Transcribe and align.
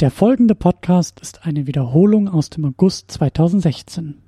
Der 0.00 0.12
folgende 0.12 0.54
Podcast 0.54 1.18
ist 1.18 1.44
eine 1.44 1.66
Wiederholung 1.66 2.28
aus 2.28 2.50
dem 2.50 2.64
August 2.64 3.10
2016. 3.10 4.27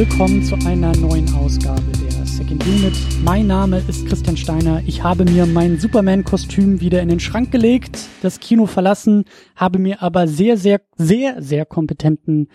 willkommen 0.00 0.42
zu 0.42 0.54
einer 0.66 0.96
neuen 0.96 1.30
Ausgabe 1.34 1.82
der 1.92 2.24
Second 2.24 2.66
Unit. 2.66 2.94
Mein 3.22 3.46
Name 3.46 3.82
ist 3.86 4.06
Christian 4.06 4.34
Steiner. 4.34 4.82
Ich 4.86 5.02
habe 5.02 5.26
mir 5.26 5.44
mein 5.44 5.78
Superman-Kostüm 5.78 6.80
wieder 6.80 7.02
in 7.02 7.10
den 7.10 7.20
Schrank 7.20 7.52
gelegt, 7.52 7.98
das 8.22 8.40
Kino 8.40 8.64
verlassen, 8.64 9.26
habe 9.56 9.78
mir 9.78 10.00
aber 10.00 10.26
sehr, 10.26 10.56
sehr, 10.56 10.80
sehr, 10.96 11.42
sehr 11.42 11.66
kompetenten 11.66 12.48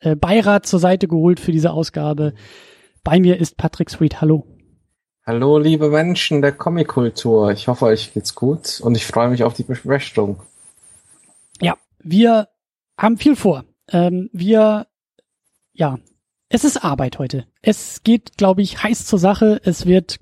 äh, 0.00 0.14
Beirat 0.14 0.66
zur 0.66 0.78
Seite 0.78 1.08
geholt 1.08 1.40
für 1.40 1.52
diese 1.52 1.72
Ausgabe. 1.72 2.34
Bei 3.02 3.18
mir 3.18 3.40
ist 3.40 3.56
Patrick 3.56 3.88
Sweet. 3.88 4.20
Hallo. 4.20 4.44
Hallo, 5.24 5.56
liebe 5.56 5.88
Menschen 5.88 6.42
der 6.42 6.52
Comic-Kultur. 6.52 7.50
Ich 7.52 7.66
hoffe, 7.66 7.86
euch 7.86 8.12
geht's 8.12 8.34
gut 8.34 8.78
und 8.82 8.94
ich 8.94 9.06
freue 9.06 9.30
mich 9.30 9.42
auf 9.42 9.54
die 9.54 9.64
Besprechung. 9.64 10.42
Ja, 11.62 11.78
wir 12.00 12.48
haben 12.98 13.16
viel 13.16 13.36
vor. 13.36 13.64
Ähm, 13.90 14.28
wir, 14.34 14.86
ja, 15.72 15.96
es 16.50 16.64
ist 16.64 16.84
Arbeit 16.84 17.18
heute. 17.18 17.46
Es 17.62 18.02
geht, 18.02 18.36
glaube 18.36 18.60
ich, 18.60 18.82
heiß 18.82 19.06
zur 19.06 19.20
Sache. 19.20 19.60
Es 19.64 19.86
wird, 19.86 20.18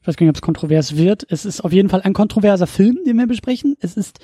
ich 0.00 0.06
weiß 0.06 0.16
gar 0.16 0.24
nicht, 0.26 0.32
ob 0.32 0.36
es 0.36 0.42
kontrovers 0.42 0.96
wird. 0.96 1.24
Es 1.30 1.44
ist 1.44 1.60
auf 1.60 1.72
jeden 1.72 1.88
Fall 1.88 2.02
ein 2.02 2.14
kontroverser 2.14 2.66
Film, 2.66 2.98
den 3.06 3.16
wir 3.16 3.28
besprechen. 3.28 3.76
Es 3.80 3.96
ist 3.96 4.18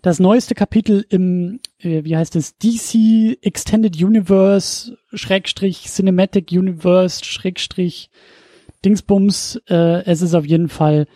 das 0.00 0.18
neueste 0.18 0.54
Kapitel 0.54 1.04
im, 1.10 1.60
äh, 1.78 2.04
wie 2.04 2.16
heißt 2.16 2.36
es, 2.36 2.56
DC 2.56 3.36
Extended 3.42 4.02
Universe, 4.02 4.96
Schrägstrich 5.12 5.84
Cinematic 5.88 6.50
Universe, 6.50 7.22
Schrägstrich 7.22 8.08
Dingsbums. 8.82 9.60
Äh, 9.68 10.04
es 10.06 10.22
ist 10.22 10.34
auf 10.34 10.46
jeden 10.46 10.70
Fall 10.70 11.06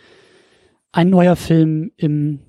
ein 0.91 1.09
neuer 1.09 1.35
Film 1.35 1.91
im 1.97 2.41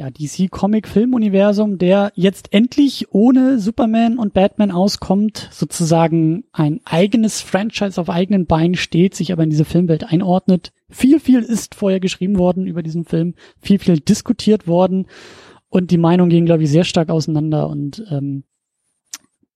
ja, 0.00 0.10
DC 0.10 0.50
Comic 0.50 0.88
Film 0.88 1.12
Universum, 1.12 1.76
der 1.76 2.10
jetzt 2.14 2.54
endlich 2.54 3.12
ohne 3.12 3.58
Superman 3.58 4.16
und 4.16 4.32
Batman 4.32 4.70
auskommt, 4.70 5.50
sozusagen 5.52 6.44
ein 6.52 6.80
eigenes 6.86 7.42
Franchise 7.42 8.00
auf 8.00 8.08
eigenen 8.08 8.46
Beinen 8.46 8.76
steht, 8.76 9.14
sich 9.14 9.30
aber 9.30 9.42
in 9.42 9.50
diese 9.50 9.66
Filmwelt 9.66 10.04
einordnet. 10.10 10.72
Viel, 10.88 11.20
viel 11.20 11.40
ist 11.40 11.74
vorher 11.74 12.00
geschrieben 12.00 12.38
worden 12.38 12.66
über 12.66 12.82
diesen 12.82 13.04
Film, 13.04 13.34
viel, 13.60 13.78
viel 13.78 14.00
diskutiert 14.00 14.66
worden 14.66 15.06
und 15.68 15.90
die 15.90 15.98
Meinungen 15.98 16.30
gehen, 16.30 16.46
glaube 16.46 16.62
ich, 16.62 16.70
sehr 16.70 16.84
stark 16.84 17.10
auseinander 17.10 17.68
und 17.68 18.02
ähm, 18.10 18.44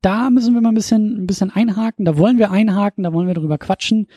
da 0.02 0.28
müssen 0.28 0.52
wir 0.52 0.60
mal 0.60 0.72
ein 0.72 0.74
bisschen, 0.74 1.22
ein 1.22 1.26
bisschen 1.26 1.50
einhaken, 1.50 2.04
da 2.04 2.18
wollen 2.18 2.36
wir 2.36 2.50
einhaken, 2.50 3.02
da 3.02 3.14
wollen 3.14 3.28
wir 3.28 3.34
drüber 3.34 3.56
quatschen. 3.56 4.08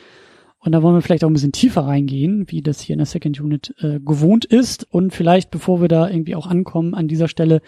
Und 0.60 0.72
da 0.72 0.82
wollen 0.82 0.96
wir 0.96 1.02
vielleicht 1.02 1.22
auch 1.24 1.30
ein 1.30 1.34
bisschen 1.34 1.52
tiefer 1.52 1.82
reingehen, 1.82 2.50
wie 2.50 2.62
das 2.62 2.80
hier 2.80 2.94
in 2.94 2.98
der 2.98 3.06
Second 3.06 3.40
Unit 3.40 3.74
äh, 3.78 4.00
gewohnt 4.00 4.44
ist. 4.44 4.92
Und 4.92 5.14
vielleicht, 5.14 5.50
bevor 5.50 5.80
wir 5.80 5.88
da 5.88 6.08
irgendwie 6.08 6.34
auch 6.34 6.46
ankommen, 6.46 6.94
an 6.94 7.06
dieser 7.08 7.28
Stelle 7.28 7.60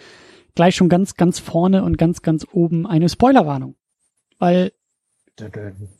gleich 0.55 0.75
schon 0.75 0.89
ganz, 0.89 1.15
ganz 1.15 1.39
vorne 1.39 1.83
und 1.83 1.97
ganz, 1.97 2.21
ganz 2.21 2.45
oben 2.51 2.85
eine 2.85 3.07
Spoilerwarnung. 3.07 3.75
Weil, 4.39 4.73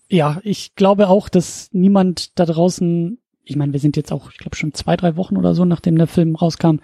ja, 0.09 0.41
ich 0.43 0.75
glaube 0.75 1.07
auch, 1.07 1.29
dass 1.29 1.69
niemand 1.71 2.37
da 2.37 2.45
draußen, 2.45 3.19
ich 3.43 3.55
meine, 3.55 3.71
wir 3.71 3.79
sind 3.79 3.95
jetzt 3.95 4.11
auch, 4.11 4.29
ich 4.31 4.37
glaube, 4.37 4.57
schon 4.57 4.73
zwei, 4.73 4.97
drei 4.97 5.15
Wochen 5.15 5.37
oder 5.37 5.55
so, 5.55 5.63
nachdem 5.63 5.97
der 5.97 6.07
Film 6.07 6.35
rauskam, 6.35 6.77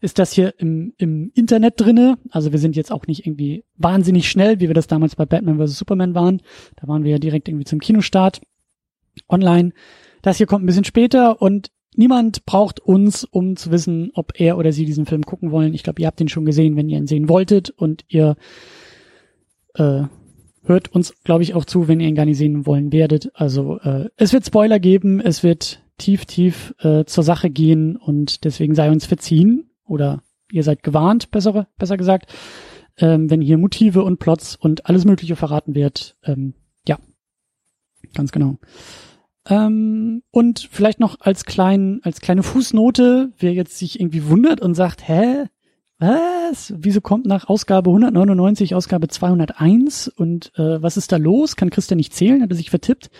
ist 0.00 0.18
das 0.18 0.32
hier 0.32 0.54
im, 0.58 0.92
im 0.98 1.30
Internet 1.34 1.74
drinne. 1.80 2.18
Also 2.30 2.50
wir 2.50 2.58
sind 2.58 2.74
jetzt 2.74 2.90
auch 2.90 3.06
nicht 3.06 3.24
irgendwie 3.24 3.64
wahnsinnig 3.76 4.28
schnell, 4.28 4.58
wie 4.58 4.68
wir 4.68 4.74
das 4.74 4.88
damals 4.88 5.14
bei 5.14 5.24
Batman 5.24 5.64
vs. 5.64 5.78
Superman 5.78 6.14
waren. 6.14 6.42
Da 6.76 6.88
waren 6.88 7.04
wir 7.04 7.12
ja 7.12 7.18
direkt 7.18 7.48
irgendwie 7.48 7.64
zum 7.64 7.78
Kinostart 7.78 8.40
online. 9.28 9.72
Das 10.22 10.38
hier 10.38 10.46
kommt 10.46 10.64
ein 10.64 10.66
bisschen 10.66 10.84
später 10.84 11.40
und 11.42 11.70
niemand 11.96 12.44
braucht 12.44 12.80
uns, 12.80 13.24
um 13.24 13.56
zu 13.56 13.70
wissen, 13.70 14.10
ob 14.14 14.32
er 14.40 14.58
oder 14.58 14.72
sie 14.72 14.84
diesen 14.84 15.06
Film 15.06 15.22
gucken 15.22 15.50
wollen. 15.50 15.74
Ich 15.74 15.82
glaube, 15.82 16.00
ihr 16.00 16.06
habt 16.06 16.20
ihn 16.20 16.28
schon 16.28 16.44
gesehen, 16.44 16.76
wenn 16.76 16.88
ihr 16.88 16.98
ihn 16.98 17.06
sehen 17.06 17.28
wolltet 17.28 17.70
und 17.70 18.04
ihr 18.08 18.36
äh, 19.74 20.02
hört 20.64 20.92
uns, 20.92 21.14
glaube 21.24 21.42
ich, 21.42 21.54
auch 21.54 21.64
zu, 21.64 21.88
wenn 21.88 22.00
ihr 22.00 22.08
ihn 22.08 22.14
gar 22.14 22.24
nicht 22.24 22.38
sehen 22.38 22.66
wollen 22.66 22.92
werdet. 22.92 23.30
Also 23.34 23.78
äh, 23.80 24.08
es 24.16 24.32
wird 24.32 24.46
Spoiler 24.46 24.78
geben, 24.78 25.20
es 25.20 25.42
wird 25.42 25.82
tief, 25.98 26.24
tief 26.24 26.74
äh, 26.80 27.04
zur 27.04 27.24
Sache 27.24 27.50
gehen 27.50 27.96
und 27.96 28.44
deswegen 28.44 28.74
sei 28.74 28.90
uns 28.90 29.06
verziehen 29.06 29.70
oder 29.86 30.22
ihr 30.50 30.62
seid 30.62 30.82
gewarnt, 30.82 31.30
besser, 31.30 31.68
besser 31.78 31.96
gesagt, 31.96 32.32
ähm, 32.98 33.30
wenn 33.30 33.40
hier 33.40 33.58
Motive 33.58 34.02
und 34.02 34.18
Plots 34.18 34.56
und 34.56 34.86
alles 34.86 35.04
Mögliche 35.04 35.36
verraten 35.36 35.74
wird. 35.74 36.16
Ähm, 36.24 36.54
ganz 38.12 38.32
genau. 38.32 38.58
Ähm, 39.48 40.22
und 40.30 40.68
vielleicht 40.70 41.00
noch 41.00 41.20
als 41.20 41.44
klein, 41.44 42.00
als 42.02 42.20
kleine 42.20 42.42
Fußnote, 42.42 43.32
wer 43.38 43.52
jetzt 43.52 43.78
sich 43.78 44.00
irgendwie 44.00 44.28
wundert 44.28 44.60
und 44.60 44.74
sagt, 44.74 45.06
hä, 45.06 45.46
was? 45.98 46.74
Wieso 46.76 47.00
kommt 47.00 47.26
nach 47.26 47.48
Ausgabe 47.48 47.90
199 47.90 48.74
Ausgabe 48.74 49.08
201 49.08 50.08
und 50.08 50.52
äh, 50.56 50.82
was 50.82 50.96
ist 50.96 51.12
da 51.12 51.18
los? 51.18 51.56
Kann 51.56 51.70
Christian 51.70 51.98
nicht 51.98 52.14
zählen? 52.14 52.42
Hat 52.42 52.50
er 52.50 52.56
sich 52.56 52.70
vertippt? 52.70 53.10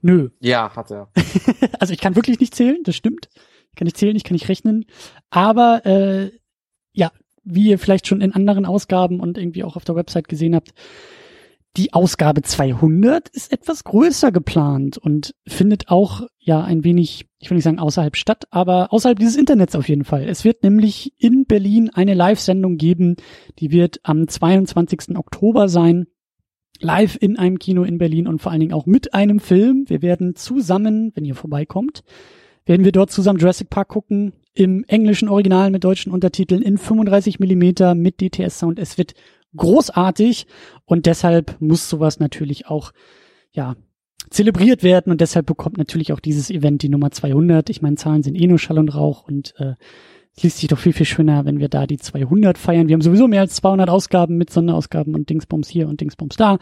Nö. 0.00 0.30
Ja, 0.40 0.74
hat 0.74 0.90
er. 0.90 1.10
also 1.78 1.92
ich 1.92 2.00
kann 2.00 2.16
wirklich 2.16 2.40
nicht 2.40 2.54
zählen, 2.54 2.78
das 2.84 2.96
stimmt. 2.96 3.28
Ich 3.70 3.76
kann 3.76 3.86
nicht 3.86 3.96
zählen, 3.96 4.16
ich 4.16 4.24
kann 4.24 4.34
nicht 4.34 4.48
rechnen. 4.48 4.86
Aber 5.30 5.86
äh, 5.86 6.30
ja, 6.92 7.12
wie 7.44 7.68
ihr 7.68 7.78
vielleicht 7.78 8.06
schon 8.06 8.20
in 8.20 8.32
anderen 8.32 8.66
Ausgaben 8.66 9.20
und 9.20 9.38
irgendwie 9.38 9.64
auch 9.64 9.76
auf 9.76 9.84
der 9.84 9.96
Website 9.96 10.28
gesehen 10.28 10.54
habt, 10.54 10.72
die 11.76 11.92
Ausgabe 11.92 12.42
200 12.42 13.28
ist 13.30 13.52
etwas 13.52 13.82
größer 13.82 14.30
geplant 14.30 14.96
und 14.96 15.34
findet 15.46 15.88
auch 15.88 16.22
ja 16.38 16.62
ein 16.62 16.84
wenig, 16.84 17.26
ich 17.40 17.50
will 17.50 17.56
nicht 17.56 17.64
sagen 17.64 17.80
außerhalb 17.80 18.16
statt, 18.16 18.44
aber 18.50 18.92
außerhalb 18.92 19.18
dieses 19.18 19.36
Internets 19.36 19.74
auf 19.74 19.88
jeden 19.88 20.04
Fall. 20.04 20.24
Es 20.28 20.44
wird 20.44 20.62
nämlich 20.62 21.14
in 21.18 21.46
Berlin 21.46 21.90
eine 21.92 22.14
Live-Sendung 22.14 22.76
geben, 22.76 23.16
die 23.58 23.72
wird 23.72 23.98
am 24.04 24.28
22. 24.28 25.16
Oktober 25.16 25.68
sein. 25.68 26.06
Live 26.80 27.16
in 27.20 27.38
einem 27.38 27.58
Kino 27.58 27.84
in 27.84 27.98
Berlin 27.98 28.26
und 28.26 28.40
vor 28.40 28.50
allen 28.50 28.60
Dingen 28.60 28.72
auch 28.72 28.86
mit 28.86 29.14
einem 29.14 29.38
Film. 29.38 29.84
Wir 29.88 30.02
werden 30.02 30.34
zusammen, 30.34 31.12
wenn 31.14 31.24
ihr 31.24 31.36
vorbeikommt, 31.36 32.02
werden 32.66 32.84
wir 32.84 32.92
dort 32.92 33.10
zusammen 33.10 33.38
Jurassic 33.38 33.70
Park 33.70 33.88
gucken, 33.88 34.32
im 34.54 34.84
englischen 34.84 35.28
Original 35.28 35.70
mit 35.70 35.84
deutschen 35.84 36.12
Untertiteln 36.12 36.62
in 36.62 36.78
35 36.78 37.40
Millimeter 37.40 37.94
mit 37.94 38.20
DTS-Sound. 38.20 38.78
Es 38.78 38.98
wird 38.98 39.14
großartig 39.56 40.46
und 40.84 41.06
deshalb 41.06 41.56
muss 41.60 41.88
sowas 41.88 42.20
natürlich 42.20 42.66
auch, 42.66 42.92
ja, 43.52 43.76
zelebriert 44.30 44.82
werden 44.82 45.12
und 45.12 45.20
deshalb 45.20 45.46
bekommt 45.46 45.78
natürlich 45.78 46.12
auch 46.12 46.20
dieses 46.20 46.50
Event 46.50 46.82
die 46.82 46.88
Nummer 46.88 47.10
200. 47.10 47.68
Ich 47.70 47.82
meine, 47.82 47.96
Zahlen 47.96 48.22
sind 48.22 48.34
eh 48.34 48.46
nur 48.46 48.58
Schall 48.58 48.78
und 48.78 48.94
Rauch 48.94 49.28
und 49.28 49.54
äh, 49.58 49.74
es 50.36 50.42
liest 50.42 50.58
sich 50.58 50.68
doch 50.68 50.78
viel, 50.78 50.92
viel 50.92 51.06
schöner, 51.06 51.44
wenn 51.44 51.60
wir 51.60 51.68
da 51.68 51.86
die 51.86 51.98
200 51.98 52.58
feiern. 52.58 52.88
Wir 52.88 52.94
haben 52.94 53.02
sowieso 53.02 53.28
mehr 53.28 53.42
als 53.42 53.54
200 53.56 53.88
Ausgaben 53.88 54.36
mit 54.36 54.50
Sonderausgaben 54.50 55.14
und 55.14 55.28
Dingsbums 55.28 55.68
hier 55.68 55.88
und 55.88 56.00
Dingsbums 56.00 56.36
da. 56.36 56.58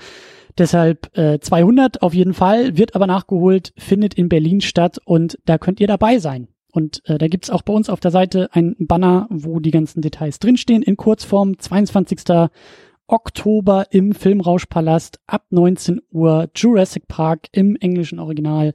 Deshalb 0.58 1.16
äh, 1.16 1.38
200 1.40 2.02
auf 2.02 2.12
jeden 2.12 2.34
Fall, 2.34 2.76
wird 2.76 2.94
aber 2.94 3.06
nachgeholt, 3.06 3.72
findet 3.78 4.12
in 4.14 4.28
Berlin 4.28 4.60
statt 4.60 4.98
und 5.04 5.38
da 5.46 5.56
könnt 5.56 5.80
ihr 5.80 5.86
dabei 5.86 6.18
sein. 6.18 6.48
Und 6.72 7.02
äh, 7.04 7.18
da 7.18 7.28
gibt's 7.28 7.50
auch 7.50 7.62
bei 7.62 7.72
uns 7.72 7.88
auf 7.88 8.00
der 8.00 8.10
Seite 8.10 8.48
ein 8.52 8.74
Banner, 8.78 9.28
wo 9.30 9.60
die 9.60 9.70
ganzen 9.70 10.00
Details 10.00 10.38
drinstehen, 10.38 10.82
in 10.82 10.96
Kurzform, 10.96 11.58
22. 11.58 12.48
Oktober 13.06 13.86
im 13.90 14.12
Filmrauschpalast 14.12 15.20
ab 15.26 15.44
19 15.50 16.00
Uhr, 16.10 16.48
Jurassic 16.56 17.08
Park 17.08 17.48
im 17.52 17.76
englischen 17.76 18.18
Original. 18.18 18.72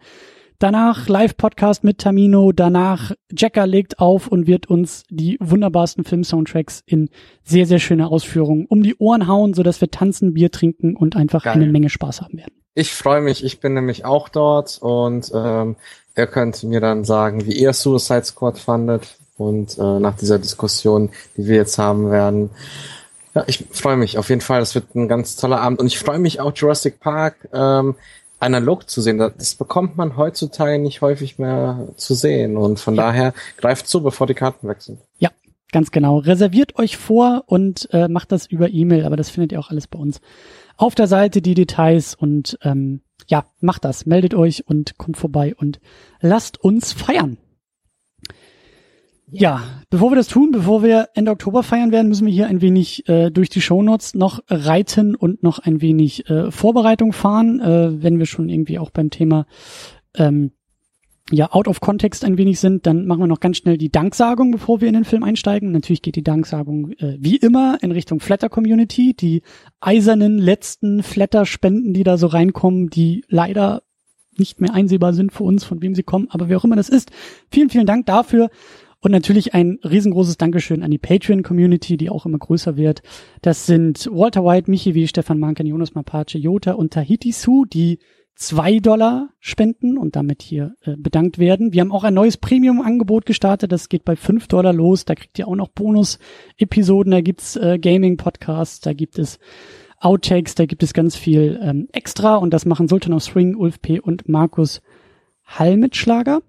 Danach 0.59 1.07
Live-Podcast 1.07 1.83
mit 1.83 1.99
Tamino, 1.99 2.51
danach 2.51 3.11
Jacker 3.31 3.67
legt 3.67 3.99
auf 3.99 4.27
und 4.27 4.47
wird 4.47 4.67
uns 4.67 5.03
die 5.09 5.37
wunderbarsten 5.39 6.03
Film-Soundtracks 6.03 6.83
in 6.85 7.09
sehr, 7.43 7.67
sehr 7.67 7.77
schöner 7.77 8.11
Ausführung 8.11 8.65
um 8.67 8.81
die 8.81 8.95
Ohren 8.97 9.27
hauen, 9.27 9.53
sodass 9.53 9.81
wir 9.81 9.91
tanzen, 9.91 10.33
Bier 10.33 10.51
trinken 10.51 10.95
und 10.95 11.15
einfach 11.15 11.43
Geil. 11.43 11.53
eine 11.53 11.67
Menge 11.67 11.89
Spaß 11.89 12.21
haben 12.21 12.37
werden. 12.37 12.53
Ich 12.73 12.93
freue 12.93 13.21
mich, 13.21 13.43
ich 13.43 13.59
bin 13.59 13.73
nämlich 13.73 14.05
auch 14.05 14.29
dort 14.29 14.79
und 14.81 15.31
ähm, 15.33 15.77
Ihr 16.17 16.27
könnt 16.27 16.63
mir 16.63 16.81
dann 16.81 17.05
sagen, 17.05 17.45
wie 17.45 17.53
ihr 17.53 17.73
Suicide 17.73 18.23
Squad 18.23 18.57
fandet 18.57 19.17
und 19.37 19.77
äh, 19.77 19.99
nach 19.99 20.17
dieser 20.17 20.39
Diskussion, 20.39 21.11
die 21.37 21.45
wir 21.45 21.55
jetzt 21.55 21.77
haben 21.77 22.09
werden. 22.09 22.49
Ja, 23.35 23.43
ich 23.45 23.65
freue 23.71 23.97
mich 23.97 24.17
auf 24.17 24.29
jeden 24.29 24.41
Fall. 24.41 24.59
Das 24.59 24.73
wird 24.73 24.95
ein 24.95 25.07
ganz 25.07 25.35
toller 25.35 25.61
Abend 25.61 25.79
und 25.79 25.87
ich 25.87 25.99
freue 25.99 26.17
mich 26.17 26.41
auch 26.41 26.51
Jurassic 26.55 26.99
Park 26.99 27.35
ähm, 27.53 27.95
analog 28.39 28.89
zu 28.89 29.01
sehen. 29.01 29.19
Das 29.19 29.55
bekommt 29.55 29.95
man 29.95 30.17
heutzutage 30.17 30.79
nicht 30.79 31.01
häufig 31.01 31.37
mehr 31.37 31.87
zu 31.97 32.15
sehen 32.15 32.57
und 32.57 32.79
von 32.79 32.95
ja. 32.95 33.03
daher 33.03 33.33
greift 33.57 33.87
zu, 33.87 34.01
bevor 34.01 34.25
die 34.25 34.33
Karten 34.33 34.67
weg 34.67 34.81
sind. 34.81 34.99
Ja, 35.19 35.29
Ganz 35.73 35.91
genau. 35.91 36.19
Reserviert 36.19 36.79
euch 36.79 36.95
vor 36.95 37.43
und 37.45 37.89
äh, 37.91 38.07
macht 38.07 38.31
das 38.31 38.45
über 38.47 38.69
E-Mail, 38.69 39.05
aber 39.05 39.17
das 39.17 39.29
findet 39.29 39.51
ihr 39.51 39.59
auch 39.59 39.69
alles 39.69 39.87
bei 39.87 39.99
uns 39.99 40.21
auf 40.77 40.95
der 40.95 41.07
Seite, 41.07 41.41
die 41.41 41.55
Details 41.55 42.15
und 42.15 42.57
ähm, 42.61 43.01
ja, 43.27 43.45
macht 43.59 43.85
das. 43.85 44.05
Meldet 44.05 44.33
euch 44.33 44.67
und 44.67 44.97
kommt 44.97 45.17
vorbei 45.17 45.53
und 45.55 45.79
lasst 46.21 46.63
uns 46.63 46.93
feiern. 46.93 47.37
Ja, 49.29 49.61
bevor 49.89 50.11
wir 50.11 50.15
das 50.15 50.29
tun, 50.29 50.51
bevor 50.51 50.83
wir 50.83 51.09
Ende 51.13 51.31
Oktober 51.31 51.61
feiern 51.61 51.91
werden, 51.91 52.07
müssen 52.07 52.25
wir 52.25 52.33
hier 52.33 52.47
ein 52.47 52.61
wenig 52.61 53.09
äh, 53.09 53.29
durch 53.29 53.49
die 53.49 53.59
Shownotes 53.59 54.13
noch 54.13 54.39
reiten 54.47 55.15
und 55.15 55.43
noch 55.43 55.59
ein 55.59 55.81
wenig 55.81 56.29
äh, 56.29 56.49
Vorbereitung 56.49 57.11
fahren, 57.11 57.59
äh, 57.59 58.01
wenn 58.01 58.19
wir 58.19 58.25
schon 58.25 58.47
irgendwie 58.47 58.79
auch 58.79 58.89
beim 58.89 59.09
Thema 59.09 59.45
ähm, 60.15 60.51
ja 61.31 61.51
out 61.51 61.67
of 61.67 61.81
context 61.81 62.23
ein 62.23 62.37
wenig 62.37 62.59
sind, 62.59 62.85
dann 62.85 63.05
machen 63.05 63.19
wir 63.19 63.27
noch 63.27 63.39
ganz 63.39 63.57
schnell 63.57 63.77
die 63.77 63.91
Danksagung, 63.91 64.51
bevor 64.51 64.81
wir 64.81 64.87
in 64.87 64.93
den 64.93 65.05
Film 65.05 65.23
einsteigen. 65.23 65.71
Natürlich 65.71 66.01
geht 66.01 66.15
die 66.15 66.23
Danksagung 66.23 66.91
äh, 66.93 67.17
wie 67.19 67.35
immer 67.35 67.77
in 67.81 67.91
Richtung 67.91 68.19
Flatter 68.19 68.49
Community, 68.49 69.13
die 69.13 69.41
eisernen 69.79 70.37
letzten 70.37 71.03
Flatter 71.03 71.45
Spenden, 71.45 71.93
die 71.93 72.03
da 72.03 72.17
so 72.17 72.27
reinkommen, 72.27 72.89
die 72.89 73.25
leider 73.27 73.83
nicht 74.37 74.61
mehr 74.61 74.73
einsehbar 74.73 75.13
sind 75.13 75.31
für 75.31 75.43
uns, 75.43 75.63
von 75.63 75.81
wem 75.81 75.95
sie 75.95 76.03
kommen, 76.03 76.27
aber 76.29 76.47
wer 76.47 76.57
auch 76.57 76.63
immer 76.63 76.75
das 76.75 76.89
ist. 76.89 77.11
Vielen, 77.49 77.69
vielen 77.69 77.87
Dank 77.87 78.05
dafür. 78.05 78.49
Und 78.99 79.11
natürlich 79.11 79.53
ein 79.53 79.79
riesengroßes 79.83 80.37
Dankeschön 80.37 80.81
an 80.81 80.89
die 80.89 80.97
Patreon-Community, 80.97 81.97
die 81.97 82.09
auch 82.09 82.25
immer 82.25 82.39
größer 82.39 82.77
wird. 82.77 83.03
Das 83.41 83.67
sind 83.67 84.09
Walter 84.11 84.43
White, 84.43 84.71
Michi 84.71 84.95
W., 84.95 85.05
Stefan 85.05 85.39
Manken, 85.39 85.67
Jonas 85.67 85.93
Mapace, 85.93 86.33
Jota 86.33 86.73
und 86.73 86.93
Tahiti 86.93 87.31
Su, 87.31 87.65
die 87.65 87.99
zwei 88.37 88.79
Dollar 88.79 89.29
spenden 89.39 89.97
und 89.97 90.15
damit 90.15 90.43
hier 90.43 90.75
äh, 90.83 90.95
bedankt 90.95 91.39
werden. 91.39 91.73
Wir 91.73 91.81
haben 91.81 91.91
auch 91.91 92.03
ein 92.03 92.13
neues 92.13 92.37
Premium-Angebot 92.37 93.25
gestartet. 93.25 93.71
Das 93.71 93.89
geht 93.89 94.05
bei 94.05 94.15
fünf 94.15 94.47
Dollar 94.47 94.73
los. 94.73 95.05
Da 95.05 95.15
kriegt 95.15 95.37
ihr 95.39 95.47
auch 95.47 95.55
noch 95.55 95.69
Bonus-Episoden. 95.69 97.11
Da 97.11 97.21
gibt's 97.21 97.55
äh, 97.55 97.79
Gaming-Podcasts, 97.79 98.79
da 98.79 98.93
gibt 98.93 99.17
es 99.17 99.39
Outtakes, 99.99 100.53
da 100.53 100.67
gibt 100.67 100.83
es 100.83 100.93
ganz 100.93 101.15
viel 101.15 101.59
ähm, 101.61 101.87
extra. 101.91 102.35
Und 102.35 102.53
das 102.53 102.65
machen 102.65 102.87
Sultan 102.87 103.13
of 103.13 103.23
Swing, 103.23 103.55
Ulf 103.55 103.81
P. 103.81 103.99
und 103.99 104.29
Markus 104.29 104.81
Hallmitschlager. 105.43 106.41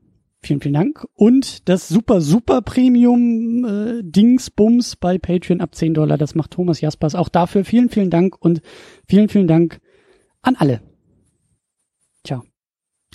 Vielen, 0.43 0.61
vielen 0.61 0.75
Dank. 0.75 1.06
Und 1.14 1.69
das 1.70 1.88
super, 1.88 2.20
super 2.20 2.61
Premium 2.61 3.64
äh, 3.64 4.02
Dingsbums 4.02 4.96
bei 4.96 5.17
Patreon 5.17 5.62
ab 5.62 5.75
10 5.75 5.94
Dollar. 5.94 6.19
Das 6.19 6.35
macht 6.35 6.50
Thomas 6.50 6.82
Jaspers. 6.82 7.14
Auch 7.14 7.31
dafür 7.31 7.64
vielen, 7.64 7.88
vielen 7.88 8.11
Dank 8.11 8.37
und 8.38 8.61
vielen, 9.06 9.31
vielen 9.31 9.49
Dank 9.49 9.81
an 10.43 10.55
alle. 10.55 10.82
Tja. 12.22 12.42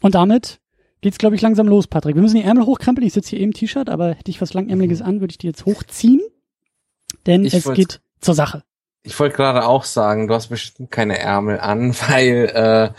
Und 0.01 0.15
damit 0.15 0.59
geht's, 1.01 1.17
glaube 1.17 1.35
ich, 1.35 1.41
langsam 1.41 1.67
los, 1.67 1.87
Patrick. 1.87 2.15
Wir 2.15 2.21
müssen 2.21 2.37
die 2.37 2.43
Ärmel 2.43 2.65
hochkrempeln. 2.65 3.05
Ich 3.05 3.13
sitze 3.13 3.31
hier 3.31 3.39
im 3.39 3.53
T-Shirt, 3.53 3.89
aber 3.89 4.13
hätte 4.13 4.31
ich 4.31 4.41
was 4.41 4.53
Langärmeliges 4.53 4.99
mhm. 4.99 5.05
an, 5.05 5.19
würde 5.21 5.31
ich 5.31 5.37
die 5.37 5.47
jetzt 5.47 5.65
hochziehen. 5.65 6.21
Denn 7.25 7.45
ich 7.45 7.53
es 7.53 7.65
wollt, 7.65 7.77
geht 7.77 8.01
zur 8.19 8.33
Sache. 8.33 8.63
Ich 9.03 9.19
wollte 9.19 9.35
gerade 9.35 9.65
auch 9.65 9.83
sagen, 9.83 10.27
du 10.27 10.33
hast 10.33 10.47
bestimmt 10.47 10.91
keine 10.91 11.19
Ärmel 11.19 11.59
an, 11.59 11.93
weil 12.07 12.51
äh, 12.53 12.89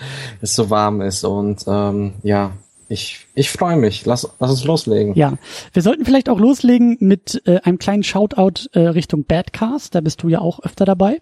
es 0.41 0.55
so 0.55 0.71
warm 0.71 1.01
ist. 1.01 1.25
Und 1.25 1.65
ähm, 1.67 2.15
ja, 2.23 2.53
ich, 2.89 3.27
ich 3.35 3.51
freue 3.51 3.77
mich. 3.77 4.05
Lass, 4.05 4.29
lass 4.39 4.51
uns 4.51 4.65
loslegen. 4.65 5.15
Ja, 5.15 5.35
wir 5.73 5.83
sollten 5.83 6.05
vielleicht 6.05 6.29
auch 6.29 6.39
loslegen 6.39 6.97
mit 7.01 7.43
äh, 7.47 7.61
einem 7.61 7.79
kleinen 7.79 8.03
Shoutout 8.03 8.69
äh, 8.73 8.81
Richtung 8.81 9.25
Badcast. 9.25 9.95
Da 9.95 10.01
bist 10.01 10.23
du 10.23 10.29
ja 10.29 10.41
auch 10.41 10.61
öfter 10.61 10.85
dabei. 10.85 11.21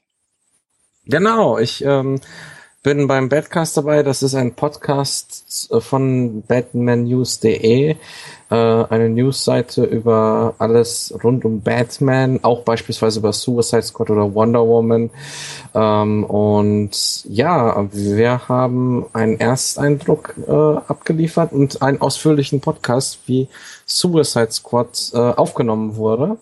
Genau, 1.04 1.58
ich 1.58 1.84
ähm, 1.84 2.20
bin 2.82 3.06
beim 3.06 3.28
Badcast 3.28 3.76
dabei. 3.76 4.02
Das 4.02 4.22
ist 4.22 4.34
ein 4.34 4.54
Podcast 4.54 5.68
äh, 5.70 5.80
von 5.80 6.42
batmannews.de, 6.42 7.90
äh, 7.90 7.94
eine 8.50 9.08
Newsseite 9.08 9.84
über 9.84 10.54
alles 10.58 11.14
rund 11.22 11.44
um 11.44 11.60
Batman, 11.60 12.40
auch 12.42 12.62
beispielsweise 12.62 13.20
über 13.20 13.32
Suicide 13.32 13.82
Squad 13.82 14.10
oder 14.10 14.34
Wonder 14.34 14.66
Woman. 14.66 15.10
Ähm, 15.74 16.24
und 16.24 17.24
ja, 17.28 17.86
wir 17.92 18.48
haben 18.48 19.06
einen 19.12 19.38
Ersteindruck 19.38 20.34
äh, 20.48 20.52
abgeliefert 20.52 21.52
und 21.52 21.82
einen 21.82 22.00
ausführlichen 22.00 22.60
Podcast, 22.60 23.20
wie 23.26 23.48
Suicide 23.86 24.50
Squad 24.50 25.12
aufgenommen 25.14 25.96
wurde. 25.96 26.38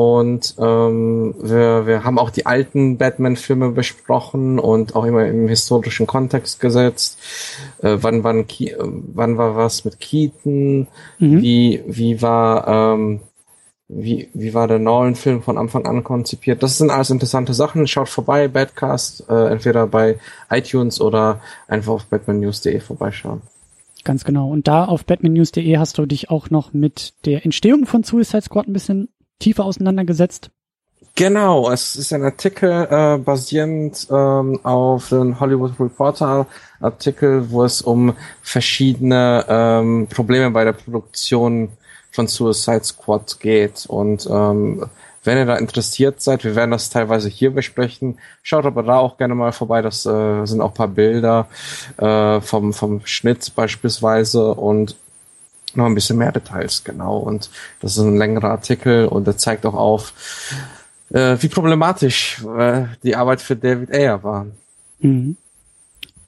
Und 0.00 0.54
ähm, 0.58 1.34
wir, 1.42 1.86
wir 1.86 2.04
haben 2.04 2.18
auch 2.18 2.30
die 2.30 2.46
alten 2.46 2.96
Batman-Filme 2.96 3.72
besprochen 3.72 4.58
und 4.58 4.96
auch 4.96 5.04
immer 5.04 5.26
im 5.26 5.46
historischen 5.46 6.06
Kontext 6.06 6.58
gesetzt. 6.58 7.18
Äh, 7.82 7.98
wann, 8.00 8.24
wann, 8.24 8.46
Ki 8.46 8.74
wann 8.78 9.36
war 9.36 9.56
was 9.56 9.84
mit 9.84 10.00
Keaton? 10.00 10.88
Mhm. 11.18 11.42
Wie, 11.42 11.82
wie 11.86 12.22
war 12.22 12.94
ähm, 12.94 13.20
wie, 13.88 14.30
wie 14.32 14.54
war 14.54 14.68
der 14.68 14.78
Nolan-Film 14.78 15.42
von 15.42 15.58
Anfang 15.58 15.84
an 15.84 16.02
konzipiert? 16.02 16.62
Das 16.62 16.78
sind 16.78 16.90
alles 16.90 17.10
interessante 17.10 17.52
Sachen. 17.52 17.86
Schaut 17.86 18.08
vorbei, 18.08 18.48
Badcast, 18.48 19.28
äh, 19.28 19.48
entweder 19.52 19.86
bei 19.86 20.18
iTunes 20.48 21.02
oder 21.02 21.42
einfach 21.68 21.92
auf 21.92 22.06
batmannews.de 22.06 22.80
vorbeischauen. 22.80 23.42
Ganz 24.04 24.24
genau. 24.24 24.48
Und 24.48 24.66
da 24.66 24.86
auf 24.86 25.04
batmannews.de 25.04 25.76
hast 25.76 25.98
du 25.98 26.06
dich 26.06 26.30
auch 26.30 26.48
noch 26.48 26.72
mit 26.72 27.12
der 27.26 27.44
Entstehung 27.44 27.84
von 27.84 28.02
Suicide 28.02 28.40
Squad 28.40 28.66
ein 28.66 28.72
bisschen 28.72 29.10
tiefer 29.40 29.64
auseinandergesetzt? 29.64 30.50
Genau, 31.16 31.70
es 31.70 31.96
ist 31.96 32.12
ein 32.12 32.22
Artikel 32.22 32.86
äh, 32.90 33.18
basierend 33.18 34.06
ähm, 34.10 34.60
auf 34.62 35.08
den 35.08 35.38
Hollywood 35.38 35.78
Reporter 35.78 36.46
Artikel, 36.80 37.50
wo 37.50 37.64
es 37.64 37.82
um 37.82 38.14
verschiedene 38.42 39.44
ähm, 39.48 40.06
Probleme 40.08 40.50
bei 40.50 40.64
der 40.64 40.72
Produktion 40.72 41.68
von 42.10 42.26
Suicide 42.26 42.84
Squad 42.84 43.38
geht. 43.40 43.86
Und 43.86 44.26
ähm, 44.30 44.86
wenn 45.24 45.36
ihr 45.36 45.46
da 45.46 45.56
interessiert 45.56 46.22
seid, 46.22 46.44
wir 46.44 46.56
werden 46.56 46.70
das 46.70 46.88
teilweise 46.88 47.28
hier 47.28 47.50
besprechen. 47.50 48.18
Schaut 48.42 48.64
aber 48.64 48.82
da 48.82 48.96
auch 48.98 49.18
gerne 49.18 49.34
mal 49.34 49.52
vorbei. 49.52 49.82
Das 49.82 50.06
äh, 50.06 50.46
sind 50.46 50.60
auch 50.60 50.72
paar 50.72 50.88
Bilder 50.88 51.48
äh, 51.98 52.40
vom, 52.40 52.72
vom 52.72 53.02
Schnitt 53.04 53.52
beispielsweise 53.54 54.54
und 54.54 54.96
noch 55.76 55.86
ein 55.86 55.94
bisschen 55.94 56.18
mehr 56.18 56.32
Details, 56.32 56.84
genau. 56.84 57.18
Und 57.18 57.50
das 57.80 57.96
ist 57.96 58.02
ein 58.02 58.16
längerer 58.16 58.50
Artikel 58.50 59.06
und 59.06 59.26
der 59.26 59.36
zeigt 59.36 59.66
auch 59.66 59.74
auf, 59.74 60.12
äh, 61.10 61.36
wie 61.40 61.48
problematisch 61.48 62.44
äh, 62.44 62.84
die 63.02 63.16
Arbeit 63.16 63.40
für 63.40 63.56
David 63.56 63.92
Ayer 63.92 64.22
war. 64.22 64.46
Mhm. 65.00 65.36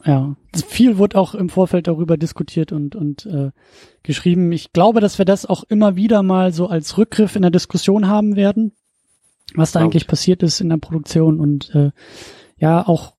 Ja, 0.05 0.35
viel 0.67 0.99
wurde 0.99 1.17
auch 1.17 1.35
im 1.35 1.49
Vorfeld 1.49 1.87
darüber 1.87 2.17
diskutiert 2.17 2.73
und, 2.73 2.97
und 2.97 3.25
äh, 3.27 3.53
geschrieben. 4.03 4.51
Ich 4.51 4.73
glaube, 4.73 5.01
dass 5.01 5.19
wir 5.19 5.25
das 5.25 5.47
auch 5.47 5.63
immer 5.65 5.95
wieder 5.95 6.25
mal 6.25 6.53
so 6.53 6.67
als 6.67 6.99
Rückgriff 6.99 7.37
in 7.37 7.43
der 7.43 7.53
Diskussion 7.53 8.09
haben 8.09 8.35
werden, 8.35 8.73
was 9.55 9.71
da 9.71 9.81
eigentlich 9.81 10.09
passiert 10.09 10.43
ist 10.43 10.61
in 10.61 10.71
der 10.71 10.79
Produktion 10.79 11.39
und 11.39 11.73
äh, 11.75 11.93
ja, 12.57 12.85
auch 12.87 13.15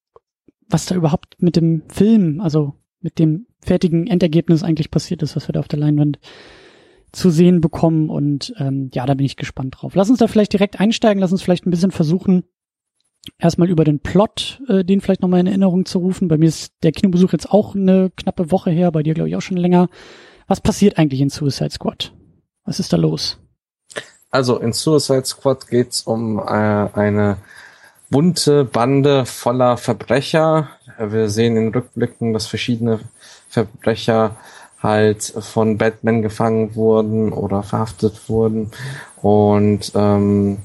was 0.68 0.86
da 0.86 0.96
überhaupt 0.96 1.42
mit 1.42 1.56
dem 1.56 1.84
Film, 1.88 2.42
also 2.42 2.74
mit 3.00 3.20
dem 3.20 3.46
fertigen 3.64 4.08
Endergebnis 4.08 4.64
eigentlich 4.64 4.92
passiert 4.92 5.22
ist, 5.24 5.36
was 5.36 5.48
wir 5.48 5.54
da 5.54 5.60
auf 5.60 5.68
der 5.68 5.80
Leinwand 5.80 6.20
zu 7.12 7.30
sehen 7.30 7.62
bekommen. 7.62 8.10
Und 8.10 8.54
ähm, 8.58 8.90
ja, 8.94 9.06
da 9.06 9.14
bin 9.14 9.26
ich 9.26 9.38
gespannt 9.38 9.76
drauf. 9.78 9.96
Lass 9.96 10.10
uns 10.10 10.20
da 10.20 10.28
vielleicht 10.28 10.54
direkt 10.54 10.80
einsteigen, 10.80 11.22
lass 11.22 11.32
uns 11.32 11.42
vielleicht 11.42 11.66
ein 11.66 11.72
bisschen 11.72 11.92
versuchen, 11.92 12.44
erstmal 13.38 13.70
über 13.70 13.84
den 13.84 14.00
Plot, 14.00 14.62
äh, 14.68 14.84
den 14.84 15.02
vielleicht 15.02 15.22
nochmal 15.22 15.40
in 15.40 15.48
Erinnerung 15.48 15.86
zu 15.86 16.00
rufen. 16.00 16.28
Bei 16.28 16.38
mir 16.38 16.48
ist 16.48 16.74
der 16.84 16.92
Kinobesuch 16.92 17.32
jetzt 17.32 17.52
auch 17.52 17.76
eine 17.76 18.12
knappe 18.16 18.52
Woche 18.52 18.72
her, 18.72 18.92
bei 18.92 19.04
dir 19.04 19.14
glaube 19.14 19.30
ich 19.30 19.36
auch 19.36 19.42
schon 19.42 19.58
länger. 19.58 19.90
Was 20.48 20.62
passiert 20.62 20.98
eigentlich 20.98 21.22
in 21.22 21.30
Suicide 21.30 21.72
Squad? 21.72 22.14
Was 22.66 22.80
ist 22.80 22.92
da 22.92 22.98
los? 22.98 23.40
Also 24.30 24.58
in 24.58 24.74
Suicide 24.74 25.26
Squad 25.26 25.68
geht's 25.68 26.02
um 26.02 26.40
äh, 26.40 26.42
eine 26.42 27.38
bunte 28.10 28.66
Bande 28.66 29.26
voller 29.26 29.78
Verbrecher. 29.78 30.70
Wir 31.00 31.30
sehen 31.30 31.56
in 31.56 31.74
Rückblicken, 31.74 32.34
dass 32.34 32.48
verschiedene 32.48 33.00
Verbrecher 33.54 34.36
halt 34.82 35.24
von 35.24 35.78
Batman 35.78 36.22
gefangen 36.22 36.76
wurden 36.76 37.32
oder 37.32 37.64
verhaftet 37.64 38.28
wurden. 38.28 38.72
Und 39.22 39.92
ähm, 39.96 40.58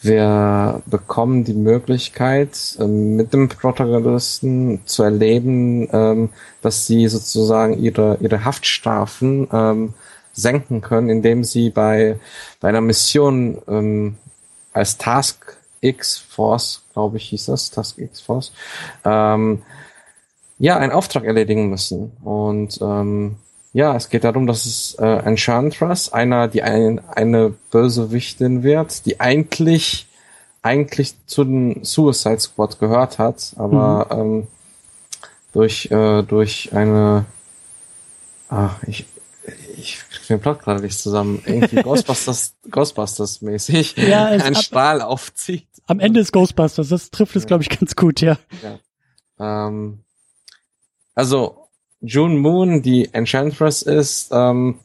wir 0.00 0.82
bekommen 0.86 1.44
die 1.44 1.54
Möglichkeit, 1.54 2.76
ähm, 2.80 3.16
mit 3.16 3.32
dem 3.32 3.48
Protagonisten 3.48 4.80
zu 4.86 5.02
erleben, 5.02 5.88
ähm, 5.92 6.30
dass 6.62 6.86
sie 6.86 7.06
sozusagen 7.08 7.78
ihre, 7.78 8.16
ihre 8.20 8.44
Haftstrafen 8.44 9.48
ähm, 9.52 9.94
senken 10.32 10.80
können, 10.80 11.08
indem 11.08 11.44
sie 11.44 11.70
bei, 11.70 12.18
bei 12.60 12.68
einer 12.68 12.80
Mission 12.80 13.58
ähm, 13.68 14.16
als 14.72 14.96
Task 14.98 15.56
X 15.80 16.18
Force, 16.18 16.82
glaube 16.92 17.18
ich, 17.18 17.28
hieß 17.28 17.46
das, 17.46 17.70
Task 17.70 17.98
X 17.98 18.20
Force, 18.20 18.52
ähm, 19.04 19.62
ja, 20.58 20.76
einen 20.76 20.92
Auftrag 20.92 21.24
erledigen 21.24 21.68
müssen. 21.68 22.12
Und 22.24 22.78
ähm, 22.80 23.36
ja, 23.72 23.94
es 23.94 24.08
geht 24.08 24.24
darum, 24.24 24.46
dass 24.46 24.64
es 24.64 24.94
äh, 24.98 25.04
Enchantress, 25.06 26.10
einer, 26.12 26.48
die 26.48 26.62
ein, 26.62 27.00
eine 27.08 27.50
Bösewichtin 27.70 28.62
wird, 28.62 29.04
die 29.06 29.20
eigentlich 29.20 30.06
eigentlich 30.62 31.14
zu 31.26 31.44
den 31.44 31.84
Suicide 31.84 32.40
Squad 32.40 32.80
gehört 32.80 33.18
hat, 33.18 33.52
aber 33.56 34.08
mhm. 34.12 34.20
ähm, 34.20 34.46
durch 35.52 35.90
äh, 35.92 36.22
durch 36.22 36.72
eine 36.74 37.24
ah, 38.48 38.70
ich 38.86 39.06
ich 39.76 39.98
kriege 40.10 40.26
den 40.28 40.40
Plot 40.40 40.60
gerade 40.60 40.80
nicht 40.82 40.98
zusammen. 40.98 41.40
Irgendwie 41.46 41.76
Ghostbusters, 41.82 42.54
Ghostbusters 42.68 43.42
mäßig. 43.42 43.94
Ja, 43.96 44.34
es 44.34 44.42
ein 44.42 44.56
ab- 44.56 44.62
Strahl 44.62 45.00
aufzieht. 45.02 45.68
Am 45.86 46.00
Ende 46.00 46.18
ist 46.18 46.32
Ghostbusters, 46.32 46.88
das 46.88 47.10
trifft 47.10 47.36
es, 47.36 47.44
Ja. 47.44 47.46
glaube 47.46 47.62
ich, 47.62 47.68
ganz 47.68 47.94
gut, 47.94 48.20
ja. 48.20 48.36
Ähm, 49.38 50.00
also 51.16 51.66
June 52.00 52.36
Moon, 52.36 52.82
die 52.82 53.12
Enchantress 53.12 53.82
ist, 53.82 54.28
ähm, 54.30 54.76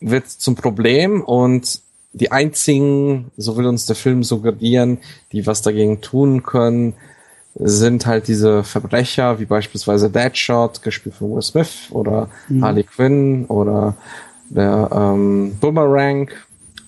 wird 0.00 0.28
zum 0.28 0.56
Problem 0.56 1.22
und 1.22 1.80
die 2.12 2.32
einzigen, 2.32 3.30
so 3.36 3.56
will 3.56 3.66
uns 3.66 3.86
der 3.86 3.94
Film 3.94 4.24
suggerieren, 4.24 4.98
die 5.32 5.46
was 5.46 5.62
dagegen 5.62 6.00
tun 6.00 6.42
können, 6.42 6.94
sind 7.54 8.06
halt 8.06 8.28
diese 8.28 8.64
Verbrecher, 8.64 9.38
wie 9.38 9.44
beispielsweise 9.44 10.10
Deadshot, 10.10 10.82
gespielt 10.82 11.14
von 11.14 11.34
Will 11.34 11.42
Smith, 11.42 11.88
oder 11.90 12.28
Mhm. 12.48 12.64
Harley 12.64 12.82
Quinn 12.84 13.44
oder 13.46 13.96
der 14.48 14.90
ähm, 14.92 15.56
Boomerang. 15.60 16.30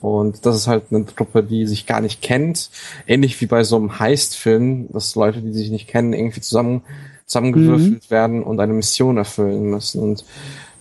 Und 0.01 0.47
das 0.47 0.57
ist 0.57 0.67
halt 0.67 0.85
eine 0.91 1.05
Truppe, 1.05 1.43
die 1.43 1.67
sich 1.67 1.87
gar 1.87 2.01
nicht 2.01 2.23
kennt. 2.23 2.71
Ähnlich 3.07 3.41
wie 3.41 3.47
bei 3.47 3.65
so 3.65 3.77
einem 3.77 3.99
Heist-Film, 3.99 4.89
dass 4.93 5.15
Leute, 5.15 5.41
die 5.43 5.53
sich 5.53 5.71
nicht 5.71 5.89
kennen, 5.89 6.13
irgendwie 6.13 6.41
zusammen, 6.41 6.83
zusammengewürfelt 7.29 8.11
werden 8.11 8.43
und 8.43 8.59
eine 8.59 8.73
Mission 8.73 9.17
erfüllen 9.17 9.71
müssen. 9.71 10.03
Und 10.03 10.25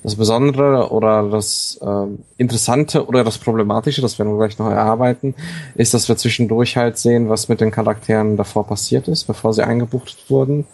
das 0.01 0.15
Besondere 0.15 0.91
oder 0.91 1.29
das 1.29 1.79
ähm, 1.81 2.19
Interessante 2.37 3.05
oder 3.05 3.23
das 3.23 3.37
Problematische, 3.37 4.01
das 4.01 4.17
werden 4.17 4.31
wir 4.31 4.37
gleich 4.37 4.57
noch 4.57 4.69
erarbeiten, 4.69 5.35
ist, 5.75 5.93
dass 5.93 6.07
wir 6.07 6.15
zwischendurch 6.15 6.77
halt 6.77 6.97
sehen, 6.97 7.29
was 7.29 7.49
mit 7.49 7.61
den 7.61 7.71
Charakteren 7.71 8.37
davor 8.37 8.65
passiert 8.65 9.07
ist, 9.07 9.25
bevor 9.25 9.53
sie 9.53 9.65
eingebuchtet 9.65 10.29
wurden. 10.29 10.65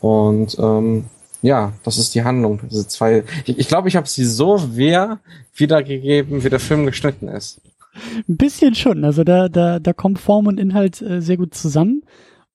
Und 0.00 0.58
ähm, 0.58 1.06
ja, 1.40 1.72
das 1.82 1.98
ist 1.98 2.14
die 2.14 2.24
Handlung. 2.24 2.60
Diese 2.70 2.86
zwei. 2.86 3.24
Ich, 3.46 3.58
ich 3.58 3.68
glaube, 3.68 3.88
ich 3.88 3.96
habe 3.96 4.08
sie 4.08 4.24
so 4.24 4.60
wer 4.72 5.18
wiedergegeben, 5.54 6.44
wie 6.44 6.50
der 6.50 6.60
Film 6.60 6.84
geschnitten 6.84 7.28
ist. 7.28 7.60
Ein 8.28 8.36
bisschen 8.36 8.74
schon. 8.74 9.04
Also 9.04 9.24
da, 9.24 9.48
da, 9.48 9.78
da 9.78 9.92
kommt 9.92 10.18
Form 10.18 10.46
und 10.46 10.58
Inhalt 10.58 11.00
äh, 11.00 11.22
sehr 11.22 11.36
gut 11.36 11.54
zusammen. 11.54 12.02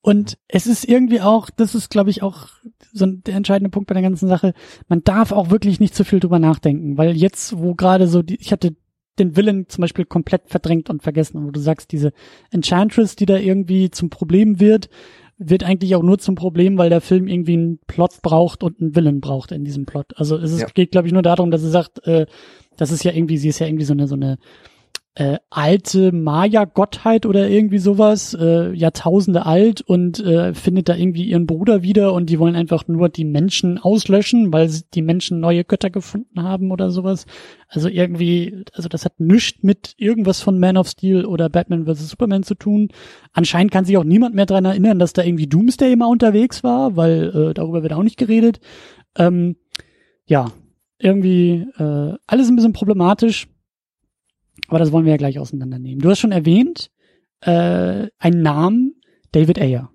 Und 0.02 0.38
es 0.48 0.66
ist 0.66 0.88
irgendwie 0.88 1.20
auch, 1.20 1.50
das 1.50 1.74
ist, 1.74 1.90
glaube 1.90 2.10
ich, 2.10 2.22
auch 2.22 2.48
so 2.92 3.04
der 3.06 3.34
entscheidende 3.34 3.70
Punkt 3.70 3.86
bei 3.86 3.94
der 3.94 4.02
ganzen 4.02 4.28
Sache. 4.28 4.54
Man 4.88 5.04
darf 5.04 5.30
auch 5.32 5.50
wirklich 5.50 5.78
nicht 5.78 5.94
zu 5.94 6.04
viel 6.04 6.20
drüber 6.20 6.38
nachdenken, 6.38 6.96
weil 6.96 7.16
jetzt, 7.16 7.58
wo 7.58 7.74
gerade 7.74 8.06
so 8.08 8.22
die, 8.22 8.36
ich 8.36 8.50
hatte 8.50 8.74
den 9.18 9.36
Villain 9.36 9.68
zum 9.68 9.82
Beispiel 9.82 10.06
komplett 10.06 10.42
verdrängt 10.46 10.88
und 10.88 11.02
vergessen. 11.02 11.36
Und 11.36 11.46
wo 11.46 11.50
du 11.50 11.60
sagst, 11.60 11.92
diese 11.92 12.12
Enchantress, 12.50 13.16
die 13.16 13.26
da 13.26 13.36
irgendwie 13.36 13.90
zum 13.90 14.08
Problem 14.08 14.58
wird, 14.58 14.88
wird 15.36 15.64
eigentlich 15.64 15.94
auch 15.94 16.02
nur 16.02 16.18
zum 16.18 16.34
Problem, 16.34 16.78
weil 16.78 16.90
der 16.90 17.00
Film 17.00 17.26
irgendwie 17.28 17.54
einen 17.54 17.78
Plot 17.86 18.22
braucht 18.22 18.62
und 18.62 18.80
einen 18.80 18.94
Villain 18.94 19.20
braucht 19.20 19.52
in 19.52 19.64
diesem 19.64 19.84
Plot. 19.86 20.16
Also 20.16 20.36
es 20.36 20.52
ist, 20.52 20.60
Ja. 20.60 20.66
geht, 20.72 20.92
glaube 20.92 21.08
ich, 21.08 21.12
nur 21.12 21.22
darum, 21.22 21.50
dass 21.50 21.62
er 21.62 21.70
sagt, 21.70 22.06
äh, 22.06 22.26
das 22.76 22.90
ist 22.90 23.04
ja 23.04 23.12
irgendwie, 23.12 23.36
sie 23.36 23.48
ist 23.48 23.58
ja 23.58 23.66
irgendwie 23.66 23.84
so 23.84 23.92
eine, 23.92 24.06
so 24.06 24.14
eine 24.14 24.38
äh, 25.16 25.38
alte 25.50 26.12
Maya-Gottheit 26.12 27.26
oder 27.26 27.48
irgendwie 27.50 27.78
sowas, 27.78 28.32
äh, 28.32 28.72
Jahrtausende 28.72 29.44
alt 29.44 29.80
und 29.80 30.20
äh, 30.20 30.54
findet 30.54 30.88
da 30.88 30.94
irgendwie 30.94 31.24
ihren 31.24 31.46
Bruder 31.46 31.82
wieder 31.82 32.12
und 32.12 32.30
die 32.30 32.38
wollen 32.38 32.54
einfach 32.54 32.86
nur 32.86 33.08
die 33.08 33.24
Menschen 33.24 33.78
auslöschen, 33.78 34.52
weil 34.52 34.70
die 34.94 35.02
Menschen 35.02 35.40
neue 35.40 35.64
Götter 35.64 35.90
gefunden 35.90 36.42
haben 36.42 36.70
oder 36.70 36.92
sowas. 36.92 37.26
Also 37.68 37.88
irgendwie, 37.88 38.64
also 38.72 38.88
das 38.88 39.04
hat 39.04 39.18
nichts 39.18 39.62
mit 39.62 39.94
irgendwas 39.96 40.40
von 40.40 40.60
Man 40.60 40.76
of 40.76 40.88
Steel 40.88 41.24
oder 41.24 41.48
Batman 41.48 41.86
vs. 41.86 42.08
Superman 42.08 42.44
zu 42.44 42.54
tun. 42.54 42.88
Anscheinend 43.32 43.72
kann 43.72 43.84
sich 43.84 43.96
auch 43.96 44.04
niemand 44.04 44.36
mehr 44.36 44.46
dran 44.46 44.64
erinnern, 44.64 45.00
dass 45.00 45.12
da 45.12 45.24
irgendwie 45.24 45.48
Doomsday 45.48 45.92
immer 45.92 46.08
unterwegs 46.08 46.62
war, 46.62 46.94
weil 46.96 47.50
äh, 47.50 47.54
darüber 47.54 47.82
wird 47.82 47.92
auch 47.94 48.04
nicht 48.04 48.16
geredet. 48.16 48.60
Ähm, 49.18 49.56
ja, 50.24 50.52
irgendwie 50.98 51.66
äh, 51.78 52.14
alles 52.28 52.48
ein 52.48 52.56
bisschen 52.56 52.72
problematisch. 52.72 53.48
Aber 54.68 54.78
das 54.78 54.92
wollen 54.92 55.04
wir 55.04 55.12
ja 55.12 55.16
gleich 55.18 55.38
auseinandernehmen. 55.38 56.00
Du 56.00 56.10
hast 56.10 56.18
schon 56.20 56.32
erwähnt, 56.32 56.90
äh, 57.40 58.06
einen 58.18 58.42
Namen, 58.42 58.94
David 59.32 59.58
Ayer. 59.60 59.90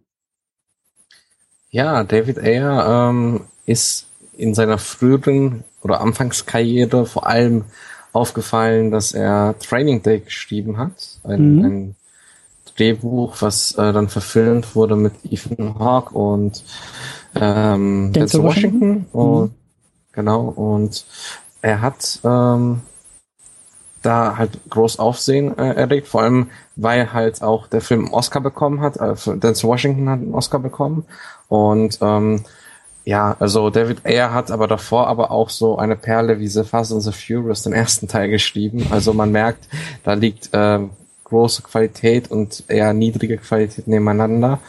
Ja, 1.69 2.03
David 2.03 2.39
Ayer 2.39 3.09
ähm, 3.09 3.41
ist 3.65 4.07
in 4.37 4.53
seiner 4.53 4.77
früheren 4.77 5.63
oder 5.81 6.01
Anfangskarriere 6.01 7.05
vor 7.05 7.27
allem 7.27 7.65
aufgefallen, 8.13 8.91
dass 8.91 9.11
er 9.13 9.55
Training 9.59 10.01
Day 10.01 10.19
geschrieben 10.21 10.77
hat. 10.77 11.19
Ein, 11.23 11.55
Mhm. 11.57 11.65
ein 11.65 11.95
Drehbuch, 12.75 13.41
was 13.41 13.73
äh, 13.73 13.93
dann 13.93 14.09
verfilmt 14.09 14.75
wurde 14.75 14.95
mit 14.95 15.13
Ethan 15.29 15.77
Hawke 15.79 16.13
und 16.15 16.63
ähm, 17.35 18.11
Denzel 18.13 18.43
Washington. 18.43 18.81
Washington? 18.81 19.05
Und, 19.11 19.43
Mhm. 19.51 19.55
Genau, 20.13 20.45
und 20.47 21.05
er 21.61 21.81
hat 21.81 22.19
ähm, 22.23 22.81
da 24.05 24.37
halt 24.37 24.59
groß 24.69 24.99
Aufsehen 24.99 25.57
äh, 25.57 25.73
erregt, 25.73 26.07
vor 26.07 26.21
allem 26.21 26.49
weil 26.75 27.13
halt 27.13 27.41
auch 27.41 27.67
der 27.67 27.81
Film 27.81 28.05
einen 28.05 28.13
Oscar 28.13 28.41
bekommen 28.41 28.81
hat. 28.81 28.97
Äh, 28.97 29.15
Denzel 29.37 29.69
Washington 29.69 30.09
hat 30.09 30.19
einen 30.19 30.33
Oscar 30.33 30.59
bekommen 30.59 31.05
und 31.47 31.97
ähm, 32.01 32.43
ja, 33.05 33.35
also 33.39 33.69
David 33.69 34.03
Ayer 34.03 34.33
hat 34.33 34.49
aber 34.49 34.67
davor 34.67 35.07
aber 35.07 35.29
auch 35.29 35.49
so 35.49 35.77
eine 35.77 35.95
Perle 35.95 36.39
wie 36.39 36.47
The 36.47 36.63
Fast 36.63 36.91
and 36.91 37.03
the 37.03 37.11
Furious, 37.11 37.61
den 37.61 37.73
ersten 37.73 38.07
Teil 38.07 38.29
geschrieben. 38.29 38.87
Also 38.89 39.13
man 39.13 39.31
merkt, 39.31 39.67
da 40.03 40.13
liegt 40.13 40.51
äh, 40.53 40.79
große 41.25 41.61
Qualität 41.61 42.31
und 42.31 42.63
eher 42.67 42.93
niedrige 42.93 43.37
Qualität 43.37 43.87
nebeneinander. 43.87 44.59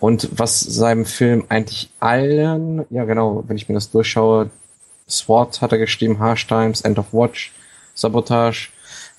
Und 0.00 0.28
was 0.32 0.60
seinem 0.60 1.04
Film 1.04 1.44
eigentlich 1.50 1.90
allen, 2.00 2.86
ja 2.88 3.04
genau, 3.04 3.44
wenn 3.46 3.56
ich 3.56 3.68
mir 3.68 3.74
das 3.74 3.90
durchschaue, 3.90 4.50
SWAT 5.08 5.60
hat 5.60 5.72
er 5.72 5.78
geschrieben, 5.78 6.18
Harsh 6.18 6.46
Times, 6.46 6.80
End 6.80 6.98
of 6.98 7.12
Watch, 7.12 7.52
Sabotage, 7.94 8.70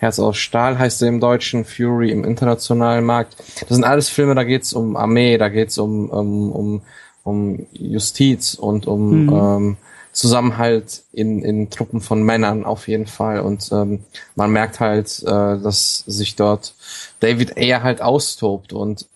Herz 0.04 0.20
aus 0.20 0.38
Stahl 0.38 0.78
heißt 0.78 1.02
er 1.02 1.08
im 1.08 1.20
Deutschen, 1.20 1.66
Fury 1.66 2.12
im 2.12 2.24
internationalen 2.24 3.06
Markt. 3.06 3.36
Das 3.62 3.70
sind 3.70 3.84
alles 3.84 4.10
Filme, 4.10 4.36
da 4.36 4.44
geht's 4.44 4.74
um 4.74 4.96
Armee, 4.96 5.38
da 5.38 5.50
geht's 5.50 5.78
um, 5.78 6.10
um, 6.10 6.52
um, 6.52 6.82
um 7.24 7.66
Justiz 7.72 8.54
und 8.54 8.86
um 8.86 9.26
Mhm. 9.26 9.30
ähm, 9.34 9.78
Zusammenhalt 10.12 11.02
in, 11.12 11.42
in 11.44 11.72
Truppen 11.72 12.00
von 12.00 12.22
Männern 12.22 12.66
auf 12.66 12.88
jeden 12.88 13.08
Fall. 13.08 13.40
Und 13.40 13.72
ähm, 13.72 14.04
man 14.36 14.52
merkt 14.52 14.80
halt, 14.80 15.24
äh, 15.24 15.26
dass 15.58 16.04
sich 16.06 16.36
dort 16.36 16.76
David 17.20 17.58
Ayer 17.58 17.82
halt 17.82 18.00
austobt. 18.00 18.74
Und 18.74 19.08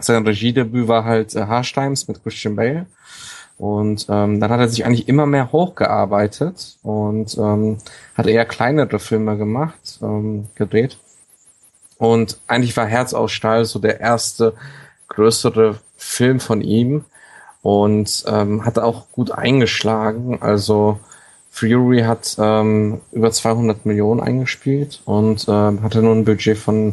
sein 0.00 0.26
Regiedebüt 0.26 0.88
war 0.88 1.04
halt 1.04 1.36
äh, 1.36 1.46
Harsh 1.46 1.72
Times 1.72 2.08
mit 2.08 2.22
Christian 2.24 2.56
Bale. 2.56 2.86
Und 3.58 4.06
ähm, 4.10 4.38
dann 4.38 4.50
hat 4.50 4.60
er 4.60 4.68
sich 4.68 4.84
eigentlich 4.84 5.08
immer 5.08 5.24
mehr 5.24 5.50
hochgearbeitet 5.50 6.76
und 6.82 7.36
ähm, 7.38 7.78
hat 8.14 8.26
eher 8.26 8.44
kleinere 8.44 8.98
Filme 8.98 9.38
gemacht, 9.38 9.98
ähm, 10.02 10.46
gedreht. 10.54 10.98
Und 11.98 12.38
eigentlich 12.46 12.76
war 12.76 12.86
Herz 12.86 13.14
aus 13.14 13.32
Stahl 13.32 13.64
so 13.64 13.78
der 13.78 14.00
erste 14.00 14.52
größere 15.08 15.78
Film 15.96 16.40
von 16.40 16.60
ihm 16.60 17.04
und 17.62 18.24
ähm, 18.28 18.64
hat 18.66 18.78
auch 18.78 19.10
gut 19.10 19.30
eingeschlagen. 19.30 20.42
Also 20.42 21.00
Fury 21.50 22.02
hat 22.02 22.36
ähm, 22.38 23.00
über 23.12 23.32
200 23.32 23.86
Millionen 23.86 24.20
eingespielt 24.20 25.00
und 25.06 25.46
ähm, 25.48 25.82
hatte 25.82 26.02
nur 26.02 26.14
ein 26.14 26.26
Budget 26.26 26.58
von 26.58 26.92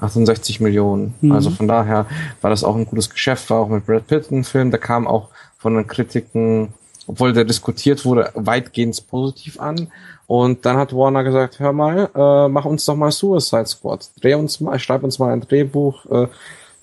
68 0.00 0.60
Millionen. 0.60 1.14
Mhm. 1.22 1.32
Also 1.32 1.50
von 1.50 1.66
daher 1.66 2.06
war 2.42 2.50
das 2.50 2.64
auch 2.64 2.76
ein 2.76 2.86
gutes 2.86 3.08
Geschäft, 3.08 3.48
war 3.48 3.60
auch 3.60 3.68
mit 3.68 3.86
Brad 3.86 4.06
Pitt 4.06 4.30
ein 4.30 4.44
Film, 4.44 4.70
der 4.70 4.80
kam 4.80 5.06
auch 5.06 5.30
von 5.64 5.76
den 5.76 5.86
Kritiken, 5.86 6.74
obwohl 7.06 7.32
der 7.32 7.46
diskutiert 7.46 8.04
wurde, 8.04 8.30
weitgehend 8.34 9.02
positiv 9.08 9.58
an. 9.58 9.90
Und 10.26 10.66
dann 10.66 10.76
hat 10.76 10.92
Warner 10.92 11.24
gesagt, 11.24 11.58
hör 11.58 11.72
mal, 11.72 12.10
äh, 12.14 12.48
mach 12.50 12.66
uns 12.66 12.84
doch 12.84 12.96
mal 12.96 13.10
Suicide 13.10 13.64
Squad. 13.66 14.10
Dreh 14.20 14.34
uns 14.34 14.60
mal, 14.60 14.78
schreib 14.78 15.02
uns 15.04 15.18
mal 15.18 15.32
ein 15.32 15.40
Drehbuch, 15.40 16.04
äh, 16.10 16.26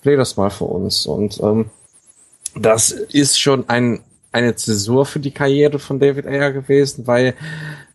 dreh 0.03 0.15
das 0.15 0.35
mal 0.35 0.49
für 0.49 0.65
uns. 0.65 1.05
Und 1.05 1.39
ähm, 1.43 1.69
das 2.55 2.89
ist 2.89 3.39
schon 3.39 3.69
ein, 3.69 3.99
eine 4.31 4.55
Zäsur 4.55 5.05
für 5.05 5.19
die 5.19 5.29
Karriere 5.31 5.77
von 5.77 5.99
David 5.99 6.25
Ayer 6.25 6.51
gewesen, 6.51 7.05
weil 7.05 7.35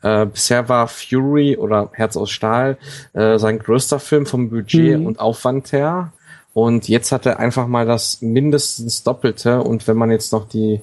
äh, 0.02 0.24
bisher 0.26 0.68
war 0.68 0.86
Fury 0.86 1.56
oder 1.56 1.90
Herz 1.94 2.16
aus 2.16 2.30
Stahl 2.30 2.78
äh, 3.12 3.38
sein 3.40 3.58
größter 3.58 3.98
Film 3.98 4.24
vom 4.24 4.50
Budget 4.50 5.00
Mhm. 5.00 5.06
und 5.06 5.18
Aufwand 5.18 5.72
her. 5.72 6.12
Und 6.56 6.88
jetzt 6.88 7.12
hat 7.12 7.26
er 7.26 7.38
einfach 7.38 7.66
mal 7.66 7.84
das 7.84 8.22
mindestens 8.22 9.02
Doppelte 9.02 9.62
und 9.62 9.86
wenn 9.86 9.98
man 9.98 10.10
jetzt 10.10 10.32
noch 10.32 10.48
die 10.48 10.80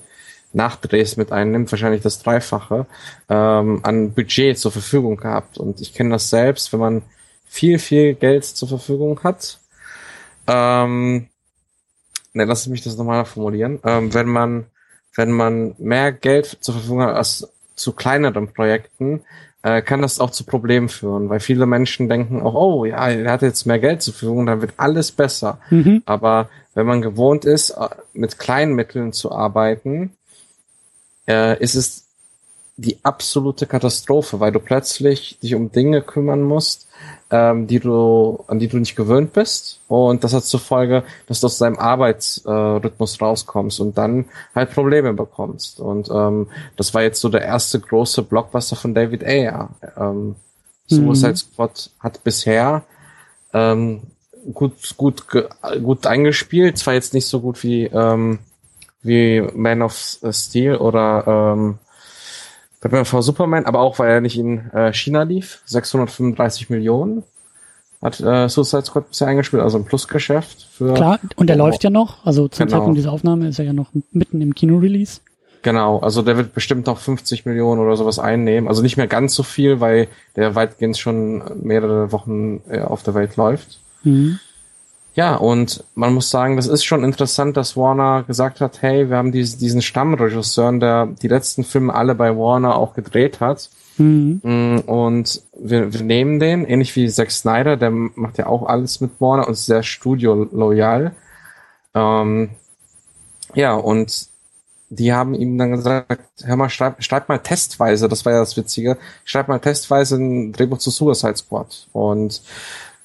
Nachdrehs 0.52 1.18
mit 1.18 1.32
einnimmt, 1.32 1.72
wahrscheinlich 1.72 2.04
das 2.04 2.22
Dreifache, 2.22 2.86
ähm, 3.28 3.80
an 3.82 4.14
Budget 4.14 4.60
zur 4.60 4.72
Verfügung 4.72 5.18
gehabt. 5.18 5.58
Und 5.58 5.82
ich 5.82 5.96
kenne 5.96 6.12
das 6.12 6.30
selbst, 6.30 6.74
wenn 6.74 6.80
man 6.80 7.02
viel, 7.48 7.80
viel 7.80 8.14
Geld 8.14 8.46
zur 8.46 8.68
Verfügung 8.68 9.24
hat. 9.24 9.62
Ähm, 10.46 11.30
ne, 12.34 12.46
lass 12.46 12.68
mich 12.68 12.84
das 12.84 12.96
nochmal 12.96 13.26
formulieren. 13.26 13.80
Ähm, 13.84 14.14
wenn 14.14 14.28
man, 14.28 14.68
wenn 15.16 15.32
man 15.32 15.74
mehr 15.80 16.12
Geld 16.12 16.56
zur 16.62 16.76
Verfügung 16.76 17.02
hat 17.02 17.16
als 17.16 17.52
zu 17.76 17.94
kleineren 17.94 18.54
Projekten, 18.54 19.24
äh, 19.64 19.82
kann 19.82 20.02
das 20.02 20.20
auch 20.20 20.30
zu 20.30 20.44
Problemen 20.44 20.90
führen, 20.90 21.30
weil 21.30 21.40
viele 21.40 21.66
Menschen 21.66 22.10
denken 22.10 22.42
auch, 22.42 22.54
oh 22.54 22.86
ja, 22.86 23.10
er 23.10 23.32
hat 23.32 23.42
jetzt 23.42 23.66
mehr 23.66 23.80
Geld 23.80 24.02
zur 24.02 24.14
Verfügung, 24.14 24.46
dann 24.46 24.62
wird 24.62 24.74
alles 24.78 25.12
besser. 25.12 25.60
Mhm. 25.70 26.04
Aber 26.06 26.50
wenn 26.76 26.86
man 26.86 27.02
gewohnt 27.02 27.46
ist, 27.46 27.72
äh, 27.72 27.88
mit 28.14 28.38
kleinen 28.38 28.74
Mitteln 28.74 29.14
zu 29.14 29.32
arbeiten, 29.32 30.12
äh, 31.28 31.58
ist 31.62 31.76
es 31.76 32.06
die 32.76 32.98
absolute 33.04 33.66
Katastrophe, 33.66 34.40
weil 34.40 34.52
du 34.52 34.60
plötzlich 34.60 35.40
dich 35.40 35.56
um 35.56 35.72
Dinge 35.72 36.02
kümmern 36.02 36.42
musst, 36.42 36.88
ähm, 37.30 37.68
die 37.68 37.80
du, 37.80 38.44
an 38.48 38.60
die 38.60 38.68
du 38.68 38.78
nicht 38.78 38.96
gewöhnt 38.96 39.34
bist. 39.34 39.82
Und 39.88 40.24
das 40.24 40.34
hat 40.34 40.44
zur 40.44 40.60
Folge, 40.60 41.04
dass 41.28 41.40
du 41.40 41.48
aus 41.48 41.58
deinem 41.58 41.80
Arbeitsrhythmus 41.80 43.18
äh, 43.18 43.24
rauskommst 43.24 43.80
und 43.80 43.98
dann 43.98 44.26
halt 44.54 44.72
Probleme 44.72 45.14
bekommst. 45.14 45.80
Und 45.80 46.10
ähm, 46.10 46.48
das 46.78 46.94
war 46.94 47.02
jetzt 47.02 47.22
so 47.22 47.30
der 47.30 47.42
erste 47.42 47.80
große 47.80 48.22
Blockbuster 48.22 48.76
von 48.76 48.94
David 48.94 49.24
Ayer. 49.24 49.70
Ähm, 49.98 50.36
Suicide 50.88 51.32
mhm. 51.32 51.36
Squad 51.38 51.90
hat 52.00 52.24
bisher 52.24 52.84
ähm, 53.54 54.02
gut, 54.54 54.96
gut, 54.98 55.26
gut 55.82 56.06
eingespielt. 56.06 56.78
Zwar 56.78 56.94
jetzt 56.94 57.14
nicht 57.14 57.28
so 57.28 57.40
gut 57.40 57.64
wie, 57.64 57.86
ähm, 57.86 58.40
wie 59.02 59.42
Man 59.56 59.82
of 59.82 60.20
Steel 60.32 60.76
oder 60.76 61.54
ähm, 61.56 61.80
Batman 62.84 63.06
vs 63.06 63.26
Superman, 63.26 63.66
aber 63.66 63.80
auch 63.80 63.98
weil 63.98 64.12
er 64.12 64.22
nicht 64.22 64.38
in 64.38 64.70
äh, 64.72 64.94
China 64.94 65.24
lief. 65.24 65.62
635 65.66 66.70
Millionen 66.70 67.24
hat 68.02 68.20
äh, 68.20 68.50
Suicide 68.50 68.84
Squad 68.84 69.10
bisher 69.10 69.28
eingespielt, 69.28 69.64
also 69.64 69.78
ein 69.78 69.86
Plusgeschäft 69.86 70.68
für. 70.72 70.94
Klar, 70.94 71.20
und 71.38 71.50
er 71.50 71.56
oh, 71.56 71.60
läuft 71.60 71.84
ja 71.86 71.90
noch. 71.90 72.26
Also 72.26 72.50
zum 72.50 72.66
genau. 72.66 72.78
Zeitpunkt 72.78 72.98
dieser 72.98 73.14
Aufnahme 73.14 73.48
ist 73.48 73.60
er 73.60 73.66
ja 73.66 73.74
noch 73.74 73.92
mitten 74.12 74.42
im 74.42 74.54
Kino-Release. 74.54 75.22
Genau, 75.62 76.00
also 76.00 76.22
der 76.22 76.36
wird 76.36 76.54
bestimmt 76.54 76.88
noch 76.88 77.00
50 77.00 77.46
Millionen 77.46 77.80
oder 77.80 77.96
sowas 77.96 78.20
einnehmen. 78.20 78.68
Also 78.68 78.82
nicht 78.82 78.98
mehr 78.98 79.08
ganz 79.08 79.34
so 79.34 79.44
viel, 79.44 79.80
weil 79.80 80.10
der 80.36 80.56
weitgehend 80.56 80.98
schon 80.98 81.42
mehrere 81.64 82.12
Wochen 82.12 82.62
äh, 82.70 82.82
auf 82.82 83.02
der 83.04 83.14
Welt 83.14 83.38
läuft. 83.38 83.80
Mhm. 84.04 84.40
Ja, 85.16 85.36
und 85.36 85.84
man 85.94 86.14
muss 86.14 86.32
sagen, 86.32 86.56
das 86.56 86.68
ist 86.68 86.84
schon 86.84 87.04
interessant, 87.04 87.56
dass 87.56 87.78
Warner 87.78 88.24
gesagt 88.24 88.62
hat, 88.62 88.82
hey, 88.82 89.10
wir 89.10 89.18
haben 89.18 89.32
diesen, 89.32 89.60
diesen 89.60 89.82
Stammregisseur, 89.82 90.72
der 90.80 91.06
die 91.06 91.28
letzten 91.28 91.64
Filme 91.64 91.94
alle 91.94 92.16
bei 92.16 92.36
Warner 92.36 92.76
auch 92.76 92.96
gedreht 92.96 93.40
hat. 93.40 93.70
Mhm. 93.98 94.42
Mm, 94.44 94.80
und 94.88 95.44
wir, 95.56 95.94
wir 95.94 96.02
nehmen 96.02 96.40
den, 96.40 96.66
ähnlich 96.66 96.96
wie 96.96 97.08
Zack 97.10 97.30
Snyder, 97.30 97.78
der 97.78 97.92
macht 97.92 98.40
ja 98.40 98.48
auch 98.48 98.66
alles 98.66 99.02
mit 99.02 99.12
Warner 99.22 99.48
und 99.48 99.54
ist 99.54 99.68
sehr 99.68 99.84
studio-loyal. 99.84 101.12
Ähm, 101.94 102.50
ja, 103.54 103.76
und 103.76 104.28
die 104.90 105.14
haben 105.14 105.36
ihm 105.36 105.58
dann 105.58 105.72
gesagt, 105.72 106.22
hör 106.44 106.56
mal, 106.56 106.70
schreib, 106.70 107.04
schreib 107.04 107.30
mal 107.30 107.40
testweise, 107.40 108.08
das 108.10 108.26
war 108.26 108.34
ja 108.34 108.40
das 108.40 108.58
Witzige, 108.58 108.98
schreib 109.26 109.48
mal 109.48 109.60
testweise 109.60 110.16
ein 110.16 110.54
Drehbuch 110.54 110.78
zu 110.80 110.90
Suicide 110.92 111.38
Squad. 111.38 111.88
Und 111.94 112.42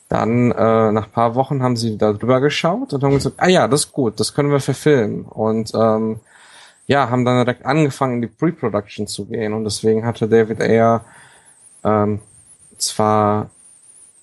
dann, 0.09 0.50
äh, 0.53 0.93
nach 0.93 1.12
paar 1.12 1.35
Wochen 1.35 1.62
haben 1.62 1.77
sie 1.77 1.99
da 1.99 2.12
drüber 2.12 2.41
geschaut 2.41 2.93
und 2.95 3.03
haben 3.03 3.12
gesagt, 3.15 3.37
ah 3.38 3.49
ja, 3.49 3.69
das 3.69 3.85
ist 3.87 3.93
gut, 3.93 4.19
das 4.19 4.35
können 4.35 4.50
wir 4.50 4.61
verfilmen. 4.61 5.25
Und 5.25 5.73
ähm, 5.75 6.21
ja, 6.87 7.11
haben 7.11 7.27
dann 7.27 7.45
direkt 7.45 7.67
angefangen, 7.67 8.15
in 8.15 8.23
die 8.23 8.29
Pre-Production 8.29 9.07
zu 9.07 9.27
gehen. 9.27 9.53
Und 9.53 9.65
deswegen 9.65 10.07
hatte 10.07 10.27
David 10.27 10.61
Ayer 10.62 11.05
ähm, 11.85 12.21
zwar 12.79 13.50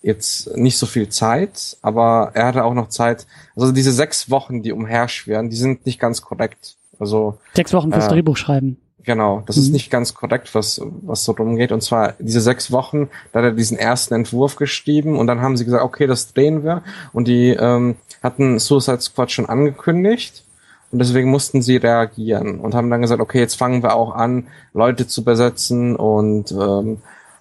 jetzt 0.01 0.55
nicht 0.57 0.77
so 0.77 0.85
viel 0.87 1.09
Zeit, 1.09 1.77
aber 1.81 2.31
er 2.33 2.47
hatte 2.47 2.63
auch 2.63 2.73
noch 2.73 2.89
Zeit. 2.89 3.27
Also 3.55 3.71
diese 3.71 3.91
sechs 3.91 4.29
Wochen, 4.29 4.63
die 4.63 4.71
umherschweren, 4.71 5.49
die 5.49 5.55
sind 5.55 5.85
nicht 5.85 5.99
ganz 5.99 6.21
korrekt. 6.21 6.75
Also 6.99 7.37
sechs 7.53 7.73
Wochen 7.73 7.91
fürs 7.91 8.07
äh, 8.07 8.09
Drehbuch 8.09 8.37
schreiben. 8.37 8.77
Genau, 9.05 9.43
das 9.45 9.57
mhm. 9.57 9.61
ist 9.63 9.71
nicht 9.71 9.91
ganz 9.91 10.13
korrekt, 10.13 10.55
was, 10.55 10.81
was 11.01 11.23
so 11.23 11.33
rumgeht. 11.33 11.71
Und 11.71 11.81
zwar 11.81 12.13
diese 12.19 12.41
sechs 12.41 12.71
Wochen, 12.71 13.09
da 13.31 13.39
hat 13.39 13.45
er 13.45 13.51
diesen 13.51 13.77
ersten 13.77 14.15
Entwurf 14.15 14.55
geschrieben 14.55 15.17
und 15.17 15.27
dann 15.27 15.41
haben 15.41 15.57
sie 15.57 15.65
gesagt, 15.65 15.83
okay, 15.83 16.07
das 16.07 16.33
drehen 16.33 16.63
wir. 16.63 16.83
Und 17.13 17.27
die 17.27 17.49
ähm, 17.49 17.95
hatten 18.23 18.59
Suicide 18.59 19.01
Squad 19.01 19.31
schon 19.31 19.45
angekündigt 19.45 20.43
und 20.91 20.99
deswegen 20.99 21.29
mussten 21.29 21.61
sie 21.61 21.77
reagieren 21.77 22.59
und 22.59 22.73
haben 22.73 22.89
dann 22.89 23.01
gesagt, 23.01 23.21
okay, 23.21 23.39
jetzt 23.39 23.55
fangen 23.55 23.83
wir 23.83 23.95
auch 23.95 24.15
an, 24.15 24.47
Leute 24.73 25.07
zu 25.07 25.23
besetzen 25.23 25.95
und, 25.95 26.51
ähm, 26.51 26.97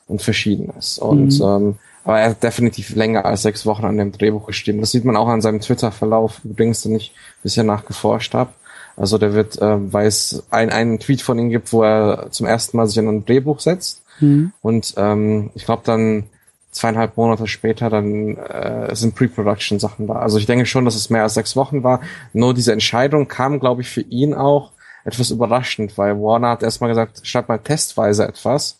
und 0.06 0.22
verschiedenes. 0.22 0.98
Und 0.98 1.38
mhm. 1.38 1.44
ähm, 1.44 1.78
aber 2.04 2.20
er 2.20 2.30
hat 2.30 2.42
definitiv 2.42 2.94
länger 2.94 3.24
als 3.24 3.42
sechs 3.42 3.64
Wochen 3.64 3.86
an 3.86 3.96
dem 3.96 4.12
Drehbuch 4.12 4.46
geschrieben. 4.46 4.80
Das 4.80 4.90
sieht 4.90 5.06
man 5.06 5.16
auch 5.16 5.28
an 5.28 5.40
seinem 5.40 5.60
Twitter-Verlauf, 5.60 6.42
übrigens, 6.44 6.82
den 6.82 6.94
ich 6.96 7.14
bisher 7.42 7.64
nachgeforscht 7.64 8.34
habe. 8.34 8.52
Also 8.96 9.18
der 9.18 9.34
wird, 9.34 9.60
äh, 9.60 9.92
weil 9.92 10.06
es 10.06 10.44
ein, 10.50 10.70
einen 10.70 10.98
Tweet 10.98 11.22
von 11.22 11.38
ihm 11.38 11.50
gibt, 11.50 11.72
wo 11.72 11.82
er 11.82 12.28
zum 12.30 12.46
ersten 12.46 12.76
Mal 12.76 12.86
sich 12.86 12.98
an 12.98 13.08
ein 13.08 13.24
Drehbuch 13.24 13.60
setzt. 13.60 14.02
Mhm. 14.20 14.52
Und 14.62 14.94
ähm, 14.96 15.50
ich 15.54 15.64
glaube 15.64 15.82
dann 15.84 16.24
zweieinhalb 16.70 17.16
Monate 17.16 17.46
später 17.46 17.88
dann 17.88 18.36
äh, 18.36 18.94
sind 18.94 19.14
Pre-Production-Sachen 19.14 20.06
da. 20.06 20.14
Also 20.14 20.38
ich 20.38 20.46
denke 20.46 20.66
schon, 20.66 20.84
dass 20.84 20.96
es 20.96 21.10
mehr 21.10 21.22
als 21.22 21.34
sechs 21.34 21.56
Wochen 21.56 21.82
war. 21.82 22.00
Nur 22.32 22.52
diese 22.52 22.72
Entscheidung 22.72 23.28
kam, 23.28 23.60
glaube 23.60 23.82
ich, 23.82 23.88
für 23.88 24.00
ihn 24.00 24.34
auch 24.34 24.72
etwas 25.04 25.30
überraschend, 25.30 25.96
weil 25.98 26.20
Warner 26.20 26.50
hat 26.50 26.62
erstmal 26.62 26.90
gesagt, 26.90 27.20
schreib 27.24 27.48
mal 27.48 27.58
testweise 27.58 28.26
etwas. 28.26 28.78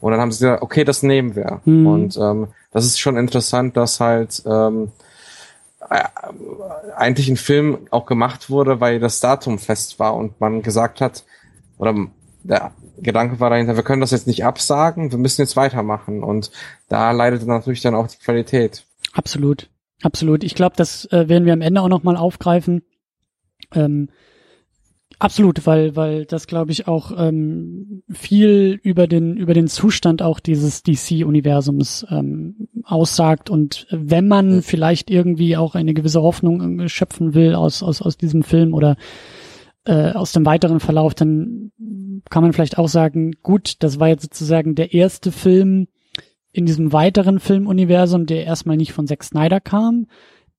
Und 0.00 0.12
dann 0.12 0.20
haben 0.20 0.32
sie 0.32 0.44
gesagt, 0.44 0.62
okay, 0.62 0.84
das 0.84 1.02
nehmen 1.02 1.36
wir. 1.36 1.60
Mhm. 1.64 1.86
Und 1.86 2.16
ähm, 2.16 2.48
das 2.72 2.84
ist 2.84 2.98
schon 2.98 3.16
interessant, 3.16 3.76
dass 3.76 4.00
halt 4.00 4.42
ähm, 4.44 4.84
äh, 4.84 4.88
eigentlich 5.88 7.28
ein 7.28 7.36
Film 7.36 7.86
auch 7.90 8.06
gemacht 8.06 8.50
wurde, 8.50 8.80
weil 8.80 8.98
das 8.98 9.20
Datum 9.20 9.58
fest 9.58 9.98
war 9.98 10.14
und 10.14 10.40
man 10.40 10.62
gesagt 10.62 11.00
hat, 11.00 11.24
oder 11.78 11.94
der 12.42 12.72
Gedanke 12.98 13.40
war 13.40 13.50
dahinter, 13.50 13.76
wir 13.76 13.82
können 13.82 14.00
das 14.00 14.10
jetzt 14.10 14.26
nicht 14.26 14.44
absagen, 14.44 15.10
wir 15.10 15.18
müssen 15.18 15.42
jetzt 15.42 15.56
weitermachen 15.56 16.22
und 16.22 16.50
da 16.88 17.10
leidet 17.12 17.46
natürlich 17.46 17.82
dann 17.82 17.94
auch 17.94 18.06
die 18.06 18.18
Qualität. 18.18 18.86
Absolut, 19.12 19.68
absolut. 20.02 20.44
Ich 20.44 20.54
glaube, 20.54 20.76
das 20.76 21.04
äh, 21.06 21.28
werden 21.28 21.44
wir 21.44 21.52
am 21.52 21.60
Ende 21.60 21.80
auch 21.82 21.88
nochmal 21.88 22.16
aufgreifen. 22.16 22.82
Ähm, 23.74 24.08
Absolut, 25.18 25.66
weil 25.66 25.96
weil 25.96 26.26
das 26.26 26.46
glaube 26.46 26.72
ich 26.72 26.88
auch 26.88 27.10
ähm, 27.16 28.02
viel 28.10 28.78
über 28.82 29.06
den 29.06 29.36
über 29.36 29.54
den 29.54 29.66
Zustand 29.66 30.20
auch 30.20 30.40
dieses 30.40 30.82
DC-Universums 30.82 32.06
ähm, 32.10 32.68
aussagt. 32.84 33.48
Und 33.48 33.86
wenn 33.90 34.28
man 34.28 34.60
vielleicht 34.60 35.10
irgendwie 35.10 35.56
auch 35.56 35.74
eine 35.74 35.94
gewisse 35.94 36.20
Hoffnung 36.20 36.80
äh, 36.80 36.88
schöpfen 36.90 37.32
will 37.32 37.54
aus 37.54 37.82
aus 37.82 38.02
aus 38.02 38.18
diesem 38.18 38.42
Film 38.42 38.74
oder 38.74 38.96
äh, 39.86 40.12
aus 40.12 40.32
dem 40.32 40.44
weiteren 40.44 40.80
Verlauf, 40.80 41.14
dann 41.14 41.72
kann 42.28 42.42
man 42.42 42.52
vielleicht 42.52 42.76
auch 42.76 42.88
sagen, 42.88 43.32
gut, 43.42 43.82
das 43.82 43.98
war 43.98 44.08
jetzt 44.08 44.24
sozusagen 44.24 44.74
der 44.74 44.92
erste 44.92 45.32
Film 45.32 45.88
in 46.52 46.66
diesem 46.66 46.92
weiteren 46.92 47.40
Filmuniversum, 47.40 48.26
der 48.26 48.44
erstmal 48.44 48.76
nicht 48.76 48.92
von 48.92 49.06
Zack 49.06 49.24
Snyder 49.24 49.60
kam, 49.60 50.08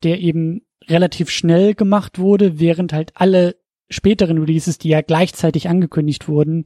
der 0.03 0.19
eben 0.19 0.61
relativ 0.87 1.29
schnell 1.29 1.75
gemacht 1.75 2.17
wurde, 2.17 2.59
während 2.59 2.93
halt 2.93 3.11
alle 3.15 3.55
späteren 3.89 4.37
Releases, 4.37 4.77
die 4.77 4.89
ja 4.89 5.01
gleichzeitig 5.01 5.69
angekündigt 5.69 6.27
wurden, 6.27 6.65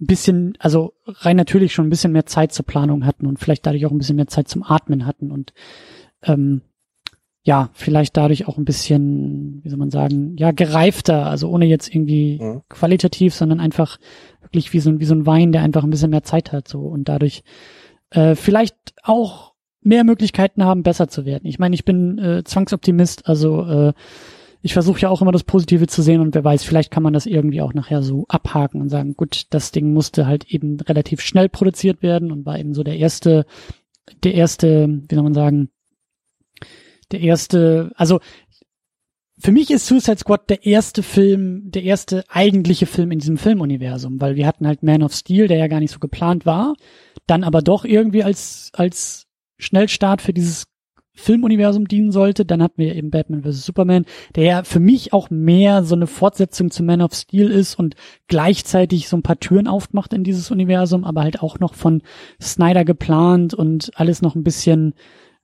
ein 0.00 0.06
bisschen, 0.06 0.54
also 0.58 0.94
rein 1.06 1.36
natürlich 1.36 1.72
schon 1.72 1.86
ein 1.86 1.90
bisschen 1.90 2.12
mehr 2.12 2.26
Zeit 2.26 2.52
zur 2.52 2.64
Planung 2.66 3.04
hatten 3.04 3.26
und 3.26 3.38
vielleicht 3.38 3.66
dadurch 3.66 3.86
auch 3.86 3.90
ein 3.90 3.98
bisschen 3.98 4.16
mehr 4.16 4.28
Zeit 4.28 4.48
zum 4.48 4.62
Atmen 4.62 5.06
hatten 5.06 5.30
und 5.30 5.52
ähm, 6.22 6.62
ja, 7.42 7.70
vielleicht 7.72 8.16
dadurch 8.16 8.46
auch 8.46 8.58
ein 8.58 8.64
bisschen, 8.64 9.60
wie 9.64 9.70
soll 9.70 9.78
man 9.78 9.90
sagen, 9.90 10.36
ja, 10.36 10.50
gereifter, 10.50 11.26
also 11.26 11.48
ohne 11.48 11.64
jetzt 11.64 11.92
irgendwie 11.92 12.38
mhm. 12.40 12.62
qualitativ, 12.68 13.34
sondern 13.34 13.58
einfach 13.58 13.98
wirklich 14.42 14.72
wie 14.72 14.80
so, 14.80 14.90
ein 14.90 15.00
wie 15.00 15.06
so 15.06 15.14
ein 15.14 15.26
Wein, 15.26 15.52
der 15.52 15.62
einfach 15.62 15.82
ein 15.82 15.90
bisschen 15.90 16.10
mehr 16.10 16.24
Zeit 16.24 16.52
hat, 16.52 16.68
so 16.68 16.80
und 16.80 17.08
dadurch 17.08 17.42
äh, 18.10 18.34
vielleicht 18.34 18.76
auch 19.02 19.54
mehr 19.80 20.04
Möglichkeiten 20.04 20.64
haben, 20.64 20.82
besser 20.82 21.08
zu 21.08 21.24
werden. 21.24 21.46
Ich 21.46 21.58
meine, 21.58 21.74
ich 21.74 21.84
bin 21.84 22.18
äh, 22.18 22.44
Zwangsoptimist, 22.44 23.26
also 23.26 23.64
äh, 23.64 23.92
ich 24.60 24.72
versuche 24.72 25.00
ja 25.00 25.08
auch 25.08 25.22
immer 25.22 25.32
das 25.32 25.44
Positive 25.44 25.86
zu 25.86 26.02
sehen 26.02 26.20
und 26.20 26.34
wer 26.34 26.44
weiß, 26.44 26.64
vielleicht 26.64 26.90
kann 26.90 27.02
man 27.02 27.12
das 27.12 27.26
irgendwie 27.26 27.60
auch 27.60 27.74
nachher 27.74 28.02
so 28.02 28.24
abhaken 28.28 28.80
und 28.80 28.88
sagen, 28.88 29.14
gut, 29.14 29.46
das 29.50 29.70
Ding 29.70 29.92
musste 29.92 30.26
halt 30.26 30.46
eben 30.46 30.80
relativ 30.80 31.20
schnell 31.20 31.48
produziert 31.48 32.02
werden 32.02 32.32
und 32.32 32.44
war 32.44 32.58
eben 32.58 32.74
so 32.74 32.82
der 32.82 32.96
erste, 32.96 33.46
der 34.24 34.34
erste, 34.34 34.88
wie 35.08 35.14
soll 35.14 35.24
man 35.24 35.34
sagen, 35.34 35.70
der 37.12 37.20
erste, 37.20 37.92
also 37.94 38.20
für 39.40 39.52
mich 39.52 39.70
ist 39.70 39.86
Suicide 39.86 40.18
Squad 40.18 40.50
der 40.50 40.66
erste 40.66 41.04
Film, 41.04 41.70
der 41.70 41.84
erste 41.84 42.24
eigentliche 42.28 42.86
Film 42.86 43.12
in 43.12 43.20
diesem 43.20 43.36
Filmuniversum, 43.36 44.20
weil 44.20 44.34
wir 44.34 44.46
hatten 44.46 44.66
halt 44.66 44.82
Man 44.82 45.04
of 45.04 45.14
Steel, 45.14 45.46
der 45.46 45.58
ja 45.58 45.68
gar 45.68 45.78
nicht 45.78 45.92
so 45.92 46.00
geplant 46.00 46.44
war, 46.44 46.74
dann 47.28 47.44
aber 47.44 47.62
doch 47.62 47.84
irgendwie 47.84 48.24
als, 48.24 48.70
als 48.72 49.26
Schnellstart 49.58 50.22
für 50.22 50.32
dieses 50.32 50.67
Filmuniversum 51.18 51.88
dienen 51.88 52.12
sollte. 52.12 52.44
Dann 52.44 52.62
hatten 52.62 52.80
wir 52.80 52.94
eben 52.94 53.10
Batman 53.10 53.42
vs. 53.42 53.64
Superman, 53.64 54.04
der 54.34 54.44
ja 54.44 54.62
für 54.62 54.80
mich 54.80 55.12
auch 55.12 55.30
mehr 55.30 55.84
so 55.84 55.94
eine 55.94 56.06
Fortsetzung 56.06 56.70
zu 56.70 56.82
Man 56.82 57.02
of 57.02 57.14
Steel 57.14 57.50
ist 57.50 57.74
und 57.74 57.96
gleichzeitig 58.28 59.08
so 59.08 59.16
ein 59.16 59.22
paar 59.22 59.40
Türen 59.40 59.66
aufmacht 59.66 60.12
in 60.12 60.24
dieses 60.24 60.50
Universum, 60.50 61.04
aber 61.04 61.22
halt 61.22 61.42
auch 61.42 61.58
noch 61.58 61.74
von 61.74 62.02
Snyder 62.40 62.84
geplant 62.84 63.54
und 63.54 63.90
alles 63.94 64.22
noch 64.22 64.34
ein 64.34 64.44
bisschen 64.44 64.94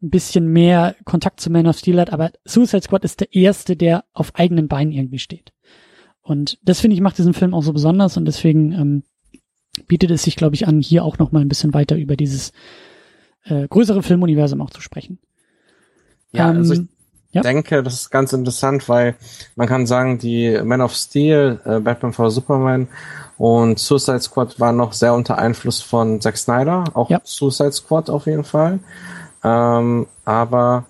ein 0.02 0.10
bisschen 0.10 0.48
mehr 0.48 0.96
Kontakt 1.04 1.40
zu 1.40 1.50
Man 1.50 1.66
of 1.66 1.78
Steel 1.78 1.98
hat, 1.98 2.12
aber 2.12 2.30
Suicide 2.44 2.82
Squad 2.82 3.04
ist 3.04 3.20
der 3.20 3.34
erste, 3.34 3.74
der 3.74 4.04
auf 4.12 4.34
eigenen 4.34 4.68
Beinen 4.68 4.92
irgendwie 4.92 5.18
steht. 5.18 5.52
Und 6.20 6.58
das 6.62 6.80
finde 6.80 6.94
ich 6.94 7.00
macht 7.00 7.16
diesen 7.16 7.32
Film 7.32 7.54
auch 7.54 7.62
so 7.62 7.72
besonders 7.72 8.16
und 8.16 8.26
deswegen 8.26 8.72
ähm, 8.72 9.02
bietet 9.86 10.10
es 10.10 10.22
sich, 10.22 10.36
glaube 10.36 10.54
ich, 10.54 10.66
an, 10.66 10.80
hier 10.80 11.04
auch 11.04 11.18
noch 11.18 11.32
mal 11.32 11.40
ein 11.40 11.48
bisschen 11.48 11.74
weiter 11.74 11.96
über 11.96 12.16
dieses 12.16 12.52
äh, 13.44 13.66
größere 13.68 14.02
Filmuniversum 14.02 14.60
auch 14.60 14.70
zu 14.70 14.80
sprechen. 14.80 15.18
Ja, 16.34 16.50
ähm, 16.50 16.58
also 16.58 16.74
ich, 16.74 16.82
ja. 17.32 17.42
denke, 17.42 17.82
das 17.82 17.94
ist 17.94 18.10
ganz 18.10 18.32
interessant, 18.32 18.88
weil 18.88 19.16
man 19.56 19.66
kann 19.66 19.86
sagen, 19.86 20.18
die 20.18 20.60
Man 20.62 20.80
of 20.80 20.94
Steel, 20.94 21.60
äh, 21.64 21.80
Batman 21.80 22.12
vs 22.12 22.34
Superman 22.34 22.88
und 23.38 23.78
Suicide 23.78 24.20
Squad 24.20 24.60
waren 24.60 24.76
noch 24.76 24.92
sehr 24.92 25.14
unter 25.14 25.38
Einfluss 25.38 25.82
von 25.82 26.20
Zack 26.20 26.36
Snyder, 26.36 26.84
auch 26.94 27.10
ja. 27.10 27.20
Suicide 27.24 27.72
Squad 27.72 28.10
auf 28.10 28.26
jeden 28.26 28.44
Fall. 28.44 28.78
Ähm, 29.42 30.06
aber 30.24 30.84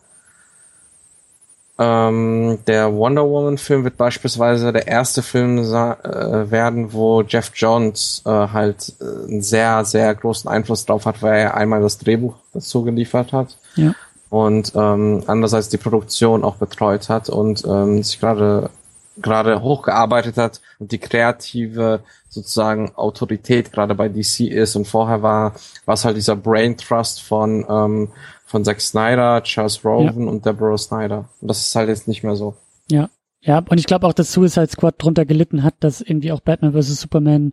ähm, 1.76 2.58
der 2.68 2.94
Wonder 2.94 3.28
Woman 3.28 3.58
Film 3.58 3.82
wird 3.82 3.96
beispielsweise 3.96 4.72
der 4.72 4.86
erste 4.86 5.22
Film 5.22 5.58
äh, 5.58 6.50
werden, 6.50 6.92
wo 6.92 7.22
Jeff 7.22 7.50
Jones 7.54 8.22
äh, 8.24 8.30
halt 8.30 8.92
äh, 9.00 9.04
einen 9.04 9.42
sehr, 9.42 9.84
sehr 9.84 10.14
großen 10.14 10.48
Einfluss 10.48 10.86
drauf 10.86 11.04
hat, 11.04 11.20
weil 11.20 11.40
er 11.40 11.56
einmal 11.56 11.82
das 11.82 11.98
Drehbuch 11.98 12.36
dazu 12.52 12.84
geliefert 12.84 13.32
hat. 13.32 13.58
Ja. 13.74 13.92
Und 14.30 14.72
ähm, 14.74 15.22
andererseits 15.26 15.68
die 15.68 15.76
Produktion 15.78 16.44
auch 16.44 16.56
betreut 16.56 17.08
hat 17.08 17.28
und 17.28 17.64
ähm, 17.66 18.02
sich 18.02 18.20
gerade 18.20 18.70
gerade 19.16 19.62
hochgearbeitet 19.62 20.36
hat 20.36 20.60
und 20.80 20.90
die 20.90 20.98
kreative 20.98 22.00
sozusagen 22.28 22.92
Autorität 22.96 23.70
gerade 23.70 23.94
bei 23.94 24.08
DC 24.08 24.40
ist 24.40 24.74
und 24.74 24.88
vorher 24.88 25.22
war 25.22 25.54
was 25.86 26.04
halt 26.04 26.16
dieser 26.16 26.34
Brain 26.34 26.76
Trust 26.76 27.22
von 27.22 27.64
ähm, 27.68 28.08
von 28.44 28.64
Zack 28.64 28.80
Snyder, 28.80 29.42
Charles 29.42 29.84
Roven 29.84 30.24
ja. 30.24 30.30
und 30.30 30.46
Deborah 30.46 30.78
Snyder. 30.78 31.28
Und 31.40 31.48
das 31.48 31.60
ist 31.60 31.74
halt 31.74 31.88
jetzt 31.88 32.08
nicht 32.08 32.22
mehr 32.22 32.36
so. 32.36 32.54
Ja, 32.90 33.08
ja, 33.40 33.58
und 33.68 33.78
ich 33.78 33.86
glaube 33.86 34.06
auch, 34.06 34.12
dass 34.12 34.32
Suicide 34.32 34.68
Squad 34.68 34.94
drunter 34.98 35.26
gelitten 35.26 35.62
hat, 35.62 35.74
dass 35.80 36.00
irgendwie 36.00 36.32
auch 36.32 36.40
Batman 36.40 36.72
vs. 36.72 37.00
Superman 37.00 37.52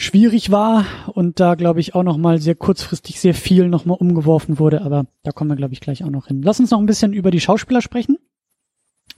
schwierig 0.00 0.52
war 0.52 0.86
und 1.12 1.40
da 1.40 1.56
glaube 1.56 1.80
ich 1.80 1.96
auch 1.96 2.04
noch 2.04 2.18
mal 2.18 2.40
sehr 2.40 2.54
kurzfristig 2.54 3.18
sehr 3.18 3.34
viel 3.34 3.68
noch 3.68 3.84
mal 3.84 3.94
umgeworfen 3.94 4.60
wurde, 4.60 4.82
aber 4.82 5.06
da 5.24 5.32
kommen 5.32 5.50
wir 5.50 5.56
glaube 5.56 5.74
ich 5.74 5.80
gleich 5.80 6.04
auch 6.04 6.10
noch 6.10 6.28
hin. 6.28 6.40
Lass 6.40 6.60
uns 6.60 6.70
noch 6.70 6.78
ein 6.78 6.86
bisschen 6.86 7.12
über 7.12 7.32
die 7.32 7.40
Schauspieler 7.40 7.82
sprechen, 7.82 8.16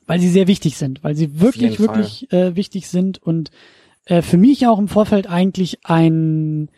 weil 0.07 0.21
sie 0.21 0.31
sehr 0.31 0.49
wichtig 0.49 0.79
sind, 0.79 1.05
weil 1.05 1.15
sie 1.15 1.39
wirklich 1.39 1.81
wirklich 1.81 2.33
äh, 2.33 2.57
wichtig 2.57 2.89
sind 2.89 3.19
und 3.19 3.51
äh, 4.07 4.23
für 4.23 4.39
mich 4.39 4.67
auch 4.67 4.79
im 4.79 4.89
Vorfeld 4.89 5.29
eigentlich 5.29 5.85
ein 5.85 6.71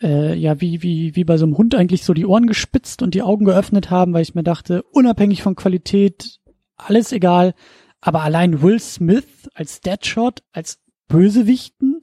äh, 0.00 0.36
ja, 0.36 0.60
wie, 0.60 0.84
wie, 0.84 1.16
wie 1.16 1.24
bei 1.24 1.36
so 1.36 1.44
einem 1.44 1.58
Hund 1.58 1.74
eigentlich 1.74 2.04
so 2.04 2.14
die 2.14 2.26
Ohren 2.26 2.46
gespitzt 2.46 3.02
und 3.02 3.12
die 3.12 3.22
Augen 3.22 3.44
geöffnet 3.44 3.90
haben, 3.90 4.12
weil 4.12 4.22
ich 4.22 4.36
mir 4.36 4.44
dachte, 4.44 4.84
unabhängig 4.84 5.42
von 5.42 5.56
Qualität, 5.56 6.38
alles 6.76 7.10
egal, 7.10 7.54
aber 8.00 8.22
allein 8.22 8.62
Will 8.62 8.78
Smith 8.78 9.50
als 9.52 9.80
Deadshot, 9.80 10.44
als 10.52 10.80
Bösewichten, 11.08 12.02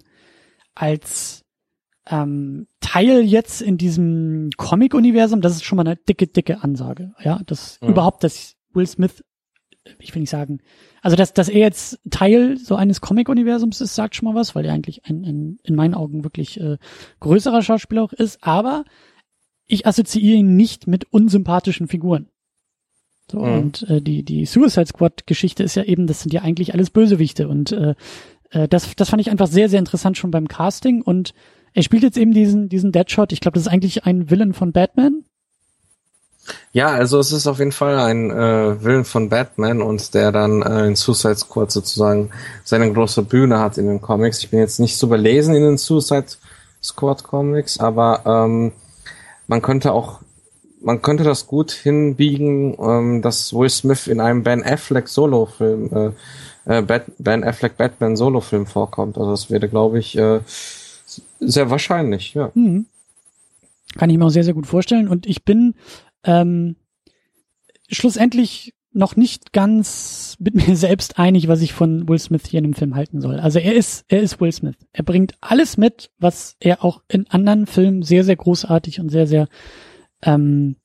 als 0.79 1.43
ähm, 2.07 2.67
Teil 2.79 3.21
jetzt 3.21 3.61
in 3.61 3.77
diesem 3.77 4.49
Comic-Universum, 4.57 5.41
das 5.41 5.53
ist 5.53 5.63
schon 5.63 5.75
mal 5.75 5.85
eine 5.85 5.97
dicke, 5.97 6.27
dicke 6.27 6.63
Ansage. 6.63 7.13
Ja, 7.21 7.41
das 7.45 7.79
mhm. 7.81 7.89
überhaupt, 7.89 8.23
dass 8.23 8.55
Will 8.73 8.87
Smith 8.87 9.23
ich 9.97 10.13
will 10.13 10.21
nicht 10.21 10.29
sagen, 10.29 10.59
also 11.01 11.15
dass, 11.15 11.33
dass 11.33 11.49
er 11.49 11.59
jetzt 11.59 11.99
Teil 12.11 12.57
so 12.57 12.75
eines 12.75 13.01
Comic-Universums 13.01 13.81
ist, 13.81 13.95
sagt 13.95 14.15
schon 14.15 14.27
mal 14.27 14.35
was, 14.35 14.53
weil 14.53 14.65
er 14.65 14.73
eigentlich 14.73 15.05
ein, 15.05 15.23
ein 15.23 15.59
in 15.63 15.75
meinen 15.75 15.95
Augen 15.95 16.23
wirklich 16.23 16.59
äh, 16.59 16.77
größerer 17.19 17.61
Schauspieler 17.61 18.03
auch 18.03 18.13
ist, 18.13 18.43
aber 18.43 18.83
ich 19.65 19.87
assoziiere 19.87 20.37
ihn 20.37 20.55
nicht 20.55 20.87
mit 20.87 21.11
unsympathischen 21.11 21.87
Figuren. 21.87 22.27
So, 23.31 23.39
mhm. 23.39 23.57
und 23.57 23.89
äh, 23.89 24.01
die, 24.01 24.23
die 24.23 24.45
Suicide 24.45 24.87
Squad-Geschichte 24.87 25.63
ist 25.63 25.75
ja 25.75 25.83
eben, 25.83 26.07
das 26.07 26.21
sind 26.21 26.33
ja 26.33 26.41
eigentlich 26.41 26.73
alles 26.73 26.89
Bösewichte 26.89 27.47
und 27.47 27.71
äh, 27.71 27.95
äh, 28.51 28.67
das, 28.67 28.95
das 28.95 29.09
fand 29.09 29.21
ich 29.21 29.29
einfach 29.29 29.47
sehr, 29.47 29.69
sehr 29.69 29.79
interessant 29.79 30.17
schon 30.17 30.31
beim 30.31 30.47
Casting 30.47 31.01
und 31.01 31.33
er 31.73 31.83
spielt 31.83 32.03
jetzt 32.03 32.17
eben 32.17 32.33
diesen, 32.33 32.67
diesen 32.67 32.91
Deadshot. 32.91 33.31
Ich 33.31 33.41
glaube, 33.41 33.55
das 33.55 33.67
ist 33.67 33.71
eigentlich 33.71 34.05
ein 34.05 34.29
Villain 34.29 34.53
von 34.53 34.71
Batman, 34.71 35.23
ja, 36.71 36.87
also 36.87 37.19
es 37.19 37.31
ist 37.31 37.47
auf 37.47 37.59
jeden 37.59 37.71
Fall 37.71 37.97
ein 37.99 38.31
äh, 38.31 38.83
Willen 38.83 39.05
von 39.05 39.29
Batman 39.29 39.81
und 39.81 40.13
der 40.13 40.31
dann 40.31 40.61
äh, 40.61 40.87
in 40.87 40.95
Suicide 40.95 41.35
Squad 41.35 41.71
sozusagen 41.71 42.31
seine 42.63 42.91
große 42.91 43.23
Bühne 43.23 43.59
hat 43.59 43.77
in 43.77 43.87
den 43.87 44.01
Comics. 44.01 44.39
Ich 44.39 44.49
bin 44.49 44.59
jetzt 44.59 44.79
nicht 44.79 44.97
so 44.97 45.07
belesen 45.07 45.55
in 45.55 45.63
den 45.63 45.77
Suicide 45.77 46.27
Squad 46.81 47.23
Comics, 47.23 47.79
aber 47.79 48.23
ähm, 48.25 48.71
man 49.47 49.61
könnte 49.61 49.91
auch 49.91 50.21
man 50.81 51.01
könnte 51.01 51.25
das 51.25 51.45
gut 51.45 51.71
hinbiegen, 51.71 52.77
ähm, 52.79 53.21
dass 53.21 53.53
Will 53.53 53.69
Smith 53.69 54.07
in 54.07 54.21
einem 54.21 54.43
Ben 54.43 54.63
Affleck 54.63 55.09
Solo-Film, 55.09 55.89
äh, 55.93 56.11
äh, 56.69 57.01
Ben 57.17 57.43
Affleck 57.43 57.77
Batman 57.77 58.15
Solo-Film 58.15 58.67
vorkommt. 58.67 59.17
Also 59.17 59.31
das 59.31 59.49
wäre, 59.49 59.67
glaube 59.67 59.97
ich, 59.97 60.15
äh, 60.17 60.39
sehr 61.39 61.69
wahrscheinlich, 61.69 62.35
ja. 62.35 62.51
Mhm. 62.53 62.85
Kann 63.97 64.11
ich 64.11 64.17
mir 64.17 64.25
auch 64.25 64.29
sehr, 64.29 64.43
sehr 64.43 64.53
gut 64.53 64.67
vorstellen. 64.67 65.07
Und 65.07 65.25
ich 65.25 65.43
bin 65.43 65.73
ähm, 66.23 66.75
schlussendlich 67.89 68.75
noch 68.91 69.15
nicht 69.15 69.51
ganz 69.51 70.35
mit 70.39 70.53
mir 70.53 70.75
selbst 70.75 71.17
einig, 71.17 71.47
was 71.47 71.61
ich 71.61 71.73
von 71.73 72.07
Will 72.07 72.19
Smith 72.19 72.45
hier 72.45 72.59
in 72.59 72.65
dem 72.65 72.73
Film 72.75 72.95
halten 72.95 73.19
soll. 73.19 73.39
Also 73.39 73.57
er 73.57 73.73
ist, 73.73 74.05
er 74.07 74.21
ist 74.21 74.39
Will 74.39 74.51
Smith. 74.51 74.75
Er 74.93 75.03
bringt 75.03 75.33
alles 75.41 75.75
mit, 75.75 76.11
was 76.19 76.55
er 76.59 76.83
auch 76.83 77.01
in 77.07 77.25
anderen 77.29 77.65
Filmen 77.65 78.03
sehr, 78.03 78.23
sehr 78.23 78.35
großartig 78.35 78.99
und 78.99 79.09
sehr, 79.09 79.25
sehr, 79.25 79.47
ähm, 80.21 80.75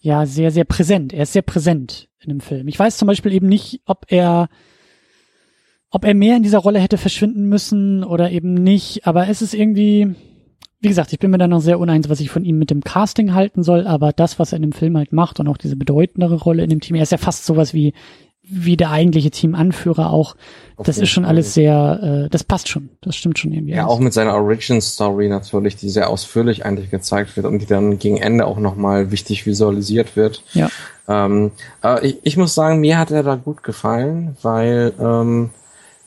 ja, 0.00 0.26
sehr, 0.26 0.52
sehr 0.52 0.64
präsent. 0.64 1.12
Er 1.12 1.24
ist 1.24 1.32
sehr 1.32 1.42
präsent 1.42 2.07
in 2.20 2.30
dem 2.30 2.40
Film. 2.40 2.68
Ich 2.68 2.78
weiß 2.78 2.98
zum 2.98 3.06
Beispiel 3.06 3.32
eben 3.32 3.48
nicht, 3.48 3.80
ob 3.86 4.06
er, 4.08 4.48
ob 5.90 6.04
er 6.04 6.14
mehr 6.14 6.36
in 6.36 6.42
dieser 6.42 6.58
Rolle 6.58 6.80
hätte 6.80 6.98
verschwinden 6.98 7.48
müssen 7.48 8.04
oder 8.04 8.30
eben 8.30 8.54
nicht, 8.54 9.06
aber 9.06 9.28
es 9.28 9.42
ist 9.42 9.54
irgendwie, 9.54 10.14
wie 10.80 10.88
gesagt, 10.88 11.12
ich 11.12 11.18
bin 11.18 11.30
mir 11.30 11.38
da 11.38 11.48
noch 11.48 11.60
sehr 11.60 11.78
uneins, 11.78 12.08
was 12.08 12.20
ich 12.20 12.30
von 12.30 12.44
ihm 12.44 12.58
mit 12.58 12.70
dem 12.70 12.82
Casting 12.82 13.34
halten 13.34 13.62
soll, 13.62 13.86
aber 13.86 14.12
das, 14.12 14.38
was 14.38 14.52
er 14.52 14.56
in 14.56 14.62
dem 14.62 14.72
Film 14.72 14.96
halt 14.96 15.12
macht 15.12 15.40
und 15.40 15.48
auch 15.48 15.58
diese 15.58 15.76
bedeutendere 15.76 16.36
Rolle 16.36 16.64
in 16.64 16.70
dem 16.70 16.80
Team, 16.80 16.96
er 16.96 17.02
ist 17.02 17.12
ja 17.12 17.18
fast 17.18 17.46
sowas 17.46 17.74
wie 17.74 17.94
wie 18.50 18.76
der 18.76 18.90
eigentliche 18.90 19.30
Teamanführer 19.30 20.10
auch. 20.10 20.36
Auf 20.76 20.86
das 20.86 20.98
ist 20.98 21.10
schon 21.10 21.24
Fall. 21.24 21.32
alles 21.32 21.54
sehr, 21.54 22.24
äh, 22.26 22.28
das 22.30 22.44
passt 22.44 22.68
schon, 22.68 22.88
das 23.00 23.16
stimmt 23.16 23.38
schon 23.38 23.52
irgendwie. 23.52 23.72
Ja, 23.72 23.84
alles. 23.84 23.92
auch 23.92 23.98
mit 23.98 24.12
seiner 24.12 24.34
Origin 24.34 24.80
Story 24.80 25.28
natürlich, 25.28 25.76
die 25.76 25.88
sehr 25.88 26.08
ausführlich 26.08 26.64
eigentlich 26.64 26.90
gezeigt 26.90 27.36
wird 27.36 27.46
und 27.46 27.58
die 27.58 27.66
dann 27.66 27.98
gegen 27.98 28.16
Ende 28.16 28.46
auch 28.46 28.58
nochmal 28.58 29.10
wichtig 29.10 29.44
visualisiert 29.44 30.16
wird. 30.16 30.42
Ja. 30.54 30.68
Ähm, 31.08 31.50
aber 31.80 32.04
ich, 32.04 32.18
ich 32.22 32.36
muss 32.36 32.54
sagen, 32.54 32.80
mir 32.80 32.98
hat 32.98 33.10
er 33.10 33.22
da 33.22 33.34
gut 33.34 33.62
gefallen, 33.62 34.36
weil 34.42 34.92
ähm, 35.00 35.50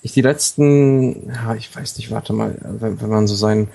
ich 0.02 0.14
die 0.14 0.22
letzten, 0.22 1.28
ja, 1.28 1.54
ich 1.56 1.76
weiß 1.76 1.98
nicht, 1.98 2.12
warte 2.12 2.34
mal, 2.34 2.56
wenn, 2.62 3.02
wenn 3.02 3.10
man 3.10 3.28
so 3.28 3.36
seinen 3.36 3.70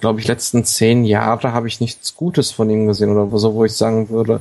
glaube 0.00 0.20
ich, 0.20 0.28
letzten 0.28 0.64
zehn 0.64 1.04
Jahre 1.04 1.52
habe 1.52 1.68
ich 1.68 1.80
nichts 1.80 2.14
Gutes 2.14 2.50
von 2.50 2.68
ihm 2.68 2.86
gesehen 2.86 3.10
oder 3.10 3.38
so, 3.38 3.54
wo 3.54 3.64
ich 3.64 3.72
sagen 3.72 4.10
würde, 4.10 4.40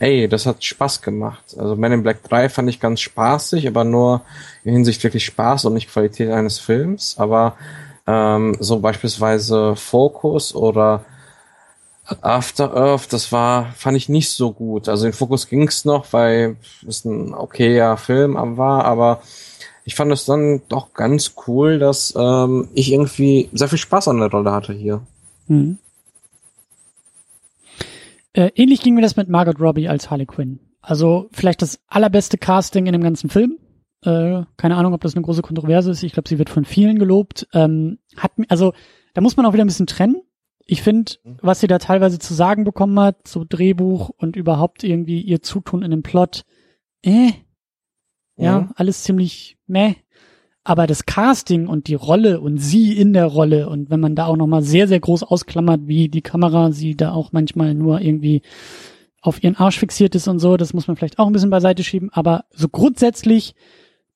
ey, 0.00 0.28
das 0.28 0.46
hat 0.46 0.64
Spaß 0.64 1.02
gemacht. 1.02 1.56
Also 1.56 1.76
Man 1.76 1.92
in 1.92 2.02
Black 2.02 2.24
3 2.24 2.48
fand 2.48 2.68
ich 2.68 2.80
ganz 2.80 3.00
spaßig, 3.00 3.68
aber 3.68 3.84
nur 3.84 4.22
in 4.64 4.72
Hinsicht 4.72 5.04
wirklich 5.04 5.24
Spaß 5.24 5.66
und 5.66 5.74
nicht 5.74 5.90
Qualität 5.90 6.30
eines 6.30 6.58
Films. 6.58 7.16
Aber 7.18 7.56
ähm, 8.06 8.56
so 8.58 8.80
beispielsweise 8.80 9.76
Focus 9.76 10.54
oder 10.54 11.04
After 12.22 12.74
Earth, 12.74 13.12
das 13.12 13.30
war, 13.30 13.72
fand 13.76 13.96
ich 13.96 14.08
nicht 14.08 14.30
so 14.30 14.52
gut. 14.52 14.88
Also 14.88 15.06
in 15.06 15.12
Focus 15.12 15.48
ging's 15.48 15.84
noch, 15.84 16.12
weil 16.12 16.56
es 16.88 17.04
ein 17.04 17.34
okayer 17.34 17.96
Film 17.96 18.34
war, 18.56 18.84
aber 18.84 19.22
ich 19.84 19.94
fand 19.94 20.10
es 20.12 20.24
dann 20.24 20.62
doch 20.68 20.92
ganz 20.94 21.34
cool, 21.46 21.78
dass 21.78 22.14
ähm, 22.16 22.68
ich 22.74 22.92
irgendwie 22.92 23.48
sehr 23.52 23.68
viel 23.68 23.78
Spaß 23.78 24.08
an 24.08 24.18
der 24.18 24.30
Rolle 24.30 24.50
hatte 24.50 24.72
hier. 24.72 25.02
Mhm. 25.46 25.78
Äh, 28.32 28.50
ähnlich 28.54 28.80
ging 28.80 28.94
mir 28.94 29.02
das 29.02 29.16
mit 29.16 29.28
Margot 29.28 29.60
Robbie 29.60 29.88
als 29.88 30.10
Harley 30.10 30.26
Quinn. 30.26 30.60
Also 30.80 31.28
vielleicht 31.32 31.62
das 31.62 31.80
allerbeste 31.86 32.38
Casting 32.38 32.86
in 32.86 32.92
dem 32.92 33.02
ganzen 33.02 33.30
Film. 33.30 33.58
Äh, 34.02 34.42
keine 34.56 34.76
Ahnung, 34.76 34.94
ob 34.94 35.02
das 35.02 35.14
eine 35.14 35.24
große 35.24 35.42
Kontroverse 35.42 35.90
ist. 35.90 36.02
Ich 36.02 36.12
glaube, 36.12 36.28
sie 36.28 36.38
wird 36.38 36.48
von 36.50 36.64
vielen 36.64 36.98
gelobt. 36.98 37.48
Ähm, 37.52 37.98
hat 38.16 38.32
also 38.48 38.72
da 39.14 39.20
muss 39.20 39.36
man 39.36 39.46
auch 39.46 39.52
wieder 39.52 39.64
ein 39.64 39.68
bisschen 39.68 39.86
trennen. 39.86 40.22
Ich 40.64 40.82
finde, 40.82 41.12
mhm. 41.24 41.38
was 41.42 41.60
sie 41.60 41.66
da 41.66 41.78
teilweise 41.78 42.18
zu 42.18 42.32
sagen 42.32 42.64
bekommen 42.64 42.98
hat, 43.00 43.26
so 43.26 43.44
Drehbuch 43.46 44.10
und 44.10 44.36
überhaupt 44.36 44.84
irgendwie 44.84 45.20
ihr 45.20 45.42
Zutun 45.42 45.82
in 45.82 45.90
dem 45.90 46.02
Plot, 46.02 46.44
äh, 47.02 47.32
ja, 48.36 48.60
mhm. 48.60 48.70
alles 48.76 49.02
ziemlich 49.02 49.58
meh. 49.66 49.96
Aber 50.62 50.86
das 50.86 51.06
Casting 51.06 51.66
und 51.66 51.88
die 51.88 51.94
Rolle 51.94 52.40
und 52.40 52.58
sie 52.58 52.96
in 52.96 53.12
der 53.12 53.26
Rolle 53.26 53.68
und 53.68 53.90
wenn 53.90 54.00
man 54.00 54.14
da 54.14 54.26
auch 54.26 54.36
nochmal 54.36 54.62
sehr, 54.62 54.88
sehr 54.88 55.00
groß 55.00 55.22
ausklammert, 55.22 55.82
wie 55.86 56.08
die 56.08 56.22
Kamera 56.22 56.70
sie 56.70 56.96
da 56.96 57.12
auch 57.12 57.32
manchmal 57.32 57.74
nur 57.74 58.00
irgendwie 58.00 58.42
auf 59.22 59.42
ihren 59.42 59.56
Arsch 59.56 59.78
fixiert 59.78 60.14
ist 60.14 60.28
und 60.28 60.38
so, 60.38 60.56
das 60.56 60.72
muss 60.72 60.86
man 60.86 60.96
vielleicht 60.96 61.18
auch 61.18 61.26
ein 61.26 61.32
bisschen 61.32 61.50
beiseite 61.50 61.82
schieben. 61.82 62.10
Aber 62.12 62.44
so 62.50 62.68
grundsätzlich 62.68 63.54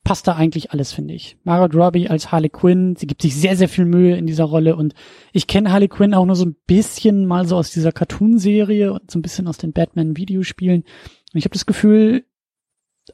passt 0.04 0.28
da 0.28 0.36
eigentlich 0.36 0.70
alles, 0.70 0.92
finde 0.92 1.14
ich. 1.14 1.38
Margot 1.44 1.74
Robbie 1.74 2.08
als 2.08 2.30
Harley 2.30 2.50
Quinn, 2.50 2.94
sie 2.94 3.06
gibt 3.06 3.22
sich 3.22 3.34
sehr, 3.34 3.56
sehr 3.56 3.68
viel 3.68 3.86
Mühe 3.86 4.16
in 4.16 4.26
dieser 4.26 4.44
Rolle 4.44 4.76
und 4.76 4.94
ich 5.32 5.46
kenne 5.46 5.72
Harley 5.72 5.88
Quinn 5.88 6.14
auch 6.14 6.26
nur 6.26 6.36
so 6.36 6.44
ein 6.44 6.56
bisschen 6.66 7.26
mal 7.26 7.46
so 7.46 7.56
aus 7.56 7.70
dieser 7.70 7.90
Cartoon-Serie 7.90 8.92
und 8.92 9.10
so 9.10 9.18
ein 9.18 9.22
bisschen 9.22 9.48
aus 9.48 9.56
den 9.56 9.72
Batman-Videospielen. 9.72 10.82
Und 10.82 11.38
ich 11.38 11.44
habe 11.44 11.54
das 11.54 11.66
Gefühl, 11.66 12.26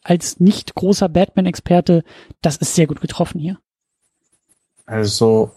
als 0.02 0.40
nicht 0.40 0.74
großer 0.74 1.08
Batman-Experte, 1.08 2.04
das 2.42 2.56
ist 2.56 2.74
sehr 2.74 2.86
gut 2.86 3.00
getroffen 3.00 3.40
hier. 3.40 3.58
Also 4.86 5.50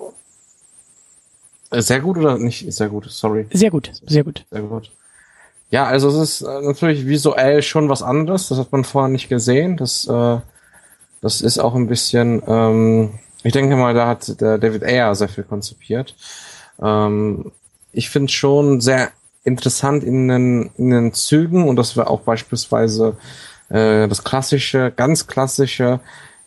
sehr 1.72 2.02
gut 2.02 2.18
oder 2.18 2.38
nicht 2.38 2.72
sehr 2.72 2.90
gut? 2.90 3.10
Sorry. 3.10 3.48
Sehr 3.52 3.72
gut, 3.72 3.92
sehr 4.06 4.24
gut. 4.24 4.46
Sehr 4.52 4.62
gut. 4.62 4.92
Ja, 5.72 5.86
also 5.86 6.08
es 6.10 6.16
ist 6.16 6.42
äh, 6.42 6.62
natürlich 6.62 7.08
visuell 7.08 7.64
schon 7.64 7.90
was 7.90 8.04
anderes. 8.04 8.48
Das 8.50 8.60
hat 8.60 8.72
man 8.72 8.84
vorher 8.84 9.10
nicht 9.10 9.28
gesehen. 9.28 9.76
Das, 9.76 10.08
äh, 10.08 10.38
das 11.22 11.42
ist 11.42 11.58
auch 11.58 11.74
ein 11.74 11.88
bisschen, 11.88 12.44
ähm, 12.46 13.18
ich 13.44 13.54
denke 13.54 13.76
mal, 13.76 13.96
da 13.96 14.08
hat 14.08 14.40
der 14.40 14.60
David 14.60 14.84
Ayer 14.84 15.16
sehr 15.16 15.30
viel 15.30 15.44
konzipiert. 15.44 16.16
Ähm, 16.80 17.52
ich 17.92 18.12
finde 18.12 18.32
schon 18.32 18.82
sehr 18.82 19.12
interessant 19.44 20.04
in 20.04 20.28
den, 20.28 20.70
in 20.78 20.92
den 20.92 21.14
Zügen 21.14 21.68
und 21.68 21.76
das 21.76 21.98
wäre 21.98 22.08
auch 22.08 22.22
beispielsweise 22.22 23.18
äh, 23.74 24.08
das 24.08 24.24
klassische, 24.24 24.94
ganz 24.96 25.28
klassische 25.28 26.00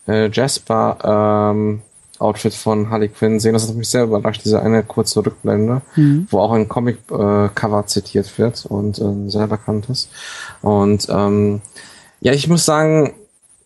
äh, 0.09 0.31
Jasper 0.31 1.53
ähm, 1.53 1.83
Outfit 2.19 2.55
von 2.55 2.89
Harley 2.89 3.09
Quinn 3.09 3.41
sehen. 3.41 3.53
Das 3.53 3.69
hat 3.69 3.75
mich 3.75 3.89
sehr 3.89 4.05
überrascht, 4.05 4.43
diese 4.45 4.63
eine 4.63 4.83
kurze 4.83 5.25
Rückblende, 5.25 5.83
mhm. 5.97 6.27
wo 6.31 6.39
auch 6.39 6.53
ein 6.53 6.69
Comic-Cover 6.69 7.81
äh, 7.81 7.87
zitiert 7.87 8.39
wird 8.39 8.65
und 8.65 8.99
äh, 8.99 9.29
sehr 9.29 9.47
bekannt 9.47 9.91
ist. 9.91 10.09
Und 10.63 11.09
ähm, 11.11 11.61
ja, 12.21 12.33
ich 12.33 12.49
muss 12.49 12.65
sagen, 12.65 13.13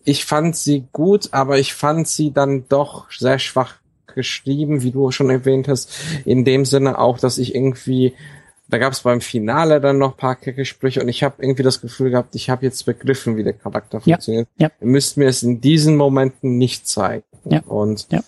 ich 0.03 0.25
fand 0.25 0.55
sie 0.55 0.85
gut, 0.91 1.29
aber 1.31 1.59
ich 1.59 1.73
fand 1.73 2.07
sie 2.07 2.33
dann 2.33 2.65
doch 2.67 3.09
sehr 3.11 3.39
schwach 3.39 3.75
geschrieben, 4.13 4.81
wie 4.81 4.91
du 4.91 5.11
schon 5.11 5.29
erwähnt 5.29 5.69
hast, 5.69 5.93
in 6.25 6.43
dem 6.43 6.65
Sinne 6.65 6.99
auch, 6.99 7.19
dass 7.19 7.37
ich 7.37 7.55
irgendwie 7.55 8.13
da 8.71 8.77
gab 8.77 8.93
es 8.93 9.01
beim 9.01 9.19
Finale 9.19 9.81
dann 9.81 9.97
noch 9.97 10.15
paar 10.15 10.35
kecke 10.35 10.63
Sprüche 10.63 11.01
und 11.01 11.09
ich 11.09 11.23
habe 11.23 11.35
irgendwie 11.39 11.61
das 11.61 11.81
Gefühl 11.81 12.09
gehabt, 12.09 12.35
ich 12.35 12.49
habe 12.49 12.65
jetzt 12.65 12.85
begriffen, 12.85 13.35
wie 13.35 13.43
der 13.43 13.53
Charakter 13.53 13.99
funktioniert. 13.99 14.47
Ja, 14.57 14.67
ja. 14.67 14.71
Ihr 14.79 14.87
müsst 14.87 15.17
mir 15.17 15.27
es 15.27 15.43
in 15.43 15.59
diesen 15.59 15.97
Momenten 15.97 16.57
nicht 16.57 16.87
zeigen. 16.87 17.25
Ja, 17.43 17.61
und 17.67 18.07
ja. 18.11 18.21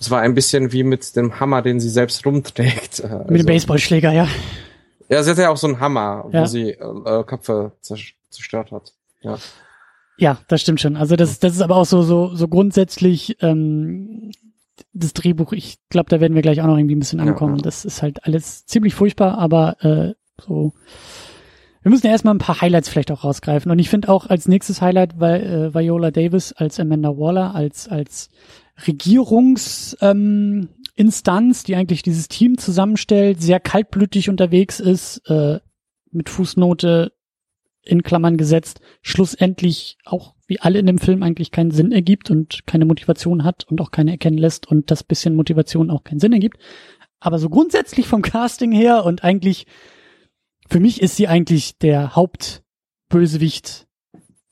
es 0.00 0.10
war 0.10 0.22
ein 0.22 0.34
bisschen 0.34 0.72
wie 0.72 0.82
mit 0.82 1.14
dem 1.14 1.38
Hammer, 1.40 1.60
den 1.60 1.78
sie 1.78 1.90
selbst 1.90 2.24
rumträgt. 2.24 3.04
Also, 3.04 3.18
mit 3.18 3.28
dem 3.28 3.34
also 3.34 3.46
Baseballschläger, 3.46 4.12
ja. 4.12 4.28
Ja, 5.10 5.22
sie 5.22 5.30
hatte 5.30 5.42
ja 5.42 5.50
auch 5.50 5.58
so 5.58 5.66
einen 5.66 5.78
Hammer, 5.78 6.24
wo 6.30 6.46
sie 6.46 6.70
äh, 6.70 7.24
Köpfe 7.24 7.72
zerstört 7.82 8.72
hat. 8.72 8.94
Ja. 9.20 9.36
Ja, 10.16 10.38
das 10.48 10.62
stimmt 10.62 10.80
schon. 10.80 10.96
Also 10.96 11.16
das, 11.16 11.38
das 11.38 11.52
ist 11.52 11.60
aber 11.60 11.76
auch 11.76 11.84
so 11.84 12.02
so 12.02 12.34
so 12.34 12.48
grundsätzlich 12.48 13.36
ähm, 13.42 14.30
das 14.92 15.12
Drehbuch, 15.12 15.52
ich 15.52 15.78
glaube, 15.88 16.10
da 16.10 16.20
werden 16.20 16.34
wir 16.34 16.42
gleich 16.42 16.60
auch 16.60 16.66
noch 16.66 16.76
irgendwie 16.76 16.96
ein 16.96 17.00
bisschen 17.00 17.20
ankommen. 17.20 17.56
Ja, 17.56 17.62
Das 17.62 17.84
ist 17.84 18.02
halt 18.02 18.24
alles 18.24 18.66
ziemlich 18.66 18.94
furchtbar, 18.94 19.38
aber 19.38 19.82
äh, 19.84 20.14
so. 20.40 20.72
Wir 21.82 21.90
müssen 21.90 22.06
ja 22.06 22.12
erstmal 22.12 22.34
ein 22.34 22.38
paar 22.38 22.60
Highlights 22.60 22.88
vielleicht 22.88 23.10
auch 23.10 23.24
rausgreifen. 23.24 23.70
Und 23.72 23.78
ich 23.78 23.90
finde 23.90 24.08
auch 24.08 24.26
als 24.26 24.46
nächstes 24.46 24.80
Highlight 24.80 25.18
weil, 25.18 25.42
äh, 25.42 25.74
Viola 25.74 26.10
Davis 26.10 26.52
als 26.52 26.78
Amanda 26.78 27.10
Waller, 27.10 27.54
als, 27.54 27.88
als 27.88 28.30
Regierungsinstanz, 28.86 29.96
ähm, 30.00 30.68
Instanz, 30.94 31.64
die 31.64 31.74
eigentlich 31.74 32.02
dieses 32.02 32.28
Team 32.28 32.58
zusammenstellt, 32.58 33.40
sehr 33.40 33.60
kaltblütig 33.60 34.28
unterwegs 34.28 34.78
ist, 34.78 35.22
äh, 35.28 35.58
mit 36.10 36.28
Fußnote 36.28 37.12
in 37.84 38.02
Klammern 38.02 38.36
gesetzt, 38.36 38.80
schlussendlich 39.02 39.98
auch 40.04 40.34
wie 40.46 40.60
alle 40.60 40.78
in 40.78 40.86
dem 40.86 40.98
Film 40.98 41.22
eigentlich 41.22 41.50
keinen 41.50 41.70
Sinn 41.70 41.92
ergibt 41.92 42.30
und 42.30 42.66
keine 42.66 42.84
Motivation 42.84 43.44
hat 43.44 43.64
und 43.64 43.80
auch 43.80 43.90
keine 43.90 44.12
erkennen 44.12 44.38
lässt 44.38 44.66
und 44.66 44.90
das 44.90 45.02
bisschen 45.02 45.34
Motivation 45.34 45.90
auch 45.90 46.04
keinen 46.04 46.20
Sinn 46.20 46.32
ergibt. 46.32 46.58
Aber 47.20 47.38
so 47.38 47.48
grundsätzlich 47.48 48.06
vom 48.06 48.22
Casting 48.22 48.72
her 48.72 49.04
und 49.04 49.24
eigentlich, 49.24 49.66
für 50.68 50.80
mich 50.80 51.00
ist 51.00 51.16
sie 51.16 51.28
eigentlich 51.28 51.78
der 51.78 52.14
Hauptbösewicht 52.14 53.86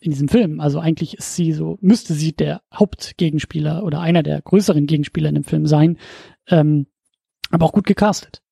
in 0.00 0.12
diesem 0.12 0.28
Film. 0.28 0.60
Also 0.60 0.80
eigentlich 0.80 1.18
ist 1.18 1.36
sie 1.36 1.52
so, 1.52 1.78
müsste 1.80 2.14
sie 2.14 2.32
der 2.32 2.62
Hauptgegenspieler 2.72 3.84
oder 3.84 4.00
einer 4.00 4.22
der 4.22 4.40
größeren 4.40 4.86
Gegenspieler 4.86 5.28
in 5.28 5.34
dem 5.34 5.44
Film 5.44 5.66
sein, 5.66 5.98
ähm, 6.48 6.86
aber 7.50 7.66
auch 7.66 7.72
gut 7.72 7.86
gecastet. 7.86 8.42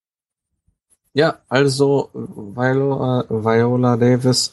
Ja, 1.18 1.38
also 1.48 2.10
Viola, 2.14 3.24
Viola 3.28 3.96
Davis 3.96 4.52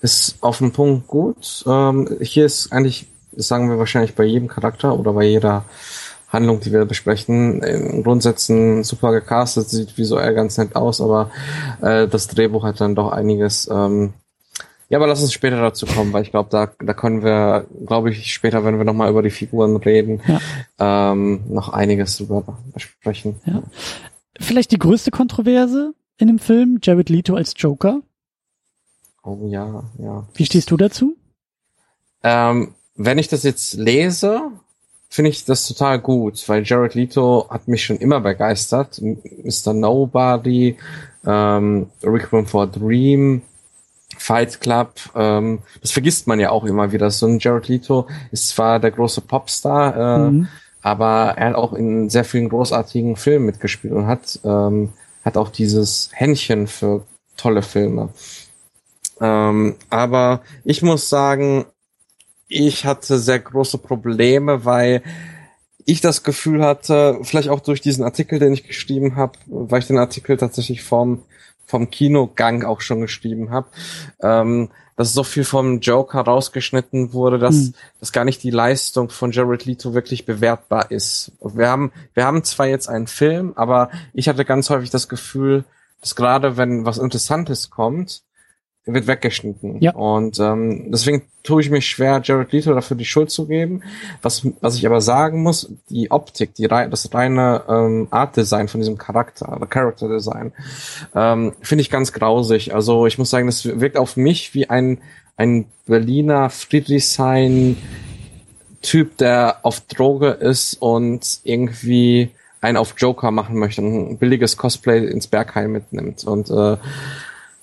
ist 0.00 0.38
auf 0.40 0.58
den 0.58 0.72
Punkt 0.72 1.06
gut. 1.06 1.62
Ähm, 1.68 2.18
hier 2.20 2.46
ist 2.46 2.72
eigentlich, 2.72 3.06
das 3.30 3.46
sagen 3.46 3.70
wir 3.70 3.78
wahrscheinlich 3.78 4.16
bei 4.16 4.24
jedem 4.24 4.48
Charakter 4.48 4.98
oder 4.98 5.12
bei 5.12 5.22
jeder 5.22 5.66
Handlung, 6.26 6.58
die 6.58 6.72
wir 6.72 6.84
besprechen, 6.84 7.62
im 7.62 8.02
Grundsätzen 8.02 8.82
super 8.82 9.12
gecastet, 9.12 9.68
sieht 9.68 9.96
visuell 9.98 10.34
ganz 10.34 10.58
nett 10.58 10.74
aus, 10.74 11.00
aber 11.00 11.30
äh, 11.80 12.08
das 12.08 12.26
Drehbuch 12.26 12.64
hat 12.64 12.80
dann 12.80 12.96
doch 12.96 13.12
einiges. 13.12 13.70
Ähm, 13.70 14.12
ja, 14.88 14.98
aber 14.98 15.06
lass 15.06 15.22
uns 15.22 15.32
später 15.32 15.60
dazu 15.60 15.86
kommen, 15.86 16.12
weil 16.12 16.24
ich 16.24 16.32
glaube, 16.32 16.48
da, 16.50 16.72
da 16.84 16.92
können 16.92 17.22
wir, 17.22 17.66
glaube 17.86 18.10
ich, 18.10 18.34
später, 18.34 18.64
wenn 18.64 18.78
wir 18.78 18.84
nochmal 18.84 19.10
über 19.10 19.22
die 19.22 19.30
Figuren 19.30 19.76
reden, 19.76 20.20
ja. 20.26 21.12
ähm, 21.12 21.42
noch 21.48 21.68
einiges 21.68 22.16
drüber 22.16 22.58
besprechen. 22.74 23.36
Ja. 23.44 23.62
Vielleicht 24.40 24.72
die 24.72 24.78
größte 24.80 25.12
Kontroverse 25.12 25.94
in 26.20 26.28
dem 26.28 26.38
Film, 26.38 26.78
Jared 26.82 27.08
Leto 27.08 27.34
als 27.34 27.54
Joker. 27.56 28.00
Oh 29.22 29.46
ja, 29.46 29.84
ja. 29.98 30.26
Wie 30.34 30.46
stehst 30.46 30.70
du 30.70 30.76
dazu? 30.76 31.16
Ähm, 32.22 32.74
wenn 32.96 33.18
ich 33.18 33.28
das 33.28 33.42
jetzt 33.42 33.74
lese, 33.74 34.50
finde 35.08 35.30
ich 35.30 35.44
das 35.44 35.66
total 35.66 35.98
gut, 35.98 36.48
weil 36.48 36.62
Jared 36.64 36.94
Leto 36.94 37.46
hat 37.50 37.68
mich 37.68 37.84
schon 37.84 37.96
immer 37.96 38.20
begeistert. 38.20 39.00
Mr. 39.02 39.72
Nobody, 39.72 40.76
ähm, 41.26 41.88
Requiem 42.02 42.46
for 42.46 42.62
a 42.62 42.66
Dream, 42.66 43.42
Fight 44.16 44.60
Club, 44.60 44.92
ähm, 45.14 45.60
das 45.80 45.92
vergisst 45.92 46.26
man 46.26 46.40
ja 46.40 46.50
auch 46.50 46.64
immer 46.64 46.92
wieder. 46.92 47.10
So 47.10 47.26
ein 47.26 47.38
Jared 47.38 47.68
Leto 47.68 48.06
ist 48.30 48.48
zwar 48.48 48.78
der 48.78 48.90
große 48.90 49.22
Popstar, 49.22 49.96
äh, 49.96 50.30
mhm. 50.30 50.48
aber 50.82 51.34
er 51.36 51.48
hat 51.48 51.54
auch 51.54 51.72
in 51.72 52.10
sehr 52.10 52.24
vielen 52.24 52.48
großartigen 52.48 53.16
Filmen 53.16 53.46
mitgespielt 53.46 53.94
und 53.94 54.06
hat, 54.06 54.38
ähm, 54.44 54.90
hat 55.24 55.36
auch 55.36 55.50
dieses 55.50 56.10
Händchen 56.12 56.66
für 56.66 57.04
tolle 57.36 57.62
Filme. 57.62 58.10
Ähm, 59.20 59.76
aber 59.90 60.42
ich 60.64 60.82
muss 60.82 61.08
sagen, 61.08 61.66
ich 62.48 62.84
hatte 62.84 63.18
sehr 63.18 63.38
große 63.38 63.78
Probleme, 63.78 64.64
weil 64.64 65.02
ich 65.84 66.00
das 66.00 66.22
Gefühl 66.22 66.64
hatte, 66.64 67.18
vielleicht 67.22 67.48
auch 67.48 67.60
durch 67.60 67.80
diesen 67.80 68.04
Artikel, 68.04 68.38
den 68.38 68.52
ich 68.52 68.66
geschrieben 68.66 69.16
habe, 69.16 69.38
weil 69.46 69.80
ich 69.80 69.86
den 69.86 69.98
Artikel 69.98 70.36
tatsächlich 70.36 70.82
vom, 70.82 71.22
vom 71.66 71.90
Kinogang 71.90 72.64
auch 72.64 72.80
schon 72.80 73.00
geschrieben 73.00 73.50
habe, 73.50 73.68
ähm, 74.22 74.70
dass 75.00 75.14
so 75.14 75.24
viel 75.24 75.44
vom 75.44 75.80
Joker 75.80 76.20
rausgeschnitten 76.20 77.14
wurde, 77.14 77.38
dass, 77.38 77.54
hm. 77.54 77.74
dass 78.00 78.12
gar 78.12 78.26
nicht 78.26 78.42
die 78.42 78.50
Leistung 78.50 79.08
von 79.08 79.32
Jared 79.32 79.64
Leto 79.64 79.94
wirklich 79.94 80.26
bewertbar 80.26 80.90
ist. 80.90 81.32
Wir 81.40 81.70
haben, 81.70 81.90
wir 82.12 82.26
haben 82.26 82.44
zwar 82.44 82.66
jetzt 82.66 82.86
einen 82.86 83.06
Film, 83.06 83.54
aber 83.56 83.90
ich 84.12 84.28
hatte 84.28 84.44
ganz 84.44 84.68
häufig 84.68 84.90
das 84.90 85.08
Gefühl, 85.08 85.64
dass 86.02 86.16
gerade 86.16 86.58
wenn 86.58 86.84
was 86.84 86.98
Interessantes 86.98 87.70
kommt, 87.70 88.24
wird 88.86 89.06
weggeschnitten. 89.06 89.80
Ja. 89.80 89.92
Und 89.94 90.38
ähm, 90.40 90.90
deswegen 90.90 91.22
tue 91.42 91.62
ich 91.62 91.70
mich 91.70 91.86
schwer, 91.86 92.20
Jared 92.22 92.52
Leto 92.52 92.74
dafür 92.74 92.96
die 92.96 93.04
Schuld 93.04 93.30
zu 93.30 93.46
geben. 93.46 93.82
Was, 94.22 94.46
was 94.60 94.76
ich 94.76 94.86
aber 94.86 95.00
sagen 95.00 95.42
muss, 95.42 95.72
die 95.88 96.10
Optik, 96.10 96.54
die 96.54 96.66
das 96.66 97.12
reine 97.12 97.62
ähm, 97.68 98.08
Art 98.10 98.36
Design 98.36 98.68
von 98.68 98.80
diesem 98.80 98.98
Charakter, 98.98 99.54
oder 99.54 99.66
Character 99.66 100.08
Design, 100.08 100.52
ähm, 101.14 101.52
finde 101.60 101.82
ich 101.82 101.90
ganz 101.90 102.12
grausig. 102.12 102.74
Also 102.74 103.06
ich 103.06 103.18
muss 103.18 103.30
sagen, 103.30 103.46
das 103.46 103.64
wirkt 103.64 103.96
auf 103.96 104.16
mich 104.16 104.54
wie 104.54 104.68
ein, 104.68 104.98
ein 105.36 105.66
Berliner 105.86 106.50
Friedrichshain 106.50 107.76
Typ, 108.82 109.18
der 109.18 109.58
auf 109.62 109.80
Droge 109.82 110.30
ist 110.30 110.74
und 110.80 111.40
irgendwie 111.44 112.30
einen 112.62 112.76
auf 112.76 112.94
Joker 112.96 113.30
machen 113.30 113.58
möchte 113.58 113.82
und 113.82 114.12
ein 114.12 114.18
billiges 114.18 114.56
Cosplay 114.56 115.06
ins 115.06 115.26
Bergheim 115.26 115.72
mitnimmt. 115.72 116.24
Und 116.24 116.50
äh, 116.50 116.76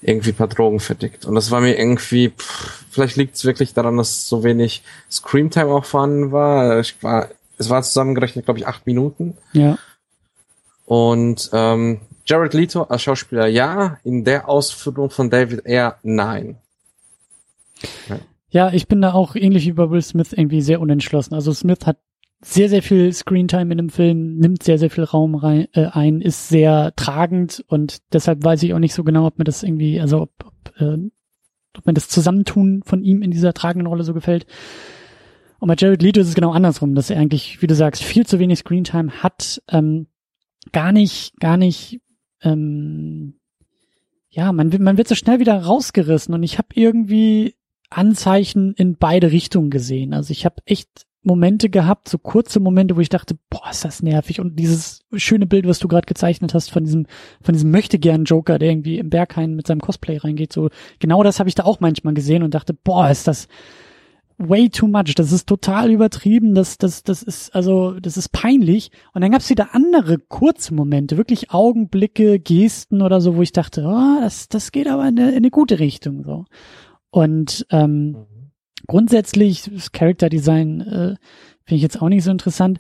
irgendwie 0.02 0.32
paar 0.32 0.48
Drogen 0.48 0.80
verdickt. 0.80 1.26
Und 1.26 1.36
das 1.36 1.52
war 1.52 1.62
mir 1.62 1.78
irgendwie, 1.78 2.30
pff, 2.30 2.86
vielleicht 2.90 3.16
liegt 3.18 3.36
es 3.36 3.46
wirklich 3.46 3.74
daran, 3.74 3.98
dass 3.98 4.28
so 4.28 4.44
wenig 4.44 4.84
Screamtime 5.10 5.68
auch 5.68 5.86
vorhanden 5.86 6.32
war. 6.32 6.80
Ich 6.80 7.02
war 7.02 7.30
es 7.58 7.70
war 7.70 7.82
zusammengerechnet, 7.82 8.46
glaube 8.46 8.60
ich, 8.60 8.68
acht 8.68 8.86
Minuten. 8.86 9.38
Ja. 9.54 9.78
Und 10.86 11.50
ähm, 11.54 12.02
Jared 12.26 12.54
Leto 12.54 12.84
als 12.84 13.02
Schauspieler 13.02 13.48
ja, 13.48 13.98
in 14.04 14.24
der 14.24 14.48
Ausführung 14.48 15.10
von 15.10 15.30
David 15.30 15.66
eher 15.66 15.98
nein. 16.04 16.58
Ja. 18.10 18.20
ja, 18.50 18.74
ich 18.74 18.88
bin 18.88 19.02
da 19.02 19.14
auch 19.14 19.36
ähnlich 19.36 19.66
wie 19.66 19.74
bei 19.74 19.90
Will 19.90 20.02
Smith 20.02 20.34
irgendwie 20.34 20.62
sehr 20.62 20.80
unentschlossen. 20.80 21.34
Also 21.34 21.54
Smith 21.54 21.86
hat 21.86 21.98
sehr, 22.42 22.70
sehr 22.70 22.84
viel 22.84 23.12
Screentime 23.12 23.72
in 23.72 23.78
dem 23.78 23.90
Film, 23.90 24.38
nimmt 24.38 24.62
sehr, 24.62 24.78
sehr 24.78 24.90
viel 24.90 25.04
Raum 25.04 25.36
rein, 25.36 25.68
äh, 25.74 25.88
ein, 25.88 26.22
ist 26.22 26.50
sehr 26.50 26.94
tragend 26.96 27.64
und 27.68 28.00
deshalb 28.14 28.44
weiß 28.44 28.62
ich 28.64 28.74
auch 28.74 28.80
nicht 28.80 28.94
so 28.94 29.04
genau, 29.04 29.26
ob 29.26 29.40
mir 29.40 29.44
das 29.44 29.64
irgendwie, 29.64 30.00
also 30.00 30.22
ob, 30.22 30.32
ob, 30.46 30.74
äh, 30.80 30.98
ob 31.78 31.86
mir 31.86 31.94
das 31.94 32.10
Zusammentun 32.10 32.84
von 32.86 33.04
ihm 33.04 33.22
in 33.22 33.32
dieser 33.32 33.54
tragenden 33.54 33.88
Rolle 33.88 34.04
so 34.04 34.14
gefällt. 34.14 34.46
Und 35.60 35.68
bei 35.68 35.76
Jared 35.78 36.04
Leto 36.04 36.20
ist 36.20 36.28
es 36.28 36.36
genau 36.36 36.52
andersrum, 36.52 36.94
dass 36.94 37.10
er 37.10 37.20
eigentlich, 37.20 37.62
wie 37.64 37.68
du 37.68 37.74
sagst, 37.74 38.04
viel 38.04 38.28
zu 38.28 38.38
wenig 38.38 38.60
Screentime 38.60 39.24
hat, 39.24 39.62
ähm, 39.70 40.06
gar 40.72 40.92
nicht, 40.92 41.40
gar 41.40 41.58
nicht, 41.58 42.02
ähm, 42.44 43.40
ja, 44.30 44.52
man, 44.52 44.70
man 44.80 44.98
wird 44.98 45.08
so 45.08 45.16
schnell 45.16 45.40
wieder 45.40 45.60
rausgerissen 45.60 46.36
und 46.36 46.44
ich 46.44 46.60
habe 46.60 46.68
irgendwie 46.76 47.56
Anzeichen 47.90 48.74
in 48.76 48.98
beide 48.98 49.32
Richtungen 49.32 49.72
gesehen. 49.72 50.14
Also 50.14 50.32
ich 50.32 50.46
habe 50.46 50.62
echt 50.66 51.07
Momente 51.28 51.70
gehabt, 51.70 52.10
so 52.10 52.18
kurze 52.18 52.60
Momente, 52.60 52.96
wo 52.96 53.02
ich 53.02 53.10
dachte, 53.10 53.38
boah, 53.50 53.70
ist 53.70 53.86
das 53.86 54.02
nervig. 54.02 54.40
Und 54.40 54.58
dieses 54.58 55.02
schöne 55.14 55.46
Bild, 55.46 55.68
was 55.68 55.80
du 55.80 55.88
gerade 55.88 56.06
gezeichnet 56.06 56.54
hast 56.54 56.72
von 56.72 56.84
diesem, 56.84 57.06
von 57.42 57.54
diesem 57.54 57.70
möchtegern 57.70 58.24
Joker, 58.24 58.58
der 58.58 58.72
irgendwie 58.72 58.98
im 58.98 59.10
Berghain 59.10 59.56
mit 59.56 59.68
seinem 59.68 59.82
Cosplay 59.82 60.18
reingeht, 60.18 60.52
so 60.52 60.70
genau 61.00 61.22
das 61.22 61.40
habe 61.40 61.50
ich 61.50 61.56
da 61.56 61.66
auch 61.66 61.80
manchmal 61.80 62.16
gesehen 62.16 62.42
und 62.42 62.54
dachte, 62.54 62.74
boah, 62.74 63.10
ist 63.12 63.28
das 63.28 63.48
way 64.38 64.70
too 64.70 64.88
much. 64.88 65.16
Das 65.16 65.32
ist 65.32 65.48
total 65.48 65.92
übertrieben. 65.92 66.56
Das, 66.56 66.78
das, 66.78 67.04
das 67.04 67.24
ist, 67.24 67.54
also, 67.56 68.00
das 68.00 68.18
ist 68.18 68.32
peinlich. 68.32 68.92
Und 69.14 69.22
dann 69.22 69.32
gab's 69.32 69.50
wieder 69.50 69.74
andere 69.74 70.20
kurze 70.20 70.74
Momente, 70.74 71.18
wirklich 71.18 71.52
Augenblicke, 71.52 72.40
Gesten 72.40 73.02
oder 73.02 73.22
so, 73.22 73.36
wo 73.36 73.42
ich 73.42 73.52
dachte, 73.52 73.84
oh, 73.86 74.22
das, 74.22 74.48
das 74.48 74.72
geht 74.72 74.88
aber 74.88 75.08
in 75.08 75.20
eine, 75.20 75.30
in 75.32 75.38
eine 75.38 75.52
gute 75.52 75.80
Richtung, 75.80 76.24
so. 76.24 76.46
Und, 77.10 77.66
ähm, 77.72 78.12
mhm. 78.12 78.37
Grundsätzlich, 78.88 79.70
das 79.72 79.92
Character 79.92 80.30
Design, 80.30 80.82
äh, 80.82 81.16
finde 81.66 81.76
ich 81.76 81.82
jetzt 81.82 82.02
auch 82.02 82.10
nicht 82.10 82.24
so 82.24 82.32
interessant. 82.32 82.80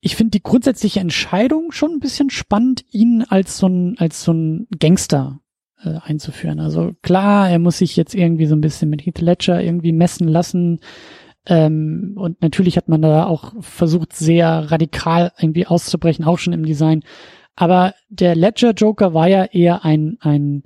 Ich 0.00 0.16
finde 0.16 0.32
die 0.32 0.42
grundsätzliche 0.42 1.00
Entscheidung 1.00 1.72
schon 1.72 1.92
ein 1.92 2.00
bisschen 2.00 2.30
spannend, 2.30 2.84
ihn 2.90 3.24
als 3.28 3.58
so 3.58 3.66
ein, 3.68 3.96
als 3.98 4.24
so 4.24 4.32
ein 4.32 4.66
Gangster 4.78 5.40
äh, 5.82 5.98
einzuführen. 6.02 6.60
Also 6.60 6.92
klar, 7.02 7.48
er 7.48 7.58
muss 7.58 7.78
sich 7.78 7.96
jetzt 7.96 8.14
irgendwie 8.14 8.46
so 8.46 8.54
ein 8.54 8.60
bisschen 8.60 8.90
mit 8.90 9.04
Heath 9.04 9.20
Ledger 9.20 9.62
irgendwie 9.62 9.92
messen 9.92 10.28
lassen. 10.28 10.80
Ähm, 11.46 12.14
und 12.16 12.40
natürlich 12.42 12.76
hat 12.76 12.88
man 12.88 13.02
da 13.02 13.26
auch 13.26 13.52
versucht, 13.60 14.14
sehr 14.14 14.70
radikal 14.70 15.32
irgendwie 15.38 15.66
auszubrechen, 15.66 16.24
auch 16.24 16.38
schon 16.38 16.54
im 16.54 16.64
Design. 16.64 17.02
Aber 17.56 17.94
der 18.08 18.34
Ledger 18.34 18.72
Joker 18.72 19.14
war 19.14 19.28
ja 19.28 19.44
eher 19.44 19.84
ein, 19.84 20.16
ein 20.20 20.64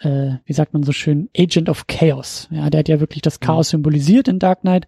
äh, 0.00 0.38
wie 0.44 0.52
sagt 0.52 0.72
man 0.72 0.82
so 0.82 0.92
schön, 0.92 1.28
Agent 1.36 1.68
of 1.68 1.86
Chaos. 1.86 2.48
Ja, 2.50 2.70
der 2.70 2.80
hat 2.80 2.88
ja 2.88 3.00
wirklich 3.00 3.22
das 3.22 3.40
Chaos 3.40 3.68
mhm. 3.68 3.78
symbolisiert 3.78 4.28
in 4.28 4.38
Dark 4.38 4.60
Knight. 4.62 4.86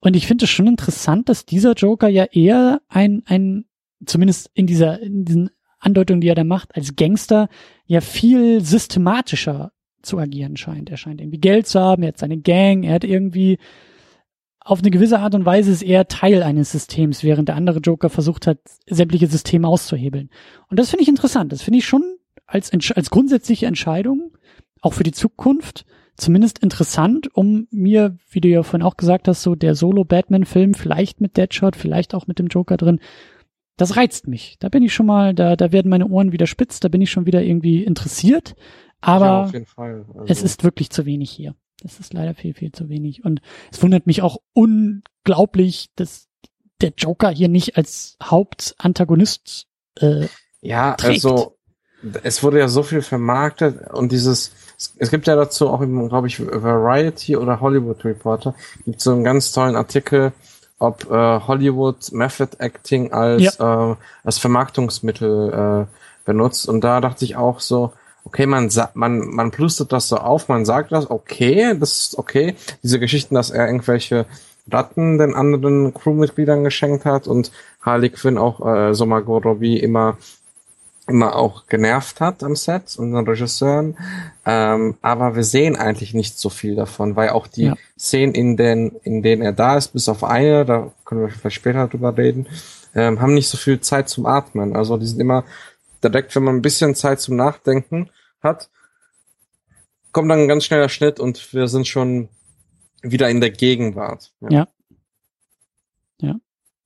Und 0.00 0.16
ich 0.16 0.26
finde 0.26 0.44
es 0.44 0.50
schon 0.50 0.66
interessant, 0.66 1.28
dass 1.28 1.46
dieser 1.46 1.74
Joker 1.74 2.08
ja 2.08 2.24
eher 2.24 2.80
ein, 2.88 3.22
ein, 3.26 3.66
zumindest 4.04 4.50
in 4.54 4.66
dieser, 4.66 5.00
in 5.00 5.24
diesen 5.24 5.50
Andeutung, 5.78 6.20
die 6.20 6.28
er 6.28 6.34
da 6.34 6.44
macht, 6.44 6.76
als 6.76 6.96
Gangster 6.96 7.48
ja 7.86 8.00
viel 8.00 8.64
systematischer 8.64 9.72
zu 10.02 10.18
agieren 10.18 10.56
scheint. 10.56 10.90
Er 10.90 10.96
scheint 10.96 11.20
irgendwie 11.20 11.38
Geld 11.38 11.66
zu 11.66 11.80
haben, 11.80 12.02
er 12.02 12.08
hat 12.08 12.18
seine 12.18 12.38
Gang, 12.38 12.82
er 12.82 12.94
hat 12.94 13.04
irgendwie 13.04 13.58
auf 14.64 14.78
eine 14.78 14.90
gewisse 14.90 15.18
Art 15.18 15.34
und 15.34 15.44
Weise 15.44 15.72
ist 15.72 15.82
er 15.82 16.06
Teil 16.06 16.42
eines 16.42 16.70
Systems, 16.70 17.24
während 17.24 17.48
der 17.48 17.56
andere 17.56 17.80
Joker 17.80 18.10
versucht 18.10 18.46
hat, 18.46 18.58
sämtliche 18.88 19.26
Systeme 19.26 19.66
auszuhebeln. 19.66 20.30
Und 20.68 20.78
das 20.78 20.90
finde 20.90 21.02
ich 21.02 21.08
interessant. 21.08 21.52
Das 21.52 21.62
finde 21.62 21.80
ich 21.80 21.84
schon 21.84 22.02
als, 22.46 22.70
als 22.94 23.10
grundsätzliche 23.10 23.66
Entscheidung, 23.66 24.32
auch 24.82 24.92
für 24.92 25.04
die 25.04 25.12
Zukunft, 25.12 25.86
zumindest 26.16 26.58
interessant, 26.58 27.34
um 27.34 27.66
mir, 27.70 28.16
wie 28.30 28.40
du 28.40 28.48
ja 28.48 28.62
vorhin 28.62 28.86
auch 28.86 28.96
gesagt 28.96 29.28
hast, 29.28 29.42
so 29.42 29.54
der 29.54 29.74
Solo-Batman-Film, 29.74 30.74
vielleicht 30.74 31.20
mit 31.20 31.36
Deadshot, 31.36 31.76
vielleicht 31.76 32.14
auch 32.14 32.26
mit 32.26 32.38
dem 32.38 32.48
Joker 32.48 32.76
drin, 32.76 33.00
das 33.78 33.96
reizt 33.96 34.28
mich. 34.28 34.56
Da 34.60 34.68
bin 34.68 34.82
ich 34.82 34.92
schon 34.92 35.06
mal, 35.06 35.34
da, 35.34 35.56
da 35.56 35.72
werden 35.72 35.88
meine 35.88 36.06
Ohren 36.06 36.32
wieder 36.32 36.46
spitz, 36.46 36.80
da 36.80 36.88
bin 36.88 37.00
ich 37.00 37.10
schon 37.10 37.26
wieder 37.26 37.42
irgendwie 37.42 37.82
interessiert. 37.82 38.54
Aber 39.00 39.50
ja, 39.52 39.62
also. 39.76 40.24
es 40.26 40.42
ist 40.42 40.62
wirklich 40.62 40.90
zu 40.90 41.06
wenig 41.06 41.30
hier. 41.30 41.54
Das 41.82 41.98
ist 41.98 42.12
leider 42.12 42.34
viel, 42.34 42.54
viel 42.54 42.70
zu 42.70 42.88
wenig. 42.88 43.24
Und 43.24 43.40
es 43.72 43.82
wundert 43.82 44.06
mich 44.06 44.22
auch 44.22 44.36
unglaublich, 44.52 45.90
dass 45.96 46.28
der 46.80 46.92
Joker 46.96 47.30
hier 47.30 47.48
nicht 47.48 47.76
als 47.76 48.16
Hauptantagonist 48.22 49.66
äh, 49.98 50.26
Ja, 50.60 50.94
trägt. 50.94 51.14
also 51.24 51.58
es 52.22 52.42
wurde 52.42 52.58
ja 52.58 52.68
so 52.68 52.82
viel 52.82 53.02
vermarktet 53.02 53.90
und 53.92 54.12
dieses, 54.12 54.52
es 54.98 55.10
gibt 55.10 55.26
ja 55.26 55.36
dazu 55.36 55.68
auch, 55.68 55.80
glaube 55.80 56.26
ich, 56.26 56.40
Variety 56.40 57.36
oder 57.36 57.60
Hollywood 57.60 58.04
Reporter, 58.04 58.54
gibt 58.84 59.00
so 59.00 59.12
einen 59.12 59.24
ganz 59.24 59.52
tollen 59.52 59.76
Artikel, 59.76 60.32
ob 60.78 61.10
äh, 61.10 61.40
Hollywood 61.40 62.12
Method 62.12 62.56
Acting 62.58 63.12
als, 63.12 63.56
ja. 63.58 63.92
äh, 63.92 63.96
als 64.24 64.38
Vermarktungsmittel 64.38 65.86
äh, 65.86 66.24
benutzt. 66.24 66.68
Und 66.68 66.82
da 66.82 67.00
dachte 67.00 67.24
ich 67.24 67.36
auch 67.36 67.60
so, 67.60 67.92
okay, 68.24 68.46
man 68.46 68.70
man 68.94 69.18
man 69.20 69.50
plustet 69.50 69.92
das 69.92 70.08
so 70.08 70.16
auf, 70.16 70.48
man 70.48 70.64
sagt 70.64 70.92
das, 70.92 71.10
okay, 71.10 71.76
das 71.78 71.98
ist 71.98 72.18
okay. 72.18 72.54
Diese 72.82 72.98
Geschichten, 72.98 73.34
dass 73.34 73.50
er 73.50 73.66
irgendwelche 73.66 74.26
Ratten 74.70 75.18
den 75.18 75.34
anderen 75.34 75.92
Crewmitgliedern 75.92 76.64
geschenkt 76.64 77.04
hat 77.04 77.26
und 77.26 77.50
Harley 77.80 78.10
Quinn 78.10 78.38
auch 78.38 78.64
äh, 78.64 78.94
so 78.94 79.06
Margot 79.06 79.44
Robbie 79.44 79.78
immer 79.78 80.16
immer 81.08 81.36
auch 81.36 81.66
genervt 81.66 82.20
hat 82.20 82.42
am 82.42 82.54
Set 82.54 82.96
und 82.96 83.12
den 83.12 83.26
Regisseuren. 83.26 83.96
Ähm, 84.46 84.96
aber 85.02 85.34
wir 85.34 85.44
sehen 85.44 85.76
eigentlich 85.76 86.14
nicht 86.14 86.38
so 86.38 86.48
viel 86.48 86.74
davon, 86.74 87.16
weil 87.16 87.30
auch 87.30 87.46
die 87.46 87.64
ja. 87.64 87.76
Szenen, 87.98 88.34
in 88.34 88.56
denen, 88.56 88.96
in 89.02 89.22
denen 89.22 89.42
er 89.42 89.52
da 89.52 89.76
ist, 89.76 89.88
bis 89.92 90.08
auf 90.08 90.22
eine, 90.22 90.64
da 90.64 90.92
können 91.04 91.22
wir 91.22 91.28
vielleicht 91.28 91.56
später 91.56 91.88
drüber 91.88 92.16
reden, 92.16 92.46
ähm, 92.94 93.20
haben 93.20 93.34
nicht 93.34 93.48
so 93.48 93.56
viel 93.56 93.80
Zeit 93.80 94.08
zum 94.08 94.26
Atmen. 94.26 94.76
Also 94.76 94.96
die 94.96 95.06
sind 95.06 95.20
immer 95.20 95.44
direkt, 96.02 96.34
wenn 96.36 96.44
man 96.44 96.56
ein 96.56 96.62
bisschen 96.62 96.94
Zeit 96.94 97.20
zum 97.20 97.36
Nachdenken 97.36 98.10
hat, 98.40 98.70
kommt 100.12 100.30
dann 100.30 100.40
ein 100.40 100.48
ganz 100.48 100.64
schneller 100.64 100.88
Schnitt 100.88 101.18
und 101.18 101.52
wir 101.52 101.68
sind 101.68 101.88
schon 101.88 102.28
wieder 103.02 103.28
in 103.28 103.40
der 103.40 103.50
Gegenwart. 103.50 104.32
Ja. 104.40 104.50
Ja. 104.50 104.68
ja. 106.20 106.36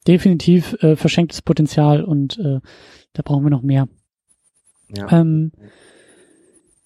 Definitiv 0.06 0.74
äh, 0.82 0.96
verschenktes 0.96 1.42
Potenzial 1.42 2.02
und 2.02 2.38
äh, 2.38 2.60
da 3.12 3.22
brauchen 3.22 3.44
wir 3.44 3.50
noch 3.50 3.62
mehr. 3.62 3.88
Ja. 4.88 5.10
Ähm, 5.12 5.52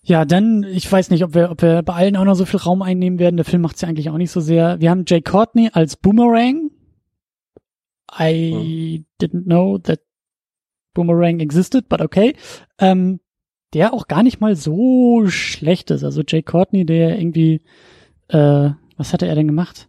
ja, 0.02 0.24
dann, 0.24 0.64
ich 0.64 0.90
weiß 0.90 1.10
nicht, 1.10 1.24
ob 1.24 1.34
wir, 1.34 1.50
ob 1.50 1.62
wir 1.62 1.82
bei 1.82 1.92
allen 1.92 2.16
auch 2.16 2.24
noch 2.24 2.34
so 2.34 2.46
viel 2.46 2.60
Raum 2.60 2.82
einnehmen 2.82 3.18
werden. 3.18 3.36
Der 3.36 3.44
Film 3.44 3.62
macht 3.62 3.76
es 3.76 3.82
ja 3.82 3.88
eigentlich 3.88 4.10
auch 4.10 4.16
nicht 4.16 4.30
so 4.30 4.40
sehr. 4.40 4.80
Wir 4.80 4.90
haben 4.90 5.04
Jay 5.06 5.20
Courtney 5.20 5.70
als 5.72 5.96
Boomerang. 5.96 6.70
I 8.18 8.52
hm. 8.52 9.06
didn't 9.20 9.44
know 9.44 9.78
that 9.78 10.00
Boomerang 10.94 11.40
existed, 11.40 11.88
but 11.88 12.00
okay. 12.00 12.34
Ähm, 12.78 13.20
der 13.72 13.92
auch 13.92 14.08
gar 14.08 14.22
nicht 14.22 14.40
mal 14.40 14.56
so 14.56 15.28
schlecht 15.28 15.90
ist. 15.90 16.02
Also 16.02 16.22
Jay 16.26 16.42
Courtney, 16.42 16.84
der 16.84 17.18
irgendwie, 17.18 17.62
äh, 18.28 18.70
was 18.96 19.12
hatte 19.12 19.26
er 19.26 19.34
denn 19.34 19.46
gemacht? 19.46 19.88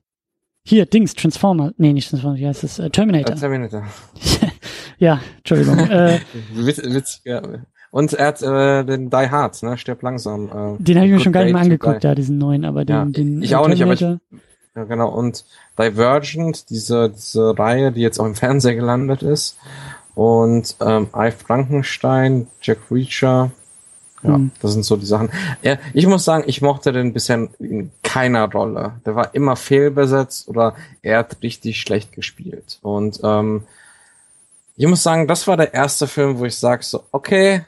Hier, 0.64 0.86
Dings, 0.86 1.16
Transformer. 1.16 1.74
Nee, 1.78 1.94
nicht 1.94 2.10
Transformer, 2.10 2.38
wie 2.38 2.48
heißt 2.48 2.64
es? 2.64 2.78
Äh, 2.78 2.92
Terminator. 2.92 3.36
Terminator. 3.36 3.84
ja, 5.00 5.20
Entschuldigung. 5.38 5.80
äh, 5.80 6.20
Witz, 6.54 6.82
witz, 6.84 7.22
ja. 7.26 7.42
Und 7.92 8.14
er 8.14 8.28
hat 8.28 8.42
äh, 8.42 8.84
den 8.86 9.10
Die 9.10 9.30
Hard, 9.30 9.62
ne? 9.64 9.78
Stirb 9.78 10.02
langsam. 10.02 10.46
Äh, 10.46 10.84
den 10.84 10.98
habe 10.98 11.08
ich 11.08 11.14
mir 11.14 11.20
schon 11.20 11.34
gar 11.34 11.44
nicht 11.44 11.54
mehr 11.54 11.62
angeguckt, 11.62 12.04
ja, 12.04 12.16
diesen 12.16 12.38
neuen, 12.38 12.64
aber 12.64 12.86
den, 12.86 12.96
ja, 12.96 13.06
den 13.06 13.42
Ich 13.44 13.56
auch 13.56 13.68
nicht, 13.68 13.84
aber 13.84 13.94
ich, 13.94 14.00
ja 14.00 14.20
genau. 14.86 15.10
Und 15.10 15.46
Divergent, 15.78 16.70
diese, 16.70 17.10
diese 17.10 17.58
Reihe, 17.58 17.92
die 17.92 18.02
jetzt 18.02 18.20
auch 18.20 18.26
im 18.26 18.36
Fernseher 18.36 18.76
gelandet 18.76 19.24
ist. 19.24 19.58
Und 20.16 20.76
ähm, 20.82 21.08
I. 21.16 21.32
Frankenstein, 21.32 22.48
Jack 22.62 22.80
Reacher. 22.90 23.52
Ja, 24.24 24.36
hm. 24.36 24.52
das 24.62 24.74
sind 24.74 24.84
so 24.84 24.98
die 24.98 25.06
Sachen. 25.06 25.30
Ja, 25.62 25.78
ich 25.94 26.06
muss 26.06 26.24
sagen, 26.24 26.44
ich 26.46 26.62
mochte 26.62 26.92
den 26.92 27.12
bisher 27.12 27.50
in 27.60 27.92
keiner 28.04 28.50
Rolle. 28.50 28.94
Der 29.06 29.16
war 29.16 29.34
immer 29.34 29.56
fehlbesetzt 29.56 30.48
oder 30.48 30.76
er 31.02 31.20
hat 31.20 31.38
richtig 31.42 31.82
schlecht 31.82 32.14
gespielt. 32.14 32.78
Und 32.82 33.20
ähm, 33.24 33.64
ich 34.78 34.88
muss 34.88 35.04
sagen, 35.04 35.28
das 35.28 35.48
war 35.48 35.58
der 35.58 35.74
erste 35.74 36.08
Film, 36.08 36.38
wo 36.38 36.46
ich 36.46 36.56
sage 36.56 36.84
so, 36.84 37.04
okay, 37.12 37.66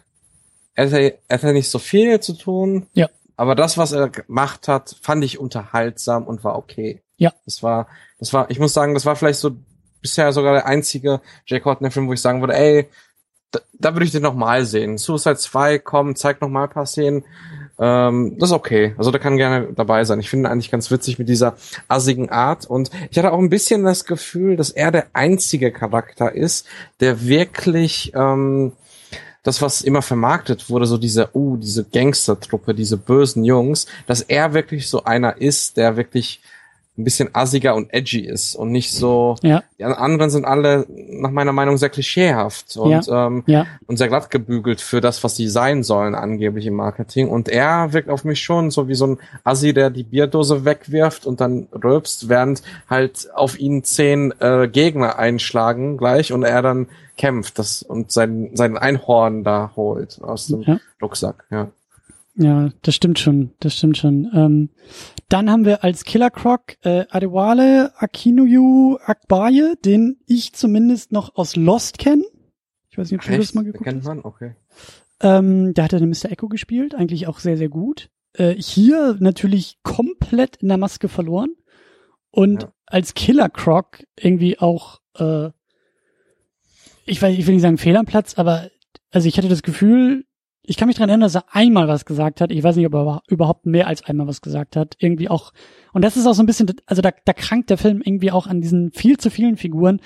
er 0.75 0.85
hatte, 0.85 1.17
er 1.27 1.37
hatte 1.37 1.53
nicht 1.53 1.69
so 1.69 1.79
viel 1.79 2.19
zu 2.19 2.33
tun. 2.33 2.87
Ja. 2.93 3.09
Aber 3.35 3.55
das, 3.55 3.77
was 3.77 3.91
er 3.91 4.09
gemacht 4.09 4.67
hat, 4.67 4.95
fand 5.01 5.23
ich 5.23 5.39
unterhaltsam 5.39 6.25
und 6.25 6.43
war 6.43 6.57
okay. 6.57 7.01
Ja. 7.17 7.33
Das 7.45 7.63
war, 7.63 7.87
das 8.19 8.33
war, 8.33 8.49
ich 8.49 8.59
muss 8.59 8.73
sagen, 8.73 8.93
das 8.93 9.05
war 9.05 9.15
vielleicht 9.15 9.39
so 9.39 9.55
bisher 10.01 10.31
sogar 10.33 10.53
der 10.53 10.65
einzige 10.65 11.21
Jake 11.45 11.65
Hortner-Film, 11.65 12.07
wo 12.07 12.13
ich 12.13 12.21
sagen 12.21 12.41
würde, 12.41 12.55
ey, 12.55 12.87
da, 13.51 13.59
da 13.73 13.93
würde 13.93 14.05
ich 14.05 14.11
den 14.11 14.23
noch 14.23 14.35
mal 14.35 14.65
sehen. 14.65 14.97
Suicide 14.97 15.37
2, 15.37 15.79
komm, 15.79 16.15
zeig 16.15 16.41
noch 16.41 16.49
mal 16.49 16.65
ein 16.65 16.69
paar 16.69 16.85
Szenen. 16.85 17.23
Ähm, 17.79 18.37
das 18.39 18.49
ist 18.49 18.55
okay. 18.55 18.93
Also 18.97 19.11
da 19.11 19.19
kann 19.19 19.37
gerne 19.37 19.69
dabei 19.73 20.03
sein. 20.03 20.19
Ich 20.19 20.29
finde 20.29 20.49
eigentlich 20.49 20.71
ganz 20.71 20.91
witzig 20.91 21.19
mit 21.19 21.29
dieser 21.29 21.55
assigen 21.87 22.29
Art. 22.29 22.65
Und 22.65 22.91
ich 23.09 23.17
hatte 23.17 23.31
auch 23.31 23.39
ein 23.39 23.49
bisschen 23.49 23.83
das 23.83 24.05
Gefühl, 24.05 24.57
dass 24.57 24.69
er 24.69 24.91
der 24.91 25.07
einzige 25.13 25.71
Charakter 25.71 26.33
ist, 26.33 26.67
der 26.99 27.25
wirklich 27.25 28.11
ähm, 28.15 28.73
das, 29.43 29.61
was 29.61 29.81
immer 29.81 30.01
vermarktet 30.01 30.69
wurde, 30.69 30.85
so 30.85 30.97
diese, 30.97 31.29
uh, 31.33 31.57
diese 31.57 31.83
Gangstertruppe, 31.83 32.73
diese 32.73 32.97
bösen 32.97 33.43
Jungs, 33.43 33.85
dass 34.07 34.21
er 34.21 34.53
wirklich 34.53 34.87
so 34.87 35.03
einer 35.03 35.37
ist, 35.37 35.77
der 35.77 35.97
wirklich 35.97 36.41
ein 36.95 37.03
bisschen 37.03 37.29
assiger 37.33 37.73
und 37.73 37.91
edgy 37.91 38.19
ist 38.19 38.55
und 38.55 38.71
nicht 38.71 38.93
so. 38.93 39.35
Ja. 39.41 39.63
Die 39.79 39.83
anderen 39.83 40.29
sind 40.29 40.45
alle 40.45 40.85
nach 40.87 41.31
meiner 41.31 41.51
Meinung 41.51 41.77
sehr 41.77 41.89
klischeehaft 41.89 42.77
und, 42.77 43.07
ja. 43.07 43.27
Ähm, 43.27 43.43
ja. 43.47 43.65
und 43.87 43.97
sehr 43.97 44.09
glatt 44.09 44.29
gebügelt 44.29 44.79
für 44.79 45.01
das, 45.01 45.23
was 45.23 45.35
sie 45.35 45.47
sein 45.47 45.81
sollen, 45.81 46.13
angeblich 46.13 46.67
im 46.67 46.75
Marketing. 46.75 47.29
Und 47.29 47.49
er 47.49 47.93
wirkt 47.93 48.09
auf 48.09 48.25
mich 48.25 48.43
schon 48.43 48.69
so 48.69 48.87
wie 48.87 48.93
so 48.93 49.07
ein 49.07 49.17
Assi, 49.43 49.73
der 49.73 49.89
die 49.89 50.03
Bierdose 50.03 50.65
wegwirft 50.65 51.25
und 51.25 51.41
dann 51.41 51.67
rülpst, 51.71 52.29
während 52.29 52.61
halt 52.87 53.27
auf 53.33 53.59
ihn 53.59 53.83
zehn 53.83 54.31
äh, 54.39 54.67
Gegner 54.67 55.17
einschlagen 55.17 55.97
gleich 55.97 56.31
und 56.31 56.43
er 56.43 56.61
dann 56.61 56.87
kämpft 57.17 57.57
das 57.57 57.81
und 57.81 58.11
sein, 58.11 58.51
sein 58.53 58.77
Einhorn 58.77 59.43
da 59.43 59.71
holt 59.75 60.21
aus 60.21 60.47
dem 60.47 60.61
ja. 60.61 60.79
Rucksack, 61.01 61.45
ja. 61.49 61.69
Ja, 62.35 62.69
das 62.81 62.95
stimmt 62.95 63.19
schon, 63.19 63.51
das 63.59 63.75
stimmt 63.77 63.97
schon. 63.97 64.29
Ähm, 64.33 64.69
dann 65.33 65.49
haben 65.49 65.65
wir 65.65 65.83
als 65.83 66.03
Killer 66.03 66.29
Croc 66.29 66.77
äh, 66.83 67.05
Adewale 67.09 67.91
Akinuyu 67.97 68.97
Akbaye, 69.03 69.75
den 69.83 70.19
ich 70.27 70.53
zumindest 70.53 71.11
noch 71.11 71.35
aus 71.35 71.55
Lost 71.55 71.97
kenne. 71.97 72.23
Ich 72.89 72.97
weiß 72.97 73.09
nicht, 73.09 73.19
ob 73.19 73.25
du 73.27 73.37
das 73.37 73.53
mal 73.55 73.63
geguckt 73.63 73.83
Kennt 73.83 74.01
hast. 74.01 74.07
man? 74.07 74.19
Okay. 74.21 74.55
Ähm, 75.21 75.73
der 75.73 75.85
hat 75.85 75.93
ja 75.93 75.99
den 75.99 76.09
Mr. 76.09 76.31
Echo 76.31 76.47
gespielt, 76.49 76.93
eigentlich 76.93 77.27
auch 77.27 77.39
sehr, 77.39 77.57
sehr 77.57 77.69
gut. 77.69 78.09
Äh, 78.33 78.53
hier 78.53 79.17
natürlich 79.19 79.79
komplett 79.83 80.57
in 80.57 80.67
der 80.67 80.77
Maske 80.77 81.09
verloren. 81.09 81.55
Und 82.29 82.63
Ja. 82.63 82.73
als 82.85 83.13
Killer 83.15 83.49
Croc 83.49 84.03
irgendwie 84.15 84.59
auch, 84.59 85.01
äh, 85.17 85.49
ich 87.05 87.21
weiß, 87.21 87.35
ich 87.37 87.45
will 87.47 87.53
nicht 87.55 87.63
sagen 87.63 87.77
Fehl 87.77 87.97
am 87.97 88.05
Platz, 88.05 88.35
aber 88.35 88.69
also 89.11 89.27
ich 89.27 89.37
hatte 89.37 89.49
das 89.49 89.63
Gefühl, 89.63 90.25
ich 90.65 90.77
kann 90.77 90.87
mich 90.87 90.95
dran 90.95 91.09
erinnern, 91.09 91.25
dass 91.25 91.35
er 91.35 91.45
einmal 91.53 91.87
was 91.89 92.05
gesagt 92.05 92.39
hat. 92.39 92.51
Ich 92.51 92.63
weiß 92.63 92.77
nicht, 92.77 92.85
ob 92.85 92.95
er 92.95 93.21
überhaupt 93.27 93.65
mehr 93.65 93.87
als 93.87 94.03
einmal 94.05 94.27
was 94.27 94.41
gesagt 94.41 94.75
hat. 94.77 94.95
Irgendwie 94.97 95.29
auch. 95.29 95.51
Und 95.91 96.03
das 96.03 96.15
ist 96.15 96.25
auch 96.25 96.33
so 96.33 96.41
ein 96.41 96.45
bisschen, 96.45 96.71
also 96.85 97.01
da, 97.01 97.11
da 97.25 97.33
krankt 97.33 97.69
der 97.69 97.77
Film 97.77 98.01
irgendwie 98.03 98.31
auch 98.31 98.47
an 98.47 98.61
diesen 98.61 98.91
viel 98.91 99.17
zu 99.17 99.29
vielen 99.29 99.57
Figuren. 99.57 99.99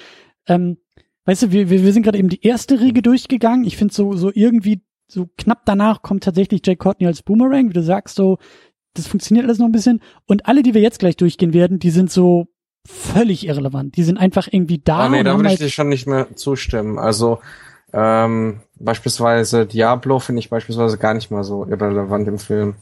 Ähm, 0.48 0.78
weißt 1.26 1.44
du, 1.44 1.52
wir, 1.52 1.70
wir, 1.70 1.84
wir 1.84 1.94
sind 1.94 2.04
gerade 2.04 2.18
eben 2.18 2.30
die 2.30 2.44
erste 2.44 2.80
Riege 2.80 3.04
durchgegangen. 3.04 3.66
Ich 3.66 3.78
finde 3.78 3.94
so, 3.94 4.14
so 4.14 4.32
irgendwie, 4.34 4.82
so 5.08 5.30
knapp 5.38 5.62
danach 5.66 6.02
kommt 6.02 6.24
tatsächlich 6.24 6.62
Jay 6.66 6.76
Courtney 6.76 7.06
als 7.06 7.22
Boomerang, 7.22 7.70
wie 7.70 7.74
du 7.74 7.84
sagst, 7.84 8.16
so, 8.16 8.40
das 8.96 9.08
funktioniert 9.08 9.46
alles 9.46 9.60
noch 9.60 9.68
ein 9.68 9.72
bisschen. 9.72 10.02
Und 10.26 10.48
alle, 10.48 10.64
die 10.64 10.74
wir 10.74 10.82
jetzt 10.82 11.00
gleich 11.00 11.18
durchgehen 11.18 11.54
werden, 11.54 11.78
die 11.78 11.92
sind 11.92 12.10
so 12.10 12.48
völlig 12.88 13.46
irrelevant. 13.46 13.96
Die 13.96 14.04
sind 14.04 14.18
einfach 14.18 14.48
irgendwie 14.50 14.80
da. 14.80 15.00
Ah, 15.02 15.10
nee, 15.10 15.24
da 15.24 15.36
würde 15.36 15.44
ich 15.44 15.50
halt, 15.50 15.62
dir 15.62 15.70
schon 15.70 15.90
nicht 15.90 16.08
mehr 16.08 16.36
zustimmen. 16.36 16.98
Also 16.98 17.40
ähm, 17.94 18.60
beispielsweise 18.76 19.66
Diablo 19.66 20.20
finde 20.20 20.40
ich 20.40 20.50
beispielsweise 20.50 20.98
gar 20.98 21.14
nicht 21.14 21.32
mal 21.32 21.44
so 21.44 21.66
irrelevant 21.66 22.28
im 22.28 22.38
Film. 22.40 22.76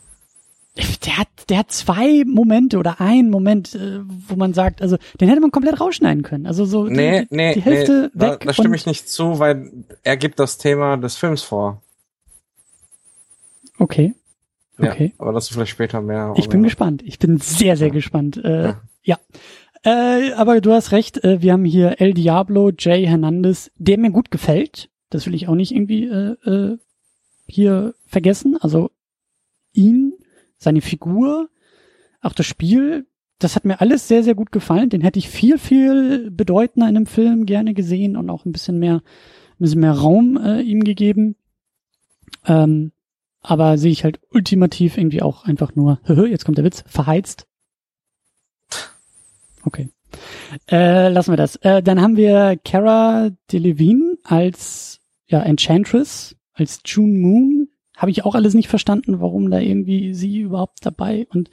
der 1.06 1.18
hat, 1.18 1.28
der 1.50 1.60
hat 1.60 1.72
zwei 1.72 2.24
Momente 2.26 2.78
oder 2.78 3.00
einen 3.00 3.30
Moment, 3.30 3.76
äh, 3.76 4.00
wo 4.28 4.36
man 4.36 4.54
sagt, 4.54 4.82
also 4.82 4.98
den 5.22 5.30
hätte 5.30 5.40
man 5.42 5.52
komplett 5.52 5.80
rausschneiden 5.80 6.24
können. 6.24 6.46
Also 6.48 6.66
so 6.66 6.86
Nee, 6.86 7.22
die, 7.30 7.36
nee, 7.36 7.54
die 7.54 7.62
Hälfte 7.62 8.12
nee, 8.14 8.20
da, 8.20 8.32
weg. 8.34 8.42
da 8.46 8.54
stimme 8.54 8.70
und- 8.70 8.76
ich 8.76 8.86
nicht 8.86 9.08
zu, 9.10 9.40
weil 9.40 9.72
er 10.04 10.18
gibt 10.18 10.40
das 10.40 10.58
Thema 10.58 10.98
des 10.98 11.16
Films 11.16 11.44
vor. 11.44 11.82
Okay. 13.80 14.14
Ja, 14.80 14.92
Okay. 14.92 15.14
aber 15.18 15.32
dazu 15.34 15.54
vielleicht 15.54 15.72
später 15.72 16.02
mehr. 16.02 16.34
Ich 16.36 16.50
bin 16.50 16.60
Aber- 16.60 16.66
gespannt. 16.68 17.02
Ich 17.06 17.20
bin 17.20 17.38
sehr, 17.38 17.78
sehr 17.78 17.88
Ja. 17.88 17.94
gespannt. 17.94 18.38
Äh, 18.44 18.64
Ja. 18.70 18.80
ja. 19.04 19.18
Äh, 19.84 20.34
aber 20.34 20.60
du 20.62 20.74
hast 20.74 20.92
recht, 20.92 21.24
äh, 21.24 21.42
wir 21.42 21.54
haben 21.54 21.64
hier 21.64 22.02
El 22.02 22.14
Diablo, 22.14 22.72
Jay 22.78 23.06
Hernandez, 23.06 23.72
der 23.78 23.98
mir 24.00 24.12
gut 24.12 24.32
gefällt. 24.32 24.90
Das 25.10 25.26
will 25.26 25.36
ich 25.36 25.48
auch 25.48 25.56
nicht 25.56 25.72
irgendwie 25.72 26.06
äh, 26.06 26.36
äh, 26.50 26.78
hier 27.48 27.94
vergessen. 28.06 28.58
Also 28.60 28.92
ihn, 29.74 30.14
seine 30.58 30.82
Figur, 30.82 31.50
auch 32.22 32.34
das 32.34 32.46
Spiel, 32.46 33.08
das 33.40 33.56
hat 33.56 33.66
mir 33.66 33.82
alles 33.82 34.08
sehr, 34.08 34.24
sehr 34.24 34.36
gut 34.36 34.52
gefallen. 34.52 34.90
Den 34.90 35.02
hätte 35.02 35.20
ich 35.20 35.30
viel, 35.30 35.58
viel 35.58 36.32
bedeutender 36.32 36.88
in 36.88 36.96
einem 36.96 37.06
Film 37.06 37.46
gerne 37.46 37.74
gesehen 37.74 38.16
und 38.16 38.30
auch 38.30 38.46
ein 38.46 38.52
bisschen 38.52 38.80
mehr, 38.80 38.96
ein 38.96 39.60
bisschen 39.60 39.82
mehr 39.82 39.94
Raum 39.94 40.38
äh, 40.38 40.62
ihm 40.62 40.84
gegeben. 40.84 41.36
Ähm, 42.46 42.92
aber 43.42 43.78
sehe 43.78 43.92
ich 43.92 44.04
halt 44.04 44.20
ultimativ 44.32 44.98
irgendwie 44.98 45.22
auch 45.22 45.46
einfach 45.46 45.76
nur, 45.76 46.00
jetzt 46.08 46.46
kommt 46.46 46.58
der 46.58 46.66
Witz, 46.66 46.84
verheizt. 46.88 47.48
Okay. 49.64 49.90
Äh, 50.70 51.10
lassen 51.10 51.32
wir 51.32 51.38
das. 51.38 51.56
Äh, 51.58 51.82
dann 51.84 52.02
haben 52.02 52.18
wir 52.18 52.58
Cara 52.64 53.32
Delevingne 53.52 54.18
als 54.24 55.00
ja, 55.28 55.42
Enchantress, 55.42 56.36
als 56.54 56.82
June 56.86 57.18
Moon. 57.20 57.68
Habe 57.98 58.12
ich 58.12 58.26
auch 58.26 58.36
alles 58.36 58.54
nicht 58.54 58.68
verstanden, 58.68 59.22
warum 59.22 59.50
da 59.50 59.60
irgendwie 59.60 60.14
sie 60.14 60.40
überhaupt 60.40 60.86
dabei 60.86 61.28
und 61.32 61.50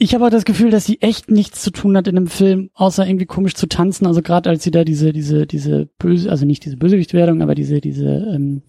ich 0.00 0.14
habe 0.14 0.24
auch 0.24 0.30
das 0.30 0.44
Gefühl, 0.44 0.70
dass 0.70 0.86
sie 0.86 1.00
echt 1.02 1.28
nichts 1.28 1.60
zu 1.60 1.72
tun 1.72 1.96
hat 1.96 2.06
in 2.06 2.14
dem 2.14 2.28
Film, 2.28 2.70
außer 2.74 3.04
irgendwie 3.04 3.26
komisch 3.26 3.54
zu 3.54 3.66
tanzen. 3.66 4.06
Also 4.06 4.22
gerade 4.22 4.48
als 4.48 4.62
sie 4.62 4.70
da 4.70 4.84
diese, 4.84 5.12
diese, 5.12 5.44
diese 5.44 5.88
böse, 5.98 6.30
also 6.30 6.46
nicht 6.46 6.64
diese 6.64 6.76
Bösewichtwerdung, 6.76 7.42
aber 7.42 7.56
diese, 7.56 7.80
diese, 7.80 8.06
ähm, 8.06 8.62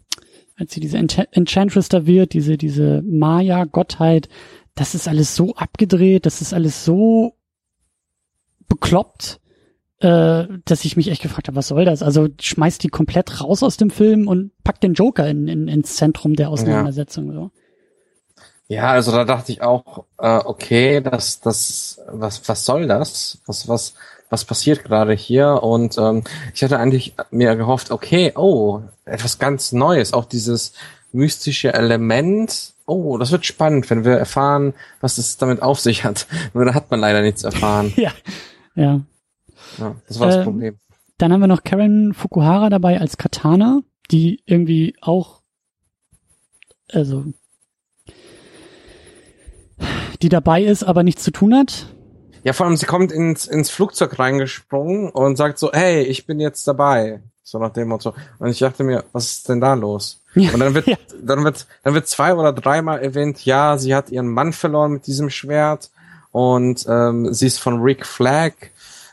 als 0.57 0.73
sie 0.73 0.79
diese 0.79 0.97
Encha- 0.97 1.27
Enchantress 1.31 1.87
da 1.87 2.07
wird, 2.07 2.33
diese, 2.33 2.57
diese 2.57 3.03
Maya-Gottheit, 3.03 4.27
das 4.73 4.95
ist 4.95 5.07
alles 5.07 5.35
so 5.35 5.53
abgedreht, 5.53 6.25
das 6.25 6.41
ist 6.41 6.51
alles 6.51 6.83
so 6.83 7.35
bekloppt, 8.69 9.39
äh, 9.99 10.45
dass 10.65 10.85
ich 10.85 10.95
mich 10.95 11.09
echt 11.09 11.21
gefragt 11.21 11.47
habe, 11.47 11.57
was 11.57 11.67
soll 11.67 11.83
das? 11.83 12.01
Also 12.01 12.27
schmeißt 12.39 12.81
die 12.83 12.89
komplett 12.89 13.41
raus 13.41 13.63
aus 13.63 13.77
dem 13.77 13.89
Film 13.89 14.27
und 14.27 14.51
packt 14.63 14.83
den 14.83 14.93
Joker 14.93 15.27
in, 15.27 15.47
in, 15.47 15.67
ins 15.67 15.95
Zentrum 15.95 16.35
der 16.35 16.49
Auseinandersetzung. 16.49 17.33
So. 17.33 17.51
Ja, 18.69 18.91
also 18.91 19.11
da 19.11 19.25
dachte 19.25 19.51
ich 19.51 19.61
auch, 19.61 20.05
äh, 20.19 20.37
okay, 20.45 21.01
das, 21.01 21.41
das, 21.41 21.99
was, 22.07 22.47
was 22.47 22.65
soll 22.65 22.87
das? 22.87 23.39
Was, 23.47 23.67
was, 23.67 23.95
was 24.29 24.45
passiert 24.45 24.83
gerade 24.83 25.13
hier? 25.13 25.63
Und 25.63 25.97
ähm, 25.97 26.23
ich 26.53 26.63
hatte 26.63 26.77
eigentlich 26.77 27.15
mir 27.31 27.55
gehofft, 27.55 27.89
okay, 27.91 28.31
oh, 28.35 28.81
etwas 29.05 29.39
ganz 29.39 29.71
Neues, 29.71 30.13
auch 30.13 30.25
dieses 30.25 30.73
mystische 31.11 31.73
Element. 31.73 32.73
Oh, 32.85 33.17
das 33.17 33.31
wird 33.31 33.45
spannend, 33.45 33.89
wenn 33.89 34.05
wir 34.05 34.13
erfahren, 34.13 34.75
was 35.01 35.17
es 35.17 35.37
damit 35.37 35.61
auf 35.61 35.79
sich 35.79 36.03
hat. 36.03 36.27
Nur 36.53 36.65
da 36.65 36.75
hat 36.75 36.91
man 36.91 36.99
leider 36.99 37.21
nichts 37.21 37.43
erfahren. 37.43 37.91
Ja. 37.95 38.11
Ja. 38.79 39.01
Ja, 39.77 39.95
das 40.07 40.19
war 40.19 40.27
das 40.27 40.37
Ähm, 40.37 40.43
Problem. 40.43 40.79
Dann 41.17 41.33
haben 41.33 41.41
wir 41.41 41.47
noch 41.47 41.63
Karen 41.63 42.13
Fukuhara 42.13 42.69
dabei 42.69 42.99
als 42.99 43.17
Katana, 43.17 43.81
die 44.09 44.41
irgendwie 44.45 44.95
auch, 45.01 45.41
also, 46.89 47.25
die 50.21 50.29
dabei 50.29 50.63
ist, 50.63 50.83
aber 50.83 51.03
nichts 51.03 51.23
zu 51.23 51.31
tun 51.31 51.53
hat. 51.55 51.87
Ja, 52.43 52.53
vor 52.53 52.65
allem, 52.65 52.77
sie 52.77 52.85
kommt 52.85 53.11
ins, 53.11 53.47
ins 53.47 53.69
Flugzeug 53.69 54.17
reingesprungen 54.17 55.09
und 55.09 55.35
sagt 55.35 55.59
so, 55.59 55.71
hey, 55.73 56.03
ich 56.03 56.25
bin 56.25 56.39
jetzt 56.39 56.65
dabei. 56.67 57.21
So 57.43 57.59
nach 57.59 57.73
dem 57.73 57.89
Motto. 57.89 58.13
Und 58.37 58.49
ich 58.49 58.59
dachte 58.59 58.83
mir, 58.83 59.03
was 59.11 59.25
ist 59.25 59.49
denn 59.49 59.59
da 59.59 59.73
los? 59.73 60.21
Ja, 60.35 60.51
Und 60.53 60.59
dann 60.61 60.73
wird, 60.73 60.87
ja. 60.87 60.97
dann 61.21 61.43
wird, 61.43 61.67
dann 61.83 61.93
wird 61.95 62.07
zwei 62.07 62.33
oder 62.33 62.53
dreimal 62.53 62.99
erwähnt, 63.01 63.43
ja, 63.43 63.77
sie 63.77 63.93
hat 63.93 64.09
ihren 64.09 64.27
Mann 64.29 64.53
verloren 64.53 64.93
mit 64.93 65.07
diesem 65.07 65.29
Schwert 65.29 65.89
und 66.39 66.85
ähm, 66.87 67.33
sie 67.33 67.47
ist 67.47 67.59
von 67.59 67.81
Rick 67.81 68.05
Flag, 68.05 68.53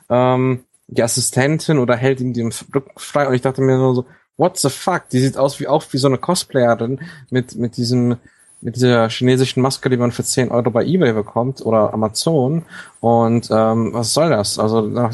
ähm, 0.08 0.60
die 0.86 1.02
Assistentin 1.02 1.78
oder 1.78 1.96
hält 1.96 2.20
ihm 2.20 2.32
den 2.32 2.52
Rücken 2.72 2.92
frei. 2.96 3.26
Und 3.26 3.34
ich 3.34 3.42
dachte 3.42 3.62
mir 3.62 3.76
so, 3.78 4.06
what 4.36 4.56
the 4.58 4.70
fuck? 4.70 5.08
Die 5.10 5.18
sieht 5.18 5.36
aus 5.36 5.58
wie 5.58 5.66
auch 5.66 5.82
wie 5.90 5.98
so 5.98 6.06
eine 6.06 6.18
Cosplayerin 6.18 7.00
mit 7.30 7.56
mit 7.56 7.76
diesem 7.76 8.18
mit 8.60 8.76
dieser 8.76 9.08
chinesischen 9.08 9.60
Maske, 9.60 9.90
die 9.90 9.96
man 9.96 10.12
für 10.12 10.22
10 10.22 10.52
Euro 10.52 10.70
bei 10.70 10.84
eBay 10.84 11.12
bekommt 11.14 11.66
oder 11.66 11.92
Amazon. 11.92 12.64
Und 13.00 13.48
ähm, 13.50 13.92
was 13.92 14.14
soll 14.14 14.30
das? 14.30 14.60
Also 14.60 14.82
nach, 14.82 15.12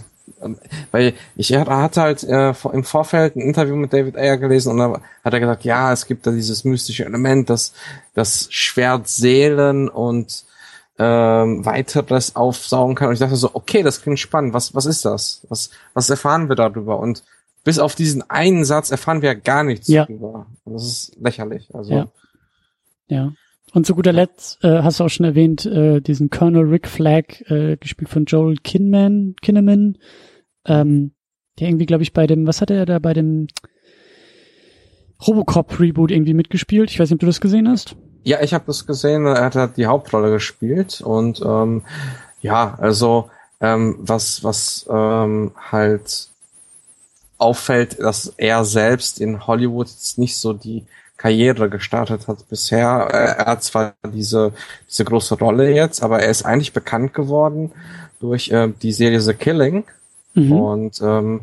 weil 0.91 1.15
ich 1.35 1.55
hatte 1.55 2.03
halt 2.03 2.25
äh, 2.25 2.53
im 2.75 2.85
Vorfeld 2.85 3.37
ein 3.37 3.41
Interview 3.41 3.77
mit 3.77 3.95
David 3.95 4.19
Ayer 4.19 4.37
gelesen 4.37 4.73
und 4.73 4.79
da 4.79 5.01
hat 5.25 5.33
er 5.33 5.41
gesagt, 5.41 5.65
ja, 5.65 5.95
es 5.95 6.07
gibt 6.07 6.27
da 6.27 6.31
dieses 6.31 6.65
mystische 6.65 7.07
Element, 7.07 7.49
dass 7.49 7.73
das 8.13 8.49
Schwert 8.51 9.09
Seelen 9.09 9.89
und 9.89 10.45
ähm, 10.99 11.65
weiteres 11.65 12.37
aufsaugen 12.37 12.95
kann. 12.95 13.09
Und 13.09 13.15
ich 13.15 13.21
dachte 13.21 13.37
so, 13.37 13.51
okay, 13.55 13.83
das 13.83 14.03
klingt 14.03 14.19
spannend. 14.19 14.55
Was, 14.55 14.75
was 14.75 14.87
ist 14.87 15.05
das? 15.05 15.47
Was, 15.49 15.71
was 15.95 16.11
erfahren 16.11 16.49
wir 16.49 16.57
darüber? 16.57 16.99
Und 17.01 17.23
bis 17.65 17.79
auf 17.79 17.95
diesen 17.95 18.29
einen 18.29 18.65
Satz 18.65 18.91
erfahren 18.91 19.23
wir 19.23 19.31
ja 19.33 19.39
gar 19.39 19.65
nichts 19.65 19.89
Ja. 19.89 20.05
darüber. 20.07 20.47
Und 20.65 20.75
das 20.75 20.85
ist 20.85 21.17
lächerlich. 21.21 21.75
Also 21.75 21.93
Ja. 21.93 22.13
Ja. 23.09 23.33
Und 23.75 23.87
zu 23.87 23.95
guter 23.95 24.13
Letzt 24.13 24.63
äh, 24.65 24.83
hast 24.83 25.01
du 25.01 25.05
auch 25.05 25.09
schon 25.09 25.25
erwähnt, 25.25 25.65
äh, 25.65 26.01
diesen 26.03 26.29
Colonel 26.29 26.65
Rick 26.69 26.87
Flag, 26.89 27.41
äh, 27.51 27.77
gespielt 27.79 28.11
von 28.11 28.27
Joel 28.27 28.57
Kinman, 28.63 29.35
Kinnaman, 29.41 29.97
ähm, 30.67 31.13
der 31.59 31.69
irgendwie, 31.69 31.87
glaube 31.87 32.03
ich, 32.03 32.13
bei 32.13 32.27
dem, 32.27 32.47
was 32.47 32.61
hat 32.61 32.71
er 32.71 32.85
da 32.85 32.99
bei 32.99 33.15
dem 33.15 33.47
Robocop-Reboot 35.27 36.11
irgendwie 36.11 36.35
mitgespielt? 36.35 36.91
Ich 36.91 36.99
weiß 36.99 37.09
nicht, 37.09 37.15
ob 37.17 37.21
du 37.21 37.27
das 37.27 37.41
gesehen 37.41 37.69
hast. 37.69 37.97
Ja, 38.25 38.41
ich 38.43 38.55
habe 38.55 38.65
das 38.67 38.87
gesehen, 38.87 39.27
er 39.27 39.45
hat 39.45 39.57
halt 39.57 39.77
die 39.77 39.87
Hauptrolle 39.87 40.31
gespielt 40.31 41.01
und 41.01 41.41
ähm, 41.45 41.83
ja, 42.41 42.77
also 42.79 43.31
ähm, 43.61 43.97
was 44.01 44.45
was 44.45 44.87
ähm, 44.91 45.53
halt 45.71 46.29
auffällt, 47.39 47.99
dass 47.99 48.33
er 48.37 48.65
selbst 48.65 49.21
in 49.21 49.47
Hollywood 49.47 49.89
jetzt 49.89 50.19
nicht 50.19 50.37
so 50.37 50.53
die 50.53 50.85
Karriere 51.17 51.69
gestartet 51.69 52.29
hat 52.29 52.49
bisher. 52.49 52.87
Er, 52.89 53.37
er 53.39 53.47
hat 53.47 53.63
zwar 53.65 53.95
diese 54.13 54.53
diese 54.89 55.05
große 55.05 55.37
Rolle 55.39 55.71
jetzt, 55.73 56.03
aber 56.03 56.21
er 56.21 56.31
ist 56.31 56.45
eigentlich 56.45 56.73
bekannt 56.73 57.15
geworden 57.15 57.73
durch 58.21 58.51
äh, 58.51 58.69
die 58.83 58.93
Serie 58.93 59.21
The 59.21 59.35
Killing 59.35 59.85
Mhm. 60.35 60.53
und 60.53 61.03
ähm, 61.03 61.41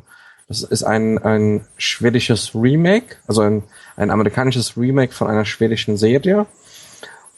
das 0.47 0.63
ist 0.63 0.81
ein, 0.83 1.19
ein 1.19 1.61
schwedisches 1.77 2.55
Remake, 2.55 3.17
also 3.27 3.41
ein, 3.41 3.61
ein 3.97 4.09
amerikanisches 4.09 4.75
Remake 4.77 5.13
von 5.13 5.27
einer 5.27 5.45
schwedischen 5.45 5.95
Serie. 5.95 6.47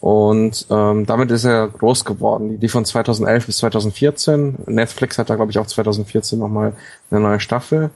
Und 0.01 0.65
ähm, 0.71 1.05
damit 1.05 1.29
ist 1.29 1.45
er 1.45 1.67
groß 1.67 2.05
geworden. 2.05 2.49
Die, 2.49 2.57
die 2.57 2.69
von 2.69 2.83
2011 2.83 3.45
bis 3.45 3.57
2014. 3.57 4.57
Netflix 4.65 5.19
hat 5.19 5.29
da, 5.29 5.35
glaube 5.35 5.51
ich, 5.51 5.59
auch 5.59 5.67
2014 5.67 6.39
nochmal 6.39 6.73
eine 7.11 7.19
neue 7.19 7.39
Staffel 7.39 7.91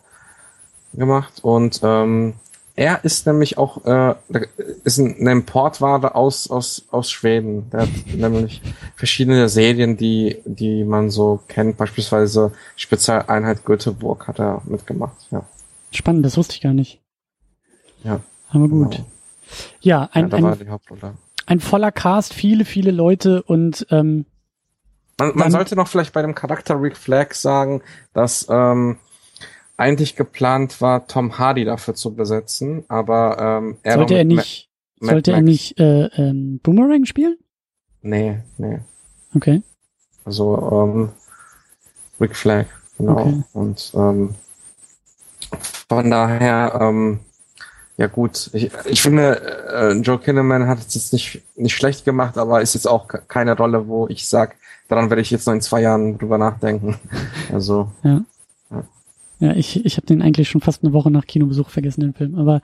gemacht. 0.93 1.39
Und 1.41 1.81
ähm, 1.83 2.35
er 2.75 3.03
ist 3.03 3.25
nämlich 3.25 3.57
auch 3.57 3.85
äh, 3.85 4.15
ist 4.83 4.99
ein, 4.99 5.15
eine 5.19 5.31
Importware 5.31 6.13
aus 6.13 6.49
aus 6.49 6.85
aus 6.91 7.09
Schweden. 7.09 7.69
Der 7.71 7.81
hat 7.81 7.89
nämlich 8.13 8.61
verschiedene 8.95 9.49
Serien, 9.49 9.97
die 9.97 10.37
die 10.45 10.83
man 10.83 11.09
so 11.09 11.39
kennt, 11.47 11.77
beispielsweise 11.77 12.51
Spezialeinheit 12.75 13.65
Göteborg 13.65 14.27
hat 14.27 14.39
er 14.39 14.61
mitgemacht. 14.65 15.15
Ja. 15.31 15.43
Spannend, 15.91 16.25
das 16.25 16.37
wusste 16.37 16.53
ich 16.55 16.61
gar 16.61 16.73
nicht. 16.73 17.01
Ja. 18.03 18.19
Aber 18.49 18.67
gut. 18.67 18.91
Genau. 18.91 19.05
Ja, 19.81 20.09
ein, 20.11 20.29
ja, 20.29 20.37
ein. 20.37 21.17
Ein 21.45 21.59
voller 21.59 21.91
Cast, 21.91 22.33
viele, 22.33 22.65
viele 22.65 22.91
Leute 22.91 23.43
und 23.43 23.85
ähm, 23.91 24.25
Man, 25.19 25.31
man 25.35 25.51
sollte 25.51 25.75
noch 25.75 25.87
vielleicht 25.87 26.13
bei 26.13 26.21
dem 26.21 26.35
Charakter 26.35 26.81
Rick 26.81 26.97
Flag 26.97 27.33
sagen, 27.33 27.81
dass 28.13 28.47
ähm, 28.49 28.97
eigentlich 29.77 30.15
geplant 30.15 30.81
war, 30.81 31.07
Tom 31.07 31.37
Hardy 31.37 31.65
dafür 31.65 31.95
zu 31.95 32.15
besetzen, 32.15 32.83
aber 32.87 33.37
ähm, 33.39 33.77
er 33.83 33.95
sollte 33.95 34.17
er 34.17 34.23
nicht, 34.25 34.69
Ma- 34.99 35.11
sollte 35.11 35.31
er 35.33 35.41
nicht 35.41 35.79
äh, 35.79 36.05
ähm, 36.17 36.59
Boomerang 36.63 37.05
spielen? 37.05 37.37
Nee, 38.01 38.39
nee. 38.57 38.79
Okay. 39.35 39.61
Also 40.25 40.57
ähm, 40.71 41.09
Rick 42.19 42.35
Flag, 42.35 42.65
genau. 42.97 43.19
Okay. 43.19 43.43
Und 43.53 43.91
ähm, 43.95 44.35
von 45.89 46.09
daher, 46.09 46.77
ähm, 46.81 47.19
ja 47.97 48.07
gut, 48.07 48.49
ich, 48.53 48.71
ich 48.85 49.01
finde, 49.01 49.41
äh, 49.73 49.93
Joe 49.99 50.19
Kinnaman 50.19 50.67
hat 50.67 50.79
es 50.79 50.95
jetzt 50.95 51.13
nicht, 51.13 51.41
nicht 51.55 51.75
schlecht 51.75 52.03
gemacht, 52.05 52.37
aber 52.37 52.61
ist 52.61 52.73
jetzt 52.73 52.87
auch 52.87 53.07
ke- 53.07 53.21
keine 53.27 53.55
Rolle, 53.57 53.87
wo 53.87 54.07
ich 54.07 54.27
sag, 54.27 54.55
daran 54.89 55.09
werde 55.09 55.21
ich 55.21 55.31
jetzt 55.31 55.47
noch 55.47 55.53
in 55.53 55.61
zwei 55.61 55.81
Jahren 55.81 56.17
drüber 56.17 56.37
nachdenken. 56.37 56.97
Also, 57.53 57.89
Ja, 59.39 59.51
ich, 59.53 59.85
ich 59.85 59.97
habe 59.97 60.07
den 60.07 60.21
eigentlich 60.21 60.49
schon 60.49 60.61
fast 60.61 60.83
eine 60.83 60.93
Woche 60.93 61.11
nach 61.11 61.25
Kinobesuch 61.27 61.69
vergessen, 61.69 62.01
den 62.01 62.13
Film. 62.13 62.35
Aber 62.35 62.61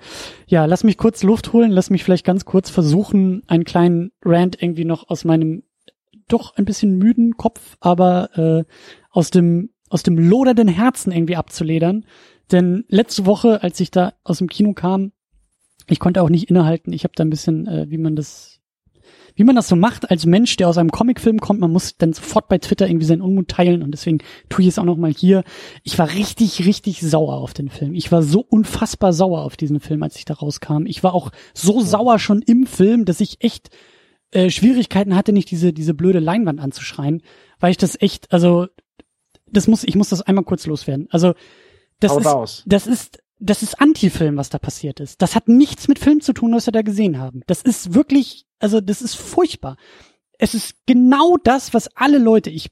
ja, 0.47 0.65
lass 0.65 0.83
mich 0.85 0.97
kurz 0.97 1.21
Luft 1.21 1.51
holen, 1.51 1.69
lass 1.69 1.89
mich 1.89 2.03
vielleicht 2.03 2.25
ganz 2.25 2.45
kurz 2.45 2.69
versuchen, 2.69 3.43
einen 3.47 3.65
kleinen 3.65 4.11
Rant 4.23 4.61
irgendwie 4.61 4.85
noch 4.85 5.09
aus 5.09 5.25
meinem 5.25 5.63
doch 6.29 6.55
ein 6.55 6.63
bisschen 6.63 6.97
müden 6.97 7.35
Kopf, 7.35 7.75
aber 7.81 8.29
äh, 8.37 8.63
aus 9.09 9.31
dem 9.31 9.71
aus 9.89 10.03
dem 10.03 10.17
lodernden 10.17 10.69
Herzen 10.69 11.11
irgendwie 11.11 11.35
abzuledern. 11.35 12.05
Denn 12.53 12.85
letzte 12.87 13.25
Woche, 13.25 13.61
als 13.61 13.77
ich 13.81 13.91
da 13.91 14.13
aus 14.23 14.37
dem 14.37 14.47
Kino 14.47 14.71
kam, 14.73 15.11
ich 15.91 15.99
konnte 15.99 16.21
auch 16.21 16.29
nicht 16.29 16.49
innehalten. 16.49 16.93
Ich 16.93 17.03
habe 17.03 17.13
da 17.15 17.23
ein 17.23 17.29
bisschen, 17.29 17.67
äh, 17.67 17.85
wie 17.89 17.97
man 17.97 18.15
das 18.15 18.61
wie 19.35 19.43
man 19.43 19.55
das 19.55 19.69
so 19.69 19.75
macht 19.75 20.11
als 20.11 20.25
Mensch, 20.25 20.57
der 20.57 20.67
aus 20.67 20.77
einem 20.77 20.91
Comicfilm 20.91 21.39
kommt, 21.39 21.61
man 21.61 21.71
muss 21.71 21.97
dann 21.97 22.11
sofort 22.11 22.49
bei 22.49 22.57
Twitter 22.57 22.87
irgendwie 22.87 23.05
seinen 23.05 23.21
Unmut 23.21 23.47
teilen 23.47 23.81
und 23.81 23.91
deswegen 23.91 24.19
tue 24.49 24.63
ich 24.63 24.67
es 24.67 24.77
auch 24.77 24.83
noch 24.83 24.97
mal 24.97 25.13
hier. 25.13 25.43
Ich 25.83 25.97
war 25.97 26.09
richtig, 26.09 26.65
richtig 26.65 27.01
sauer 27.01 27.35
auf 27.35 27.53
den 27.53 27.69
Film. 27.69 27.93
Ich 27.93 28.11
war 28.11 28.23
so 28.23 28.41
unfassbar 28.41 29.13
sauer 29.13 29.43
auf 29.43 29.55
diesen 29.55 29.79
Film, 29.79 30.03
als 30.03 30.17
ich 30.17 30.25
da 30.25 30.33
rauskam. 30.33 30.85
Ich 30.85 31.03
war 31.03 31.13
auch 31.13 31.31
so 31.53 31.79
sauer 31.79 32.19
schon 32.19 32.41
im 32.41 32.65
Film, 32.65 33.05
dass 33.05 33.21
ich 33.21 33.37
echt 33.39 33.69
äh, 34.31 34.49
Schwierigkeiten 34.49 35.15
hatte, 35.15 35.31
nicht 35.31 35.49
diese 35.49 35.71
diese 35.71 35.93
blöde 35.93 36.19
Leinwand 36.19 36.59
anzuschreien, 36.59 37.21
weil 37.59 37.71
ich 37.71 37.77
das 37.77 37.99
echt, 38.01 38.31
also 38.33 38.67
das 39.47 39.67
muss, 39.67 39.83
ich 39.83 39.95
muss 39.95 40.09
das 40.09 40.21
einmal 40.21 40.45
kurz 40.45 40.65
loswerden. 40.65 41.07
Also 41.09 41.33
das 41.99 42.11
Hau 42.11 42.19
ist, 42.19 42.25
raus. 42.25 42.63
das 42.65 42.87
ist, 42.87 43.23
das 43.41 43.63
ist 43.63 43.81
Anti-Film, 43.81 44.37
was 44.37 44.49
da 44.49 44.59
passiert 44.59 44.99
ist. 44.99 45.21
Das 45.21 45.35
hat 45.35 45.47
nichts 45.47 45.87
mit 45.87 45.99
Film 45.99 46.21
zu 46.21 46.31
tun, 46.31 46.53
was 46.53 46.67
wir 46.67 46.71
da 46.71 46.83
gesehen 46.83 47.17
haben. 47.17 47.41
Das 47.47 47.61
ist 47.63 47.93
wirklich, 47.93 48.45
also 48.59 48.79
das 48.79 49.01
ist 49.01 49.15
furchtbar. 49.15 49.77
Es 50.37 50.53
ist 50.53 50.75
genau 50.85 51.37
das, 51.43 51.73
was 51.73 51.89
alle 51.95 52.19
Leute, 52.19 52.51
ich 52.51 52.69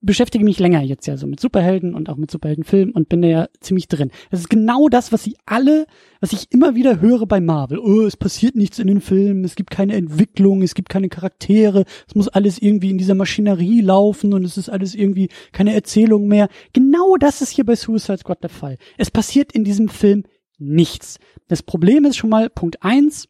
beschäftige 0.00 0.44
mich 0.44 0.58
länger 0.58 0.80
jetzt 0.82 1.06
ja 1.06 1.16
so 1.16 1.26
mit 1.26 1.40
Superhelden 1.40 1.94
und 1.94 2.08
auch 2.08 2.16
mit 2.16 2.30
Superheldenfilmen 2.30 2.94
und 2.94 3.08
bin 3.08 3.22
da 3.22 3.28
ja 3.28 3.48
ziemlich 3.60 3.88
drin. 3.88 4.10
Es 4.30 4.40
ist 4.40 4.50
genau 4.50 4.88
das, 4.88 5.12
was 5.12 5.24
sie 5.24 5.36
alle, 5.44 5.86
was 6.20 6.32
ich 6.32 6.52
immer 6.52 6.74
wieder 6.74 7.00
höre 7.00 7.26
bei 7.26 7.40
Marvel. 7.40 7.78
Oh, 7.78 8.02
es 8.02 8.16
passiert 8.16 8.54
nichts 8.54 8.78
in 8.78 8.86
den 8.86 9.00
Filmen, 9.00 9.44
es 9.44 9.56
gibt 9.56 9.70
keine 9.70 9.94
Entwicklung, 9.94 10.62
es 10.62 10.74
gibt 10.74 10.88
keine 10.88 11.08
Charaktere, 11.08 11.84
es 12.06 12.14
muss 12.14 12.28
alles 12.28 12.58
irgendwie 12.60 12.90
in 12.90 12.98
dieser 12.98 13.16
Maschinerie 13.16 13.80
laufen 13.80 14.32
und 14.34 14.44
es 14.44 14.56
ist 14.56 14.68
alles 14.68 14.94
irgendwie 14.94 15.28
keine 15.52 15.74
Erzählung 15.74 16.28
mehr. 16.28 16.48
Genau 16.72 17.16
das 17.16 17.42
ist 17.42 17.50
hier 17.50 17.64
bei 17.64 17.74
Suicide 17.74 18.18
Squad 18.18 18.42
der 18.42 18.50
Fall. 18.50 18.78
Es 18.98 19.10
passiert 19.10 19.52
in 19.52 19.64
diesem 19.64 19.88
Film 19.88 20.24
nichts. 20.58 21.18
Das 21.48 21.62
Problem 21.62 22.04
ist 22.04 22.16
schon 22.16 22.30
mal 22.30 22.50
Punkt 22.50 22.82
eins, 22.82 23.28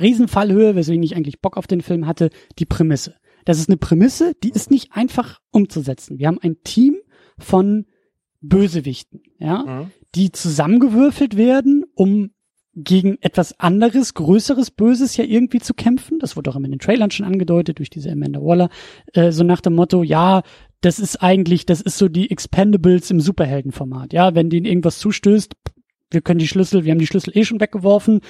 Riesenfallhöhe, 0.00 0.74
weswegen 0.74 1.02
ich 1.02 1.16
eigentlich 1.16 1.40
Bock 1.40 1.56
auf 1.56 1.66
den 1.66 1.82
Film 1.82 2.06
hatte, 2.06 2.30
die 2.58 2.66
Prämisse. 2.66 3.16
Das 3.44 3.58
ist 3.58 3.68
eine 3.68 3.76
Prämisse, 3.76 4.34
die 4.42 4.50
ist 4.50 4.70
nicht 4.70 4.92
einfach 4.92 5.40
umzusetzen. 5.50 6.18
Wir 6.18 6.28
haben 6.28 6.38
ein 6.40 6.56
Team 6.64 6.96
von 7.38 7.86
Bösewichten, 8.40 9.22
ja, 9.38 9.62
Mhm. 9.64 9.90
die 10.14 10.32
zusammengewürfelt 10.32 11.36
werden, 11.36 11.84
um 11.94 12.30
gegen 12.74 13.18
etwas 13.20 13.60
anderes, 13.60 14.14
größeres 14.14 14.70
Böses 14.70 15.16
ja 15.16 15.24
irgendwie 15.24 15.60
zu 15.60 15.74
kämpfen. 15.74 16.18
Das 16.18 16.36
wurde 16.36 16.50
auch 16.50 16.56
immer 16.56 16.64
in 16.66 16.72
den 16.72 16.80
Trailern 16.80 17.10
schon 17.10 17.26
angedeutet 17.26 17.78
durch 17.78 17.90
diese 17.90 18.10
Amanda 18.10 18.40
Waller. 18.40 18.70
Äh, 19.12 19.30
so 19.30 19.44
nach 19.44 19.60
dem 19.60 19.74
Motto, 19.74 20.02
ja, 20.02 20.42
das 20.80 20.98
ist 20.98 21.22
eigentlich, 21.22 21.66
das 21.66 21.80
ist 21.82 21.98
so 21.98 22.08
die 22.08 22.30
Expendables 22.30 23.10
im 23.10 23.20
Superheldenformat. 23.20 24.12
Ja, 24.14 24.34
wenn 24.34 24.48
denen 24.48 24.66
irgendwas 24.66 24.98
zustößt, 25.00 25.52
wir 26.10 26.20
können 26.22 26.38
die 26.40 26.48
Schlüssel, 26.48 26.84
wir 26.84 26.92
haben 26.92 26.98
die 26.98 27.06
Schlüssel 27.06 27.36
eh 27.36 27.44
schon 27.44 27.60
weggeworfen. 27.60 28.20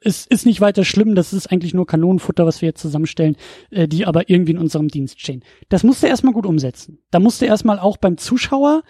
Es 0.00 0.26
ist 0.26 0.46
nicht 0.46 0.60
weiter 0.60 0.84
schlimm, 0.84 1.14
das 1.14 1.32
ist 1.32 1.50
eigentlich 1.50 1.74
nur 1.74 1.86
Kanonenfutter, 1.86 2.46
was 2.46 2.62
wir 2.62 2.68
jetzt 2.68 2.80
zusammenstellen, 2.80 3.36
äh, 3.70 3.88
die 3.88 4.06
aber 4.06 4.30
irgendwie 4.30 4.52
in 4.52 4.58
unserem 4.58 4.88
Dienst 4.88 5.20
stehen. 5.20 5.42
Das 5.68 5.82
musste 5.82 6.06
er 6.06 6.10
erstmal 6.10 6.34
gut 6.34 6.46
umsetzen. 6.46 6.98
Da 7.10 7.18
musste 7.20 7.46
er 7.46 7.50
erstmal 7.50 7.78
auch 7.78 7.96
beim 7.96 8.16
Zuschauer, 8.16 8.82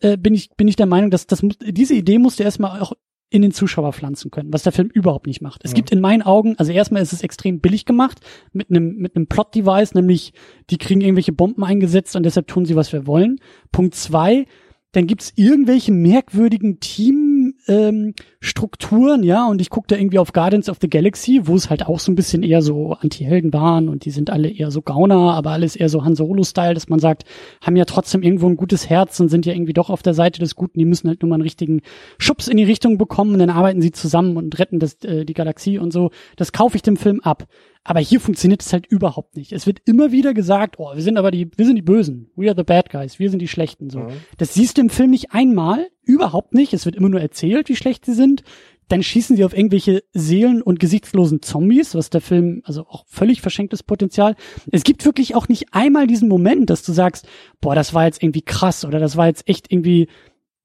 äh, 0.00 0.16
bin 0.16 0.34
ich, 0.34 0.50
bin 0.56 0.68
ich 0.68 0.76
der 0.76 0.86
Meinung, 0.86 1.10
dass 1.10 1.26
das 1.26 1.42
diese 1.62 1.94
Idee 1.94 2.18
musste 2.18 2.42
er 2.42 2.46
erstmal 2.46 2.80
auch 2.80 2.92
in 3.30 3.42
den 3.42 3.52
Zuschauer 3.52 3.92
pflanzen 3.92 4.30
können, 4.30 4.52
was 4.52 4.62
der 4.62 4.72
Film 4.72 4.88
überhaupt 4.88 5.26
nicht 5.26 5.42
macht. 5.42 5.60
Es 5.62 5.72
Ja. 5.72 5.74
gibt 5.76 5.90
in 5.90 6.00
meinen 6.00 6.22
Augen, 6.22 6.54
also 6.56 6.72
erstmal 6.72 7.02
ist 7.02 7.12
es 7.12 7.22
extrem 7.22 7.60
billig 7.60 7.84
gemacht 7.84 8.20
mit 8.52 8.70
einem 8.70 8.96
mit 8.96 9.14
einem 9.16 9.26
Plot-Device, 9.26 9.94
nämlich 9.94 10.32
die 10.70 10.78
kriegen 10.78 11.02
irgendwelche 11.02 11.32
Bomben 11.32 11.62
eingesetzt 11.62 12.16
und 12.16 12.22
deshalb 12.24 12.46
tun 12.46 12.64
sie, 12.64 12.74
was 12.74 12.90
wir 12.92 13.06
wollen. 13.06 13.38
Punkt 13.70 13.94
zwei, 13.94 14.46
dann 14.92 15.06
gibt's 15.06 15.34
irgendwelche 15.36 15.92
merkwürdigen 15.92 16.80
Teamstrukturen, 16.80 17.47
ähm, 17.68 18.14
Strukturen, 18.40 19.22
ja, 19.22 19.46
und 19.46 19.60
ich 19.60 19.70
gucke 19.70 19.86
da 19.88 19.96
irgendwie 19.96 20.18
auf 20.18 20.32
Guardians 20.32 20.68
of 20.68 20.78
the 20.80 20.88
Galaxy, 20.88 21.42
wo 21.44 21.54
es 21.54 21.70
halt 21.70 21.86
auch 21.86 22.00
so 22.00 22.10
ein 22.10 22.14
bisschen 22.14 22.42
eher 22.42 22.62
so 22.62 22.92
Anti-Helden 22.94 23.52
waren 23.52 23.88
und 23.88 24.04
die 24.04 24.10
sind 24.10 24.30
alle 24.30 24.48
eher 24.48 24.70
so 24.70 24.82
Gauner, 24.82 25.34
aber 25.34 25.50
alles 25.50 25.76
eher 25.76 25.88
so 25.88 26.04
Han 26.04 26.14
Solo-Style, 26.14 26.74
dass 26.74 26.88
man 26.88 26.98
sagt, 26.98 27.24
haben 27.60 27.76
ja 27.76 27.84
trotzdem 27.84 28.22
irgendwo 28.22 28.48
ein 28.48 28.56
gutes 28.56 28.88
Herz 28.88 29.20
und 29.20 29.28
sind 29.28 29.46
ja 29.46 29.52
irgendwie 29.52 29.72
doch 29.72 29.90
auf 29.90 30.02
der 30.02 30.14
Seite 30.14 30.40
des 30.40 30.54
Guten, 30.54 30.78
die 30.78 30.84
müssen 30.84 31.08
halt 31.08 31.22
nur 31.22 31.28
mal 31.28 31.36
einen 31.36 31.42
richtigen 31.42 31.82
Schubs 32.18 32.48
in 32.48 32.56
die 32.56 32.64
Richtung 32.64 32.98
bekommen 32.98 33.32
und 33.32 33.38
dann 33.40 33.50
arbeiten 33.50 33.82
sie 33.82 33.92
zusammen 33.92 34.36
und 34.36 34.58
retten 34.58 34.78
das, 34.78 34.94
äh, 35.04 35.24
die 35.24 35.34
Galaxie 35.34 35.78
und 35.78 35.92
so. 35.92 36.10
Das 36.36 36.52
kaufe 36.52 36.76
ich 36.76 36.82
dem 36.82 36.96
Film 36.96 37.20
ab. 37.20 37.46
Aber 37.84 38.00
hier 38.00 38.20
funktioniert 38.20 38.62
es 38.62 38.72
halt 38.72 38.86
überhaupt 38.86 39.36
nicht. 39.36 39.52
Es 39.52 39.66
wird 39.66 39.80
immer 39.86 40.12
wieder 40.12 40.34
gesagt, 40.34 40.78
oh, 40.78 40.94
wir 40.94 41.02
sind 41.02 41.16
aber 41.16 41.30
die, 41.30 41.50
wir 41.56 41.64
sind 41.64 41.76
die 41.76 41.82
Bösen. 41.82 42.30
We 42.36 42.48
are 42.48 42.56
the 42.56 42.64
bad 42.64 42.90
guys. 42.90 43.18
Wir 43.18 43.30
sind 43.30 43.40
die 43.40 43.48
Schlechten, 43.48 43.90
so. 43.90 44.00
Mhm. 44.00 44.12
Das 44.36 44.54
siehst 44.54 44.76
du 44.76 44.82
im 44.82 44.90
Film 44.90 45.10
nicht 45.10 45.32
einmal. 45.32 45.88
Überhaupt 46.02 46.54
nicht. 46.54 46.74
Es 46.74 46.84
wird 46.84 46.96
immer 46.96 47.08
nur 47.08 47.20
erzählt, 47.20 47.68
wie 47.68 47.76
schlecht 47.76 48.04
sie 48.04 48.14
sind. 48.14 48.42
Dann 48.88 49.02
schießen 49.02 49.36
sie 49.36 49.44
auf 49.44 49.56
irgendwelche 49.56 50.02
Seelen- 50.12 50.62
und 50.62 50.80
gesichtslosen 50.80 51.42
Zombies, 51.42 51.94
was 51.94 52.08
der 52.08 52.22
Film, 52.22 52.62
also 52.64 52.86
auch 52.86 53.04
völlig 53.06 53.42
verschenktes 53.42 53.82
Potenzial. 53.82 54.34
Es 54.72 54.82
gibt 54.82 55.04
wirklich 55.04 55.34
auch 55.34 55.48
nicht 55.48 55.74
einmal 55.74 56.06
diesen 56.06 56.28
Moment, 56.28 56.70
dass 56.70 56.82
du 56.82 56.92
sagst, 56.92 57.28
boah, 57.60 57.74
das 57.74 57.92
war 57.92 58.06
jetzt 58.06 58.22
irgendwie 58.22 58.42
krass 58.42 58.86
oder 58.86 58.98
das 58.98 59.16
war 59.16 59.26
jetzt 59.26 59.46
echt 59.46 59.70
irgendwie 59.70 60.08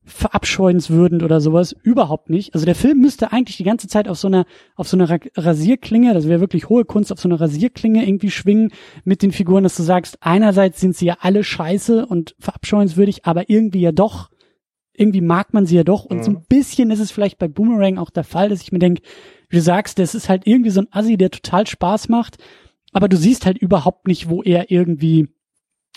verabscheuenswürdigend 0.05 1.23
oder 1.23 1.39
sowas. 1.41 1.73
Überhaupt 1.83 2.29
nicht. 2.29 2.53
Also 2.53 2.65
der 2.65 2.75
Film 2.75 2.99
müsste 2.99 3.31
eigentlich 3.31 3.57
die 3.57 3.63
ganze 3.63 3.87
Zeit 3.87 4.07
auf 4.07 4.17
so 4.17 4.27
einer, 4.27 4.45
auf 4.75 4.87
so 4.87 4.97
einer 4.97 5.09
Ra- 5.09 5.17
Rasierklinge, 5.35 6.13
das 6.13 6.27
wäre 6.27 6.39
wirklich 6.39 6.69
hohe 6.69 6.85
Kunst, 6.85 7.11
auf 7.11 7.19
so 7.19 7.29
einer 7.29 7.39
Rasierklinge 7.39 8.05
irgendwie 8.05 8.31
schwingen 8.31 8.71
mit 9.05 9.21
den 9.21 9.31
Figuren, 9.31 9.63
dass 9.63 9.75
du 9.77 9.83
sagst, 9.83 10.17
einerseits 10.21 10.79
sind 10.81 10.95
sie 10.95 11.05
ja 11.05 11.17
alle 11.21 11.43
scheiße 11.43 12.05
und 12.05 12.35
verabscheuenswürdig, 12.39 13.25
aber 13.25 13.49
irgendwie 13.49 13.81
ja 13.81 13.91
doch, 13.91 14.29
irgendwie 14.95 15.21
mag 15.21 15.53
man 15.53 15.65
sie 15.65 15.75
ja 15.75 15.83
doch. 15.83 16.05
Und 16.05 16.23
so 16.23 16.31
Mhm. 16.31 16.37
ein 16.37 16.45
bisschen 16.49 16.91
ist 16.91 16.99
es 16.99 17.11
vielleicht 17.11 17.37
bei 17.37 17.47
Boomerang 17.47 17.97
auch 17.97 18.09
der 18.09 18.23
Fall, 18.23 18.49
dass 18.49 18.61
ich 18.61 18.71
mir 18.71 18.79
denke, 18.79 19.01
wie 19.49 19.57
du 19.57 19.61
sagst, 19.61 19.99
das 19.99 20.15
ist 20.15 20.29
halt 20.29 20.45
irgendwie 20.45 20.69
so 20.71 20.81
ein 20.81 20.87
Assi, 20.91 21.17
der 21.17 21.31
total 21.31 21.65
Spaß 21.67 22.09
macht, 22.09 22.37
aber 22.91 23.07
du 23.09 23.17
siehst 23.17 23.45
halt 23.45 23.57
überhaupt 23.57 24.07
nicht, 24.07 24.29
wo 24.29 24.43
er 24.43 24.69
irgendwie 24.69 25.29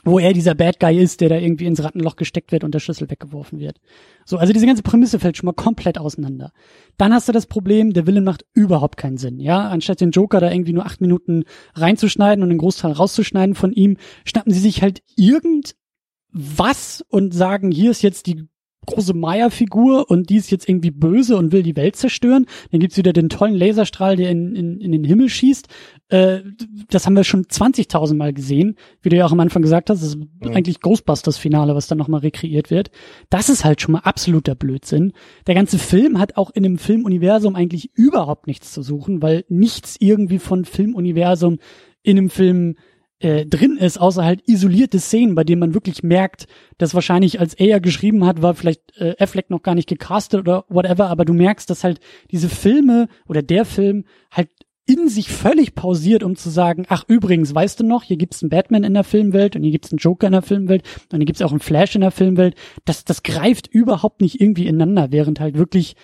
wo 0.07 0.20
er 0.20 0.32
dieser 0.32 0.54
Bad 0.54 0.78
Guy 0.78 0.98
ist, 1.02 1.20
der 1.20 1.28
da 1.28 1.36
irgendwie 1.36 1.66
ins 1.66 1.82
Rattenloch 1.82 2.14
gesteckt 2.14 2.52
wird 2.52 2.62
und 2.62 2.72
der 2.72 2.78
Schlüssel 2.78 3.11
weggeworfen 3.11 3.59
wird. 3.59 3.80
So, 4.24 4.38
also 4.38 4.52
diese 4.52 4.64
ganze 4.66 4.84
Prämisse 4.84 5.18
fällt 5.18 5.36
schon 5.36 5.46
mal 5.46 5.52
komplett 5.52 5.98
auseinander. 5.98 6.52
Dann 6.96 7.12
hast 7.12 7.28
du 7.28 7.32
das 7.32 7.46
Problem, 7.46 7.92
der 7.92 8.07
Villain 8.07 8.22
macht 8.22 8.46
überhaupt 8.54 8.96
keinen 8.96 9.18
Sinn, 9.18 9.40
ja. 9.40 9.68
Anstatt 9.68 10.00
den 10.00 10.12
Joker 10.12 10.40
da 10.40 10.50
irgendwie 10.50 10.72
nur 10.72 10.86
acht 10.86 11.00
Minuten 11.00 11.42
reinzuschneiden 11.74 12.44
und 12.44 12.50
den 12.50 12.59
Großteil 12.59 12.92
rauszuschneiden 12.92 13.57
von 13.57 13.72
ihm, 13.72 13.96
schnappen 14.24 14.52
sie 14.52 14.61
sich 14.61 14.80
halt 14.80 15.02
irgendwas 15.16 17.04
und 17.09 17.34
sagen, 17.34 17.72
hier 17.72 17.90
ist 17.90 18.02
jetzt 18.02 18.26
die 18.26 18.46
große 18.86 19.14
Maya-Figur 19.14 20.09
und 20.09 20.30
die 20.30 20.36
ist 20.36 20.50
jetzt 20.50 20.68
irgendwie 20.68 20.92
böse 20.92 21.36
und 21.36 21.50
will 21.50 21.62
die 21.62 21.76
Welt 21.76 21.96
zerstören. 21.96 22.46
Dann 22.70 22.80
gibt's 22.80 22.96
wieder 22.96 23.12
den 23.12 23.28
tollen 23.28 23.54
Laserstrahl, 23.54 24.16
der 24.16 24.30
in, 24.30 24.54
in, 24.54 24.80
in 24.80 24.92
den 24.92 25.04
Himmel 25.04 25.28
schießt. 25.28 25.66
Äh, 26.09 26.40
das 26.88 27.07
haben 27.07 27.16
wir 27.16 27.24
schon 27.24 27.44
20.000 27.44 28.14
Mal 28.14 28.32
gesehen. 28.32 28.76
Wie 29.02 29.09
du 29.09 29.16
ja 29.16 29.26
auch 29.26 29.32
am 29.32 29.40
Anfang 29.40 29.62
gesagt 29.62 29.90
hast, 29.90 30.02
das 30.02 30.11
ist 30.11 30.16
mhm. 30.16 30.52
eigentlich 30.52 30.80
Ghostbusters-Finale, 30.80 31.74
was 31.74 31.88
dann 31.88 31.98
nochmal 31.98 32.20
rekreiert 32.20 32.70
wird. 32.70 32.90
Das 33.30 33.48
ist 33.48 33.64
halt 33.64 33.80
schon 33.80 33.92
mal 33.92 34.00
absoluter 34.00 34.54
Blödsinn. 34.54 35.12
Der 35.46 35.54
ganze 35.54 35.78
Film 35.78 36.18
hat 36.18 36.36
auch 36.36 36.50
in 36.50 36.62
dem 36.62 36.78
Filmuniversum 36.78 37.57
eigentlich 37.57 37.90
überhaupt 37.94 38.46
nichts 38.46 38.72
zu 38.72 38.82
suchen, 38.82 39.22
weil 39.22 39.44
nichts 39.48 39.96
irgendwie 39.98 40.38
von 40.38 40.64
Filmuniversum 40.64 41.59
in 42.02 42.18
einem 42.18 42.30
Film 42.30 42.76
äh, 43.18 43.46
drin 43.46 43.78
ist, 43.78 43.98
außer 43.98 44.24
halt 44.24 44.46
isolierte 44.46 45.00
Szenen, 45.00 45.34
bei 45.34 45.42
denen 45.42 45.61
man 45.61 45.74
wirklich 45.74 46.02
merkt, 46.02 46.46
dass 46.76 46.94
wahrscheinlich 46.94 47.40
als 47.40 47.54
er 47.54 47.80
geschrieben 47.80 48.26
hat, 48.26 48.42
war 48.42 48.54
vielleicht 48.54 48.96
äh, 48.98 49.14
Affleck 49.18 49.48
noch 49.48 49.62
gar 49.62 49.74
nicht 49.74 49.88
gecastet 49.88 50.40
oder 50.40 50.66
whatever, 50.68 51.09
aber 51.09 51.24
du 51.24 51.32
merkst, 51.32 51.68
dass 51.70 51.82
halt 51.82 51.98
diese 52.30 52.50
Filme 52.50 53.09
oder 53.26 53.40
der 53.40 53.64
Film 53.64 54.04
halt 54.30 54.50
in 54.87 55.09
sich 55.09 55.28
völlig 55.28 55.74
pausiert, 55.74 56.22
um 56.22 56.37
zu 56.37 56.49
sagen, 56.49 56.87
ach 56.89 57.05
übrigens, 57.09 57.55
weißt 57.55 57.80
du 57.80 57.84
noch, 57.84 58.05
hier 58.05 58.16
gibt's 58.16 58.43
einen 58.43 58.51
Batman 58.51 58.84
in 58.84 58.95
der 58.95 59.05
Filmwelt 59.05 59.57
und 59.57 59.62
hier 59.62 59.72
gibt's 59.72 59.91
einen 59.91 59.99
Joker 59.99 60.28
in 60.28 60.32
der 60.32 60.43
Filmwelt 60.43 60.82
und 61.12 61.18
hier 61.18 61.26
gibt's 61.26 61.43
auch 61.43 61.51
einen 61.51 61.61
Flash 61.61 61.95
in 61.97 62.03
der 62.03 62.12
Filmwelt. 62.12 62.55
Das, 62.84 63.05
das 63.05 63.22
greift 63.22 63.66
überhaupt 63.66 64.20
nicht 64.20 64.41
irgendwie 64.41 64.66
ineinander, 64.66 65.09
während 65.11 65.41
halt 65.41 65.59
wirklich 65.59 65.97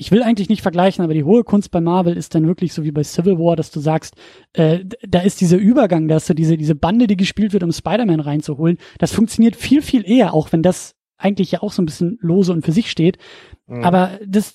ich 0.00 0.12
will 0.12 0.22
eigentlich 0.22 0.48
nicht 0.48 0.62
vergleichen, 0.62 1.02
aber 1.02 1.12
die 1.12 1.24
hohe 1.24 1.42
Kunst 1.42 1.72
bei 1.72 1.80
Marvel 1.80 2.16
ist 2.16 2.32
dann 2.34 2.46
wirklich 2.46 2.72
so 2.72 2.84
wie 2.84 2.92
bei 2.92 3.02
Civil 3.02 3.36
War, 3.36 3.56
dass 3.56 3.72
du 3.72 3.80
sagst, 3.80 4.14
äh, 4.52 4.84
da 5.06 5.20
ist 5.20 5.40
dieser 5.40 5.56
Übergang, 5.56 6.06
dass 6.06 6.26
du 6.26 6.34
diese, 6.34 6.56
diese 6.56 6.76
Bande, 6.76 7.08
die 7.08 7.16
gespielt 7.16 7.52
wird, 7.52 7.64
um 7.64 7.72
Spider-Man 7.72 8.20
reinzuholen, 8.20 8.78
das 8.98 9.12
funktioniert 9.12 9.56
viel, 9.56 9.82
viel 9.82 10.08
eher, 10.08 10.34
auch 10.34 10.52
wenn 10.52 10.62
das 10.62 10.94
eigentlich 11.18 11.50
ja 11.50 11.62
auch 11.62 11.72
so 11.72 11.82
ein 11.82 11.86
bisschen 11.86 12.16
lose 12.20 12.52
und 12.52 12.64
für 12.64 12.70
sich 12.70 12.92
steht. 12.92 13.18
Mhm. 13.66 13.84
Aber 13.84 14.20
das, 14.24 14.54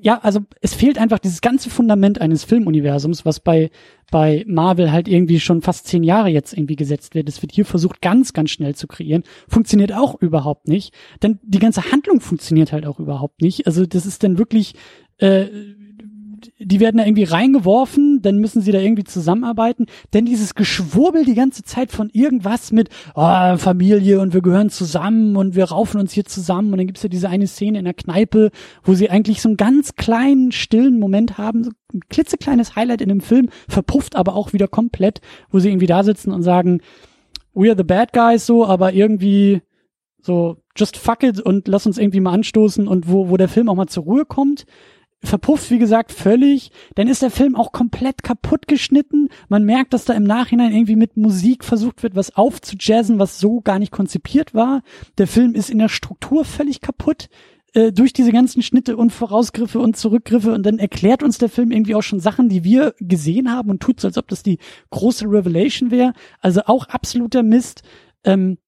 ja, 0.00 0.18
also 0.22 0.40
es 0.62 0.74
fehlt 0.74 0.98
einfach 0.98 1.18
dieses 1.18 1.40
ganze 1.42 1.68
Fundament 1.68 2.20
eines 2.20 2.44
Filmuniversums, 2.44 3.26
was 3.26 3.40
bei, 3.40 3.70
bei 4.10 4.44
Marvel 4.46 4.90
halt 4.90 5.06
irgendwie 5.06 5.38
schon 5.38 5.60
fast 5.60 5.86
zehn 5.86 6.02
Jahre 6.02 6.28
jetzt 6.28 6.54
irgendwie 6.54 6.76
gesetzt 6.76 7.14
wird. 7.14 7.28
Es 7.28 7.42
wird 7.42 7.52
hier 7.52 7.66
versucht, 7.66 8.00
ganz, 8.00 8.32
ganz 8.32 8.50
schnell 8.50 8.74
zu 8.74 8.86
kreieren. 8.86 9.22
Funktioniert 9.48 9.92
auch 9.92 10.14
überhaupt 10.20 10.68
nicht. 10.68 10.94
Denn 11.22 11.38
die 11.42 11.58
ganze 11.58 11.92
Handlung 11.92 12.20
funktioniert 12.20 12.72
halt 12.72 12.86
auch 12.86 12.98
überhaupt 12.98 13.42
nicht. 13.42 13.66
Also 13.66 13.84
das 13.84 14.06
ist 14.06 14.22
dann 14.22 14.38
wirklich, 14.38 14.74
äh, 15.18 15.46
die 16.58 16.80
werden 16.80 16.98
da 16.98 17.04
irgendwie 17.04 17.24
reingeworfen, 17.24 18.22
dann 18.22 18.38
müssen 18.38 18.62
sie 18.62 18.72
da 18.72 18.78
irgendwie 18.78 19.04
zusammenarbeiten. 19.04 19.86
Denn 20.12 20.24
dieses 20.24 20.54
Geschwurbel 20.54 21.24
die 21.24 21.34
ganze 21.34 21.62
Zeit 21.62 21.92
von 21.92 22.10
irgendwas 22.12 22.72
mit 22.72 22.88
oh, 23.14 23.56
Familie 23.56 24.20
und 24.20 24.34
wir 24.34 24.42
gehören 24.42 24.70
zusammen 24.70 25.36
und 25.36 25.54
wir 25.54 25.64
raufen 25.64 26.00
uns 26.00 26.12
hier 26.12 26.24
zusammen 26.24 26.72
und 26.72 26.78
dann 26.78 26.86
gibt's 26.86 27.02
ja 27.02 27.08
diese 27.08 27.28
eine 27.28 27.46
Szene 27.46 27.78
in 27.78 27.84
der 27.84 27.94
Kneipe, 27.94 28.50
wo 28.82 28.94
sie 28.94 29.10
eigentlich 29.10 29.40
so 29.40 29.48
einen 29.48 29.56
ganz 29.56 29.94
kleinen, 29.94 30.52
stillen 30.52 30.98
Moment 30.98 31.38
haben, 31.38 31.64
so 31.64 31.70
ein 31.92 32.00
klitzekleines 32.08 32.76
Highlight 32.76 33.00
in 33.00 33.08
dem 33.08 33.20
Film, 33.20 33.48
verpufft 33.68 34.16
aber 34.16 34.34
auch 34.34 34.52
wieder 34.52 34.68
komplett, 34.68 35.20
wo 35.50 35.58
sie 35.58 35.70
irgendwie 35.70 35.86
da 35.86 36.04
sitzen 36.04 36.32
und 36.32 36.42
sagen, 36.42 36.80
we 37.54 37.68
are 37.68 37.76
the 37.76 37.84
bad 37.84 38.12
guys 38.12 38.46
so, 38.46 38.66
aber 38.66 38.92
irgendwie 38.92 39.62
so 40.20 40.56
just 40.76 40.96
fuck 40.96 41.22
it 41.22 41.40
und 41.40 41.68
lass 41.68 41.86
uns 41.86 41.98
irgendwie 41.98 42.20
mal 42.20 42.32
anstoßen 42.32 42.86
und 42.86 43.10
wo, 43.10 43.30
wo 43.30 43.36
der 43.36 43.48
Film 43.48 43.68
auch 43.68 43.74
mal 43.74 43.86
zur 43.86 44.04
Ruhe 44.04 44.24
kommt 44.24 44.66
verpufft, 45.22 45.70
wie 45.70 45.78
gesagt, 45.78 46.12
völlig. 46.12 46.70
Dann 46.94 47.08
ist 47.08 47.22
der 47.22 47.30
Film 47.30 47.56
auch 47.56 47.72
komplett 47.72 48.22
kaputt 48.22 48.68
geschnitten. 48.68 49.28
Man 49.48 49.64
merkt, 49.64 49.92
dass 49.92 50.04
da 50.04 50.12
im 50.12 50.24
Nachhinein 50.24 50.72
irgendwie 50.72 50.96
mit 50.96 51.16
Musik 51.16 51.64
versucht 51.64 52.02
wird, 52.02 52.14
was 52.14 52.36
aufzujazzen, 52.36 53.18
was 53.18 53.40
so 53.40 53.60
gar 53.60 53.78
nicht 53.78 53.92
konzipiert 53.92 54.54
war. 54.54 54.82
Der 55.18 55.26
Film 55.26 55.54
ist 55.54 55.70
in 55.70 55.78
der 55.78 55.88
Struktur 55.88 56.44
völlig 56.44 56.80
kaputt 56.80 57.28
äh, 57.74 57.92
durch 57.92 58.12
diese 58.12 58.32
ganzen 58.32 58.62
Schnitte 58.62 58.96
und 58.96 59.10
Vorausgriffe 59.10 59.78
und 59.78 59.96
Zurückgriffe 59.96 60.52
und 60.52 60.64
dann 60.64 60.78
erklärt 60.78 61.22
uns 61.22 61.38
der 61.38 61.48
Film 61.48 61.70
irgendwie 61.70 61.94
auch 61.94 62.02
schon 62.02 62.20
Sachen, 62.20 62.48
die 62.48 62.64
wir 62.64 62.94
gesehen 63.00 63.52
haben 63.52 63.70
und 63.70 63.82
tut 63.82 64.00
so, 64.00 64.08
als 64.08 64.18
ob 64.18 64.28
das 64.28 64.42
die 64.42 64.58
große 64.90 65.26
Revelation 65.26 65.90
wäre. 65.90 66.12
Also 66.40 66.62
auch 66.66 66.86
absoluter 66.86 67.42
Mist. 67.42 67.82
Ähm, 68.24 68.58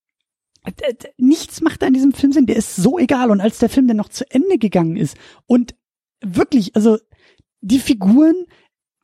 nichts 1.17 1.61
macht 1.63 1.83
an 1.83 1.95
diesem 1.95 2.13
Film 2.13 2.33
Sinn. 2.33 2.47
Der 2.47 2.57
ist 2.57 2.77
so 2.77 2.99
egal. 2.99 3.31
Und 3.31 3.41
als 3.41 3.59
der 3.59 3.69
Film 3.71 3.87
dann 3.87 3.97
noch 3.97 4.11
zu 4.11 4.31
Ende 4.31 4.59
gegangen 4.59 4.97
ist 4.97 5.17
und 5.47 5.75
wirklich, 6.23 6.75
also 6.77 6.99
die 7.61 7.79
Figuren, 7.79 8.47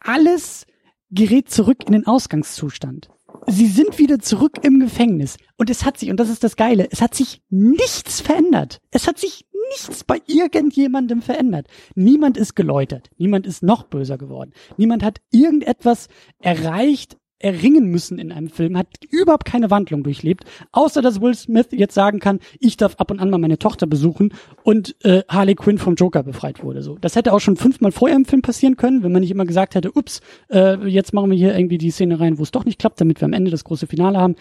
alles 0.00 0.66
gerät 1.10 1.50
zurück 1.50 1.84
in 1.86 1.92
den 1.92 2.06
Ausgangszustand. 2.06 3.08
Sie 3.46 3.66
sind 3.66 3.98
wieder 3.98 4.20
zurück 4.20 4.58
im 4.62 4.80
Gefängnis. 4.80 5.36
Und 5.56 5.70
es 5.70 5.84
hat 5.84 5.98
sich, 5.98 6.10
und 6.10 6.18
das 6.18 6.30
ist 6.30 6.44
das 6.44 6.56
Geile, 6.56 6.88
es 6.90 7.02
hat 7.02 7.14
sich 7.14 7.42
nichts 7.50 8.20
verändert. 8.20 8.80
Es 8.90 9.06
hat 9.06 9.18
sich 9.18 9.46
nichts 9.70 10.04
bei 10.04 10.20
irgendjemandem 10.26 11.22
verändert. 11.22 11.66
Niemand 11.94 12.36
ist 12.36 12.54
geläutert. 12.54 13.10
Niemand 13.16 13.46
ist 13.46 13.62
noch 13.62 13.84
böser 13.84 14.18
geworden. 14.18 14.52
Niemand 14.76 15.02
hat 15.02 15.20
irgendetwas 15.30 16.08
erreicht, 16.38 17.16
erringen 17.44 17.90
müssen 17.90 18.18
in 18.18 18.32
einem 18.32 18.48
Film, 18.48 18.78
hat 18.78 18.86
überhaupt 19.10 19.44
keine 19.44 19.70
Wandlung 19.70 20.02
durchlebt, 20.02 20.44
außer 20.72 21.02
dass 21.02 21.20
Will 21.20 21.34
Smith 21.34 21.68
jetzt 21.72 21.94
sagen 21.94 22.18
kann, 22.18 22.40
ich 22.58 22.76
darf 22.76 22.96
ab 22.96 23.10
und 23.10 23.20
an 23.20 23.28
mal 23.28 23.38
meine 23.38 23.58
Tochter 23.58 23.86
besuchen 23.86 24.32
und 24.62 24.96
äh, 25.04 25.22
Harley 25.28 25.54
Quinn 25.54 25.78
vom 25.78 25.94
Joker 25.94 26.22
befreit 26.22 26.62
wurde. 26.62 26.82
So, 26.82 26.96
das 27.00 27.16
hätte 27.16 27.32
auch 27.32 27.40
schon 27.40 27.56
fünfmal 27.56 27.92
vorher 27.92 28.16
im 28.16 28.24
Film 28.24 28.40
passieren 28.40 28.76
können, 28.76 29.02
wenn 29.02 29.12
man 29.12 29.20
nicht 29.20 29.30
immer 29.30 29.44
gesagt 29.44 29.74
hätte, 29.74 29.92
ups, 29.92 30.20
äh, 30.50 30.76
jetzt 30.88 31.12
machen 31.12 31.30
wir 31.30 31.36
hier 31.36 31.54
irgendwie 31.54 31.78
die 31.78 31.90
Szene 31.90 32.18
rein, 32.18 32.38
wo 32.38 32.42
es 32.42 32.50
doch 32.50 32.64
nicht 32.64 32.78
klappt, 32.78 33.00
damit 33.00 33.20
wir 33.20 33.26
am 33.26 33.34
Ende 33.34 33.50
das 33.50 33.64
große 33.64 33.86
Finale 33.86 34.18
haben. 34.18 34.36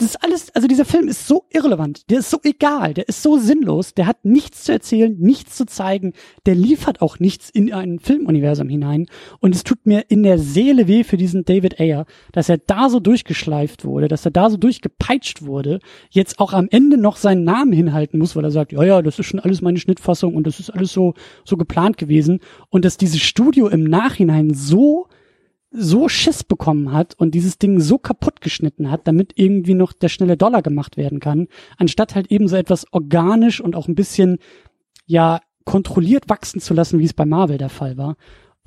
Das 0.00 0.10
ist 0.10 0.22
alles, 0.22 0.54
also 0.54 0.68
dieser 0.68 0.84
Film 0.84 1.08
ist 1.08 1.26
so 1.26 1.46
irrelevant, 1.50 2.08
der 2.08 2.20
ist 2.20 2.30
so 2.30 2.38
egal, 2.44 2.94
der 2.94 3.08
ist 3.08 3.20
so 3.20 3.36
sinnlos, 3.36 3.94
der 3.94 4.06
hat 4.06 4.24
nichts 4.24 4.62
zu 4.62 4.70
erzählen, 4.70 5.16
nichts 5.18 5.56
zu 5.56 5.66
zeigen, 5.66 6.12
der 6.46 6.54
liefert 6.54 7.02
auch 7.02 7.18
nichts 7.18 7.50
in 7.50 7.72
ein 7.72 7.98
Filmuniversum 7.98 8.68
hinein. 8.68 9.06
Und 9.40 9.56
es 9.56 9.64
tut 9.64 9.86
mir 9.86 10.04
in 10.08 10.22
der 10.22 10.38
Seele 10.38 10.86
weh 10.86 11.02
für 11.02 11.16
diesen 11.16 11.44
David 11.44 11.80
Ayer, 11.80 12.06
dass 12.30 12.48
er 12.48 12.58
da 12.58 12.90
so 12.90 13.00
durchgeschleift 13.00 13.84
wurde, 13.84 14.06
dass 14.06 14.24
er 14.24 14.30
da 14.30 14.50
so 14.50 14.56
durchgepeitscht 14.56 15.44
wurde, 15.44 15.80
jetzt 16.10 16.38
auch 16.38 16.52
am 16.52 16.68
Ende 16.70 16.96
noch 16.96 17.16
seinen 17.16 17.42
Namen 17.42 17.72
hinhalten 17.72 18.20
muss, 18.20 18.36
weil 18.36 18.44
er 18.44 18.52
sagt, 18.52 18.70
ja, 18.70 18.84
ja, 18.84 19.02
das 19.02 19.18
ist 19.18 19.26
schon 19.26 19.40
alles 19.40 19.62
meine 19.62 19.80
Schnittfassung 19.80 20.36
und 20.36 20.46
das 20.46 20.60
ist 20.60 20.70
alles 20.70 20.92
so, 20.92 21.14
so 21.44 21.56
geplant 21.56 21.98
gewesen. 21.98 22.38
Und 22.70 22.84
dass 22.84 22.98
dieses 22.98 23.20
Studio 23.20 23.66
im 23.66 23.82
Nachhinein 23.82 24.54
so 24.54 25.08
so 25.70 26.08
Schiss 26.08 26.44
bekommen 26.44 26.92
hat 26.92 27.14
und 27.14 27.34
dieses 27.34 27.58
Ding 27.58 27.80
so 27.80 27.98
kaputt 27.98 28.40
geschnitten 28.40 28.90
hat, 28.90 29.06
damit 29.06 29.32
irgendwie 29.36 29.74
noch 29.74 29.92
der 29.92 30.08
schnelle 30.08 30.36
Dollar 30.36 30.62
gemacht 30.62 30.96
werden 30.96 31.20
kann, 31.20 31.48
anstatt 31.76 32.14
halt 32.14 32.30
eben 32.30 32.48
so 32.48 32.56
etwas 32.56 32.86
organisch 32.92 33.60
und 33.60 33.76
auch 33.76 33.88
ein 33.88 33.94
bisschen, 33.94 34.38
ja, 35.06 35.40
kontrolliert 35.64 36.30
wachsen 36.30 36.60
zu 36.60 36.72
lassen, 36.72 36.98
wie 36.98 37.04
es 37.04 37.12
bei 37.12 37.26
Marvel 37.26 37.58
der 37.58 37.68
Fall 37.68 37.98
war. 37.98 38.16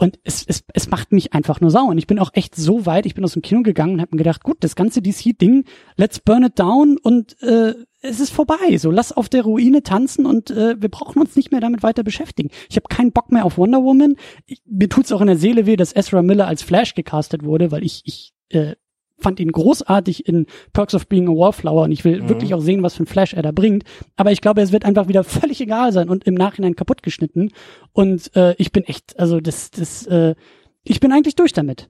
Und 0.01 0.19
es, 0.23 0.43
es, 0.47 0.63
es 0.73 0.89
macht 0.89 1.11
mich 1.11 1.33
einfach 1.33 1.61
nur 1.61 1.69
sauer. 1.69 1.89
Und 1.89 1.99
ich 1.99 2.07
bin 2.07 2.17
auch 2.17 2.31
echt 2.33 2.55
so 2.55 2.87
weit, 2.87 3.05
ich 3.05 3.13
bin 3.13 3.23
aus 3.23 3.33
dem 3.33 3.43
Kino 3.43 3.61
gegangen 3.61 3.93
und 3.93 4.01
habe 4.01 4.15
mir 4.15 4.23
gedacht, 4.23 4.43
gut, 4.43 4.57
das 4.61 4.75
ganze 4.75 4.99
DC-Ding, 4.99 5.65
let's 5.95 6.19
burn 6.19 6.41
it 6.41 6.57
down 6.57 6.97
und 6.97 7.39
äh, 7.43 7.75
es 8.01 8.19
ist 8.19 8.31
vorbei. 8.33 8.77
So, 8.79 8.89
lass 8.89 9.11
auf 9.11 9.29
der 9.29 9.43
Ruine 9.43 9.83
tanzen 9.83 10.25
und 10.25 10.49
äh, 10.49 10.75
wir 10.81 10.89
brauchen 10.89 11.21
uns 11.21 11.35
nicht 11.35 11.51
mehr 11.51 11.61
damit 11.61 11.83
weiter 11.83 12.01
beschäftigen. 12.01 12.49
Ich 12.67 12.77
habe 12.77 12.87
keinen 12.89 13.11
Bock 13.11 13.31
mehr 13.31 13.45
auf 13.45 13.59
Wonder 13.59 13.83
Woman. 13.83 14.15
Ich, 14.47 14.63
mir 14.65 14.89
tut's 14.89 15.11
auch 15.11 15.21
in 15.21 15.27
der 15.27 15.37
Seele 15.37 15.67
weh, 15.67 15.75
dass 15.75 15.95
Ezra 15.95 16.23
Miller 16.23 16.47
als 16.47 16.63
Flash 16.63 16.95
gecastet 16.95 17.43
wurde, 17.43 17.69
weil 17.69 17.83
ich, 17.83 18.01
ich 18.05 18.33
äh, 18.49 18.73
fand 19.22 19.39
ihn 19.39 19.51
großartig 19.51 20.28
in 20.28 20.45
Perks 20.74 20.93
of 20.93 21.07
Being 21.07 21.28
a 21.28 21.32
Wallflower 21.32 21.84
und 21.84 21.91
ich 21.91 22.03
will 22.03 22.22
mhm. 22.22 22.30
wirklich 22.30 22.53
auch 22.53 22.61
sehen, 22.61 22.84
was 22.84 22.95
für 22.95 23.03
ein 23.03 23.07
Flash 23.07 23.34
er 23.34 23.43
da 23.43 23.51
bringt. 23.51 23.84
Aber 24.15 24.32
ich 24.32 24.41
glaube, 24.41 24.61
es 24.61 24.72
wird 24.72 24.86
einfach 24.86 25.07
wieder 25.07 25.24
völlig 25.24 25.61
egal 25.61 25.91
sein 25.91 26.09
und 26.09 26.26
im 26.26 26.34
Nachhinein 26.34 26.76
kaputt 26.76 27.03
geschnitten. 27.03 27.51
Und 27.93 28.36
äh, 28.36 28.55
ich 28.57 28.72
bin 28.72 28.84
echt, 28.84 29.19
also 29.19 29.39
das, 29.39 29.72
das, 29.72 30.05
äh, 30.07 30.36
ich 30.84 30.99
bin 30.99 31.11
eigentlich 31.11 31.36
durch 31.36 31.53
damit. 31.53 31.89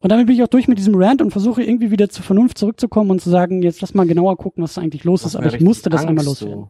Und 0.00 0.10
damit 0.10 0.26
bin 0.26 0.34
ich 0.34 0.42
auch 0.42 0.48
durch 0.48 0.66
mit 0.66 0.78
diesem 0.78 0.96
Rant 0.96 1.22
und 1.22 1.30
versuche 1.30 1.62
irgendwie 1.62 1.92
wieder 1.92 2.08
zur 2.08 2.24
Vernunft 2.24 2.58
zurückzukommen 2.58 3.10
und 3.10 3.20
zu 3.20 3.30
sagen, 3.30 3.62
jetzt 3.62 3.80
lass 3.80 3.94
mal 3.94 4.06
genauer 4.06 4.36
gucken, 4.36 4.62
was 4.62 4.74
da 4.74 4.80
eigentlich 4.80 5.04
los 5.04 5.24
ist. 5.24 5.36
Aber 5.36 5.46
ich 5.46 5.60
musste 5.60 5.90
das 5.90 6.04
einmal 6.04 6.24
loswerden. 6.24 6.66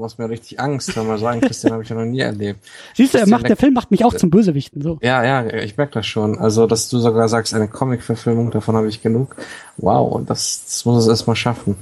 Du 0.00 0.04
machst 0.04 0.18
mir 0.18 0.30
richtig 0.30 0.58
Angst, 0.58 0.96
wenn 0.96 1.06
man 1.06 1.18
sagen, 1.18 1.42
Christian 1.42 1.74
habe 1.74 1.82
ich 1.82 1.90
ja 1.90 1.94
noch 1.94 2.06
nie 2.06 2.20
erlebt. 2.20 2.64
Siehst 2.94 3.12
du, 3.12 3.18
er 3.18 3.28
macht, 3.28 3.46
der 3.46 3.58
Film 3.58 3.74
macht 3.74 3.90
mich 3.90 4.02
auch 4.02 4.14
zum 4.14 4.30
Bösewichten, 4.30 4.80
so. 4.80 4.98
Ja, 5.02 5.22
ja, 5.22 5.46
ich 5.52 5.76
merke 5.76 5.92
das 5.92 6.06
schon. 6.06 6.38
Also, 6.38 6.66
dass 6.66 6.88
du 6.88 6.98
sogar 7.00 7.28
sagst, 7.28 7.52
eine 7.52 7.68
Comic-Verfilmung, 7.68 8.50
davon 8.50 8.76
habe 8.76 8.88
ich 8.88 9.02
genug. 9.02 9.36
Wow, 9.76 10.10
und 10.10 10.30
das, 10.30 10.62
das 10.64 10.86
muss 10.86 11.02
es 11.02 11.06
erstmal 11.06 11.36
schaffen. 11.36 11.76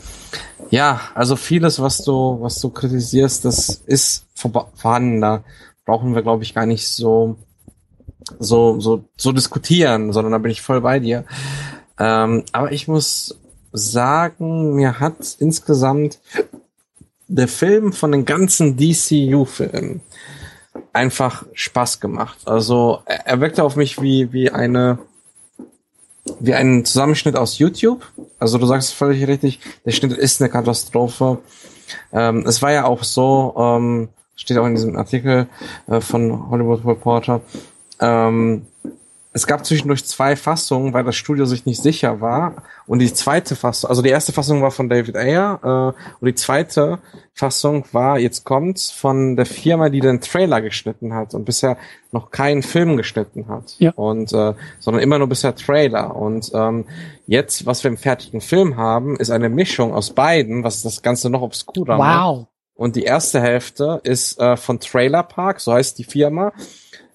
Ja, 0.69 1.01
also 1.14 1.37
vieles, 1.37 1.81
was 1.81 1.99
du, 1.99 2.39
was 2.41 2.59
du 2.61 2.71
kritisierst, 2.71 3.45
das 3.45 3.69
ist 3.87 4.27
vorhanden. 4.35 5.21
Da 5.21 5.45
brauchen 5.85 6.16
wir, 6.16 6.23
glaube 6.23 6.43
ich, 6.43 6.57
gar 6.57 6.66
nicht 6.66 6.89
so, 6.89 7.37
so, 8.41 8.81
so, 8.81 9.05
so 9.16 9.31
diskutieren, 9.31 10.12
sondern 10.12 10.33
da 10.33 10.39
bin 10.39 10.51
ich 10.51 10.61
voll 10.61 10.81
bei 10.81 10.99
dir. 10.99 11.23
Ähm, 12.01 12.43
aber 12.51 12.73
ich 12.73 12.89
muss 12.89 13.39
sagen, 13.73 14.75
mir 14.75 15.01
hat 15.01 15.37
insgesamt 15.39 16.19
der 17.29 17.49
Film 17.49 17.93
von 17.93 18.12
den 18.12 18.24
ganzen 18.24 18.76
DCU-Filmen 18.76 20.01
einfach 20.93 21.45
Spaß 21.53 22.01
gemacht. 22.01 22.39
Also 22.47 23.03
er, 23.05 23.26
er 23.26 23.41
wirkte 23.41 23.62
auf 23.62 23.76
mich 23.76 24.01
wie, 24.01 24.33
wie 24.33 24.51
eine 24.51 24.99
wie 26.41 26.55
ein 26.55 26.85
Zusammenschnitt 26.85 27.37
aus 27.37 27.59
YouTube. 27.59 28.05
Also 28.39 28.59
du 28.59 28.66
sagst 28.66 28.95
völlig 28.95 29.26
richtig, 29.26 29.61
der 29.85 29.93
Schnitt 29.93 30.12
ist 30.12 30.41
eine 30.41 30.51
Katastrophe. 30.51 31.39
Ähm, 32.12 32.45
es 32.47 32.61
war 32.61 32.72
ja 32.72 32.85
auch 32.85 33.03
so, 33.03 33.55
ähm, 33.57 34.09
steht 34.37 34.59
auch 34.59 34.66
in 34.66 34.74
diesem 34.74 34.97
Artikel 34.97 35.47
äh, 35.87 36.01
von 36.01 36.51
Hollywood 36.51 36.85
Reporter, 36.85 37.41
ähm, 38.01 38.66
es 39.39 39.47
gab 39.47 39.64
zwischendurch 39.64 40.05
zwei 40.05 40.34
Fassungen, 40.34 40.93
weil 40.93 41.05
das 41.05 41.14
Studio 41.14 41.45
sich 41.45 41.64
nicht 41.64 41.80
sicher 41.80 42.20
war. 42.20 42.64
Und 42.89 42.99
die 42.99 43.14
zweite 43.14 43.55
Fassung, 43.55 43.89
also 43.89 44.03
die 44.03 44.09
erste 44.09 44.32
Fassung 44.32 44.62
war 44.62 44.72
von 44.72 44.89
David 44.89 45.16
Ayer 45.16 45.61
äh, 45.62 46.16
und 46.20 46.26
die 46.26 46.34
zweite 46.34 46.99
Fassung 47.34 47.84
war, 47.93 48.18
jetzt 48.18 48.45
kommt's, 48.45 48.91
von 48.91 49.36
der 49.36 49.47
Firma, 49.47 49.91
die 49.91 50.01
den 50.01 50.20
Trailer 50.20 50.61
geschnitten 50.61 51.14
hat 51.14 51.34
und 51.34 51.45
bisher 51.45 51.76
noch 52.11 52.32
keinen 52.32 52.64
Film 52.64 52.97
geschnitten 52.97 53.47
hat. 53.47 53.76
Ja. 53.78 53.93
Und 53.93 54.32
äh, 54.32 54.55
sondern 54.80 55.05
immer 55.05 55.18
nur 55.18 55.28
bisher 55.28 55.55
Trailer. 55.55 56.16
Und 56.16 56.51
ähm, 56.53 56.86
jetzt, 57.28 57.64
was 57.64 57.84
wir 57.84 57.93
im 57.93 57.97
fertigen 57.97 58.41
Film 58.41 58.76
haben, 58.76 59.16
ist 59.18 59.30
eine 59.30 59.49
Mischung 59.49 59.95
aus 59.95 60.11
beiden, 60.11 60.64
was 60.64 60.82
das 60.82 61.01
Ganze 61.03 61.30
noch 61.30 61.43
obskurer 61.43 61.97
wow. 61.97 61.99
macht. 61.99 62.24
Wow. 62.24 62.47
Und 62.74 62.97
die 62.97 63.05
erste 63.05 63.41
Hälfte 63.41 64.01
ist 64.03 64.41
äh, 64.41 64.57
von 64.57 64.80
Trailer 64.80 65.22
Park, 65.22 65.61
so 65.61 65.72
heißt 65.72 65.97
die 65.97 66.05
Firma 66.05 66.53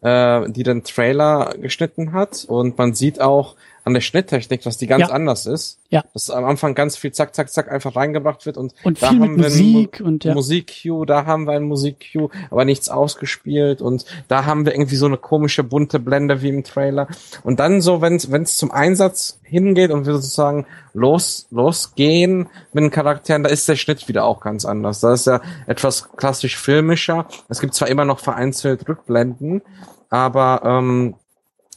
äh, 0.04 0.49
die 0.49 0.64
den 0.64 0.84
Trailer 0.84 1.56
geschnitten 1.60 2.14
hat. 2.14 2.45
Und 2.47 2.78
man 2.78 2.93
sieht 2.93 3.22
auch 3.22 3.56
an 3.84 3.93
der 3.93 4.01
Schnitttechnik, 4.01 4.61
dass 4.61 4.77
die 4.77 4.88
ganz 4.88 5.09
ja. 5.09 5.13
anders 5.13 5.45
ist. 5.45 5.79
Ja. 5.89 6.03
Dass 6.13 6.29
am 6.29 6.45
Anfang 6.45 6.73
ganz 6.73 6.97
viel 6.97 7.11
zack, 7.11 7.36
zack, 7.36 7.51
zack 7.51 7.71
einfach 7.71 7.95
reingebracht 7.95 8.45
wird 8.45 8.57
und, 8.57 8.73
und 8.84 9.01
da 9.01 9.09
haben 9.09 9.38
wir 9.38 9.43
Musik 9.43 9.99
Mu 9.99 10.07
und 10.07 10.23
ja. 10.23 10.34
Musik-Cue, 10.34 11.05
da 11.05 11.25
haben 11.25 11.45
wir 11.45 11.53
ein 11.53 11.63
Musik-Cue, 11.63 12.29
aber 12.49 12.65
nichts 12.65 12.89
ausgespielt 12.89 13.81
und 13.81 14.05
da 14.27 14.45
haben 14.45 14.65
wir 14.65 14.73
irgendwie 14.73 14.95
so 14.95 15.05
eine 15.05 15.17
komische 15.17 15.63
bunte 15.63 15.99
Blende 15.99 16.41
wie 16.41 16.49
im 16.49 16.63
Trailer. 16.63 17.07
Und 17.43 17.59
dann 17.59 17.81
so, 17.81 18.01
wenn 18.01 18.15
es 18.15 18.57
zum 18.57 18.71
Einsatz 18.71 19.39
hingeht 19.43 19.91
und 19.91 20.05
wir 20.05 20.13
sozusagen 20.13 20.65
los, 20.93 21.47
losgehen 21.51 22.47
mit 22.71 22.84
den 22.84 22.91
Charakteren, 22.91 23.43
da 23.43 23.49
ist 23.49 23.67
der 23.69 23.75
Schnitt 23.75 24.07
wieder 24.07 24.25
auch 24.25 24.39
ganz 24.39 24.65
anders. 24.65 24.99
Da 24.99 25.13
ist 25.13 25.27
ja 25.27 25.41
etwas 25.67 26.09
klassisch 26.15 26.57
filmischer. 26.57 27.27
Es 27.49 27.59
gibt 27.59 27.75
zwar 27.75 27.88
immer 27.88 28.05
noch 28.05 28.19
vereinzelt 28.19 28.88
Rückblenden, 28.88 29.61
aber 30.09 30.61
ähm, 30.65 31.15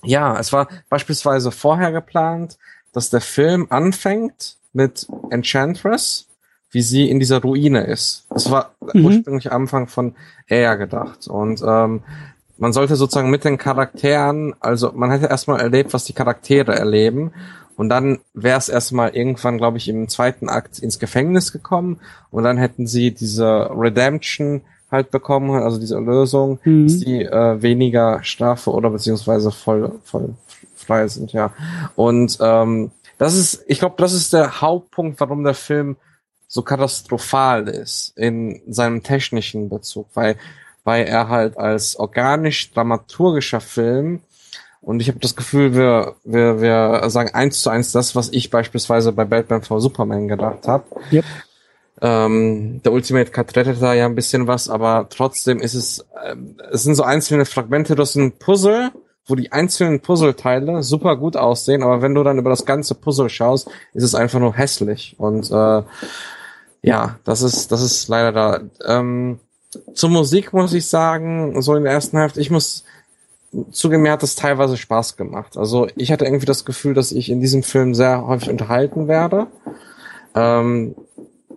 ja, 0.07 0.39
es 0.39 0.53
war 0.53 0.69
beispielsweise 0.89 1.51
vorher 1.51 1.93
geplant, 1.93 2.59
dass 2.93 3.11
der 3.11 3.21
Film 3.21 3.67
anfängt 3.71 4.57
mit 4.73 5.07
Enchantress, 5.31 6.29
wie 6.71 6.83
sie 6.83 7.09
in 7.11 7.19
dieser 7.19 7.41
Ruine 7.41 7.85
ist. 7.85 8.27
Das 8.31 8.51
war 8.51 8.75
mhm. 8.93 9.05
ursprünglich 9.05 9.53
Anfang 9.53 9.87
von 9.87 10.15
Air 10.47 10.77
gedacht. 10.77 11.29
Und 11.29 11.63
ähm, 11.67 12.03
man 12.59 12.73
sollte 12.73 12.97
sozusagen 12.97 13.31
mit 13.31 13.45
den 13.45 13.59
Charakteren, 13.59 14.55
also 14.61 14.93
man 14.93 15.11
hätte 15.11 15.27
erstmal 15.27 15.61
erlebt, 15.61 15.93
was 15.93 16.05
die 16.05 16.13
Charaktere 16.13 16.75
erleben. 16.75 17.33
Und 17.77 17.91
dann 17.91 18.21
wäre 18.33 18.59
es 18.59 18.71
erstmal 18.71 19.15
irgendwann, 19.15 19.59
glaube 19.59 19.77
ich, 19.77 19.89
im 19.89 20.09
zweiten 20.09 20.49
Akt 20.49 20.79
ins 20.79 20.99
Gefängnis 20.99 21.53
gekommen. 21.53 22.01
Und 22.31 22.45
dann 22.45 22.57
hätten 22.57 22.87
sie 22.87 23.13
diese 23.13 23.71
Redemption 23.71 24.63
halt 24.91 25.11
bekommen 25.11 25.53
hat, 25.53 25.63
also 25.63 25.79
diese 25.79 25.99
Lösung, 25.99 26.59
mhm. 26.65 26.87
dass 26.87 26.99
die 26.99 27.23
äh, 27.23 27.61
weniger 27.63 28.23
Strafe 28.23 28.71
oder 28.71 28.91
beziehungsweise 28.91 29.51
voll, 29.51 29.93
voll 30.05 30.35
frei 30.75 31.09
sind, 31.09 31.33
ja. 31.33 31.53
Und 31.97 32.39
ähm, 32.41 32.93
das 33.19 33.35
ist, 33.35 33.65
ich 33.67 33.79
glaube, 33.79 33.97
das 33.99 34.13
ist 34.13 34.33
der 34.33 34.61
Hauptpunkt, 34.61 35.19
warum 35.21 35.43
der 35.43 35.55
Film 35.55 35.97
so 36.49 36.63
katastrophal 36.63 37.69
ist 37.69 38.17
in 38.17 38.63
seinem 38.69 39.03
technischen 39.03 39.69
Bezug, 39.69 40.07
weil, 40.15 40.37
weil 40.85 41.07
er 41.07 41.29
halt 41.29 41.59
als 41.59 41.97
organisch 41.97 42.73
dramaturgischer 42.73 43.61
Film 43.61 44.21
und 44.87 45.01
ich 45.01 45.09
habe 45.09 45.19
das 45.19 45.35
Gefühl, 45.35 45.75
wir, 45.75 46.15
wir, 46.23 46.61
wir 46.61 47.11
sagen 47.11 47.35
eins 47.35 47.61
zu 47.61 47.71
eins 47.71 47.91
das, 47.91 48.15
was 48.15 48.29
ich 48.29 48.51
beispielsweise 48.51 49.11
bei 49.11 49.25
Batman 49.25 49.63
v 49.63 49.81
Superman 49.81 50.29
gedacht 50.29 50.69
habe. 50.69 50.85
Yep. 51.11 51.25
Ähm, 52.03 52.83
der 52.85 52.93
Ultimate 52.93 53.31
Cut 53.31 53.57
rettet 53.57 53.81
da 53.81 53.95
ja 53.95 54.05
ein 54.05 54.15
bisschen 54.15 54.47
was, 54.47 54.69
aber 54.69 55.07
trotzdem 55.09 55.61
ist 55.61 55.75
es, 55.75 56.01
äh, 56.23 56.37
es 56.71 56.83
sind 56.83 56.95
so 56.95 57.03
einzelne 57.03 57.47
Fragmente, 57.47 57.95
das 57.95 58.11
ist 58.11 58.17
ein 58.17 58.33
Puzzle, 58.33 58.91
wo 59.27 59.35
die 59.35 59.51
einzelnen 59.51 60.01
Puzzleteile 60.01 60.83
super 60.83 61.17
gut 61.17 61.37
aussehen, 61.37 61.83
aber 61.83 62.03
wenn 62.03 62.15
du 62.15 62.23
dann 62.23 62.39
über 62.39 62.51
das 62.51 62.65
ganze 62.65 62.95
Puzzle 62.95 63.29
schaust, 63.29 63.69
ist 63.95 64.05
es 64.05 64.15
einfach 64.15 64.39
nur 64.39 64.55
hässlich. 64.55 65.17
Und 65.19 65.51
äh, 65.51 65.83
ja, 66.83 67.19
das 67.25 67.43
ist, 67.43 67.73
das 67.73 67.83
ist 67.83 68.09
leider 68.09 68.33
da. 68.33 68.61
Ähm, 68.87 69.41
zur 69.95 70.11
Musik 70.11 70.53
muss 70.53 70.73
ich 70.73 70.87
sagen, 70.87 71.61
so 71.61 71.75
in 71.75 71.83
der 71.83 71.93
ersten 71.93 72.19
Hälfte, 72.19 72.41
ich 72.41 72.51
muss 72.51 72.85
zugeben, 73.73 74.03
mir 74.03 74.13
hat 74.13 74.23
das 74.23 74.37
teilweise 74.37 74.77
Spaß 74.77 75.17
gemacht. 75.17 75.57
Also 75.57 75.89
ich 75.97 76.13
hatte 76.13 76.25
irgendwie 76.25 76.47
das 76.47 76.65
Gefühl, 76.65 76.95
dass 76.95 77.13
ich 77.13 77.31
in 77.31 77.41
diesem 77.41 77.63
Film 77.63 77.95
sehr 77.95 78.27
häufig 78.27 78.51
unterhalten 78.51 79.09
werde. 79.09 79.49
Ähm, 80.35 80.95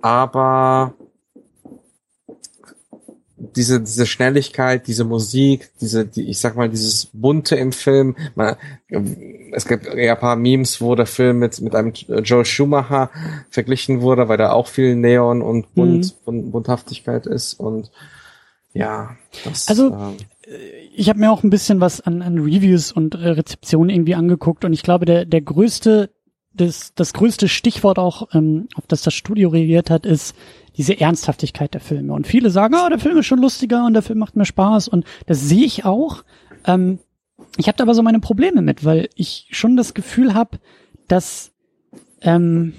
aber 0.01 0.93
diese, 3.37 3.79
diese 3.79 4.05
Schnelligkeit, 4.05 4.87
diese 4.87 5.05
Musik, 5.05 5.69
diese, 5.81 6.05
die, 6.05 6.29
ich 6.29 6.39
sag 6.39 6.55
mal, 6.55 6.69
dieses 6.69 7.09
Bunte 7.13 7.55
im 7.55 7.71
Film. 7.71 8.15
Man, 8.35 8.55
es 9.51 9.65
gibt 9.65 9.85
ja 9.85 10.13
ein 10.13 10.19
paar 10.19 10.35
Memes, 10.35 10.81
wo 10.81 10.95
der 10.95 11.05
Film 11.05 11.39
mit, 11.39 11.59
mit 11.61 11.75
einem 11.75 11.93
Joe 11.93 12.45
Schumacher 12.45 13.09
verglichen 13.49 14.01
wurde, 14.01 14.27
weil 14.27 14.37
da 14.37 14.51
auch 14.51 14.67
viel 14.67 14.95
Neon 14.95 15.41
und 15.41 15.73
Bunt, 15.73 16.15
mhm. 16.25 16.51
Bunthaftigkeit 16.51 17.25
ist 17.25 17.53
und 17.53 17.91
ja, 18.73 19.15
das, 19.45 19.67
also 19.67 19.91
ähm, 19.91 20.17
ich 20.95 21.09
habe 21.09 21.19
mir 21.19 21.31
auch 21.31 21.43
ein 21.43 21.49
bisschen 21.49 21.81
was 21.81 22.01
an, 22.01 22.21
an 22.21 22.37
Reviews 22.37 22.91
und 22.91 23.15
äh, 23.15 23.29
Rezeptionen 23.29 23.89
irgendwie 23.89 24.15
angeguckt 24.15 24.63
und 24.63 24.73
ich 24.73 24.83
glaube, 24.83 25.05
der, 25.05 25.25
der 25.25 25.41
größte 25.41 26.11
das, 26.59 26.93
das 26.93 27.13
größte 27.13 27.47
Stichwort 27.47 27.99
auch, 27.99 28.29
ähm, 28.33 28.67
auf 28.75 28.85
das 28.87 29.01
das 29.01 29.13
Studio 29.13 29.49
reagiert 29.49 29.89
hat, 29.89 30.05
ist 30.05 30.35
diese 30.77 30.99
Ernsthaftigkeit 30.99 31.73
der 31.73 31.81
Filme. 31.81 32.13
Und 32.13 32.27
viele 32.27 32.49
sagen, 32.49 32.75
oh, 32.75 32.89
der 32.89 32.99
Film 32.99 33.17
ist 33.17 33.25
schon 33.25 33.41
lustiger 33.41 33.85
und 33.85 33.93
der 33.93 34.01
Film 34.01 34.19
macht 34.19 34.35
mir 34.35 34.45
Spaß. 34.45 34.87
Und 34.87 35.05
das 35.25 35.41
sehe 35.41 35.65
ich 35.65 35.85
auch. 35.85 36.23
Ähm, 36.65 36.99
ich 37.57 37.67
habe 37.67 37.77
da 37.77 37.83
aber 37.83 37.95
so 37.95 38.03
meine 38.03 38.19
Probleme 38.19 38.61
mit, 38.61 38.83
weil 38.83 39.09
ich 39.15 39.47
schon 39.51 39.77
das 39.77 39.93
Gefühl 39.93 40.33
habe, 40.33 40.59
dass, 41.07 41.51
ähm, 42.21 42.73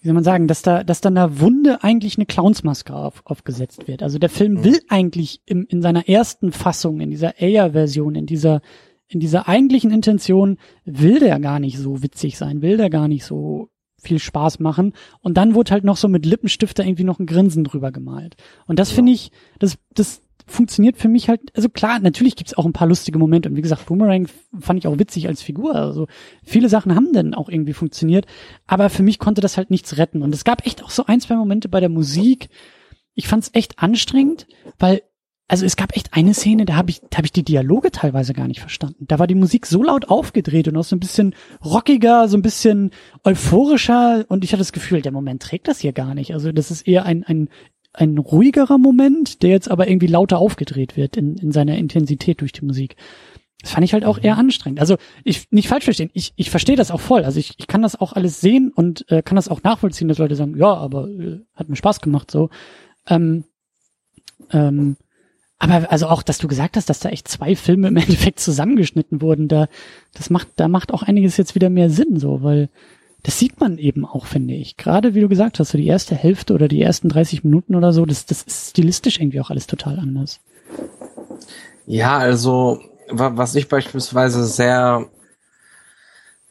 wie 0.00 0.08
soll 0.08 0.14
man 0.14 0.24
sagen, 0.24 0.48
dass 0.48 0.62
da, 0.62 0.84
dass 0.84 1.00
da 1.00 1.08
einer 1.08 1.40
Wunde 1.40 1.82
eigentlich 1.82 2.18
eine 2.18 2.26
Clownsmaske 2.26 2.94
auf, 2.94 3.22
aufgesetzt 3.24 3.88
wird. 3.88 4.02
Also 4.02 4.18
der 4.18 4.30
Film 4.30 4.54
mhm. 4.54 4.64
will 4.64 4.80
eigentlich 4.88 5.40
im, 5.46 5.66
in 5.68 5.82
seiner 5.82 6.08
ersten 6.08 6.52
Fassung, 6.52 7.00
in 7.00 7.10
dieser 7.10 7.34
Ayer-Version, 7.40 8.14
in 8.14 8.26
dieser 8.26 8.60
in 9.08 9.20
dieser 9.20 9.48
eigentlichen 9.48 9.90
Intention 9.90 10.58
will 10.84 11.20
der 11.20 11.38
gar 11.40 11.60
nicht 11.60 11.78
so 11.78 12.02
witzig 12.02 12.36
sein, 12.36 12.62
will 12.62 12.76
der 12.76 12.90
gar 12.90 13.08
nicht 13.08 13.24
so 13.24 13.70
viel 13.98 14.18
Spaß 14.18 14.58
machen. 14.60 14.92
Und 15.20 15.36
dann 15.36 15.54
wurde 15.54 15.72
halt 15.72 15.84
noch 15.84 15.96
so 15.96 16.08
mit 16.08 16.26
Lippenstifter 16.26 16.84
irgendwie 16.84 17.04
noch 17.04 17.18
ein 17.18 17.26
Grinsen 17.26 17.64
drüber 17.64 17.92
gemalt. 17.92 18.36
Und 18.66 18.78
das 18.78 18.90
ja. 18.90 18.96
finde 18.96 19.12
ich, 19.12 19.30
das, 19.58 19.78
das 19.94 20.22
funktioniert 20.46 20.96
für 20.96 21.08
mich 21.08 21.28
halt, 21.28 21.40
also 21.56 21.68
klar, 21.68 21.98
natürlich 21.98 22.36
gibt's 22.36 22.56
auch 22.56 22.66
ein 22.66 22.72
paar 22.72 22.86
lustige 22.86 23.18
Momente. 23.18 23.48
Und 23.48 23.56
wie 23.56 23.62
gesagt, 23.62 23.86
Boomerang 23.86 24.28
fand 24.58 24.78
ich 24.78 24.86
auch 24.86 24.98
witzig 24.98 25.26
als 25.28 25.42
Figur. 25.42 25.74
Also 25.74 26.06
viele 26.44 26.68
Sachen 26.68 26.94
haben 26.94 27.12
dann 27.12 27.34
auch 27.34 27.48
irgendwie 27.48 27.72
funktioniert. 27.72 28.26
Aber 28.66 28.90
für 28.90 29.02
mich 29.02 29.18
konnte 29.18 29.40
das 29.40 29.56
halt 29.56 29.70
nichts 29.70 29.96
retten. 29.98 30.22
Und 30.22 30.34
es 30.34 30.44
gab 30.44 30.66
echt 30.66 30.84
auch 30.84 30.90
so 30.90 31.06
ein, 31.06 31.20
zwei 31.20 31.34
Momente 31.36 31.68
bei 31.68 31.80
der 31.80 31.88
Musik. 31.88 32.48
Ich 33.14 33.28
fand's 33.28 33.50
echt 33.54 33.78
anstrengend, 33.80 34.46
weil 34.78 35.02
also 35.48 35.64
es 35.64 35.76
gab 35.76 35.96
echt 35.96 36.12
eine 36.12 36.34
Szene, 36.34 36.64
da 36.64 36.74
habe 36.74 36.90
ich, 36.90 37.00
da 37.08 37.18
hab 37.18 37.24
ich 37.24 37.32
die 37.32 37.44
Dialoge 37.44 37.92
teilweise 37.92 38.32
gar 38.32 38.48
nicht 38.48 38.60
verstanden. 38.60 39.06
Da 39.06 39.18
war 39.18 39.28
die 39.28 39.36
Musik 39.36 39.66
so 39.66 39.82
laut 39.82 40.08
aufgedreht 40.08 40.66
und 40.66 40.76
auch 40.76 40.84
so 40.84 40.96
ein 40.96 41.00
bisschen 41.00 41.34
rockiger, 41.64 42.28
so 42.28 42.36
ein 42.36 42.42
bisschen 42.42 42.90
euphorischer 43.22 44.24
und 44.28 44.42
ich 44.42 44.52
hatte 44.52 44.60
das 44.60 44.72
Gefühl, 44.72 45.02
der 45.02 45.12
Moment 45.12 45.42
trägt 45.42 45.68
das 45.68 45.80
hier 45.80 45.92
gar 45.92 46.14
nicht. 46.14 46.34
Also 46.34 46.50
das 46.50 46.72
ist 46.72 46.88
eher 46.88 47.04
ein, 47.04 47.22
ein, 47.22 47.48
ein 47.92 48.18
ruhigerer 48.18 48.78
Moment, 48.78 49.42
der 49.42 49.50
jetzt 49.50 49.70
aber 49.70 49.88
irgendwie 49.88 50.08
lauter 50.08 50.38
aufgedreht 50.38 50.96
wird 50.96 51.16
in, 51.16 51.36
in 51.36 51.52
seiner 51.52 51.78
Intensität 51.78 52.40
durch 52.40 52.52
die 52.52 52.64
Musik. 52.64 52.96
Das 53.62 53.70
fand 53.70 53.84
ich 53.84 53.92
halt 53.92 54.04
auch 54.04 54.18
eher 54.18 54.36
anstrengend. 54.38 54.80
Also 54.80 54.96
ich 55.22 55.50
nicht 55.50 55.68
falsch 55.68 55.84
verstehen, 55.84 56.10
ich, 56.12 56.32
ich 56.36 56.50
verstehe 56.50 56.76
das 56.76 56.90
auch 56.90 57.00
voll. 57.00 57.24
Also 57.24 57.38
ich, 57.38 57.54
ich 57.56 57.68
kann 57.68 57.82
das 57.82 57.98
auch 57.98 58.12
alles 58.14 58.40
sehen 58.40 58.72
und 58.74 59.08
äh, 59.10 59.22
kann 59.22 59.36
das 59.36 59.48
auch 59.48 59.62
nachvollziehen, 59.62 60.08
dass 60.08 60.18
Leute 60.18 60.34
sagen, 60.34 60.56
ja, 60.56 60.74
aber 60.74 61.08
äh, 61.08 61.40
hat 61.54 61.68
mir 61.68 61.76
Spaß 61.76 62.00
gemacht 62.00 62.30
so. 62.32 62.50
Ähm, 63.08 63.44
ähm, 64.50 64.96
aber 65.58 65.90
also 65.90 66.06
auch, 66.06 66.22
dass 66.22 66.38
du 66.38 66.48
gesagt 66.48 66.76
hast, 66.76 66.90
dass 66.90 67.00
da 67.00 67.08
echt 67.08 67.28
zwei 67.28 67.56
Filme 67.56 67.88
im 67.88 67.96
Endeffekt 67.96 68.40
zusammengeschnitten 68.40 69.22
wurden, 69.22 69.48
da, 69.48 69.68
das 70.14 70.30
macht, 70.30 70.48
da 70.56 70.68
macht 70.68 70.92
auch 70.92 71.02
einiges 71.02 71.36
jetzt 71.36 71.54
wieder 71.54 71.70
mehr 71.70 71.90
Sinn, 71.90 72.18
so, 72.18 72.42
weil 72.42 72.68
das 73.22 73.38
sieht 73.38 73.58
man 73.58 73.78
eben 73.78 74.04
auch, 74.04 74.26
finde 74.26 74.54
ich. 74.54 74.76
Gerade 74.76 75.14
wie 75.14 75.20
du 75.20 75.28
gesagt 75.28 75.58
hast, 75.58 75.70
so 75.70 75.78
die 75.78 75.86
erste 75.86 76.14
Hälfte 76.14 76.54
oder 76.54 76.68
die 76.68 76.80
ersten 76.80 77.08
30 77.08 77.42
Minuten 77.42 77.74
oder 77.74 77.92
so, 77.92 78.06
das, 78.06 78.26
das 78.26 78.42
ist 78.42 78.70
stilistisch 78.70 79.18
irgendwie 79.18 79.40
auch 79.40 79.50
alles 79.50 79.66
total 79.66 79.98
anders. 79.98 80.38
Ja, 81.86 82.18
also, 82.18 82.80
was 83.10 83.54
ich 83.54 83.68
beispielsweise 83.68 84.44
sehr 84.44 85.06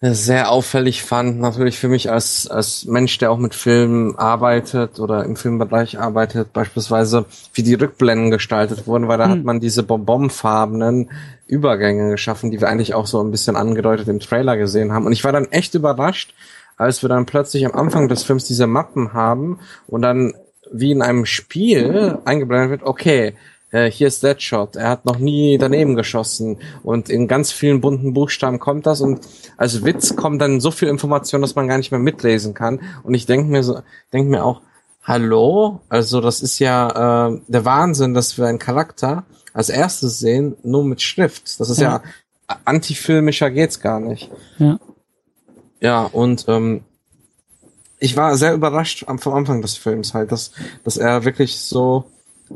sehr 0.02 0.52
auffällig 0.52 1.04
fand, 1.04 1.40
natürlich 1.40 1.80
für 1.80 1.88
mich 1.88 2.12
als, 2.12 2.48
als 2.48 2.86
Mensch, 2.86 3.18
der 3.18 3.32
auch 3.32 3.38
mit 3.38 3.56
Filmen 3.56 4.16
arbeitet 4.18 5.00
oder 5.00 5.24
im 5.24 5.36
Filmbereich 5.36 6.00
arbeitet, 6.00 6.54
beispielsweise, 6.54 7.26
wie 7.54 7.64
die 7.64 7.76
Rückblenden 7.76 8.30
gestaltet 8.30 8.88
wurden, 8.88 9.08
weil 9.08 9.18
da 9.18 9.26
hm. 9.26 9.32
hat 9.32 9.44
man 9.44 9.60
diese 9.60 9.84
bonbonfarbenen 9.84 11.10
Übergänge 11.48 12.12
geschaffen, 12.12 12.52
die 12.52 12.60
wir 12.60 12.68
eigentlich 12.68 12.94
auch 12.94 13.08
so 13.08 13.22
ein 13.24 13.32
bisschen 13.32 13.56
angedeutet 13.56 14.08
im 14.08 14.20
Trailer 14.20 14.58
gesehen 14.58 14.92
haben. 14.92 15.06
Und 15.06 15.14
ich 15.14 15.24
war 15.24 15.32
dann 15.32 15.52
echt 15.52 15.74
überrascht, 15.76 16.34
als 16.78 17.02
wir 17.02 17.10
dann 17.10 17.26
plötzlich 17.26 17.66
am 17.66 17.74
Anfang 17.74 18.10
des 18.10 18.24
Films 18.24 18.46
diese 18.46 18.68
Mappen 18.68 19.14
haben 19.14 19.60
und 19.88 20.02
dann 20.02 20.34
wie 20.72 20.92
in 20.92 21.02
einem 21.02 21.26
Spiel 21.26 22.18
eingeblendet 22.26 22.70
wird, 22.72 22.84
okay, 22.84 23.36
äh, 23.72 23.90
hier 23.90 24.08
ist 24.08 24.24
Deadshot, 24.24 24.76
er 24.76 24.90
hat 24.90 25.06
noch 25.06 25.18
nie 25.18 25.58
daneben 25.58 25.96
geschossen 25.96 26.58
und 26.84 27.10
in 27.10 27.28
ganz 27.28 27.52
vielen 27.52 27.82
bunten 27.82 28.14
Buchstaben 28.14 28.60
kommt 28.60 28.86
das 28.86 29.02
und 29.02 29.28
als 29.58 29.84
Witz 29.84 30.16
kommt 30.16 30.42
dann 30.42 30.60
so 30.60 30.72
viel 30.72 30.88
Information, 30.88 31.42
dass 31.42 31.56
man 31.56 31.68
gar 31.68 31.78
nicht 31.78 31.92
mehr 31.92 32.00
mitlesen 32.00 32.54
kann 32.54 32.80
und 33.04 33.14
ich 33.14 33.26
denke 33.26 33.50
mir 33.50 33.64
so, 33.64 33.80
denke 34.14 34.30
mir 34.30 34.44
auch, 34.44 34.62
hallo, 35.04 35.82
also 35.90 36.22
das 36.22 36.42
ist 36.42 36.60
ja 36.60 37.28
äh, 37.30 37.40
der 37.48 37.66
Wahnsinn, 37.66 38.14
dass 38.14 38.38
wir 38.38 38.48
einen 38.48 38.60
Charakter 38.60 39.24
als 39.54 39.70
erstes 39.70 40.20
sehen, 40.20 40.58
nur 40.64 40.84
mit 40.84 41.02
Schrift. 41.02 41.60
Das 41.60 41.70
ist 41.70 41.80
ja, 41.80 42.02
ja 42.50 42.58
antifilmischer 42.66 43.50
geht's 43.52 43.80
gar 43.80 44.00
nicht. 44.00 44.30
Ja. 44.58 44.80
Ja, 45.80 46.04
und 46.04 46.46
ähm, 46.48 46.84
ich 48.00 48.18
war 48.18 48.36
sehr 48.38 48.54
überrascht 48.54 49.06
am, 49.08 49.20
vom 49.20 49.34
Anfang 49.34 49.62
des 49.62 49.78
Films 49.78 50.14
halt, 50.14 50.32
dass, 50.32 50.52
dass 50.84 50.98
er 50.98 51.26
wirklich 51.26 51.60
so 51.60 52.06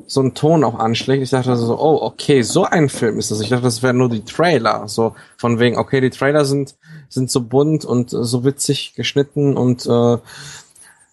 so 0.08 0.22
einen 0.22 0.34
Ton 0.34 0.64
auch 0.64 0.78
anschlägt. 0.78 1.24
Ich 1.24 1.30
dachte 1.30 1.56
so, 1.56 1.78
oh, 1.80 2.00
okay, 2.02 2.42
so 2.42 2.64
ein 2.64 2.90
Film 2.90 3.20
ist 3.20 3.32
das. 3.32 3.42
Ich 3.42 3.50
dachte, 3.50 3.64
das 3.64 3.84
wären 3.84 3.98
nur 3.98 4.10
die 4.10 4.26
Trailer. 4.26 4.88
So 4.88 5.16
von 5.38 5.60
wegen, 5.60 5.78
okay, 5.78 6.02
die 6.02 6.10
Trailer 6.10 6.46
sind, 6.46 6.76
sind 7.10 7.32
so 7.32 7.42
bunt 7.42 7.86
und 7.86 8.14
äh, 8.14 8.24
so 8.24 8.44
witzig 8.44 8.94
geschnitten 8.96 9.58
und 9.58 9.86
äh, 9.86 10.18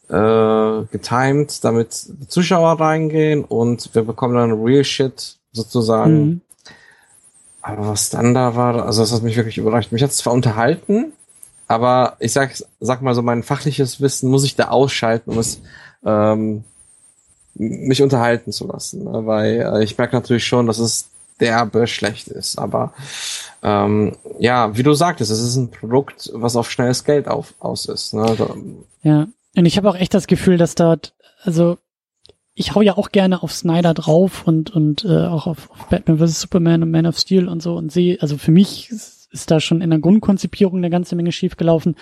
äh, 0.09 0.85
getimed, 0.91 1.65
damit 1.65 2.07
die 2.09 2.29
Zuschauer 2.29 2.81
reingehen 2.81 3.45
und 3.45 3.95
wir 3.95 4.03
bekommen 4.03 4.35
dann 4.35 4.53
Real 4.53 4.85
Shit 4.85 5.37
sozusagen. 5.53 6.25
Mhm. 6.25 6.41
Aber 7.63 7.89
was 7.89 8.11
dann 8.11 8.33
da 8.33 8.55
war, 8.55 8.87
also 8.87 9.03
das 9.03 9.13
hat 9.13 9.23
mich 9.23 9.37
wirklich 9.37 9.59
überrascht. 9.59 9.91
Mich 9.91 10.03
hat 10.03 10.11
es 10.11 10.19
zwar 10.19 10.33
unterhalten, 10.33 11.13
aber 11.67 12.17
ich 12.21 12.33
sag, 12.33 12.55
sag 12.79 13.03
mal 13.03 13.15
so, 13.15 13.23
mein 13.23 13.43
fachliches 13.43 14.01
Wissen 14.01 14.31
muss 14.31 14.45
ich 14.45 14.55
da 14.55 14.69
ausschalten, 14.69 15.33
um 15.33 15.39
es 15.39 15.61
ähm, 16.05 16.63
mich 17.59 18.03
unterhalten 18.03 18.53
zu 18.53 18.67
lassen. 18.67 19.05
Ne? 19.05 19.27
Weil 19.27 19.61
äh, 19.61 19.85
ich 19.85 19.97
merke 19.97 20.17
natürlich 20.17 20.47
schon, 20.47 20.67
dass 20.67 20.79
es 20.79 21.09
derbe 21.41 21.87
schlecht 21.87 22.29
ist. 22.29 22.59
Aber 22.59 22.93
ähm, 23.63 24.17
ja, 24.39 24.77
wie 24.77 24.83
du 24.83 24.95
sagtest, 24.95 25.31
es 25.31 25.41
ist 25.41 25.57
ein 25.57 25.71
Produkt, 25.71 26.31
was 26.35 26.57
auf 26.57 26.71
schnelles 26.71 27.05
Geld 27.05 27.29
auf, 27.29 27.55
aus 27.59 27.87
ist. 27.87 28.15
Ne? 28.15 28.37
Ja, 29.03 29.29
und 29.57 29.67
ich 29.67 29.77
habe 29.77 29.89
auch 29.89 29.97
echt 29.97 30.15
das 30.15 30.27
Gefühl, 30.27 30.57
dass 30.57 30.75
dort, 30.75 31.15
also 31.43 31.79
ich 32.55 32.75
hau 32.75 32.81
ja 32.81 32.97
auch 32.97 33.11
gerne 33.11 33.43
auf 33.43 33.53
Snyder 33.53 33.93
drauf 33.93 34.47
und 34.47 34.71
und 34.71 35.05
äh, 35.05 35.27
auch 35.27 35.47
auf, 35.47 35.71
auf 35.71 35.89
Batman 35.89 36.19
vs 36.19 36.41
Superman 36.41 36.83
und 36.83 36.91
Man 36.91 37.07
of 37.07 37.19
Steel 37.19 37.49
und 37.49 37.63
so 37.63 37.77
und 37.77 37.93
sehe, 37.93 38.19
also 38.21 38.39
für 38.39 38.51
mich 38.51 38.91
ist, 38.91 39.51
da 39.51 39.61
schon 39.61 39.83
in 39.83 39.91
der 39.91 39.99
Grundkonzipierung 39.99 40.79
eine 40.79 40.89
ganze 40.89 41.15
Menge 41.15 41.31
schiefgelaufen. 41.31 41.97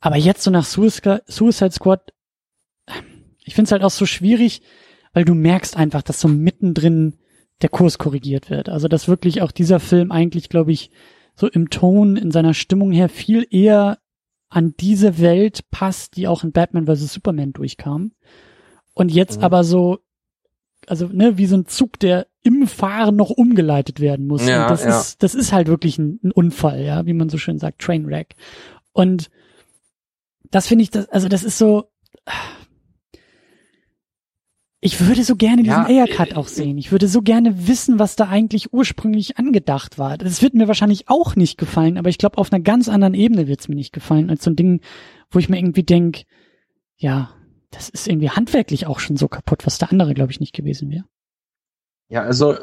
Aber 0.00 0.16
jetzt 0.16 0.42
so 0.42 0.50
nach 0.50 0.66
Suicide 0.66 1.72
Squad, 1.72 2.12
ich 3.42 3.54
finde 3.54 3.68
es 3.68 3.72
halt 3.72 3.82
auch 3.82 3.90
so 3.90 4.04
schwierig, 4.04 4.60
weil 5.16 5.24
du 5.24 5.34
merkst 5.34 5.78
einfach, 5.78 6.02
dass 6.02 6.20
so 6.20 6.28
mittendrin 6.28 7.14
der 7.62 7.70
Kurs 7.70 7.96
korrigiert 7.96 8.50
wird. 8.50 8.68
Also 8.68 8.86
dass 8.86 9.08
wirklich 9.08 9.40
auch 9.40 9.50
dieser 9.50 9.80
Film 9.80 10.12
eigentlich, 10.12 10.50
glaube 10.50 10.72
ich, 10.72 10.90
so 11.34 11.48
im 11.48 11.70
Ton, 11.70 12.16
in 12.16 12.30
seiner 12.30 12.52
Stimmung 12.52 12.92
her 12.92 13.08
viel 13.08 13.46
eher 13.48 13.96
an 14.50 14.74
diese 14.78 15.18
Welt 15.18 15.70
passt, 15.70 16.18
die 16.18 16.28
auch 16.28 16.44
in 16.44 16.52
Batman 16.52 16.84
vs. 16.84 17.14
Superman 17.14 17.54
durchkam. 17.54 18.12
Und 18.92 19.10
jetzt 19.10 19.38
mhm. 19.38 19.44
aber 19.44 19.64
so, 19.64 20.00
also 20.86 21.06
ne, 21.06 21.38
wie 21.38 21.46
so 21.46 21.56
ein 21.56 21.64
Zug, 21.64 21.98
der 21.98 22.26
im 22.42 22.66
Fahren 22.66 23.16
noch 23.16 23.30
umgeleitet 23.30 24.00
werden 24.00 24.26
muss. 24.26 24.46
Ja, 24.46 24.64
und 24.64 24.70
das 24.70 24.84
ja. 24.84 25.00
ist, 25.00 25.22
das 25.22 25.34
ist 25.34 25.50
halt 25.50 25.68
wirklich 25.68 25.96
ein, 25.96 26.20
ein, 26.24 26.30
Unfall, 26.30 26.84
ja, 26.84 27.06
wie 27.06 27.14
man 27.14 27.30
so 27.30 27.38
schön 27.38 27.58
sagt, 27.58 27.80
Trainwreck. 27.80 28.34
Und 28.92 29.30
das 30.50 30.66
finde 30.66 30.82
ich, 30.82 30.90
das, 30.90 31.08
also 31.08 31.30
das 31.30 31.42
ist 31.42 31.56
so, 31.56 31.86
ich 34.86 35.04
würde 35.04 35.24
so 35.24 35.34
gerne 35.34 35.64
diesen 35.64 35.88
ja, 35.88 36.04
Air-Cut 36.04 36.36
auch 36.36 36.46
sehen. 36.46 36.78
Ich 36.78 36.92
würde 36.92 37.08
so 37.08 37.20
gerne 37.20 37.66
wissen, 37.66 37.98
was 37.98 38.14
da 38.14 38.28
eigentlich 38.28 38.72
ursprünglich 38.72 39.36
angedacht 39.36 39.98
war. 39.98 40.16
Das 40.16 40.42
wird 40.42 40.54
mir 40.54 40.68
wahrscheinlich 40.68 41.08
auch 41.08 41.34
nicht 41.34 41.58
gefallen, 41.58 41.98
aber 41.98 42.08
ich 42.08 42.18
glaube, 42.18 42.38
auf 42.38 42.52
einer 42.52 42.62
ganz 42.62 42.88
anderen 42.88 43.14
Ebene 43.14 43.48
wird 43.48 43.60
es 43.60 43.68
mir 43.68 43.74
nicht 43.74 43.92
gefallen, 43.92 44.30
als 44.30 44.44
so 44.44 44.50
ein 44.50 44.56
Ding, 44.56 44.80
wo 45.30 45.40
ich 45.40 45.48
mir 45.48 45.58
irgendwie 45.58 45.82
denk, 45.82 46.22
ja, 46.96 47.30
das 47.72 47.88
ist 47.88 48.06
irgendwie 48.06 48.30
handwerklich 48.30 48.86
auch 48.86 49.00
schon 49.00 49.16
so 49.16 49.26
kaputt, 49.26 49.66
was 49.66 49.78
der 49.78 49.90
andere, 49.90 50.14
glaube 50.14 50.30
ich, 50.30 50.38
nicht 50.38 50.54
gewesen 50.54 50.90
wäre. 50.90 51.04
Ja, 52.08 52.22
also 52.22 52.54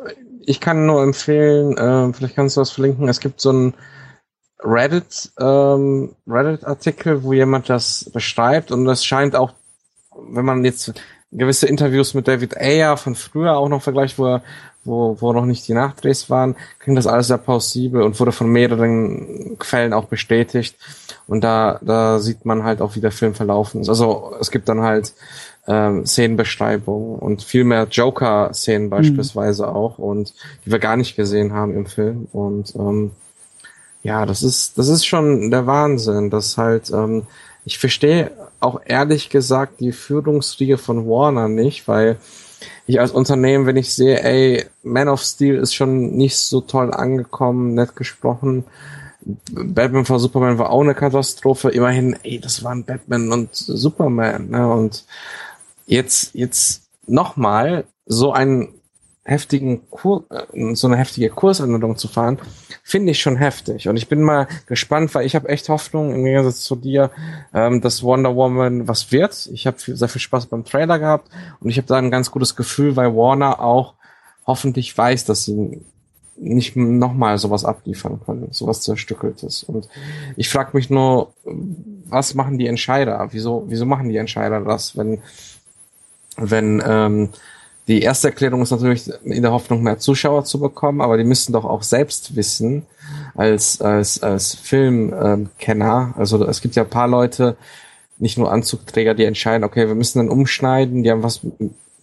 ich 0.46 0.62
kann 0.62 0.86
nur 0.86 1.04
empfehlen, 1.04 1.78
äh, 1.78 2.14
vielleicht 2.14 2.36
kannst 2.36 2.56
du 2.56 2.62
was 2.62 2.72
verlinken, 2.72 3.10
es 3.10 3.20
gibt 3.20 3.42
so 3.42 3.52
ein 3.52 3.74
Reddit, 4.60 5.34
ähm, 5.42 6.16
Reddit-Artikel, 6.26 7.24
wo 7.24 7.34
jemand 7.34 7.70
das 7.70 8.10
beschreibt 8.14 8.72
und 8.72 8.86
das 8.86 9.04
scheint 9.04 9.36
auch, 9.36 9.52
wenn 10.16 10.46
man 10.46 10.64
jetzt 10.64 10.94
gewisse 11.38 11.68
Interviews 11.68 12.14
mit 12.14 12.28
David 12.28 12.58
Ayer 12.58 12.98
von 12.98 13.16
früher 13.16 13.58
auch 13.58 13.70
noch 13.70 13.82
vergleicht, 13.82 14.18
wo 14.18 14.28
er, 14.28 14.44
wo, 14.84 15.18
wo 15.20 15.34
noch 15.34 15.46
nicht 15.46 15.68
die 15.68 15.74
Nachdrehs 15.74 16.30
waren, 16.30 16.56
klingt 16.80 16.98
das 16.98 17.08
alles 17.08 17.28
sehr 17.28 17.38
plausibel 17.38 18.02
und 18.02 18.20
wurde 18.20 18.32
von 18.32 18.48
mehreren 18.50 19.58
Quellen 19.60 19.94
auch 19.94 20.06
bestätigt. 20.06 20.76
Und 21.28 21.44
da, 21.44 21.80
da 21.82 22.20
sieht 22.20 22.46
man 22.46 22.64
halt 22.64 22.82
auch, 22.82 22.96
wie 22.96 23.02
der 23.02 23.12
Film 23.12 23.34
verlaufen 23.34 23.82
ist. 23.82 23.90
Also 23.90 24.36
es 24.40 24.52
gibt 24.52 24.68
dann 24.68 24.82
halt 24.82 25.14
ähm, 25.68 26.06
Szenenbeschreibungen 26.06 27.20
und 27.20 27.44
viel 27.44 27.64
mehr 27.64 27.88
Joker-Szenen 27.90 28.90
beispielsweise 28.90 29.64
mhm. 29.64 29.70
auch 29.70 29.98
und 29.98 30.34
die 30.66 30.72
wir 30.72 30.80
gar 30.80 30.98
nicht 30.98 31.16
gesehen 31.16 31.54
haben 31.54 31.76
im 31.76 31.86
Film. 31.86 32.28
Und 32.34 32.76
ähm, 32.76 33.12
ja, 34.04 34.26
das 34.26 34.44
ist, 34.44 34.78
das 34.78 34.90
ist 34.90 35.06
schon 35.06 35.50
der 35.50 35.66
Wahnsinn, 35.66 36.30
dass 36.30 36.58
halt, 36.58 36.92
ähm, 36.92 37.26
ich 37.64 37.80
verstehe 37.80 38.32
auch 38.64 38.82
ehrlich 38.86 39.30
gesagt 39.30 39.80
die 39.80 39.92
Führungsriege 39.92 40.78
von 40.78 41.08
Warner 41.08 41.48
nicht, 41.48 41.88
weil 41.88 42.18
ich 42.86 43.00
als 43.00 43.12
Unternehmen, 43.12 43.66
wenn 43.66 43.78
ich 43.78 43.94
sehe, 43.94 44.22
ey, 44.24 44.66
Man 44.84 45.10
of 45.10 45.22
Steel 45.22 45.56
ist 45.56 45.74
schon 45.74 46.16
nicht 46.16 46.38
so 46.38 46.62
toll 46.62 46.94
angekommen, 46.94 47.74
nett 47.74 47.96
gesprochen. 47.96 48.66
Batman 49.52 50.06
vor 50.06 50.20
Superman 50.20 50.58
war 50.58 50.70
auch 50.70 50.82
eine 50.82 50.96
Katastrophe. 50.96 51.70
Immerhin, 51.70 52.18
ey, 52.24 52.40
das 52.40 52.64
waren 52.64 52.84
Batman 52.84 53.32
und 53.32 53.50
Superman, 53.54 54.50
ne? 54.50 54.70
Und 54.70 55.06
jetzt, 55.86 56.34
jetzt 56.34 56.84
nochmal 57.08 57.86
so 58.06 58.34
ein 58.34 58.74
heftigen 59.26 59.90
Kur 59.90 60.26
äh, 60.30 60.76
so 60.76 60.88
eine 60.88 60.98
heftige 60.98 61.30
Kursänderung 61.30 61.98
zu 61.98 62.08
fahren, 62.08 62.40
finde 62.84 63.12
ich 63.12 63.22
schon 63.22 63.38
heftig. 63.38 63.88
Und 63.88 63.96
ich 63.96 64.10
bin 64.10 64.22
mal 64.22 64.48
gespannt, 64.68 65.16
weil 65.16 65.26
ich 65.26 65.36
habe 65.36 65.50
echt 65.50 65.70
Hoffnung, 65.70 66.14
im 66.14 66.26
Gegensatz 66.26 66.62
zu 66.62 66.76
dir, 66.76 67.12
ähm, 67.54 67.82
dass 67.82 68.04
Wonder 68.04 68.36
Woman 68.36 68.88
was 68.88 69.12
wird. 69.12 69.50
Ich 69.54 69.66
habe 69.66 69.78
sehr 69.80 70.10
viel 70.10 70.22
Spaß 70.22 70.48
beim 70.48 70.66
Trailer 70.66 71.00
gehabt 71.00 71.30
und 71.62 71.70
ich 71.70 71.78
habe 71.78 71.88
da 71.88 71.98
ein 71.98 72.12
ganz 72.12 72.32
gutes 72.32 72.56
Gefühl, 72.56 72.96
weil 72.96 73.16
Warner 73.16 73.62
auch 73.62 73.94
hoffentlich 74.46 74.98
weiß, 74.98 75.26
dass 75.26 75.46
sie 75.46 75.82
nicht 76.36 76.76
nochmal 76.76 77.38
sowas 77.38 77.64
abliefern 77.64 78.20
können, 78.26 78.48
sowas 78.52 78.82
zerstückeltes. 78.82 79.64
Und 79.64 79.88
ich 80.36 80.50
frage 80.50 80.72
mich 80.74 80.90
nur, 80.90 81.34
was 82.06 82.34
machen 82.34 82.58
die 82.58 82.68
Entscheider? 82.68 83.28
Wieso, 83.32 83.66
wieso 83.68 83.86
machen 83.86 84.10
die 84.10 84.18
Entscheider 84.18 84.62
das, 84.62 84.98
wenn, 84.98 85.22
wenn 86.36 86.84
ähm, 86.86 87.30
die 87.88 88.02
erste 88.02 88.30
Erklärung 88.30 88.62
ist 88.62 88.72
natürlich 88.72 89.12
in 89.24 89.42
der 89.42 89.52
Hoffnung, 89.52 89.84
mehr 89.84 90.00
Zuschauer 90.00 90.46
zu 90.46 90.60
bekommen, 90.60 91.02
aber 91.02 91.18
die 91.18 91.26
müssen 91.26 91.52
doch 91.52 91.66
auch 91.66 91.84
selbst 91.84 92.36
wissen, 92.36 92.86
als, 93.36 93.82
als, 93.82 94.24
als 94.24 94.56
Filmkenner. 94.56 96.14
also 96.18 96.46
es 96.46 96.62
gibt 96.62 96.76
ja 96.76 96.84
ein 96.84 96.90
paar 96.90 97.08
Leute, 97.08 97.58
nicht 98.20 98.38
nur 98.38 98.52
Anzugträger, 98.52 99.16
die 99.16 99.26
entscheiden, 99.26 99.64
okay, 99.64 99.88
wir 99.88 99.96
müssen 99.96 100.20
dann 100.20 100.30
umschneiden, 100.30 101.04
die 101.04 101.12
haben 101.12 101.24
was, 101.24 101.42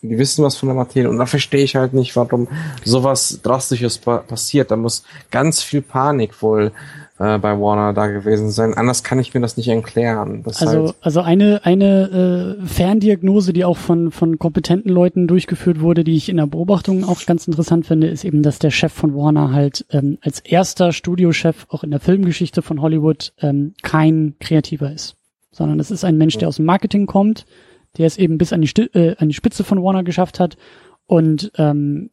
die 0.02 0.18
wissen 0.18 0.44
was 0.44 0.56
von 0.56 0.68
der 0.68 0.76
Materie 0.76 1.08
und 1.08 1.18
da 1.18 1.24
verstehe 1.24 1.64
ich 1.64 1.76
halt 1.76 1.94
nicht, 1.94 2.14
warum 2.16 2.48
sowas 2.84 3.40
Drastisches 3.42 3.98
passiert. 3.98 4.70
Da 4.70 4.76
muss 4.76 5.04
ganz 5.30 5.62
viel 5.62 5.82
Panik 5.82 6.42
wohl 6.42 6.72
äh, 7.20 7.38
bei 7.38 7.60
Warner 7.60 7.92
da 7.92 8.06
gewesen 8.06 8.50
sein. 8.50 8.72
Anders 8.72 9.04
kann 9.04 9.18
ich 9.18 9.34
mir 9.34 9.40
das 9.40 9.58
nicht 9.58 9.68
erklären. 9.68 10.42
Das 10.42 10.62
also, 10.62 10.86
halt 10.86 10.94
also 11.02 11.20
eine, 11.20 11.60
eine 11.64 12.56
äh, 12.58 12.66
Ferndiagnose, 12.66 13.52
die 13.52 13.66
auch 13.66 13.76
von, 13.76 14.10
von 14.10 14.38
kompetenten 14.38 14.90
Leuten 14.90 15.28
durchgeführt 15.28 15.80
wurde, 15.80 16.02
die 16.02 16.16
ich 16.16 16.30
in 16.30 16.38
der 16.38 16.46
Beobachtung 16.46 17.04
auch 17.04 17.24
ganz 17.26 17.46
interessant 17.46 17.86
finde, 17.86 18.08
ist 18.08 18.24
eben, 18.24 18.42
dass 18.42 18.58
der 18.58 18.70
Chef 18.70 18.92
von 18.92 19.14
Warner 19.14 19.52
halt 19.52 19.84
ähm, 19.90 20.16
als 20.22 20.40
erster 20.40 20.92
Studiochef 20.92 21.66
auch 21.68 21.84
in 21.84 21.90
der 21.90 22.00
Filmgeschichte 22.00 22.62
von 22.62 22.80
Hollywood 22.80 23.34
ähm, 23.42 23.74
kein 23.82 24.36
Kreativer 24.40 24.90
ist. 24.90 25.16
Sondern 25.52 25.78
es 25.78 25.90
ist 25.90 26.04
ein 26.04 26.16
Mensch, 26.16 26.38
der 26.38 26.48
aus 26.48 26.56
dem 26.56 26.64
Marketing 26.64 27.04
kommt, 27.04 27.44
der 27.98 28.06
es 28.06 28.16
eben 28.16 28.38
bis 28.38 28.54
an 28.54 28.62
die, 28.62 28.68
Sti 28.68 28.84
äh, 28.94 29.16
an 29.18 29.28
die 29.28 29.34
Spitze 29.34 29.62
von 29.62 29.82
Warner 29.82 30.04
geschafft 30.04 30.40
hat. 30.40 30.56
Und 31.06 31.52
ähm, 31.58 32.08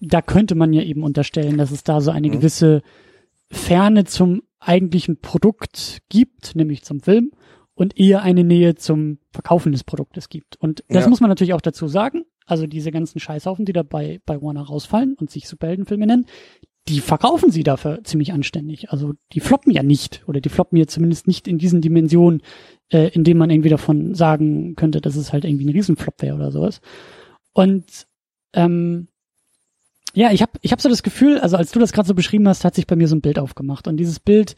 da 0.00 0.22
könnte 0.22 0.54
man 0.54 0.72
ja 0.72 0.82
eben 0.82 1.02
unterstellen, 1.02 1.58
dass 1.58 1.72
es 1.72 1.82
da 1.82 2.00
so 2.00 2.12
eine 2.12 2.28
mhm. 2.28 2.32
gewisse 2.32 2.82
Ferne 3.50 4.04
zum 4.04 4.42
eigentlichen 4.58 5.20
Produkt 5.20 5.98
gibt, 6.08 6.56
nämlich 6.56 6.82
zum 6.82 7.00
Film, 7.00 7.32
und 7.74 7.98
eher 7.98 8.22
eine 8.22 8.42
Nähe 8.42 8.74
zum 8.74 9.18
Verkaufen 9.32 9.72
des 9.72 9.84
Produktes 9.84 10.28
gibt. 10.28 10.56
Und 10.56 10.82
das 10.88 11.04
ja. 11.04 11.10
muss 11.10 11.20
man 11.20 11.28
natürlich 11.28 11.54
auch 11.54 11.60
dazu 11.60 11.88
sagen. 11.88 12.24
Also 12.46 12.66
diese 12.66 12.90
ganzen 12.90 13.20
Scheißhaufen, 13.20 13.64
die 13.64 13.72
da 13.72 13.82
bei, 13.82 14.20
bei 14.24 14.40
Warner 14.40 14.62
rausfallen 14.62 15.14
und 15.14 15.30
sich 15.30 15.48
Superheldenfilme 15.48 16.06
nennen, 16.06 16.26
die 16.88 17.00
verkaufen 17.00 17.50
sie 17.50 17.64
dafür 17.64 18.02
ziemlich 18.04 18.32
anständig. 18.32 18.90
Also 18.90 19.14
die 19.32 19.40
floppen 19.40 19.72
ja 19.72 19.82
nicht 19.82 20.22
oder 20.28 20.40
die 20.40 20.48
floppen 20.48 20.78
ja 20.78 20.86
zumindest 20.86 21.26
nicht 21.26 21.48
in 21.48 21.58
diesen 21.58 21.80
Dimensionen, 21.80 22.42
äh, 22.90 23.08
in 23.08 23.24
denen 23.24 23.38
man 23.38 23.50
irgendwie 23.50 23.68
davon 23.68 24.14
sagen 24.14 24.76
könnte, 24.76 25.00
dass 25.00 25.16
es 25.16 25.32
halt 25.32 25.44
irgendwie 25.44 25.66
ein 25.66 25.72
Riesenflop 25.72 26.22
wäre 26.22 26.36
oder 26.36 26.52
sowas. 26.52 26.80
Und 27.52 28.06
ähm, 28.52 29.08
ja, 30.16 30.32
ich 30.32 30.40
habe 30.40 30.52
ich 30.62 30.72
hab 30.72 30.80
so 30.80 30.88
das 30.88 31.02
Gefühl, 31.02 31.38
also 31.38 31.58
als 31.58 31.72
du 31.72 31.78
das 31.78 31.92
gerade 31.92 32.08
so 32.08 32.14
beschrieben 32.14 32.48
hast, 32.48 32.64
hat 32.64 32.74
sich 32.74 32.86
bei 32.86 32.96
mir 32.96 33.06
so 33.06 33.14
ein 33.14 33.20
Bild 33.20 33.38
aufgemacht. 33.38 33.86
Und 33.86 33.98
dieses 33.98 34.18
Bild 34.18 34.56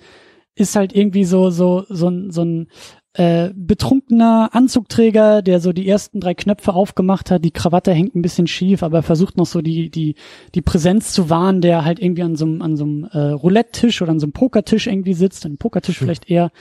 ist 0.54 0.76
halt 0.76 0.94
irgendwie 0.94 1.24
so 1.24 1.50
so 1.50 1.84
so 1.88 2.08
ein 2.08 2.30
so 2.30 2.44
ein 2.44 2.68
äh, 3.14 3.50
betrunkener 3.56 4.50
Anzugträger, 4.52 5.42
der 5.42 5.58
so 5.58 5.72
die 5.72 5.88
ersten 5.88 6.20
drei 6.20 6.34
Knöpfe 6.34 6.74
aufgemacht 6.74 7.32
hat, 7.32 7.44
die 7.44 7.50
Krawatte 7.50 7.92
hängt 7.92 8.14
ein 8.14 8.22
bisschen 8.22 8.46
schief, 8.46 8.84
aber 8.84 9.02
versucht 9.02 9.36
noch 9.36 9.46
so 9.46 9.60
die 9.60 9.90
die 9.90 10.14
die 10.54 10.62
Präsenz 10.62 11.12
zu 11.12 11.28
wahren, 11.28 11.60
der 11.60 11.84
halt 11.84 11.98
irgendwie 11.98 12.22
an 12.22 12.36
so 12.36 12.44
einem 12.44 12.62
an 12.62 12.76
so 12.76 12.84
einem 12.84 13.04
äh, 13.10 13.18
Roulette-Tisch 13.18 14.00
oder 14.00 14.12
an 14.12 14.20
so 14.20 14.26
einem 14.26 14.34
Pokertisch 14.34 14.86
irgendwie 14.86 15.14
sitzt, 15.14 15.44
ein 15.44 15.58
Pokertisch 15.58 15.98
hm. 15.98 16.06
vielleicht 16.06 16.30
eher. 16.30 16.52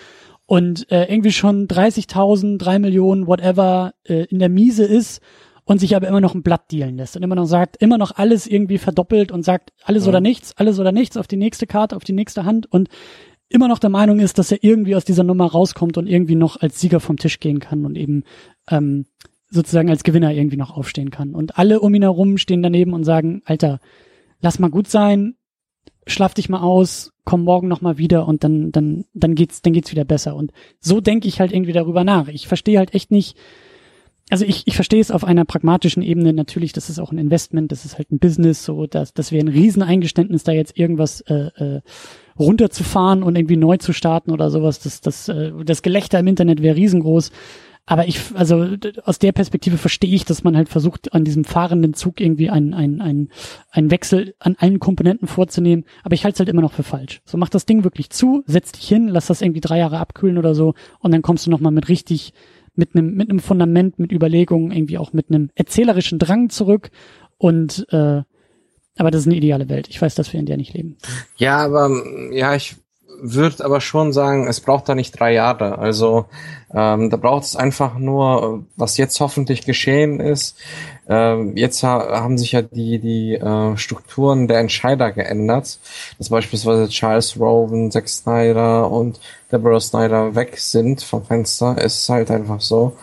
Und 0.48 0.91
äh, 0.91 1.04
irgendwie 1.04 1.34
schon 1.34 1.68
30.000, 1.68 2.58
drei 2.58 2.80
Millionen, 2.80 3.28
whatever 3.28 3.93
äh, 4.06 4.24
in 4.26 4.39
der 4.39 4.50
Miese 4.50 4.86
ist 4.86 5.22
und 5.68 5.80
sich 5.80 5.97
aber 5.97 6.07
immer 6.07 6.22
noch 6.22 6.34
ein 6.34 6.43
Blatt 6.43 6.72
dealen 6.72 6.95
lässt 6.95 7.18
und 7.18 7.24
immer 7.24 7.36
noch 7.36 7.45
sagt, 7.45 7.76
immer 7.78 7.97
noch 7.97 8.15
alles 8.15 8.47
irgendwie 8.47 8.78
verdoppelt 8.78 9.34
und 9.34 9.43
sagt 9.43 9.74
alles 9.84 10.05
ja. 10.05 10.09
oder 10.09 10.22
nichts, 10.22 10.55
alles 10.55 10.80
oder 10.80 10.93
nichts 10.93 11.18
auf 11.18 11.28
die 11.28 11.36
nächste 11.36 11.68
Karte, 11.68 11.97
auf 11.97 12.05
die 12.05 12.13
nächste 12.13 12.45
Hand 12.45 12.72
und 12.72 12.88
immer 13.49 13.68
noch 13.68 13.80
der 13.80 13.89
Meinung 13.89 14.20
ist, 14.20 14.39
dass 14.39 14.49
er 14.49 14.63
irgendwie 14.63 14.95
aus 14.95 15.03
dieser 15.03 15.26
Nummer 15.26 15.45
rauskommt 15.45 15.97
und 15.97 16.07
irgendwie 16.07 16.36
noch 16.36 16.61
als 16.61 16.80
Sieger 16.80 17.01
vom 17.01 17.18
Tisch 17.18 17.41
gehen 17.41 17.59
kann 17.59 17.86
und 17.86 17.97
eben 17.97 18.24
ähm, 18.72 19.07
sozusagen 19.49 19.89
als 19.89 20.03
Gewinner 20.03 20.34
irgendwie 20.34 20.55
noch 20.55 20.72
aufstehen 20.72 21.11
kann. 21.11 21.36
Und 21.36 21.57
alle 21.57 21.82
um 21.82 21.93
ihn 21.93 22.01
herum 22.01 22.38
stehen 22.38 22.63
daneben 22.63 22.93
und 22.93 23.03
sagen, 23.03 23.41
Alter, 23.43 23.80
lass 24.39 24.59
mal 24.59 24.70
gut 24.70 24.88
sein, 24.88 25.36
schlaf 26.05 26.34
dich 26.34 26.47
mal 26.47 26.61
aus, 26.61 27.11
komm 27.26 27.43
morgen 27.43 27.68
noch 27.68 27.82
mal 27.82 27.97
wieder 27.97 28.26
und 28.26 28.45
dann 28.45 28.72
dann 28.72 29.03
dann 29.13 29.36
geht's 29.36 29.61
dann 29.61 29.74
geht's 29.74 29.91
wieder 29.91 30.05
besser 30.05 30.34
und 30.38 30.53
so 30.80 31.01
denke 31.01 31.28
ich 31.28 31.41
halt 31.41 31.51
irgendwie 31.51 31.74
darüber 31.74 32.05
nach. 32.05 32.30
Ich 32.30 32.47
verstehe 32.47 32.78
halt 32.78 32.93
echt 32.93 33.11
nicht 33.11 33.38
also 34.30 34.45
ich, 34.45 34.67
ich 34.67 34.75
verstehe 34.75 34.99
es 34.99 35.11
auf 35.11 35.23
einer 35.23 35.45
pragmatischen 35.45 36.03
Ebene 36.03 36.34
natürlich, 36.34 36.73
das 36.73 36.89
ist 36.89 36.99
auch 36.99 37.11
ein 37.11 37.17
Investment, 37.17 37.71
das 37.71 37.86
ist 37.86 37.97
halt 37.97 38.11
ein 38.11 38.19
Business, 38.19 38.65
so 38.65 38.86
dass 38.86 39.13
das 39.13 39.32
wäre 39.32 39.45
ein 39.45 39.49
Rieseneingeständnis, 39.49 40.43
da 40.43 40.51
jetzt 40.51 40.78
irgendwas 40.78 41.21
äh, 41.21 41.49
äh, 41.55 41.82
runterzufahren 42.38 43.23
und 43.23 43.36
irgendwie 43.36 43.57
neu 43.57 43.78
zu 43.78 43.93
starten 43.93 44.32
oder 44.32 44.49
sowas. 44.49 44.80
Das, 44.80 45.01
das, 45.01 45.30
äh, 45.30 45.51
das 45.63 45.82
Gelächter 45.82 46.19
im 46.19 46.28
Internet 46.28 46.61
wäre 46.61 46.75
riesengroß. 46.75 47.32
Aber 47.89 48.05
ich, 48.05 48.19
also 48.34 48.67
aus 49.05 49.17
der 49.17 49.32
Perspektive 49.32 49.78
verstehe 49.78 50.13
ich, 50.13 50.25
dass 50.25 50.43
man 50.43 50.57
halt 50.57 50.67
versucht, 50.67 51.13
an 51.13 51.23
diesem 51.23 51.45
fahrenden 51.45 51.93
Zug 51.93 52.19
irgendwie 52.19 52.49
einen, 52.49 52.73
einen, 52.73 52.99
einen, 52.99 53.30
einen 53.71 53.91
Wechsel 53.91 54.36
an 54.39 54.57
allen 54.59 54.80
Komponenten 54.80 55.25
vorzunehmen. 55.25 55.86
Aber 56.03 56.13
ich 56.13 56.25
halte 56.25 56.36
es 56.36 56.39
halt 56.41 56.49
immer 56.49 56.61
noch 56.61 56.73
für 56.73 56.84
falsch. 56.84 57.21
So 57.23 57.38
mach 57.38 57.47
das 57.47 57.65
Ding 57.65 57.86
wirklich 57.86 58.09
zu, 58.09 58.43
setz 58.45 58.73
dich 58.73 58.86
hin, 58.86 59.07
lass 59.07 59.28
das 59.28 59.41
irgendwie 59.41 59.61
drei 59.61 59.78
Jahre 59.78 59.99
abkühlen 59.99 60.38
oder 60.38 60.53
so 60.53 60.73
und 60.99 61.13
dann 61.13 61.21
kommst 61.21 61.45
du 61.45 61.49
nochmal 61.49 61.71
mit 61.71 61.88
richtig 61.88 62.34
mit 62.78 62.95
einem 62.95 63.15
mit 63.15 63.30
einem 63.30 63.39
Fundament, 63.39 63.99
mit 63.99 64.11
Überlegungen, 64.11 64.71
irgendwie 64.71 64.97
auch 64.97 65.13
mit 65.13 65.30
einem 65.30 65.49
erzählerischen 65.55 66.19
Drang 66.19 66.49
zurück 66.49 66.91
und 67.38 67.86
äh, 67.91 68.21
aber 68.99 69.11
das 69.11 69.21
ist 69.21 69.28
eine 69.28 69.36
ideale 69.36 69.69
Welt. 69.69 69.88
Ich 69.89 70.01
weiß, 70.01 70.15
dass 70.15 70.34
wir 70.34 70.39
in 70.39 70.47
der 70.47 70.57
nicht 70.57 70.73
leben. 70.73 70.97
Ja, 71.38 71.57
aber 71.57 71.91
ja, 72.32 72.55
ich 72.55 72.75
würde 73.20 73.65
aber 73.65 73.82
schon 73.82 74.13
sagen, 74.13 74.47
es 74.47 74.61
braucht 74.61 74.88
da 74.89 74.95
nicht 74.95 75.20
drei 75.20 75.34
Jahre. 75.34 75.78
Also 75.78 76.26
ähm, 76.74 77.09
da 77.09 77.18
braucht 77.18 77.43
es 77.43 77.55
einfach 77.55 77.97
nur, 77.97 78.65
was 78.76 78.97
jetzt 78.97 79.20
hoffentlich 79.20 79.65
geschehen 79.65 80.20
ist. 80.20 80.57
Ähm, 81.09 81.55
jetzt 81.55 81.84
ha 81.84 82.22
haben 82.22 82.38
sich 82.38 82.51
ja 82.51 82.61
die 82.61 82.99
die 82.99 83.36
äh, 83.36 83.78
Strukturen 83.78 84.47
der 84.47 84.59
Entscheider 84.59 85.11
geändert, 85.11 85.80
dass 86.18 86.30
beispielsweise 86.30 86.89
Charles 86.89 87.39
Rowan, 87.39 87.91
Zack 87.91 88.09
Snyder 88.09 88.91
und 88.91 89.20
Deborah 89.51 89.80
Snyder 89.80 90.36
weg 90.36 90.57
sind 90.59 91.01
vom 91.03 91.24
Fenster. 91.24 91.76
Es 91.80 91.99
ist 91.99 92.09
halt 92.09 92.32
einfach 92.32 92.61
so. 92.61 92.93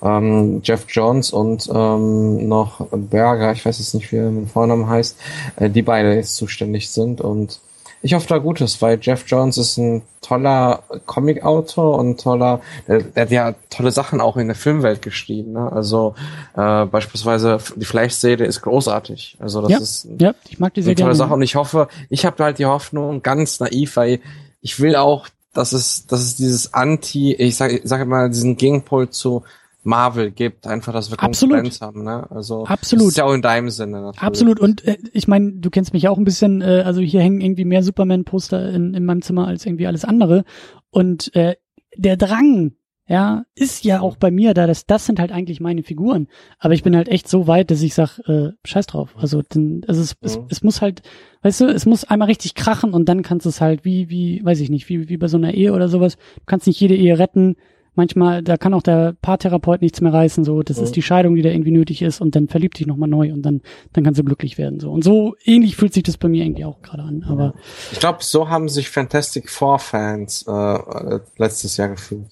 Ähm, 0.00 0.60
Jeff 0.62 0.86
Jones 0.88 1.32
und 1.32 1.68
ähm, 1.74 2.46
noch 2.46 2.86
Berger, 2.92 3.50
ich 3.50 3.66
weiß 3.66 3.80
jetzt 3.80 3.94
nicht, 3.94 4.12
wie 4.12 4.16
er 4.18 4.30
mit 4.30 4.48
Vornamen 4.48 4.88
heißt, 4.88 5.18
äh, 5.56 5.70
die 5.70 5.82
beide 5.82 6.14
jetzt 6.14 6.36
zuständig 6.36 6.90
sind 6.90 7.20
und 7.20 7.58
ich 8.02 8.14
hoffe 8.14 8.28
da 8.28 8.38
Gutes, 8.38 8.80
weil 8.80 8.98
Jeff 9.00 9.24
Jones 9.26 9.58
ist 9.58 9.76
ein 9.76 10.02
toller 10.20 10.82
Comic-Autor 11.06 11.98
und 11.98 12.20
toller, 12.20 12.60
der, 12.86 13.02
der, 13.02 13.22
hat 13.22 13.30
ja 13.30 13.54
tolle 13.70 13.90
Sachen 13.90 14.20
auch 14.20 14.36
in 14.36 14.46
der 14.46 14.56
Filmwelt 14.56 15.02
geschrieben. 15.02 15.52
Ne? 15.52 15.72
Also 15.72 16.14
äh, 16.56 16.84
beispielsweise 16.86 17.58
die 17.76 17.84
Fleischserie 17.84 18.46
ist 18.46 18.62
großartig. 18.62 19.36
Also 19.40 19.62
das 19.62 19.70
ja, 19.70 19.78
ist 19.78 20.08
ja, 20.18 20.34
ich 20.48 20.58
mag 20.58 20.74
die 20.74 20.80
eine 20.80 20.94
tolle 20.94 20.96
gerne. 20.96 21.14
Sache 21.14 21.34
und 21.34 21.42
ich 21.42 21.56
hoffe, 21.56 21.88
ich 22.08 22.24
habe 22.24 22.42
halt 22.42 22.58
die 22.58 22.66
Hoffnung 22.66 23.22
ganz 23.22 23.60
naiv, 23.60 23.96
weil 23.96 24.20
ich 24.60 24.80
will 24.80 24.96
auch, 24.96 25.28
dass 25.52 25.72
es, 25.72 26.06
dass 26.06 26.20
es 26.20 26.36
dieses 26.36 26.74
Anti, 26.74 27.34
ich 27.34 27.56
sage 27.56 27.80
sag 27.84 28.06
mal 28.06 28.28
diesen 28.28 28.56
Gegenpol 28.56 29.10
zu 29.10 29.42
Marvel 29.88 30.30
gibt, 30.30 30.66
einfach, 30.66 30.92
dass 30.92 31.10
wir 31.10 31.16
Konkurrenz 31.16 31.80
haben, 31.80 32.04
ne? 32.04 32.30
Also 32.30 32.66
Absolut. 32.66 33.06
Das 33.06 33.10
ist 33.12 33.16
ja 33.16 33.24
auch 33.24 33.32
in 33.32 33.42
deinem 33.42 33.70
Sinne 33.70 34.02
natürlich. 34.02 34.22
Absolut. 34.22 34.60
Und 34.60 34.84
äh, 34.84 34.98
ich 35.12 35.26
meine, 35.26 35.52
du 35.52 35.70
kennst 35.70 35.92
mich 35.94 36.06
auch 36.08 36.18
ein 36.18 36.24
bisschen, 36.24 36.60
äh, 36.60 36.82
also 36.84 37.00
hier 37.00 37.20
hängen 37.20 37.40
irgendwie 37.40 37.64
mehr 37.64 37.82
Superman-Poster 37.82 38.70
in, 38.70 38.94
in 38.94 39.04
meinem 39.04 39.22
Zimmer 39.22 39.48
als 39.48 39.66
irgendwie 39.66 39.86
alles 39.86 40.04
andere. 40.04 40.44
Und 40.90 41.34
äh, 41.34 41.56
der 41.96 42.16
Drang, 42.16 42.72
ja, 43.06 43.44
ist 43.54 43.84
ja 43.84 44.02
auch 44.02 44.16
bei 44.16 44.30
mir 44.30 44.52
da, 44.52 44.66
dass 44.66 44.84
das 44.84 45.06
sind 45.06 45.18
halt 45.18 45.32
eigentlich 45.32 45.60
meine 45.60 45.82
Figuren. 45.82 46.28
Aber 46.58 46.74
ich 46.74 46.82
bin 46.82 46.94
halt 46.94 47.08
echt 47.08 47.26
so 47.26 47.46
weit, 47.46 47.70
dass 47.70 47.80
ich 47.80 47.94
sag, 47.94 48.18
äh, 48.28 48.50
scheiß 48.64 48.86
drauf. 48.86 49.16
Also, 49.16 49.40
denn, 49.40 49.82
also 49.88 50.02
es, 50.02 50.14
es, 50.20 50.38
es 50.50 50.62
muss 50.62 50.82
halt, 50.82 51.00
weißt 51.40 51.62
du, 51.62 51.64
es 51.66 51.86
muss 51.86 52.04
einmal 52.04 52.28
richtig 52.28 52.54
krachen 52.54 52.92
und 52.92 53.08
dann 53.08 53.22
kannst 53.22 53.46
du 53.46 53.48
es 53.48 53.62
halt 53.62 53.86
wie, 53.86 54.10
wie, 54.10 54.44
weiß 54.44 54.60
ich 54.60 54.68
nicht, 54.68 54.90
wie, 54.90 55.08
wie 55.08 55.16
bei 55.16 55.28
so 55.28 55.38
einer 55.38 55.54
Ehe 55.54 55.72
oder 55.72 55.88
sowas. 55.88 56.16
Du 56.16 56.42
kannst 56.44 56.66
nicht 56.66 56.78
jede 56.78 56.94
Ehe 56.94 57.18
retten 57.18 57.56
manchmal, 57.98 58.42
da 58.42 58.56
kann 58.56 58.72
auch 58.72 58.82
der 58.82 59.14
Paartherapeut 59.20 59.82
nichts 59.82 60.00
mehr 60.00 60.14
reißen, 60.14 60.44
so, 60.44 60.62
das 60.62 60.78
ja. 60.78 60.84
ist 60.84 60.96
die 60.96 61.02
Scheidung, 61.02 61.34
die 61.34 61.42
da 61.42 61.50
irgendwie 61.50 61.72
nötig 61.72 62.00
ist 62.00 62.22
und 62.22 62.34
dann 62.34 62.48
verliebt 62.48 62.78
dich 62.78 62.86
nochmal 62.86 63.10
neu 63.10 63.32
und 63.34 63.42
dann, 63.42 63.60
dann 63.92 64.04
kannst 64.04 64.18
du 64.18 64.24
glücklich 64.24 64.56
werden, 64.56 64.80
so. 64.80 64.90
Und 64.90 65.04
so 65.04 65.34
ähnlich 65.44 65.76
fühlt 65.76 65.92
sich 65.92 66.04
das 66.04 66.16
bei 66.16 66.28
mir 66.28 66.44
irgendwie 66.44 66.64
auch 66.64 66.80
gerade 66.80 67.02
an, 67.02 67.24
aber. 67.28 67.52
Ich 67.92 68.00
glaube, 68.00 68.18
so 68.22 68.48
haben 68.48 68.70
sich 68.70 68.88
Fantastic 68.88 69.50
Four 69.50 69.78
Fans, 69.78 70.46
äh, 70.48 71.20
letztes 71.36 71.76
Jahr 71.76 71.88
gefühlt. 71.88 72.26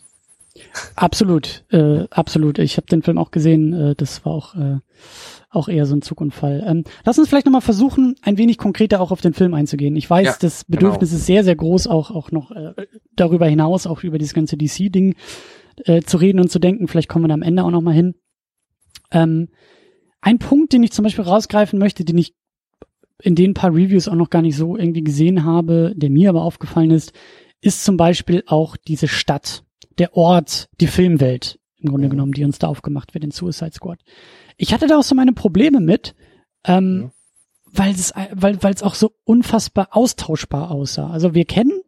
Absolut, 0.94 1.64
äh, 1.70 2.04
absolut. 2.10 2.58
Ich 2.58 2.76
habe 2.76 2.86
den 2.86 3.02
Film 3.02 3.18
auch 3.18 3.30
gesehen, 3.30 3.72
äh, 3.72 3.94
das 3.94 4.24
war 4.24 4.32
auch, 4.32 4.54
äh, 4.54 4.78
auch 5.56 5.68
eher 5.68 5.86
so 5.86 5.96
ein 5.96 6.02
Zugunfall. 6.02 6.62
Ähm, 6.66 6.84
lass 7.04 7.18
uns 7.18 7.28
vielleicht 7.28 7.46
nochmal 7.46 7.60
versuchen, 7.60 8.14
ein 8.22 8.38
wenig 8.38 8.58
konkreter 8.58 9.00
auch 9.00 9.10
auf 9.10 9.20
den 9.20 9.34
Film 9.34 9.54
einzugehen. 9.54 9.96
Ich 9.96 10.08
weiß, 10.08 10.26
ja, 10.26 10.36
das 10.40 10.64
Bedürfnis 10.64 11.10
genau. 11.10 11.18
ist 11.18 11.26
sehr, 11.26 11.44
sehr 11.44 11.56
groß, 11.56 11.86
auch, 11.86 12.10
auch 12.10 12.30
noch 12.30 12.50
äh, 12.52 12.74
darüber 13.14 13.46
hinaus, 13.46 13.86
auch 13.86 14.02
über 14.02 14.18
dieses 14.18 14.34
ganze 14.34 14.56
DC-Ding 14.56 15.16
äh, 15.84 16.02
zu 16.02 16.16
reden 16.18 16.40
und 16.40 16.50
zu 16.50 16.58
denken. 16.58 16.88
Vielleicht 16.88 17.08
kommen 17.08 17.24
wir 17.24 17.28
da 17.28 17.34
am 17.34 17.42
Ende 17.42 17.64
auch 17.64 17.70
nochmal 17.70 17.94
hin. 17.94 18.14
Ähm, 19.10 19.48
ein 20.20 20.38
Punkt, 20.38 20.72
den 20.72 20.82
ich 20.82 20.92
zum 20.92 21.02
Beispiel 21.02 21.24
rausgreifen 21.24 21.78
möchte, 21.78 22.04
den 22.04 22.18
ich 22.18 22.34
in 23.22 23.34
den 23.34 23.54
paar 23.54 23.70
Reviews 23.70 24.08
auch 24.08 24.14
noch 24.14 24.30
gar 24.30 24.42
nicht 24.42 24.56
so 24.56 24.76
irgendwie 24.76 25.04
gesehen 25.04 25.44
habe, 25.44 25.92
der 25.96 26.10
mir 26.10 26.28
aber 26.28 26.42
aufgefallen 26.42 26.90
ist, 26.90 27.12
ist 27.60 27.84
zum 27.84 27.96
Beispiel 27.96 28.42
auch 28.46 28.76
diese 28.76 29.08
Stadt, 29.08 29.64
der 29.98 30.16
Ort, 30.16 30.68
die 30.80 30.86
Filmwelt 30.86 31.58
im 31.78 31.90
Grunde 31.90 32.08
genommen, 32.08 32.32
die 32.32 32.44
uns 32.44 32.58
da 32.58 32.68
aufgemacht 32.68 33.14
wird 33.14 33.24
in 33.24 33.30
Suicide 33.30 33.72
Squad. 33.72 34.00
Ich 34.56 34.72
hatte 34.72 34.86
da 34.86 34.98
auch 34.98 35.02
so 35.02 35.14
meine 35.14 35.32
Probleme 35.32 35.80
mit, 35.80 36.14
ähm, 36.64 37.02
ja. 37.02 37.12
weil 37.72 37.94
es 37.94 38.12
weil 38.32 38.62
weil 38.62 38.74
es 38.74 38.82
auch 38.82 38.94
so 38.94 39.12
unfassbar 39.24 39.88
austauschbar 39.90 40.70
aussah. 40.70 41.10
Also 41.10 41.34
wir 41.34 41.44
kennen 41.44 41.82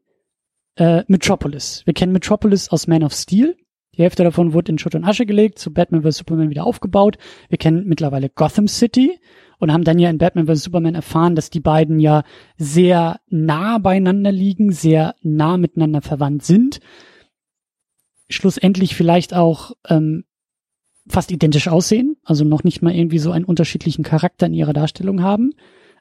äh, 0.77 1.05
Metropolis. 1.09 1.83
Wir 1.87 1.95
kennen 1.95 2.13
Metropolis 2.13 2.69
aus 2.69 2.87
Man 2.87 3.03
of 3.03 3.13
Steel. 3.13 3.57
Die 3.97 4.03
Hälfte 4.03 4.23
davon 4.23 4.53
wurde 4.53 4.71
in 4.71 4.79
Schutt 4.79 4.95
und 4.95 5.05
Asche 5.05 5.27
gelegt, 5.27 5.59
zu 5.59 5.73
Batman 5.73 6.03
vs. 6.03 6.19
Superman 6.19 6.51
wieder 6.51 6.65
aufgebaut. 6.65 7.19
Wir 7.49 7.59
kennen 7.59 7.85
mittlerweile 7.87 8.29
Gotham 8.29 8.69
City 8.69 9.19
und 9.59 9.73
haben 9.73 9.83
dann 9.83 9.99
ja 9.99 10.09
in 10.09 10.19
Batman 10.19 10.47
vs. 10.47 10.63
Superman 10.63 10.95
erfahren, 10.95 11.35
dass 11.35 11.51
die 11.51 11.59
beiden 11.59 11.99
ja 11.99 12.23
sehr 12.57 13.19
nah 13.27 13.79
beieinander 13.79 14.31
liegen, 14.31 14.71
sehr 14.71 15.17
nah 15.23 15.57
miteinander 15.57 16.01
verwandt 16.01 16.45
sind. 16.45 16.79
Schlussendlich 18.29 18.95
vielleicht 18.95 19.35
auch 19.35 19.73
ähm, 19.89 20.25
fast 21.09 21.31
identisch 21.31 21.69
aussehen, 21.69 22.17
also 22.25 22.45
noch 22.45 22.65
nicht 22.65 22.83
mal 22.83 22.95
irgendwie 22.95 23.19
so 23.19 23.31
einen 23.31 23.45
unterschiedlichen 23.45 24.05
Charakter 24.05 24.47
in 24.47 24.55
ihrer 24.55 24.73
Darstellung 24.73 25.23
haben. 25.23 25.53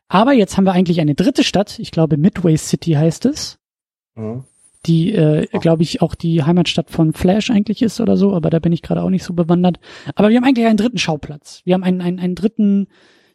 Aber 0.07 0.33
jetzt 0.33 0.57
haben 0.57 0.65
wir 0.65 0.73
eigentlich 0.73 1.01
eine 1.01 1.15
dritte 1.15 1.43
Stadt, 1.43 1.79
ich 1.79 1.91
glaube 1.91 2.17
Midway 2.17 2.55
City 2.57 2.93
heißt 2.93 3.25
es, 3.25 3.59
mhm. 4.15 4.43
die, 4.85 5.13
äh, 5.13 5.47
glaube 5.59 5.83
ich, 5.83 6.01
auch 6.01 6.15
die 6.15 6.43
Heimatstadt 6.43 6.89
von 6.89 7.13
Flash 7.13 7.51
eigentlich 7.51 7.81
ist 7.81 7.99
oder 7.99 8.15
so, 8.15 8.33
aber 8.33 8.49
da 8.49 8.59
bin 8.59 8.71
ich 8.71 8.81
gerade 8.81 9.03
auch 9.03 9.09
nicht 9.09 9.23
so 9.23 9.33
bewandert. 9.33 9.79
Aber 10.15 10.29
wir 10.29 10.37
haben 10.37 10.45
eigentlich 10.45 10.65
einen 10.65 10.77
dritten 10.77 10.97
Schauplatz. 10.97 11.61
Wir 11.65 11.73
haben 11.73 11.83
einen, 11.83 12.01
einen, 12.01 12.19
einen 12.19 12.35
dritten, 12.35 12.87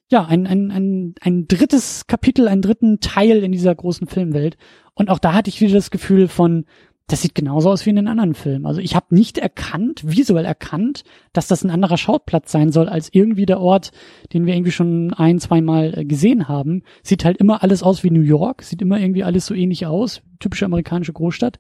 ja, 0.09 0.25
ein, 0.25 0.47
ein, 0.47 0.71
ein, 0.71 1.15
ein 1.21 1.47
drittes 1.47 2.07
Kapitel, 2.07 2.49
einen 2.49 2.63
dritten 2.63 3.01
Teil 3.01 3.43
in 3.45 3.53
dieser 3.53 3.75
großen 3.75 4.07
Filmwelt. 4.07 4.57
Und 4.95 5.11
auch 5.11 5.19
da 5.19 5.35
hatte 5.35 5.51
ich 5.51 5.61
wieder 5.61 5.75
das 5.75 5.91
Gefühl 5.91 6.29
von, 6.29 6.65
das 7.09 7.23
sieht 7.23 7.35
genauso 7.35 7.71
aus 7.71 7.85
wie 7.85 7.91
in 7.91 7.97
den 7.97 8.09
anderen 8.09 8.35
Filmen. 8.35 8.67
Also 8.67 8.81
ich 8.81 8.95
habe 8.95 9.15
nicht 9.15 9.39
erkannt, 9.39 10.03
visuell 10.05 10.45
erkannt, 10.45 11.05
dass 11.33 11.49
das 11.49 11.65
ein 11.65 11.71
anderer 11.71 11.97
Schauplatz 11.97 12.53
sein 12.53 12.73
soll 12.73 12.89
als 12.89 13.11
irgendwie 13.13 13.47
der 13.47 13.61
Ort, 13.61 13.91
den 14.33 14.47
wir 14.47 14.55
irgendwie 14.55 14.71
schon 14.71 15.13
ein, 15.13 15.39
zweimal 15.39 15.99
äh, 15.99 16.05
gesehen 16.05 16.49
haben. 16.49 16.83
Sieht 17.03 17.25
halt 17.25 17.39
immer 17.39 17.63
alles 17.63 17.83
aus 17.83 18.03
wie 18.05 18.11
New 18.11 18.23
York, 18.23 18.63
sieht 18.63 18.83
immer 18.83 18.99
irgendwie 18.99 19.25
alles 19.25 19.47
so 19.47 19.55
ähnlich 19.55 19.87
aus, 19.87 20.23
typische 20.39 20.65
amerikanische 20.65 21.13
Großstadt, 21.13 21.59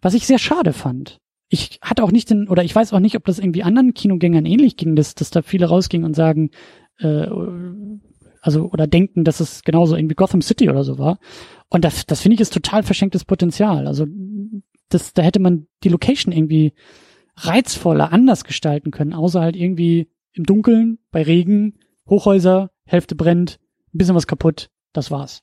was 0.00 0.14
ich 0.14 0.26
sehr 0.26 0.38
schade 0.38 0.72
fand. 0.72 1.18
Ich 1.48 1.78
hatte 1.82 2.02
auch 2.02 2.10
nicht 2.10 2.30
den, 2.30 2.48
oder 2.48 2.64
ich 2.64 2.74
weiß 2.74 2.92
auch 2.92 3.00
nicht, 3.00 3.16
ob 3.16 3.24
das 3.24 3.38
irgendwie 3.38 3.62
anderen 3.62 3.94
Kinogängern 3.94 4.46
ähnlich 4.46 4.76
ging, 4.76 4.96
dass, 4.96 5.14
dass 5.14 5.30
da 5.30 5.42
viele 5.42 5.66
rausgingen 5.66 6.06
und 6.06 6.14
sagen, 6.14 6.50
äh, 6.98 7.26
also 8.46 8.70
oder 8.70 8.86
denken, 8.86 9.24
dass 9.24 9.40
es 9.40 9.62
genauso 9.62 9.96
irgendwie 9.96 10.14
Gotham 10.14 10.40
City 10.40 10.70
oder 10.70 10.84
so 10.84 10.98
war. 10.98 11.18
Und 11.68 11.84
das, 11.84 12.06
das 12.06 12.20
finde 12.20 12.34
ich 12.34 12.40
ist 12.40 12.52
total 12.52 12.84
verschenktes 12.84 13.24
Potenzial. 13.24 13.86
Also 13.86 14.06
das, 14.88 15.12
da 15.12 15.22
hätte 15.22 15.40
man 15.40 15.66
die 15.82 15.88
Location 15.88 16.32
irgendwie 16.32 16.74
reizvoller, 17.36 18.12
anders 18.12 18.44
gestalten 18.44 18.90
können, 18.90 19.12
außer 19.12 19.40
halt 19.40 19.56
irgendwie 19.56 20.10
im 20.32 20.44
Dunkeln, 20.44 20.98
bei 21.10 21.22
Regen, 21.22 21.78
Hochhäuser, 22.08 22.70
Hälfte 22.84 23.14
brennt, 23.14 23.58
ein 23.94 23.98
bisschen 23.98 24.14
was 24.14 24.26
kaputt, 24.26 24.70
das 24.92 25.10
war's. 25.10 25.42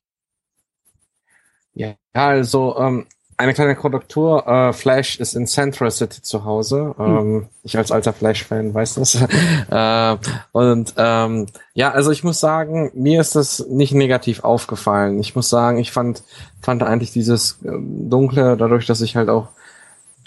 Ja, 1.74 1.96
also 2.14 2.78
ähm, 2.78 3.08
eine 3.38 3.54
kleine 3.54 3.76
Korrektur. 3.76 4.48
Äh, 4.48 4.74
Flash 4.74 5.20
ist 5.20 5.36
in 5.36 5.48
Central 5.48 5.92
City 5.92 6.22
zu 6.22 6.46
Hause. 6.46 6.94
Hm. 6.98 7.18
Ähm, 7.18 7.48
Ich 7.64 7.78
als 7.78 7.92
alter 7.92 8.14
Flash-Fan 8.14 8.74
weiß 8.74 8.96
das. 8.96 9.16
äh, 9.70 10.18
und 10.52 10.94
ähm, 10.98 11.48
ja, 11.74 11.92
also 11.92 12.12
ich 12.12 12.24
muss 12.24 12.40
sagen, 12.40 12.92
mir 12.94 13.22
ist 13.22 13.36
das 13.36 13.66
nicht 13.68 13.94
negativ 13.94 14.44
aufgefallen. 14.44 15.20
Ich 15.20 15.36
muss 15.36 15.50
sagen, 15.50 15.78
ich 15.80 15.92
fand, 15.92 16.24
fand 16.62 16.84
eigentlich 16.84 17.12
dieses 17.12 17.60
ähm, 17.66 18.10
Dunkle, 18.10 18.58
dadurch, 18.58 18.86
dass 18.86 19.02
ich 19.02 19.16
halt 19.16 19.30
auch 19.30 19.48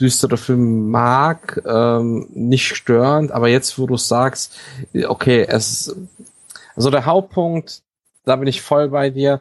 düstere 0.01 0.37
Filme 0.37 0.65
mag, 0.65 1.63
ähm, 1.67 2.27
nicht 2.35 2.75
störend. 2.77 3.33
Aber 3.33 3.49
jetzt, 3.49 3.79
wo 3.79 3.87
du 3.87 3.97
sagst, 3.97 4.55
okay, 5.07 5.47
es, 5.49 5.95
also 6.75 6.91
der 6.91 7.07
Hauptpunkt, 7.07 7.83
da 8.25 8.37
bin 8.37 8.49
ich 8.49 8.63
voll 8.63 8.89
bei 8.89 9.11
dir. 9.11 9.41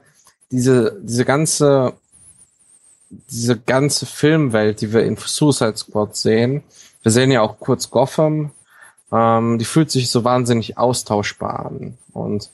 Diese, 0.51 0.97
diese 1.01 1.26
ganze 1.26 1.93
diese 3.30 3.57
ganze 3.57 4.05
Filmwelt, 4.05 4.82
die 4.82 4.93
wir 4.93 5.03
in 5.03 5.18
Suicide 5.18 5.78
Squad 5.78 6.16
sehen, 6.16 6.63
wir 7.03 7.11
sehen 7.11 7.32
ja 7.32 7.41
auch 7.41 7.59
kurz 7.59 7.91
Gotham, 7.91 8.51
ähm, 9.11 9.59
die 9.59 9.66
fühlt 9.66 9.91
sich 9.91 10.09
so 10.09 10.24
wahnsinnig 10.24 10.78
austauschbar 10.78 11.68
an. 11.68 11.97
Und 12.13 12.49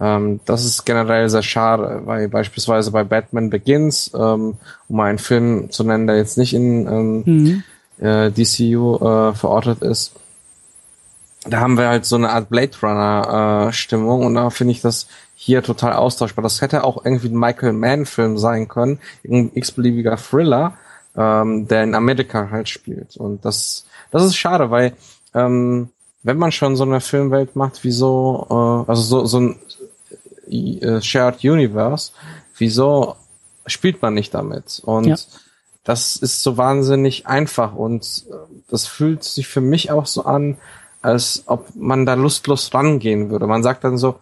ähm, 0.00 0.40
das 0.46 0.64
ist 0.64 0.86
generell 0.86 1.28
sehr 1.28 1.42
schade, 1.42 2.02
weil 2.04 2.28
beispielsweise 2.28 2.90
bei 2.90 3.04
Batman 3.04 3.50
Begins, 3.50 4.10
ähm, 4.14 4.54
um 4.88 5.00
einen 5.00 5.18
Film 5.18 5.70
zu 5.70 5.84
nennen, 5.84 6.06
der 6.06 6.16
jetzt 6.16 6.38
nicht 6.38 6.54
in 6.54 6.86
ähm, 6.86 7.22
mhm. 7.26 7.62
äh, 7.98 8.30
DCU 8.30 8.96
äh, 8.96 9.34
verortet 9.34 9.82
ist, 9.82 10.14
da 11.46 11.60
haben 11.60 11.78
wir 11.78 11.88
halt 11.88 12.04
so 12.04 12.16
eine 12.16 12.30
Art 12.30 12.50
Blade 12.50 12.72
Runner 12.82 13.68
äh, 13.68 13.72
Stimmung 13.72 14.26
und 14.26 14.34
da 14.34 14.50
finde 14.50 14.72
ich 14.72 14.80
das 14.80 15.06
hier 15.34 15.62
total 15.62 15.94
austauschbar. 15.94 16.42
Das 16.42 16.60
hätte 16.60 16.84
auch 16.84 17.04
irgendwie 17.04 17.28
ein 17.28 17.38
Michael 17.38 17.72
Mann-Film 17.72 18.36
sein 18.36 18.68
können, 18.68 18.98
ein 19.24 19.50
x-beliebiger 19.54 20.18
Thriller, 20.18 20.74
ähm, 21.16 21.66
der 21.66 21.84
in 21.84 21.94
Amerika 21.94 22.50
halt 22.50 22.68
spielt. 22.68 23.16
Und 23.16 23.44
das, 23.44 23.86
das 24.10 24.24
ist 24.24 24.36
schade, 24.36 24.70
weil 24.70 24.92
ähm, 25.32 25.88
wenn 26.22 26.36
man 26.36 26.52
schon 26.52 26.76
so 26.76 26.84
eine 26.84 27.00
Filmwelt 27.00 27.56
macht, 27.56 27.84
wieso, 27.84 28.46
äh, 28.50 28.90
also 28.90 29.02
so, 29.02 29.24
so 29.24 29.40
ein 29.40 29.56
äh, 30.50 31.00
Shared 31.00 31.42
Universe, 31.42 32.12
wieso 32.58 33.16
spielt 33.66 34.02
man 34.02 34.12
nicht 34.12 34.34
damit? 34.34 34.82
Und 34.84 35.06
ja. 35.06 35.16
das 35.84 36.16
ist 36.16 36.42
so 36.42 36.58
wahnsinnig 36.58 37.26
einfach 37.26 37.74
und 37.74 38.24
äh, 38.30 38.34
das 38.68 38.86
fühlt 38.86 39.24
sich 39.24 39.48
für 39.48 39.62
mich 39.62 39.90
auch 39.90 40.06
so 40.06 40.24
an, 40.24 40.58
als 41.02 41.44
ob 41.46 41.68
man 41.74 42.06
da 42.06 42.14
lustlos 42.14 42.72
rangehen 42.74 43.30
würde. 43.30 43.46
Man 43.46 43.62
sagt 43.62 43.84
dann 43.84 43.98
so, 43.98 44.16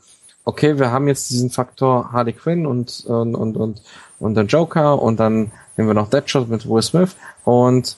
okay, 0.44 0.78
wir 0.78 0.90
haben 0.90 1.08
jetzt 1.08 1.30
diesen 1.30 1.50
Faktor 1.50 2.12
Harley 2.12 2.32
Quinn 2.32 2.66
und, 2.66 3.04
und, 3.06 3.34
und, 3.34 3.56
und, 3.56 3.82
und 4.18 4.34
den 4.34 4.46
Joker 4.46 5.00
und 5.00 5.20
dann 5.20 5.52
nehmen 5.76 5.88
wir 5.88 5.94
noch 5.94 6.10
Deadshot 6.10 6.48
mit 6.48 6.68
Will 6.68 6.82
Smith 6.82 7.16
und 7.44 7.96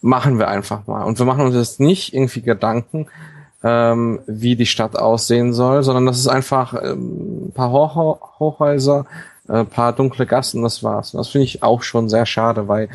machen 0.00 0.38
wir 0.38 0.48
einfach 0.48 0.86
mal. 0.86 1.02
Und 1.02 1.18
wir 1.18 1.26
machen 1.26 1.44
uns 1.44 1.54
jetzt 1.54 1.80
nicht 1.80 2.14
irgendwie 2.14 2.42
Gedanken, 2.42 3.08
ähm, 3.62 4.20
wie 4.26 4.56
die 4.56 4.66
Stadt 4.66 4.96
aussehen 4.96 5.52
soll, 5.52 5.82
sondern 5.82 6.06
das 6.06 6.18
ist 6.18 6.28
einfach 6.28 6.74
ähm, 6.74 7.48
ein 7.48 7.52
paar 7.52 7.72
Hoch 7.72 8.38
Hochhäuser, 8.38 9.06
ein 9.48 9.54
äh, 9.56 9.64
paar 9.64 9.92
dunkle 9.92 10.26
Gassen, 10.26 10.62
das 10.62 10.82
war's. 10.82 11.12
Und 11.12 11.18
das 11.18 11.28
finde 11.28 11.44
ich 11.44 11.62
auch 11.62 11.82
schon 11.82 12.08
sehr 12.08 12.24
schade, 12.24 12.68
weil 12.68 12.88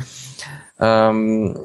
ähm, 0.80 1.58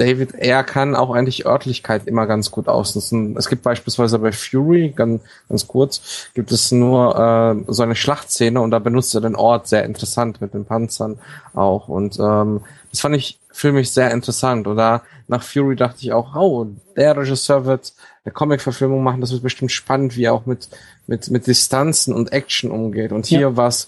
David 0.00 0.34
er 0.34 0.64
kann 0.64 0.96
auch 0.96 1.10
eigentlich 1.10 1.44
Örtlichkeit 1.44 2.06
immer 2.06 2.26
ganz 2.26 2.50
gut 2.50 2.68
ausnutzen. 2.68 3.36
Es 3.36 3.50
gibt 3.50 3.62
beispielsweise 3.62 4.18
bei 4.18 4.32
Fury, 4.32 4.94
ganz, 4.96 5.20
ganz 5.46 5.68
kurz, 5.68 6.30
gibt 6.32 6.52
es 6.52 6.72
nur 6.72 7.18
äh, 7.18 7.70
so 7.70 7.82
eine 7.82 7.94
Schlachtszene 7.94 8.62
und 8.62 8.70
da 8.70 8.78
benutzt 8.78 9.14
er 9.14 9.20
den 9.20 9.36
Ort 9.36 9.68
sehr 9.68 9.84
interessant 9.84 10.40
mit 10.40 10.54
den 10.54 10.64
Panzern 10.64 11.18
auch. 11.52 11.88
Und 11.88 12.18
ähm, 12.18 12.62
das 12.90 13.00
fand 13.00 13.14
ich 13.14 13.38
für 13.52 13.72
mich 13.72 13.90
sehr 13.92 14.10
interessant. 14.10 14.66
Und 14.66 14.78
da 14.78 15.02
nach 15.28 15.42
Fury 15.42 15.76
dachte 15.76 15.98
ich 16.00 16.14
auch, 16.14 16.34
oh, 16.34 16.66
der 16.96 17.18
Regisseur 17.18 17.66
wird 17.66 17.92
eine 18.24 18.32
Comic-Verfilmung 18.32 19.02
machen, 19.02 19.20
das 19.20 19.32
wird 19.32 19.42
bestimmt 19.42 19.70
spannend, 19.70 20.16
wie 20.16 20.24
er 20.24 20.32
auch 20.32 20.46
mit, 20.46 20.70
mit, 21.08 21.30
mit 21.30 21.46
Distanzen 21.46 22.14
und 22.14 22.32
Action 22.32 22.70
umgeht. 22.70 23.12
Und 23.12 23.26
hier 23.26 23.40
ja. 23.40 23.56
war 23.56 23.68
es 23.68 23.86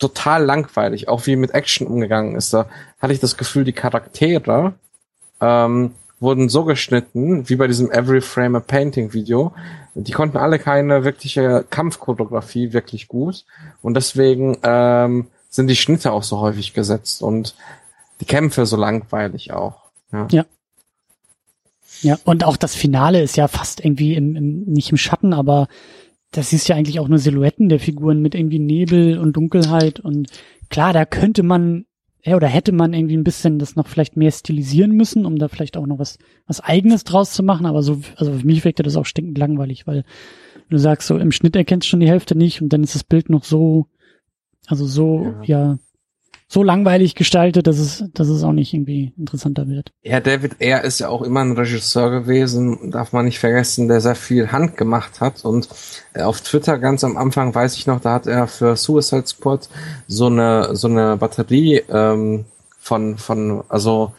total 0.00 0.44
langweilig, 0.44 1.08
auch 1.08 1.26
wie 1.26 1.36
mit 1.36 1.52
Action 1.52 1.86
umgegangen 1.86 2.34
ist. 2.34 2.52
Da 2.52 2.66
hatte 3.00 3.12
ich 3.12 3.20
das 3.20 3.36
Gefühl, 3.36 3.62
die 3.62 3.72
Charaktere 3.72 4.74
ähm, 5.40 5.92
wurden 6.20 6.48
so 6.48 6.64
geschnitten, 6.64 7.48
wie 7.48 7.56
bei 7.56 7.66
diesem 7.66 7.90
Every 7.90 8.20
Frame 8.20 8.56
a 8.56 8.60
Painting 8.60 9.12
Video. 9.12 9.52
Die 9.94 10.12
konnten 10.12 10.38
alle 10.38 10.58
keine 10.58 11.04
wirkliche 11.04 11.64
Kampfchoreografie 11.68 12.72
wirklich 12.72 13.08
gut. 13.08 13.44
Und 13.82 13.94
deswegen 13.94 14.58
ähm, 14.62 15.26
sind 15.50 15.68
die 15.68 15.76
Schnitte 15.76 16.12
auch 16.12 16.22
so 16.22 16.40
häufig 16.40 16.72
gesetzt 16.72 17.22
und 17.22 17.54
die 18.20 18.24
Kämpfe 18.24 18.66
so 18.66 18.76
langweilig 18.76 19.52
auch. 19.52 19.82
Ja. 20.12 20.28
ja. 20.30 20.44
Ja, 22.02 22.18
und 22.24 22.44
auch 22.44 22.58
das 22.58 22.74
Finale 22.74 23.22
ist 23.22 23.38
ja 23.38 23.48
fast 23.48 23.82
irgendwie 23.82 24.14
im, 24.14 24.36
im, 24.36 24.64
nicht 24.64 24.90
im 24.90 24.98
Schatten, 24.98 25.32
aber 25.32 25.66
das 26.30 26.52
ist 26.52 26.68
ja 26.68 26.76
eigentlich 26.76 27.00
auch 27.00 27.08
nur 27.08 27.18
Silhouetten 27.18 27.70
der 27.70 27.80
Figuren 27.80 28.20
mit 28.20 28.34
irgendwie 28.34 28.58
Nebel 28.58 29.18
und 29.18 29.34
Dunkelheit 29.34 30.00
und 30.00 30.28
klar, 30.68 30.92
da 30.92 31.06
könnte 31.06 31.42
man 31.42 31.86
ja, 32.22 32.34
oder 32.36 32.48
hätte 32.48 32.72
man 32.72 32.92
irgendwie 32.92 33.16
ein 33.16 33.24
bisschen 33.24 33.58
das 33.58 33.76
noch 33.76 33.86
vielleicht 33.86 34.16
mehr 34.16 34.32
stilisieren 34.32 34.92
müssen, 34.92 35.26
um 35.26 35.38
da 35.38 35.48
vielleicht 35.48 35.76
auch 35.76 35.86
noch 35.86 35.98
was, 35.98 36.18
was 36.46 36.60
eigenes 36.60 37.04
draus 37.04 37.32
zu 37.32 37.42
machen, 37.42 37.66
aber 37.66 37.82
so, 37.82 38.00
also 38.16 38.32
für 38.32 38.46
mich 38.46 38.64
wirkte 38.64 38.82
das 38.82 38.96
auch 38.96 39.06
stinkend 39.06 39.38
langweilig, 39.38 39.86
weil 39.86 40.04
du 40.68 40.78
sagst 40.78 41.06
so, 41.06 41.18
im 41.18 41.32
Schnitt 41.32 41.54
erkennst 41.54 41.86
du 41.86 41.90
schon 41.90 42.00
die 42.00 42.08
Hälfte 42.08 42.36
nicht 42.36 42.60
und 42.62 42.72
dann 42.72 42.82
ist 42.82 42.94
das 42.94 43.04
Bild 43.04 43.30
noch 43.30 43.44
so, 43.44 43.86
also 44.66 44.86
so, 44.86 45.34
ja, 45.44 45.72
ja 45.72 45.78
so 46.48 46.62
langweilig 46.62 47.16
gestaltet, 47.16 47.66
dass 47.66 47.78
es, 47.78 48.04
dass 48.14 48.28
es 48.28 48.44
auch 48.44 48.52
nicht 48.52 48.72
irgendwie 48.72 49.12
interessanter 49.18 49.68
wird. 49.68 49.92
Ja, 50.02 50.20
David 50.20 50.60
Ayer 50.60 50.84
ist 50.84 51.00
ja 51.00 51.08
auch 51.08 51.22
immer 51.22 51.40
ein 51.40 51.52
Regisseur 51.52 52.10
gewesen, 52.10 52.90
darf 52.92 53.12
man 53.12 53.24
nicht 53.24 53.40
vergessen, 53.40 53.88
der 53.88 54.00
sehr 54.00 54.14
viel 54.14 54.52
Hand 54.52 54.76
gemacht 54.76 55.20
hat. 55.20 55.44
Und 55.44 55.68
äh, 56.14 56.22
auf 56.22 56.40
Twitter 56.40 56.78
ganz 56.78 57.02
am 57.02 57.16
Anfang 57.16 57.54
weiß 57.54 57.76
ich 57.76 57.86
noch, 57.86 58.00
da 58.00 58.14
hat 58.14 58.26
er 58.26 58.46
für 58.46 58.76
Suicide 58.76 59.26
Squad 59.26 59.68
so 60.06 60.26
eine 60.26 60.76
so 60.76 60.86
eine 60.86 61.16
Batterie 61.16 61.82
ähm, 61.88 62.44
von 62.78 63.18
von 63.18 63.64
also 63.68 64.12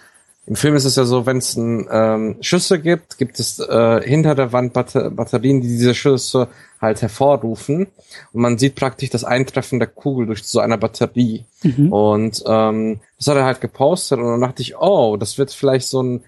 im 0.48 0.56
Film 0.56 0.76
ist 0.76 0.86
es 0.86 0.96
ja 0.96 1.04
so, 1.04 1.26
wenn 1.26 1.38
es 1.38 1.58
ähm, 1.58 2.38
Schüsse 2.40 2.80
gibt, 2.80 3.18
gibt 3.18 3.38
es 3.38 3.60
äh, 3.60 4.02
hinter 4.02 4.34
der 4.34 4.54
Wand 4.54 4.72
Batter 4.74 5.12
Batterien, 5.12 5.60
die 5.62 5.68
diese 5.68 5.94
Schüsse 5.94 6.48
halt 6.82 7.02
hervorrufen. 7.02 7.88
Und 8.34 8.42
man 8.42 8.58
sieht 8.58 8.76
praktisch 8.76 9.10
das 9.10 9.24
Eintreffen 9.24 9.80
der 9.80 9.88
Kugel 9.88 10.28
durch 10.28 10.44
so 10.44 10.60
eine 10.60 10.78
Batterie. 10.78 11.46
Mhm. 11.64 11.92
Und 11.92 12.44
ähm, 12.48 13.00
das 13.18 13.28
hat 13.28 13.38
er 13.38 13.46
halt 13.46 13.62
gepostet 13.62 14.20
und 14.20 14.26
dann 14.26 14.42
dachte 14.42 14.62
ich, 14.62 14.78
oh, 14.78 15.18
das 15.18 15.38
wird 15.38 15.52
vielleicht 15.52 15.88
so 15.88 16.02
ein 16.02 16.24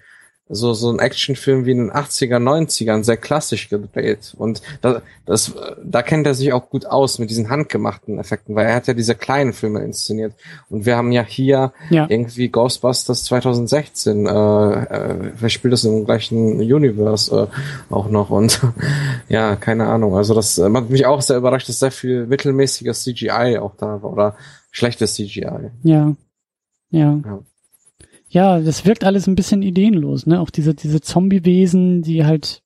so, 0.52 0.74
so 0.74 0.90
ein 0.90 0.98
Actionfilm 0.98 1.64
wie 1.64 1.70
in 1.70 1.78
den 1.78 1.92
80er, 1.92 2.38
90ern, 2.38 3.04
sehr 3.04 3.16
klassisch 3.16 3.68
gedreht. 3.68 4.34
Und 4.36 4.62
da, 4.82 5.00
das, 5.24 5.54
da 5.82 6.02
kennt 6.02 6.26
er 6.26 6.34
sich 6.34 6.52
auch 6.52 6.68
gut 6.68 6.86
aus 6.86 7.18
mit 7.20 7.30
diesen 7.30 7.48
handgemachten 7.50 8.18
Effekten, 8.18 8.56
weil 8.56 8.66
er 8.66 8.74
hat 8.74 8.88
ja 8.88 8.94
diese 8.94 9.14
kleinen 9.14 9.52
Filme 9.52 9.80
inszeniert. 9.80 10.34
Und 10.68 10.86
wir 10.86 10.96
haben 10.96 11.12
ja 11.12 11.22
hier 11.22 11.72
ja. 11.88 12.06
irgendwie 12.08 12.48
Ghostbusters 12.48 13.24
2016, 13.24 14.26
äh, 14.26 14.30
äh, 14.30 15.32
wer 15.38 15.48
spielt 15.48 15.72
das 15.72 15.84
im 15.84 16.04
gleichen 16.04 16.60
Universe 16.60 17.48
äh, 17.90 17.94
auch 17.94 18.10
noch? 18.10 18.30
Und 18.30 18.60
ja, 19.28 19.54
keine 19.54 19.86
Ahnung. 19.86 20.16
Also 20.16 20.34
das 20.34 20.58
äh, 20.58 20.68
hat 20.72 20.90
mich 20.90 21.06
auch 21.06 21.22
sehr 21.22 21.36
überrascht, 21.36 21.68
dass 21.68 21.78
sehr 21.78 21.92
viel 21.92 22.26
mittelmäßiges 22.26 23.04
CGI 23.04 23.58
auch 23.58 23.76
da 23.76 24.02
war 24.02 24.12
oder 24.12 24.36
schlechtes 24.72 25.14
CGI. 25.14 25.70
Ja. 25.84 26.16
Ja. 26.90 27.20
ja. 27.24 27.40
Ja, 28.30 28.60
das 28.60 28.86
wirkt 28.86 29.02
alles 29.02 29.26
ein 29.26 29.34
bisschen 29.34 29.60
ideenlos, 29.62 30.24
ne? 30.24 30.40
Auch 30.40 30.50
diese, 30.50 30.72
diese 30.72 31.00
Zombie-Wesen, 31.00 32.02
die 32.02 32.24
halt. 32.24 32.62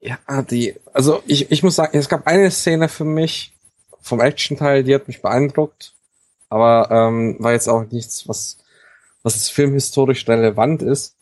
Ja, 0.00 0.18
die, 0.42 0.74
also 0.92 1.22
ich, 1.26 1.50
ich 1.50 1.64
muss 1.64 1.74
sagen, 1.74 1.98
es 1.98 2.08
gab 2.08 2.28
eine 2.28 2.52
Szene 2.52 2.88
für 2.88 3.04
mich 3.04 3.52
vom 4.00 4.20
Action-Teil, 4.20 4.84
die 4.84 4.94
hat 4.94 5.08
mich 5.08 5.20
beeindruckt, 5.20 5.92
aber 6.48 6.88
ähm, 6.92 7.36
war 7.40 7.52
jetzt 7.52 7.68
auch 7.68 7.84
nichts, 7.90 8.28
was, 8.28 8.58
was 9.24 9.48
filmhistorisch 9.48 10.26
relevant 10.28 10.82
ist. 10.82 11.16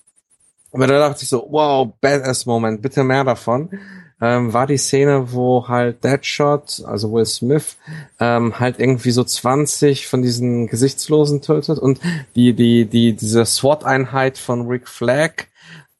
Aber 0.72 0.86
da 0.86 0.98
dachte 0.98 1.22
ich 1.22 1.30
so, 1.30 1.46
wow, 1.50 1.88
Badass-Moment, 2.02 2.82
bitte 2.82 3.02
mehr 3.02 3.24
davon. 3.24 3.70
Ähm, 4.20 4.54
war 4.54 4.66
die 4.66 4.78
Szene, 4.78 5.32
wo 5.32 5.68
halt 5.68 6.02
Deadshot, 6.02 6.82
also 6.86 7.12
Will 7.12 7.26
Smith, 7.26 7.76
ähm, 8.18 8.58
halt 8.58 8.78
irgendwie 8.78 9.10
so 9.10 9.22
20 9.22 10.06
von 10.06 10.22
diesen 10.22 10.68
Gesichtslosen 10.68 11.42
tötet 11.42 11.78
und 11.78 12.00
die, 12.34 12.54
die, 12.54 12.86
die, 12.86 13.12
diese 13.12 13.44
SWAT-Einheit 13.44 14.38
von 14.38 14.66
Rick 14.66 14.88
Flag 14.88 15.44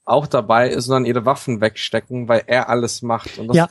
auch 0.07 0.27
dabei 0.29 0.71
ist 0.71 0.87
und 0.89 0.93
dann 0.95 1.05
ihre 1.05 1.27
Waffen 1.27 1.61
wegstecken, 1.61 2.29
weil 2.29 2.43
er 2.47 2.69
alles 2.71 3.03
macht. 3.03 3.39
Und 3.39 3.49
das, 3.49 3.57
Ja. 3.57 3.69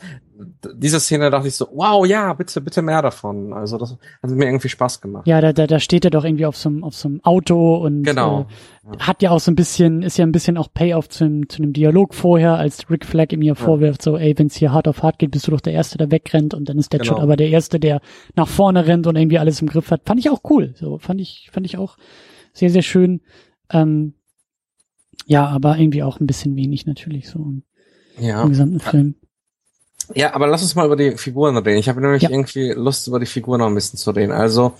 diese 0.76 1.00
Szene 1.00 1.30
dachte 1.32 1.48
ich 1.48 1.56
so, 1.56 1.66
wow, 1.74 2.06
ja, 2.06 2.34
bitte, 2.34 2.60
bitte 2.60 2.82
mehr 2.82 3.02
davon. 3.02 3.54
Also 3.54 3.78
das 3.78 3.98
hat 4.22 4.30
mir 4.30 4.46
irgendwie 4.46 4.68
Spaß 4.68 5.00
gemacht. 5.00 5.26
Ja, 5.28 5.40
da, 5.40 5.54
da, 5.54 5.66
da 5.66 5.80
steht 5.80 6.04
er 6.04 6.12
doch 6.12 6.26
irgendwie 6.26 6.46
auf 6.46 6.58
so 6.58 6.68
einem 6.68 6.84
auf 6.84 6.94
so 6.94 7.08
einem 7.08 7.22
Auto 7.24 7.78
und 7.78 8.04
Genau. 8.04 8.48
äh, 8.92 8.98
hat 9.00 9.22
ja 9.22 9.32
auch 9.32 9.40
so 9.40 9.50
ein 9.50 9.56
bisschen, 9.56 10.02
ist 10.02 10.18
ja 10.18 10.26
ein 10.26 10.34
bisschen 10.34 10.58
auch 10.58 10.68
Payoff 10.74 11.08
zu, 11.08 11.24
einem- 11.24 11.48
zu 11.48 11.64
einem 11.64 11.72
Dialog 11.72 12.14
vorher, 12.14 12.56
als 12.56 12.90
Rick 12.90 13.06
Flag 13.06 13.32
ihm 13.32 13.42
hier 13.42 13.56
vorwirft, 13.56 14.02
so, 14.02 14.18
ey, 14.18 14.38
wenn's 14.38 14.58
hier 14.58 14.74
hart 14.74 14.90
auf 14.90 15.04
hart 15.04 15.20
geht, 15.20 15.32
bist 15.32 15.48
du 15.48 15.52
doch 15.52 15.62
der 15.62 15.72
Erste, 15.74 15.98
der 15.98 16.12
wegrennt 16.12 16.54
und 16.54 16.68
dann 16.68 16.78
ist 16.78 16.92
Deadshot 16.92 17.16
Genau. 17.16 17.24
aber 17.24 17.38
der 17.38 17.48
Erste, 17.50 17.80
der 17.80 18.02
nach 18.36 18.50
vorne 18.50 18.88
rennt 18.88 19.08
und 19.08 19.16
irgendwie 19.16 19.40
alles 19.40 19.62
im 19.62 19.70
Griff 19.70 19.90
hat. 19.90 20.02
Fand 20.06 20.20
ich 20.20 20.30
auch 20.30 20.42
cool. 20.50 20.74
So, 20.78 20.98
fand 20.98 21.22
ich, 21.22 21.50
fand 21.54 21.66
ich 21.66 21.78
auch 21.78 21.96
sehr, 22.52 22.70
sehr 22.70 22.82
schön. 22.82 23.22
Ähm, 23.72 24.16
ja, 25.26 25.48
aber 25.48 25.78
irgendwie 25.78 26.04
auch 26.04 26.20
ein 26.20 26.28
bisschen 26.28 26.56
wenig 26.56 26.86
natürlich 26.86 27.30
so 27.30 27.40
im, 27.40 27.64
Ja. 28.20 28.44
im 28.44 28.50
gesamten 28.50 28.80
Film. 28.80 29.16
Ja, 30.14 30.36
aber 30.36 30.46
lass 30.46 30.62
uns 30.62 30.76
mal 30.76 30.86
über 30.86 30.96
die 30.96 31.18
Figuren 31.18 31.58
reden. 31.58 31.80
Ich 31.80 31.90
habe 31.90 32.00
nämlich 32.00 32.22
Ja. 32.22 32.30
irgendwie 32.30 32.70
Lust, 32.74 33.08
über 33.08 33.20
die 33.20 33.26
Figuren 33.26 33.60
noch 33.60 33.66
ein 33.68 33.74
bisschen 33.74 33.98
zu 33.98 34.12
reden. 34.12 34.32
Also, 34.32 34.74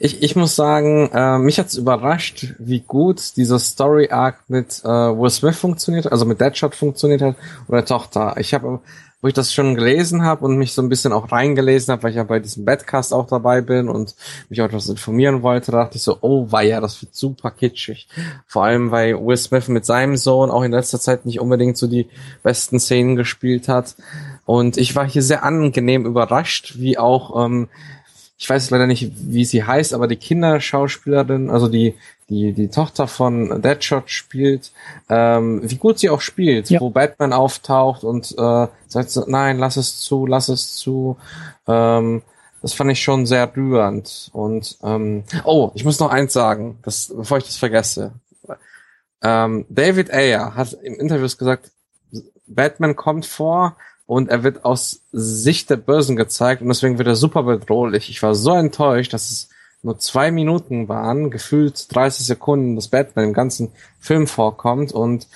ich, 0.00 0.20
ich 0.24 0.34
muss 0.34 0.56
sagen, 0.56 1.10
äh, 1.12 1.38
mich 1.38 1.60
hat's 1.60 1.76
überrascht, 1.76 2.54
wie 2.58 2.80
gut 2.80 3.36
dieser 3.36 3.60
Story-Arc 3.60 4.50
mit 4.50 4.80
äh, 4.82 4.88
Will 4.88 5.30
Smith 5.30 5.56
funktioniert, 5.56 6.10
also 6.10 6.24
mit 6.24 6.40
Deadshot 6.40 6.74
funktioniert 6.74 7.22
hat 7.22 7.36
oder 7.68 7.78
der 7.78 7.86
Tochter. 7.86 8.34
Ich 8.38 8.52
habe, 8.52 8.80
wo 9.24 9.28
ich 9.28 9.32
das 9.32 9.54
schon 9.54 9.74
gelesen 9.74 10.22
habe 10.22 10.44
und 10.44 10.58
mich 10.58 10.74
so 10.74 10.82
ein 10.82 10.90
bisschen 10.90 11.14
auch 11.14 11.32
reingelesen 11.32 11.92
habe, 11.92 12.02
weil 12.02 12.10
ich 12.10 12.18
ja 12.18 12.24
bei 12.24 12.40
diesem 12.40 12.66
Badcast 12.66 13.14
auch 13.14 13.26
dabei 13.26 13.62
bin 13.62 13.88
und 13.88 14.14
mich 14.50 14.60
auch 14.60 14.66
etwas 14.66 14.86
informieren 14.90 15.42
wollte, 15.42 15.72
da 15.72 15.78
dachte 15.78 15.96
ich 15.96 16.02
so, 16.02 16.18
oh 16.20 16.52
weia, 16.52 16.78
das 16.82 17.00
wird 17.00 17.14
super 17.14 17.50
kitschig. 17.50 18.06
Vor 18.46 18.64
allem, 18.64 18.90
weil 18.90 19.14
Will 19.14 19.38
Smith 19.38 19.68
mit 19.68 19.86
seinem 19.86 20.18
Sohn 20.18 20.50
auch 20.50 20.62
in 20.62 20.72
letzter 20.72 21.00
Zeit 21.00 21.24
nicht 21.24 21.40
unbedingt 21.40 21.78
so 21.78 21.86
die 21.86 22.10
besten 22.42 22.78
Szenen 22.78 23.16
gespielt 23.16 23.66
hat. 23.66 23.94
Und 24.44 24.76
ich 24.76 24.94
war 24.94 25.08
hier 25.08 25.22
sehr 25.22 25.42
angenehm 25.42 26.04
überrascht, 26.04 26.74
wie 26.76 26.98
auch, 26.98 27.46
ähm, 27.46 27.70
ich 28.36 28.50
weiß 28.50 28.70
leider 28.70 28.86
nicht, 28.86 29.12
wie 29.30 29.44
sie 29.44 29.62
heißt, 29.64 29.94
aber 29.94 30.08
die 30.08 30.16
Kinderschauspielerin, 30.16 31.50
also 31.50 31.68
die, 31.68 31.94
die, 32.28 32.52
die 32.52 32.68
Tochter 32.68 33.06
von 33.06 33.62
Deadshot 33.62 34.10
spielt, 34.10 34.72
ähm, 35.08 35.60
wie 35.62 35.76
gut 35.76 35.98
sie 35.98 36.10
auch 36.10 36.20
spielt, 36.20 36.68
Ja. 36.68 36.80
wo 36.80 36.90
Batman 36.90 37.32
auftaucht 37.32 38.02
und 38.02 38.32
äh, 38.36 38.66
sagt 38.88 39.10
so, 39.10 39.24
nein, 39.28 39.58
lass 39.58 39.76
es 39.76 40.00
zu, 40.00 40.26
lass 40.26 40.48
es 40.48 40.74
zu. 40.76 41.16
Ähm, 41.68 42.22
das 42.60 42.72
fand 42.72 42.90
ich 42.90 43.02
schon 43.02 43.26
sehr 43.26 43.54
rührend. 43.54 44.30
Und 44.32 44.78
ähm, 44.82 45.24
oh, 45.44 45.70
ich 45.74 45.84
muss 45.84 46.00
noch 46.00 46.10
eins 46.10 46.32
sagen, 46.32 46.78
das, 46.82 47.12
bevor 47.14 47.38
ich 47.38 47.44
das 47.44 47.56
vergesse. 47.56 48.12
Ähm, 49.22 49.64
David 49.68 50.12
Ayer 50.12 50.54
hat 50.54 50.72
im 50.82 50.94
Interviews 50.94 51.38
gesagt, 51.38 51.70
Batman 52.46 52.96
kommt 52.96 53.26
vor 53.26 53.76
und 54.06 54.28
er 54.28 54.42
wird 54.42 54.64
aus 54.64 55.00
Sicht 55.12 55.70
der 55.70 55.76
Bösen 55.76 56.16
gezeigt 56.16 56.62
und 56.62 56.68
deswegen 56.68 56.98
wird 56.98 57.08
er 57.08 57.16
super 57.16 57.42
bedrohlich. 57.44 58.10
Ich 58.10 58.22
war 58.22 58.34
so 58.34 58.52
enttäuscht, 58.52 59.12
dass 59.12 59.30
es 59.30 59.48
nur 59.82 59.98
zwei 59.98 60.30
Minuten 60.30 60.88
waren, 60.88 61.30
gefühlt 61.30 61.94
30 61.94 62.26
Sekunden, 62.26 62.76
dass 62.76 62.88
Batman 62.88 63.26
im 63.26 63.32
ganzen 63.34 63.72
Film 64.00 64.26
vorkommt 64.26 64.92
und 64.92 65.28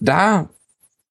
da 0.00 0.48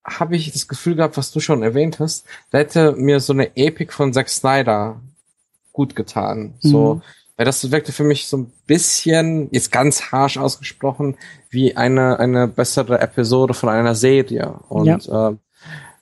habe 0.04 0.36
ich 0.36 0.52
das 0.52 0.68
Gefühl 0.68 0.96
gehabt, 0.96 1.16
was 1.16 1.30
du 1.32 1.40
schon 1.40 1.62
erwähnt 1.62 1.98
hast, 1.98 2.26
da 2.50 2.58
hätte 2.58 2.92
mir 2.92 3.20
so 3.20 3.32
eine 3.32 3.56
Epik 3.56 3.92
von 3.92 4.12
Zack 4.12 4.28
Snyder 4.28 5.00
gut 5.72 5.96
getan. 5.96 6.54
So, 6.60 6.96
Mhm. 6.96 7.02
weil 7.36 7.46
das 7.46 7.70
wirkte 7.72 7.90
für 7.92 8.04
mich 8.04 8.26
so 8.28 8.36
ein 8.36 8.52
bisschen, 8.66 9.48
jetzt 9.50 9.72
ganz 9.72 10.12
harsh 10.12 10.36
ausgesprochen, 10.36 11.16
wie 11.50 11.76
eine, 11.76 12.18
eine 12.18 12.46
bessere 12.48 13.00
Episode 13.00 13.54
von 13.54 13.70
einer 13.70 13.94
Serie. 13.94 14.60
Und 14.68 15.08
ähm, 15.10 15.38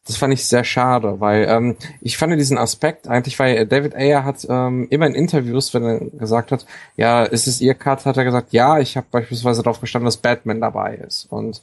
das 0.06 0.16
fand 0.16 0.34
ich 0.34 0.44
sehr 0.46 0.64
schade, 0.64 1.20
weil 1.20 1.46
ähm, 1.48 1.76
ich 2.00 2.16
fand 2.16 2.32
diesen 2.38 2.58
Aspekt 2.58 3.06
eigentlich, 3.06 3.38
weil 3.38 3.66
David 3.66 3.94
Ayer 3.94 4.24
hat 4.24 4.44
ähm, 4.48 4.88
immer 4.90 5.06
in 5.06 5.14
Interviews, 5.14 5.72
wenn 5.74 5.84
er 5.84 6.00
gesagt 6.00 6.50
hat, 6.50 6.66
ja, 6.96 7.22
ist 7.22 7.46
es 7.46 7.60
ihr 7.60 7.74
Cut, 7.74 8.04
hat 8.04 8.16
er 8.16 8.24
gesagt, 8.24 8.52
ja, 8.52 8.80
ich 8.80 8.96
habe 8.96 9.06
beispielsweise 9.12 9.62
darauf 9.62 9.78
bestanden, 9.78 10.06
dass 10.06 10.16
Batman 10.16 10.60
dabei 10.60 10.96
ist. 10.96 11.30
Und 11.30 11.62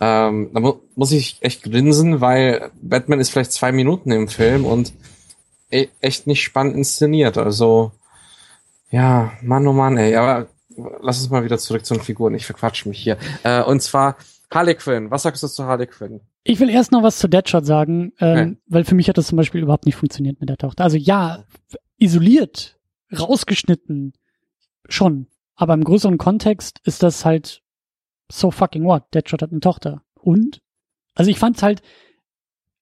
ähm, 0.00 0.50
da 0.54 0.60
mu 0.60 0.74
muss 0.94 1.10
ich 1.10 1.38
echt 1.40 1.64
grinsen, 1.64 2.20
weil 2.20 2.70
Batman 2.80 3.18
ist 3.18 3.30
vielleicht 3.30 3.52
zwei 3.52 3.72
Minuten 3.72 4.12
im 4.12 4.28
Film 4.28 4.64
und 4.64 4.92
e 5.70 5.88
echt 6.00 6.28
nicht 6.28 6.42
spannend 6.42 6.76
inszeniert. 6.76 7.36
Also 7.36 7.90
ja, 8.90 9.32
Mann, 9.42 9.66
oh 9.66 9.72
Mann, 9.72 9.96
ey, 9.96 10.14
aber 10.14 10.46
lass 11.00 11.20
uns 11.20 11.30
mal 11.30 11.44
wieder 11.44 11.58
zurück 11.58 11.84
zu 11.84 11.94
den 11.94 12.02
Figuren. 12.02 12.34
Ich 12.34 12.46
verquatsch 12.46 12.86
mich 12.86 12.98
hier. 13.00 13.16
Äh, 13.42 13.62
und 13.62 13.82
zwar 13.82 14.16
Harley 14.52 14.74
Quinn. 14.74 15.10
Was 15.10 15.22
sagst 15.22 15.42
du 15.42 15.48
zu 15.48 15.64
Harley 15.64 15.86
Quinn? 15.86 16.20
Ich 16.44 16.60
will 16.60 16.68
erst 16.68 16.92
noch 16.92 17.02
was 17.02 17.18
zu 17.18 17.28
Deadshot 17.28 17.64
sagen, 17.64 18.12
ähm, 18.20 18.58
weil 18.66 18.84
für 18.84 18.94
mich 18.94 19.08
hat 19.08 19.18
das 19.18 19.28
zum 19.28 19.36
Beispiel 19.36 19.62
überhaupt 19.62 19.86
nicht 19.86 19.96
funktioniert 19.96 20.40
mit 20.40 20.48
der 20.48 20.58
Tochter. 20.58 20.84
Also 20.84 20.96
ja, 20.96 21.44
isoliert, 21.98 22.78
rausgeschnitten, 23.16 24.12
schon. 24.88 25.28
Aber 25.54 25.74
im 25.74 25.84
größeren 25.84 26.18
Kontext 26.18 26.80
ist 26.84 27.02
das 27.02 27.24
halt 27.24 27.62
so 28.30 28.50
fucking 28.50 28.84
what. 28.84 29.04
Deadshot 29.14 29.42
hat 29.42 29.50
eine 29.50 29.60
Tochter. 29.60 30.02
Und? 30.20 30.60
Also 31.14 31.30
ich 31.30 31.38
fand's 31.38 31.62
halt, 31.62 31.82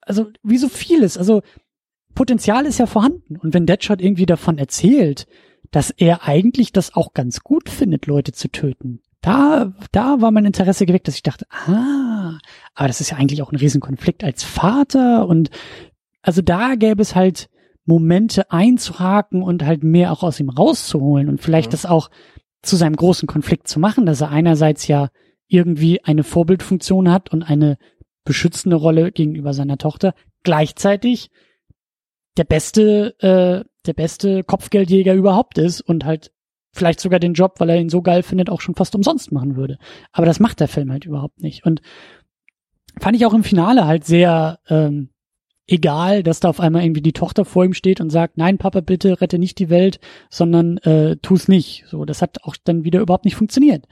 also 0.00 0.28
wie 0.42 0.58
so 0.58 0.68
vieles, 0.68 1.18
also 1.18 1.42
Potenzial 2.14 2.66
ist 2.66 2.78
ja 2.78 2.86
vorhanden. 2.86 3.36
Und 3.36 3.54
wenn 3.54 3.66
Deadshot 3.66 4.00
irgendwie 4.00 4.26
davon 4.26 4.58
erzählt, 4.58 5.26
dass 5.70 5.90
er 5.90 6.26
eigentlich 6.26 6.72
das 6.72 6.94
auch 6.94 7.12
ganz 7.14 7.40
gut 7.40 7.68
findet, 7.68 8.06
Leute 8.06 8.32
zu 8.32 8.48
töten, 8.48 9.00
da, 9.20 9.72
da 9.92 10.20
war 10.20 10.30
mein 10.30 10.46
Interesse 10.46 10.86
geweckt, 10.86 11.06
dass 11.06 11.14
ich 11.16 11.22
dachte, 11.22 11.46
ah, 11.50 12.38
aber 12.74 12.88
das 12.88 13.00
ist 13.00 13.10
ja 13.10 13.18
eigentlich 13.18 13.42
auch 13.42 13.52
ein 13.52 13.58
Riesenkonflikt 13.58 14.24
als 14.24 14.44
Vater 14.44 15.26
und 15.28 15.50
also 16.22 16.42
da 16.42 16.74
gäbe 16.74 17.02
es 17.02 17.14
halt 17.14 17.48
Momente 17.84 18.50
einzuhaken 18.50 19.42
und 19.42 19.64
halt 19.64 19.82
mehr 19.82 20.12
auch 20.12 20.22
aus 20.22 20.40
ihm 20.40 20.48
rauszuholen 20.48 21.28
und 21.28 21.40
vielleicht 21.40 21.70
Mhm. 21.70 21.72
das 21.72 21.86
auch 21.86 22.10
zu 22.62 22.76
seinem 22.76 22.96
großen 22.96 23.26
Konflikt 23.26 23.68
zu 23.68 23.80
machen, 23.80 24.06
dass 24.06 24.20
er 24.20 24.30
einerseits 24.30 24.86
ja 24.86 25.08
irgendwie 25.48 26.04
eine 26.04 26.22
Vorbildfunktion 26.22 27.10
hat 27.10 27.32
und 27.32 27.42
eine 27.42 27.78
beschützende 28.24 28.76
Rolle 28.76 29.12
gegenüber 29.12 29.54
seiner 29.54 29.78
Tochter, 29.78 30.14
gleichzeitig 30.42 31.30
der 32.36 32.44
beste, 32.44 33.14
äh, 33.20 33.68
der 33.86 33.94
beste 33.94 34.44
Kopfgeldjäger 34.44 35.14
überhaupt 35.14 35.58
ist 35.58 35.80
und 35.80 36.04
halt 36.04 36.32
vielleicht 36.72 37.00
sogar 37.00 37.18
den 37.18 37.34
Job, 37.34 37.58
weil 37.58 37.70
er 37.70 37.80
ihn 37.80 37.88
so 37.88 38.02
geil 38.02 38.22
findet, 38.22 38.50
auch 38.50 38.60
schon 38.60 38.74
fast 38.74 38.94
umsonst 38.94 39.32
machen 39.32 39.56
würde. 39.56 39.78
Aber 40.12 40.26
das 40.26 40.40
macht 40.40 40.60
der 40.60 40.68
Film 40.68 40.92
halt 40.92 41.04
überhaupt 41.04 41.42
nicht. 41.42 41.64
Und 41.66 41.82
fand 42.98 43.16
ich 43.16 43.26
auch 43.26 43.34
im 43.34 43.44
Finale 43.44 43.86
halt 43.86 44.04
sehr 44.04 44.60
ähm, 44.68 45.10
egal, 45.66 46.22
dass 46.22 46.40
da 46.40 46.48
auf 46.48 46.60
einmal 46.60 46.82
irgendwie 46.82 47.02
die 47.02 47.12
Tochter 47.12 47.44
vor 47.44 47.64
ihm 47.64 47.74
steht 47.74 48.00
und 48.00 48.10
sagt, 48.10 48.36
nein, 48.36 48.58
Papa, 48.58 48.80
bitte 48.80 49.20
rette 49.20 49.38
nicht 49.38 49.58
die 49.58 49.70
Welt, 49.70 50.00
sondern 50.28 50.78
äh, 50.78 51.16
tu's 51.22 51.48
nicht. 51.48 51.84
So, 51.88 52.04
das 52.04 52.22
hat 52.22 52.42
auch 52.44 52.56
dann 52.62 52.84
wieder 52.84 53.00
überhaupt 53.00 53.24
nicht 53.24 53.36
funktioniert. 53.36 53.86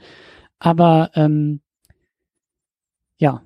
Aber 0.59 1.11
ähm, 1.15 1.61
ja, 3.17 3.41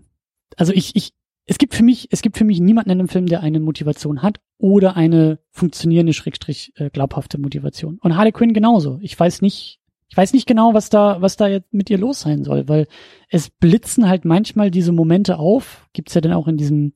also 0.57 0.73
ich, 0.73 0.95
ich, 0.95 1.13
es 1.45 1.57
gibt 1.57 1.73
für 1.75 1.83
mich, 1.83 2.07
es 2.11 2.21
gibt 2.21 2.37
für 2.37 2.45
mich 2.45 2.59
niemanden 2.59 2.91
in 2.91 2.97
dem 2.99 3.07
Film, 3.09 3.25
der 3.25 3.41
eine 3.41 3.59
Motivation 3.59 4.21
hat 4.21 4.39
oder 4.57 4.95
eine 4.95 5.39
funktionierende, 5.51 6.13
schrägstrich 6.13 6.71
äh, 6.75 6.89
glaubhafte 6.89 7.37
Motivation. 7.37 7.97
Und 8.01 8.15
Harley 8.15 8.31
Quinn 8.31 8.53
genauso. 8.53 8.97
Ich 9.01 9.19
weiß 9.19 9.41
nicht, 9.41 9.79
ich 10.07 10.15
weiß 10.17 10.33
nicht 10.33 10.45
genau, 10.47 10.73
was 10.73 10.89
da, 10.89 11.21
was 11.21 11.35
da 11.37 11.47
jetzt 11.47 11.73
mit 11.73 11.89
ihr 11.89 11.97
los 11.97 12.21
sein 12.21 12.43
soll, 12.43 12.67
weil 12.69 12.87
es 13.29 13.49
blitzen 13.49 14.07
halt 14.07 14.25
manchmal 14.25 14.71
diese 14.71 14.91
Momente 14.91 15.37
auf. 15.37 15.89
Gibt's 15.93 16.13
ja 16.13 16.21
dann 16.21 16.33
auch 16.33 16.47
in 16.47 16.55
diesem, 16.55 16.93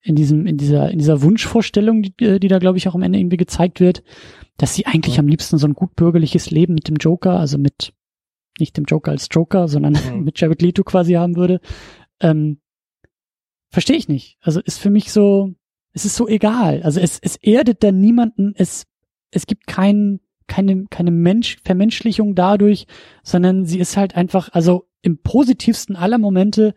in 0.00 0.16
diesem, 0.16 0.46
in 0.46 0.56
dieser, 0.56 0.90
in 0.90 0.98
dieser 0.98 1.22
Wunschvorstellung, 1.22 2.02
die, 2.02 2.14
äh, 2.24 2.40
die 2.40 2.48
da 2.48 2.58
glaube 2.58 2.78
ich 2.78 2.88
auch 2.88 2.94
am 2.96 3.02
Ende 3.02 3.18
irgendwie 3.20 3.36
gezeigt 3.36 3.78
wird, 3.78 4.02
dass 4.56 4.74
sie 4.74 4.86
eigentlich 4.86 5.16
Ja. 5.16 5.20
am 5.20 5.28
liebsten 5.28 5.58
so 5.58 5.66
ein 5.68 5.74
gut 5.74 5.94
bürgerliches 5.94 6.50
Leben 6.50 6.74
mit 6.74 6.88
dem 6.88 6.96
Joker, 6.96 7.38
also 7.38 7.58
mit 7.58 7.92
nicht 8.58 8.76
dem 8.76 8.84
Joker 8.86 9.12
als 9.12 9.28
Joker, 9.30 9.68
sondern 9.68 9.92
Mhm. 9.92 10.24
mit 10.24 10.40
Jared 10.40 10.62
Leto 10.62 10.82
quasi 10.82 11.12
haben 11.12 11.36
würde. 11.36 11.60
Ähm, 12.20 12.58
Verstehe 13.72 13.96
ich 13.96 14.06
nicht. 14.06 14.36
Also 14.42 14.60
ist 14.60 14.78
für 14.78 14.90
mich 14.90 15.10
so, 15.12 15.54
es 15.94 16.04
ist 16.04 16.14
so 16.14 16.28
egal. 16.28 16.82
Also 16.82 17.00
es, 17.00 17.18
es 17.20 17.36
erdet 17.36 17.82
dann 17.82 18.00
niemanden, 18.00 18.52
es, 18.54 18.86
es 19.30 19.46
gibt 19.46 19.66
kein, 19.66 20.20
keine, 20.46 20.84
keine 20.90 21.10
Mensch, 21.10 21.56
Vermenschlichung 21.64 22.34
dadurch, 22.34 22.86
sondern 23.22 23.64
sie 23.64 23.78
ist 23.78 23.96
halt 23.96 24.14
einfach, 24.14 24.50
also 24.52 24.88
im 25.00 25.16
positivsten 25.16 25.96
aller 25.96 26.18
Momente 26.18 26.74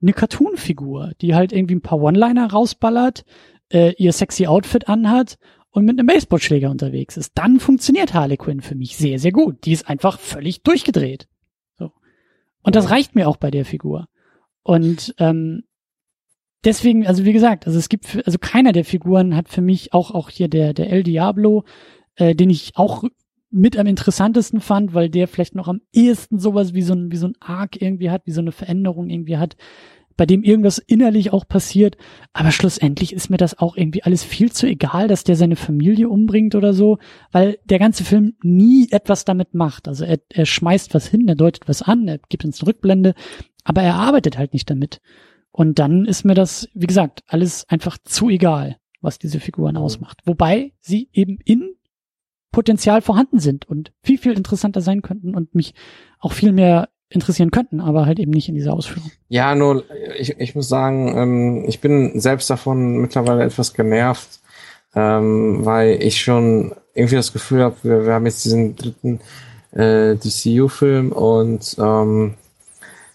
eine 0.00 0.12
Cartoon-Figur, 0.12 1.14
die 1.20 1.34
halt 1.34 1.52
irgendwie 1.52 1.74
ein 1.74 1.82
paar 1.82 2.00
One-Liner 2.00 2.52
rausballert, 2.52 3.24
äh, 3.72 3.94
ihr 3.98 4.12
sexy 4.12 4.46
Outfit 4.46 4.88
anhat 4.88 5.38
und 5.70 5.84
mit 5.84 5.98
einem 5.98 6.06
Baseballschläger 6.06 6.70
unterwegs 6.70 7.16
ist. 7.16 7.32
Dann 7.34 7.58
funktioniert 7.58 8.14
Harley 8.14 8.36
Quinn 8.36 8.60
für 8.60 8.76
mich 8.76 8.96
sehr, 8.96 9.18
sehr 9.18 9.32
gut. 9.32 9.64
Die 9.64 9.72
ist 9.72 9.88
einfach 9.88 10.20
völlig 10.20 10.62
durchgedreht. 10.62 11.26
So. 11.76 11.90
Und 12.62 12.76
das 12.76 12.88
reicht 12.90 13.16
mir 13.16 13.26
auch 13.26 13.36
bei 13.36 13.50
der 13.50 13.64
Figur. 13.64 14.06
Und 14.62 15.12
ähm, 15.18 15.64
deswegen, 16.64 17.06
also 17.06 17.24
wie 17.24 17.32
gesagt, 17.32 17.66
also 17.66 17.78
es 17.78 17.88
gibt, 17.88 18.22
also 18.26 18.38
keiner 18.38 18.72
der 18.72 18.84
Figuren 18.84 19.36
hat 19.36 19.48
für 19.48 19.62
mich 19.62 19.92
auch 19.92 20.10
auch 20.10 20.30
hier 20.30 20.48
der 20.48 20.74
der 20.74 20.90
El 20.90 21.02
Diablo, 21.02 21.64
äh, 22.16 22.34
den 22.34 22.50
ich 22.50 22.72
auch 22.74 23.04
mit 23.50 23.78
am 23.78 23.86
interessantesten 23.86 24.60
fand, 24.60 24.94
weil 24.94 25.08
der 25.08 25.28
vielleicht 25.28 25.54
noch 25.54 25.68
am 25.68 25.80
ehesten 25.92 26.38
sowas 26.38 26.74
wie 26.74 26.82
so 26.82 26.94
ein 26.94 27.12
wie 27.12 27.16
so 27.16 27.28
ein 27.28 27.36
Arc 27.40 27.80
irgendwie 27.80 28.10
hat, 28.10 28.22
wie 28.26 28.32
so 28.32 28.40
eine 28.40 28.52
Veränderung 28.52 29.08
irgendwie 29.08 29.38
hat, 29.38 29.56
bei 30.16 30.26
dem 30.26 30.42
irgendwas 30.42 30.78
innerlich 30.78 31.32
auch 31.32 31.46
passiert. 31.46 31.96
Aber 32.32 32.50
schlussendlich 32.50 33.12
ist 33.12 33.30
mir 33.30 33.36
das 33.36 33.58
auch 33.58 33.76
irgendwie 33.76 34.02
alles 34.02 34.24
viel 34.24 34.50
zu 34.52 34.66
egal, 34.66 35.08
dass 35.08 35.24
der 35.24 35.36
seine 35.36 35.56
Familie 35.56 36.08
umbringt 36.08 36.54
oder 36.54 36.72
so, 36.72 36.98
weil 37.32 37.58
der 37.64 37.78
ganze 37.78 38.04
Film 38.04 38.34
nie 38.42 38.88
etwas 38.90 39.24
damit 39.24 39.54
macht. 39.54 39.88
Also 39.88 40.04
er, 40.04 40.18
er 40.30 40.46
schmeißt 40.46 40.94
was 40.94 41.06
hin, 41.06 41.28
er 41.28 41.34
deutet 41.34 41.68
was 41.68 41.82
an, 41.82 42.08
er 42.08 42.18
gibt 42.28 42.44
uns 42.44 42.60
eine 42.60 42.68
Rückblende, 42.68 43.14
aber 43.64 43.82
er 43.82 43.94
arbeitet 43.94 44.38
halt 44.38 44.52
nicht 44.52 44.70
damit. 44.70 45.00
Und 45.56 45.78
dann 45.78 46.04
ist 46.04 46.24
mir 46.24 46.34
das, 46.34 46.68
wie 46.74 46.86
gesagt, 46.86 47.24
alles 47.26 47.64
einfach 47.70 47.96
zu 48.04 48.28
egal, 48.28 48.76
was 49.00 49.18
diese 49.18 49.40
Figuren 49.40 49.76
mhm. 49.76 49.80
ausmacht. 49.80 50.20
Wobei 50.26 50.72
sie 50.82 51.08
eben 51.14 51.38
in 51.46 51.76
Potenzial 52.52 53.00
vorhanden 53.00 53.38
sind 53.38 53.66
und 53.66 53.90
viel, 54.02 54.18
viel 54.18 54.34
interessanter 54.34 54.82
sein 54.82 55.00
könnten 55.00 55.34
und 55.34 55.54
mich 55.54 55.72
auch 56.18 56.34
viel 56.34 56.52
mehr 56.52 56.90
interessieren 57.08 57.50
könnten, 57.50 57.80
aber 57.80 58.04
halt 58.04 58.18
eben 58.18 58.32
nicht 58.32 58.50
in 58.50 58.54
dieser 58.54 58.74
Ausführung. 58.74 59.10
Ja, 59.28 59.54
nur 59.54 59.84
ich, 60.18 60.38
ich 60.38 60.54
muss 60.54 60.68
sagen, 60.68 61.16
ähm, 61.16 61.64
ich 61.66 61.80
bin 61.80 62.20
selbst 62.20 62.50
davon 62.50 62.98
mittlerweile 62.98 63.42
etwas 63.42 63.72
genervt, 63.72 64.40
ähm, 64.94 65.64
weil 65.64 66.02
ich 66.02 66.20
schon 66.20 66.74
irgendwie 66.92 67.16
das 67.16 67.32
Gefühl 67.32 67.62
habe, 67.62 67.76
wir, 67.82 68.04
wir 68.04 68.12
haben 68.12 68.26
jetzt 68.26 68.44
diesen 68.44 68.76
dritten 68.76 69.20
äh, 69.72 70.16
DCU-Film 70.16 71.12
und 71.12 71.76
ähm, 71.78 72.34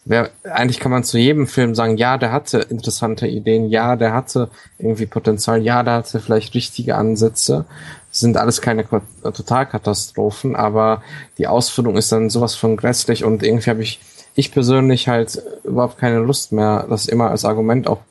wer, 0.05 0.31
eigentlich 0.43 0.79
kann 0.79 0.91
man 0.91 1.03
zu 1.03 1.17
jedem 1.17 1.47
Film 1.47 1.75
sagen, 1.75 1.97
ja, 1.97 2.17
der 2.17 2.31
hatte 2.31 2.59
interessante 2.59 3.27
Ideen, 3.27 3.69
ja, 3.69 3.95
der 3.95 4.13
hatte 4.13 4.49
irgendwie 4.77 5.05
Potenzial, 5.05 5.61
ja, 5.61 5.83
der 5.83 5.95
hatte 5.95 6.19
vielleicht 6.19 6.53
richtige 6.53 6.95
Ansätze. 6.95 7.65
Das 8.09 8.19
sind 8.19 8.37
alles 8.37 8.61
keine 8.61 8.85
Totalkatastrophen, 9.23 10.55
aber 10.55 11.01
die 11.37 11.47
Ausführung 11.47 11.95
ist 11.97 12.11
dann 12.11 12.29
sowas 12.29 12.55
von 12.55 12.77
grässlich 12.77 13.23
und 13.23 13.43
irgendwie 13.43 13.69
habe 13.69 13.83
ich, 13.83 14.01
ich 14.35 14.51
persönlich 14.51 15.07
halt 15.07 15.41
überhaupt 15.63 15.97
keine 15.97 16.19
Lust 16.19 16.51
mehr, 16.51 16.85
das 16.89 17.05
immer 17.05 17.29
als 17.29 17.45
Argument 17.45 17.87
auch, 17.87 18.01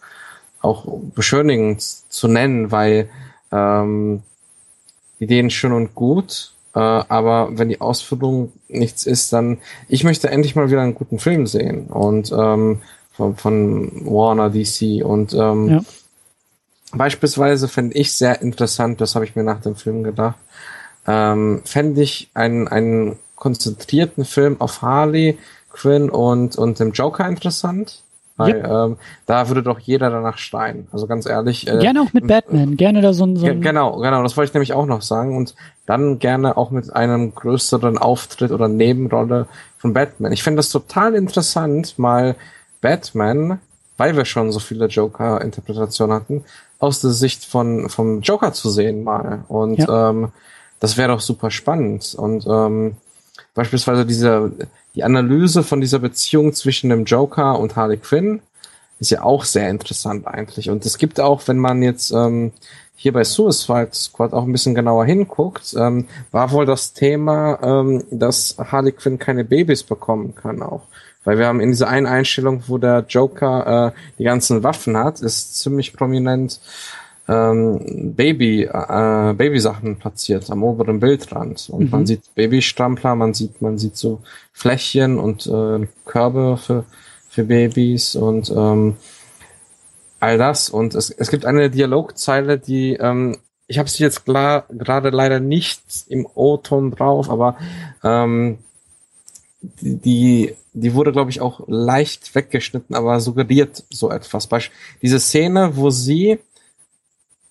auch 0.62 0.86
beschönigend 1.14 1.82
zu 1.82 2.28
nennen, 2.28 2.70
weil 2.70 3.10
ähm, 3.52 4.22
Ideen 5.18 5.50
schön 5.50 5.72
und 5.72 5.94
gut, 5.94 6.52
aber 6.78 7.50
wenn 7.52 7.68
die 7.68 7.80
Ausführung 7.80 8.52
nichts 8.68 9.04
ist, 9.04 9.32
dann 9.32 9.58
ich 9.88 10.04
möchte 10.04 10.30
endlich 10.30 10.54
mal 10.54 10.70
wieder 10.70 10.82
einen 10.82 10.94
guten 10.94 11.18
Film 11.18 11.46
sehen 11.46 11.86
und 11.86 12.32
ähm, 12.32 12.80
von, 13.12 13.36
von 13.36 14.06
Warner 14.06 14.50
DC 14.50 15.04
und 15.04 15.34
ähm, 15.34 15.68
ja. 15.68 15.80
beispielsweise 16.92 17.68
fände 17.68 17.96
ich 17.96 18.12
sehr 18.12 18.40
interessant, 18.40 19.00
das 19.00 19.14
habe 19.14 19.24
ich 19.24 19.34
mir 19.34 19.42
nach 19.42 19.60
dem 19.60 19.74
Film 19.74 20.04
gedacht, 20.04 20.38
ähm, 21.06 21.62
fände 21.64 22.02
ich 22.02 22.30
einen, 22.34 22.68
einen 22.68 23.18
konzentrierten 23.34 24.24
Film 24.24 24.60
auf 24.60 24.82
Harley 24.82 25.38
Quinn 25.70 26.10
und, 26.10 26.56
und 26.56 26.78
dem 26.78 26.92
Joker 26.92 27.26
interessant. 27.26 28.02
Weil 28.40 28.56
yep. 28.56 28.66
ähm, 28.68 28.96
da 29.26 29.48
würde 29.48 29.62
doch 29.62 29.78
jeder 29.78 30.10
danach 30.10 30.38
stein. 30.38 30.88
Also 30.92 31.06
ganz 31.06 31.26
ehrlich. 31.26 31.68
Äh, 31.68 31.78
gerne 31.78 32.00
auch 32.02 32.12
mit 32.12 32.26
Batman, 32.26 32.76
gerne 32.76 33.00
da 33.00 33.12
so 33.12 33.24
ein, 33.24 33.36
so 33.36 33.46
ein 33.46 33.60
Genau, 33.60 33.98
genau, 33.98 34.22
das 34.22 34.36
wollte 34.36 34.50
ich 34.50 34.54
nämlich 34.54 34.72
auch 34.72 34.86
noch 34.86 35.02
sagen. 35.02 35.36
Und 35.36 35.54
dann 35.86 36.18
gerne 36.18 36.56
auch 36.56 36.70
mit 36.70 36.94
einem 36.94 37.34
größeren 37.34 37.98
Auftritt 37.98 38.50
oder 38.50 38.68
Nebenrolle 38.68 39.46
von 39.78 39.92
Batman. 39.92 40.32
Ich 40.32 40.42
finde 40.42 40.56
das 40.58 40.70
total 40.70 41.14
interessant, 41.14 41.98
mal 41.98 42.36
Batman, 42.80 43.60
weil 43.96 44.16
wir 44.16 44.24
schon 44.24 44.52
so 44.52 44.60
viele 44.60 44.86
Joker-Interpretationen 44.86 46.16
hatten, 46.16 46.44
aus 46.78 47.00
der 47.00 47.10
Sicht 47.10 47.44
von 47.44 47.90
vom 47.90 48.22
Joker 48.22 48.52
zu 48.52 48.70
sehen 48.70 49.04
mal. 49.04 49.44
Und 49.48 49.78
ja. 49.78 50.10
ähm, 50.10 50.32
das 50.80 50.96
wäre 50.96 51.12
doch 51.12 51.20
super 51.20 51.50
spannend. 51.50 52.14
Und 52.16 52.46
ähm, 52.46 52.96
beispielsweise 53.54 54.06
diese 54.06 54.52
die 54.94 55.04
Analyse 55.04 55.62
von 55.62 55.80
dieser 55.80 55.98
Beziehung 55.98 56.52
zwischen 56.52 56.90
dem 56.90 57.04
Joker 57.04 57.58
und 57.58 57.76
Harley 57.76 57.96
Quinn 57.96 58.40
ist 58.98 59.10
ja 59.10 59.22
auch 59.22 59.44
sehr 59.44 59.70
interessant 59.70 60.26
eigentlich. 60.26 60.68
Und 60.68 60.84
es 60.84 60.98
gibt 60.98 61.20
auch, 61.20 61.46
wenn 61.46 61.58
man 61.58 61.82
jetzt 61.82 62.10
ähm, 62.10 62.52
hier 62.96 63.12
bei 63.12 63.24
Suicide 63.24 63.90
Squad 63.92 64.34
auch 64.34 64.44
ein 64.44 64.52
bisschen 64.52 64.74
genauer 64.74 65.06
hinguckt, 65.06 65.74
ähm, 65.78 66.06
war 66.32 66.50
wohl 66.52 66.66
das 66.66 66.92
Thema, 66.92 67.58
ähm, 67.62 68.04
dass 68.10 68.56
Harley 68.58 68.92
Quinn 68.92 69.18
keine 69.18 69.44
Babys 69.44 69.82
bekommen 69.82 70.34
kann 70.34 70.60
auch. 70.60 70.82
Weil 71.24 71.38
wir 71.38 71.46
haben 71.46 71.60
in 71.60 71.70
dieser 71.70 71.88
einen 71.88 72.06
Einstellung, 72.06 72.64
wo 72.66 72.78
der 72.78 73.04
Joker 73.08 73.94
äh, 73.94 74.00
die 74.18 74.24
ganzen 74.24 74.62
Waffen 74.62 74.96
hat, 74.96 75.20
ist 75.20 75.58
ziemlich 75.58 75.94
prominent 75.94 76.60
ähm, 77.30 78.14
Baby, 78.16 78.64
äh, 78.64 79.34
Babysachen 79.34 79.96
platziert 79.96 80.50
am 80.50 80.64
oberen 80.64 80.98
Bildrand. 80.98 81.70
Und 81.70 81.84
mhm. 81.84 81.90
man 81.90 82.06
sieht 82.06 82.34
Babystrampler, 82.34 83.14
man 83.14 83.34
sieht, 83.34 83.62
man 83.62 83.78
sieht 83.78 83.96
so 83.96 84.20
Fläschchen 84.52 85.18
und 85.18 85.46
äh, 85.46 85.86
Körbe 86.04 86.56
für, 86.56 86.84
für 87.28 87.44
Babys 87.44 88.16
und 88.16 88.50
ähm, 88.50 88.96
all 90.18 90.38
das. 90.38 90.70
Und 90.70 90.96
es, 90.96 91.10
es 91.10 91.30
gibt 91.30 91.44
eine 91.46 91.70
Dialogzeile, 91.70 92.58
die 92.58 92.94
ähm, 92.94 93.36
ich 93.68 93.78
habe 93.78 93.88
sie 93.88 94.02
jetzt 94.02 94.24
gerade 94.26 95.10
leider 95.10 95.38
nicht 95.38 95.80
im 96.08 96.26
O-Ton 96.34 96.90
drauf, 96.90 97.30
aber 97.30 97.56
ähm, 98.02 98.58
die, 99.62 100.56
die 100.72 100.94
wurde, 100.94 101.12
glaube 101.12 101.30
ich, 101.30 101.40
auch 101.40 101.60
leicht 101.68 102.34
weggeschnitten, 102.34 102.96
aber 102.96 103.20
suggeriert 103.20 103.84
so 103.88 104.10
etwas. 104.10 104.48
Beispiel, 104.48 104.76
diese 105.02 105.20
Szene, 105.20 105.76
wo 105.76 105.90
sie 105.90 106.40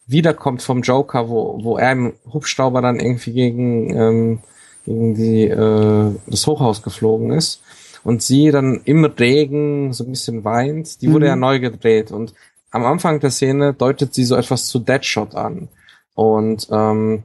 wiederkommt 0.09 0.61
vom 0.61 0.81
Joker, 0.81 1.29
wo, 1.29 1.63
wo 1.63 1.77
er 1.77 1.91
im 1.91 2.13
Hubschrauber 2.31 2.81
dann 2.81 2.99
irgendwie 2.99 3.31
gegen, 3.31 3.95
ähm, 3.95 4.39
gegen 4.85 5.15
die, 5.15 5.43
äh, 5.45 6.11
das 6.27 6.47
Hochhaus 6.47 6.81
geflogen 6.81 7.31
ist 7.31 7.61
und 8.03 8.21
sie 8.21 8.51
dann 8.51 8.81
im 8.85 9.05
Regen 9.05 9.93
so 9.93 10.03
ein 10.03 10.11
bisschen 10.11 10.43
weint, 10.43 11.01
die 11.01 11.11
wurde 11.11 11.25
mhm. 11.25 11.29
ja 11.29 11.35
neu 11.35 11.59
gedreht 11.59 12.11
und 12.11 12.33
am 12.71 12.85
Anfang 12.85 13.19
der 13.19 13.31
Szene 13.31 13.73
deutet 13.73 14.13
sie 14.13 14.23
so 14.23 14.35
etwas 14.35 14.67
zu 14.67 14.79
Deadshot 14.79 15.35
an. 15.35 15.69
Und 16.13 16.67
ähm, 16.71 17.23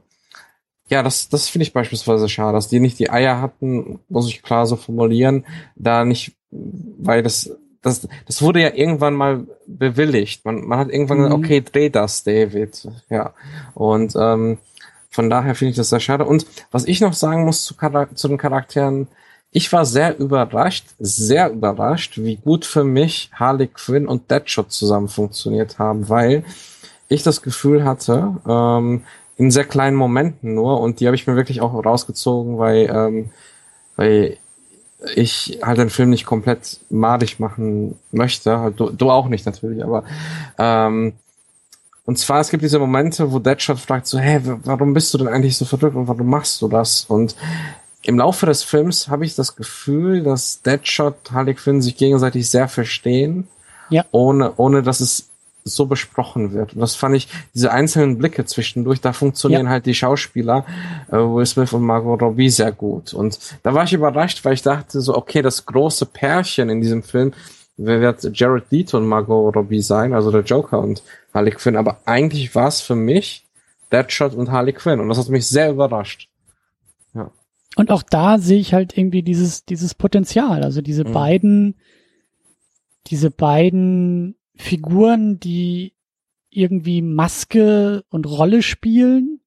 ja, 0.89 1.02
das, 1.02 1.28
das 1.28 1.48
finde 1.48 1.65
ich 1.65 1.73
beispielsweise 1.73 2.28
schade, 2.28 2.55
dass 2.55 2.69
die 2.69 2.81
nicht 2.81 2.98
die 2.98 3.11
Eier 3.11 3.40
hatten, 3.40 4.01
muss 4.09 4.28
ich 4.28 4.43
klar 4.43 4.66
so 4.66 4.77
formulieren, 4.77 5.44
da 5.77 6.05
nicht, 6.05 6.32
weil 6.51 7.23
das 7.23 7.51
das, 7.85 8.09
das 8.27 8.43
wurde 8.43 8.61
ja 8.61 8.74
irgendwann 8.74 9.15
mal 9.15 9.47
bewilligt. 9.66 10.44
Man, 10.44 10.66
man 10.66 10.78
hat 10.78 10.90
irgendwann 10.90 11.19
mhm. 11.19 11.23
gesagt, 11.24 11.44
okay, 11.44 11.61
dreh 11.61 11.90
das, 11.90 12.24
David. 12.24 12.89
Ja. 13.11 13.35
Und 13.74 14.15
ähm, 14.16 14.59
von 15.11 15.31
daher 15.31 15.55
finde 15.55 15.70
ich 15.70 15.77
das 15.77 15.90
sehr 15.90 16.01
schade. 16.01 16.24
Und 16.24 16.47
was 16.73 16.86
ich 16.86 17.01
noch 17.01 17.12
sagen 17.12 17.44
muss 17.44 17.65
zu, 17.65 17.74
zu 18.15 18.28
den 18.28 18.39
Charakteren, 18.39 19.06
ich 19.52 19.73
war 19.73 19.85
sehr 19.85 20.19
überrascht, 20.19 20.86
sehr 20.98 21.51
überrascht, 21.51 22.19
wie 22.19 22.36
gut 22.36 22.65
für 22.65 22.82
mich 22.82 23.31
Harley 23.35 23.69
Quinn 23.69 24.09
und 24.09 24.28
Deadshot 24.28 24.73
zusammen 24.73 25.06
funktioniert 25.06 25.78
haben, 25.78 26.09
weil 26.09 26.43
ich 27.09 27.23
das 27.23 27.43
Gefühl 27.43 27.85
hatte, 27.85 28.35
ähm, 28.48 29.05
in 29.36 29.51
sehr 29.51 29.65
kleinen 29.65 29.97
Momenten 29.97 30.55
nur, 30.55 30.81
und 30.81 30.98
die 30.98 31.06
habe 31.06 31.15
ich 31.15 31.27
mir 31.27 31.36
wirklich 31.36 31.61
auch 31.61 31.73
rausgezogen, 31.73 32.59
weil, 32.59 32.90
ähm, 32.93 33.31
weil 33.94 34.39
ich 35.14 35.59
halt 35.62 35.78
den 35.78 35.90
Film 35.90 36.10
nicht 36.10 36.26
komplett 36.26 36.81
madig 36.90 37.40
machen 37.40 37.98
möchte. 38.12 38.59
Halt, 38.59 38.81
du, 38.81 38.90
du 38.90 39.10
auch 39.10 39.28
nicht 39.28 39.47
natürlich, 39.47 39.82
aber 39.82 40.05
ähm, 40.59 41.14
und 42.06 42.18
zwar, 42.18 42.40
es 42.40 42.51
gibt 42.51 42.62
diese 42.62 42.78
Momente, 42.78 43.32
wo 43.32 43.39
Deadshot 43.39 43.78
fragt 43.78 44.06
so, 44.06 44.18
hey, 44.18 44.40
warum 44.43 44.93
bist 44.93 45.14
du 45.14 45.18
denn 45.18 45.28
eigentlich 45.28 45.56
so 45.56 45.64
verrückt 45.64 45.97
und 45.97 46.06
warum 46.06 46.28
machst 46.28 46.60
du 46.60 46.68
das? 46.68 47.06
Und 47.09 47.35
im 48.02 48.18
Laufe 48.18 48.44
des 48.44 48.62
Films 48.62 49.09
habe 49.09 49.24
ich 49.24 49.35
das 49.35 49.56
Gefühl, 49.56 50.22
dass 50.22 50.60
Deadshot, 50.60 51.32
Harley 51.32 51.55
Quinn 51.55 51.81
sich 51.81 51.97
gegenseitig 51.97 52.51
sehr 52.51 52.68
verstehen, 52.68 53.48
ja. 53.89 54.05
ohne, 54.10 54.52
ohne 54.56 54.82
dass 54.82 55.01
es 55.01 55.31
so 55.65 55.86
besprochen 55.86 56.53
wird. 56.53 56.74
Und 56.74 56.81
das 56.81 56.95
fand 56.95 57.16
ich, 57.16 57.28
diese 57.55 57.73
einzelnen 57.73 58.19
Blicke 58.19 58.45
zwischendurch, 58.45 59.01
da 59.01 59.15
funktionieren 59.15 59.65
ja. 59.65 59.73
halt 59.73 59.86
die 59.86 59.95
Schauspieler, 59.95 60.66
äh, 61.09 61.16
Will 61.16 61.47
Smith 61.47 61.73
und 61.73 61.82
Margot 61.82 62.20
Robbie 62.20 62.51
sehr 62.51 62.70
gut. 62.70 63.15
Und 63.15 63.39
da 63.62 63.73
war 63.73 63.85
ich 63.85 63.95
überrascht, 63.95 64.45
weil 64.45 64.53
ich 64.53 64.62
dachte 64.62 65.01
so, 65.01 65.16
okay, 65.16 65.41
das 65.41 65.65
große 65.65 66.07
Pärchen 66.07 66.69
in 66.69 66.82
diesem 66.82 67.03
Film 67.03 67.32
wird 67.78 68.28
Jared 68.39 68.70
Leto 68.70 68.99
und 68.99 69.07
Margot 69.07 69.57
Robbie 69.57 69.81
sein, 69.81 70.12
also 70.12 70.31
der 70.31 70.43
Joker 70.43 70.81
und 70.81 71.03
Harley 71.32 71.53
Quinn. 71.53 71.77
Aber 71.77 71.99
eigentlich 72.05 72.55
war 72.55 72.69
es 72.69 72.82
für 72.82 72.95
mich 72.95 73.47
Deadshot 73.91 74.35
und 74.35 74.51
Harley 74.51 74.74
Quinn. 74.74 75.01
Und 75.01 75.09
das 75.09 75.19
hat 75.19 75.31
mich 75.31 75.47
sehr 75.47 75.70
überrascht. 75.70 76.28
Ja. 77.15 77.31
Und 77.77 77.91
auch 77.91 78.03
da 78.03 78.39
sehe 78.39 78.61
ich 78.61 78.74
halt 78.74 78.97
irgendwie 78.99 79.23
dieses, 79.23 79.65
dieses 79.65 79.95
Potenzial. 79.95 80.62
Also 80.62 80.82
diese 80.82 81.05
mhm. 81.05 81.12
beiden, 81.12 81.74
diese 83.07 83.31
beiden 83.31 84.36
Figuren, 84.56 85.40
die 85.40 85.94
irgendwie 86.51 87.02
Maske 87.02 88.05
und 88.10 88.26
Rolle 88.26 88.62
spielen 88.62 89.40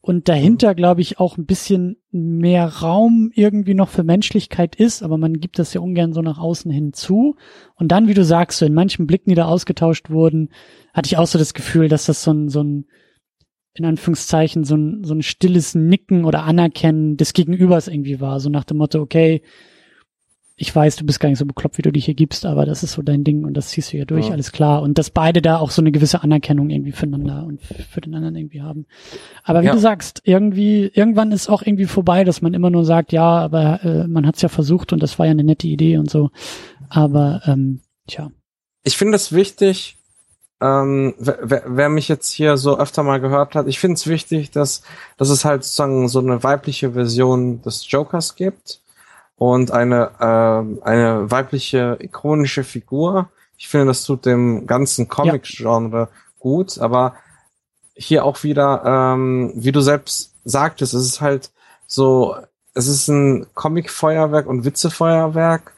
und 0.00 0.28
dahinter, 0.28 0.76
glaube 0.76 1.00
ich, 1.00 1.18
auch 1.18 1.36
ein 1.36 1.46
bisschen 1.46 1.96
mehr 2.12 2.66
Raum 2.66 3.32
irgendwie 3.34 3.74
noch 3.74 3.88
für 3.88 4.04
Menschlichkeit 4.04 4.76
ist, 4.76 5.02
aber 5.02 5.18
man 5.18 5.40
gibt 5.40 5.58
das 5.58 5.74
ja 5.74 5.80
ungern 5.80 6.12
so 6.12 6.22
nach 6.22 6.38
außen 6.38 6.70
hin 6.70 6.92
zu. 6.92 7.34
Und 7.74 7.88
dann, 7.90 8.06
wie 8.06 8.14
du 8.14 8.24
sagst, 8.24 8.60
so 8.60 8.66
in 8.66 8.72
manchen 8.72 9.08
Blicken, 9.08 9.30
die 9.30 9.34
da 9.34 9.46
ausgetauscht 9.46 10.08
wurden, 10.08 10.50
hatte 10.94 11.08
ich 11.08 11.16
auch 11.18 11.26
so 11.26 11.38
das 11.38 11.54
Gefühl, 11.54 11.88
dass 11.88 12.06
das 12.06 12.22
so 12.22 12.32
ein, 12.32 12.48
so 12.48 12.62
ein 12.62 12.86
in 13.74 13.84
Anführungszeichen, 13.84 14.62
so 14.62 14.76
ein, 14.76 15.02
so 15.02 15.12
ein 15.12 15.22
stilles 15.22 15.74
Nicken 15.74 16.24
oder 16.24 16.44
Anerkennen 16.44 17.16
des 17.16 17.32
Gegenübers 17.32 17.88
irgendwie 17.88 18.20
war. 18.20 18.38
So 18.38 18.48
nach 18.48 18.64
dem 18.64 18.78
Motto, 18.78 19.00
okay, 19.00 19.42
ich 20.58 20.74
weiß, 20.74 20.96
du 20.96 21.04
bist 21.04 21.20
gar 21.20 21.28
nicht 21.28 21.38
so 21.38 21.44
bekloppt, 21.44 21.76
wie 21.76 21.82
du 21.82 21.92
dich 21.92 22.06
hier 22.06 22.14
gibst, 22.14 22.46
aber 22.46 22.64
das 22.64 22.82
ist 22.82 22.92
so 22.92 23.02
dein 23.02 23.24
Ding 23.24 23.44
und 23.44 23.52
das 23.54 23.68
ziehst 23.68 23.92
du 23.92 23.98
ja 23.98 24.06
durch, 24.06 24.28
ja. 24.28 24.32
alles 24.32 24.52
klar. 24.52 24.80
Und 24.80 24.96
dass 24.96 25.10
beide 25.10 25.42
da 25.42 25.58
auch 25.58 25.70
so 25.70 25.82
eine 25.82 25.92
gewisse 25.92 26.22
Anerkennung 26.22 26.70
irgendwie 26.70 26.92
füreinander 26.92 27.44
und 27.44 27.60
für 27.62 28.00
den 28.00 28.14
anderen 28.14 28.36
irgendwie 28.36 28.62
haben. 28.62 28.86
Aber 29.44 29.60
wie 29.60 29.66
ja. 29.66 29.72
du 29.72 29.78
sagst, 29.78 30.22
irgendwie, 30.24 30.90
irgendwann 30.94 31.30
ist 31.30 31.50
auch 31.50 31.60
irgendwie 31.60 31.84
vorbei, 31.84 32.24
dass 32.24 32.40
man 32.40 32.54
immer 32.54 32.70
nur 32.70 32.86
sagt, 32.86 33.12
ja, 33.12 33.38
aber 33.38 33.84
äh, 33.84 34.08
man 34.08 34.26
hat 34.26 34.36
es 34.36 34.42
ja 34.42 34.48
versucht 34.48 34.94
und 34.94 35.02
das 35.02 35.18
war 35.18 35.26
ja 35.26 35.32
eine 35.32 35.44
nette 35.44 35.66
Idee 35.66 35.98
und 35.98 36.10
so. 36.10 36.30
Aber 36.88 37.42
ähm, 37.44 37.80
tja. 38.06 38.30
Ich 38.82 38.96
finde 38.96 39.16
es 39.16 39.32
wichtig, 39.32 39.98
ähm, 40.62 41.14
wer, 41.18 41.64
wer 41.66 41.90
mich 41.90 42.08
jetzt 42.08 42.32
hier 42.32 42.56
so 42.56 42.78
öfter 42.78 43.02
mal 43.02 43.20
gehört 43.20 43.56
hat, 43.56 43.66
ich 43.66 43.78
finde 43.78 43.96
es 43.96 44.06
wichtig, 44.06 44.52
dass, 44.52 44.80
dass 45.18 45.28
es 45.28 45.44
halt 45.44 45.64
sozusagen 45.64 46.08
so 46.08 46.20
eine 46.20 46.42
weibliche 46.42 46.92
Version 46.92 47.60
des 47.60 47.90
Jokers 47.90 48.36
gibt 48.36 48.80
und 49.36 49.70
eine, 49.70 50.10
äh, 50.18 50.84
eine 50.84 51.30
weibliche 51.30 51.98
ikonische 52.00 52.64
Figur. 52.64 53.30
Ich 53.58 53.68
finde, 53.68 53.86
das 53.86 54.04
tut 54.04 54.26
dem 54.26 54.66
ganzen 54.66 55.08
Comic-Genre 55.08 55.98
ja. 55.98 56.08
gut, 56.38 56.78
aber 56.78 57.14
hier 57.94 58.24
auch 58.24 58.42
wieder, 58.42 58.82
ähm, 58.84 59.52
wie 59.54 59.72
du 59.72 59.80
selbst 59.80 60.34
sagtest, 60.44 60.94
es 60.94 61.06
ist 61.06 61.20
halt 61.20 61.50
so, 61.86 62.36
es 62.74 62.88
ist 62.88 63.08
ein 63.08 63.46
Comic-Feuerwerk 63.54 64.46
und 64.46 64.64
Witze-Feuerwerk, 64.64 65.72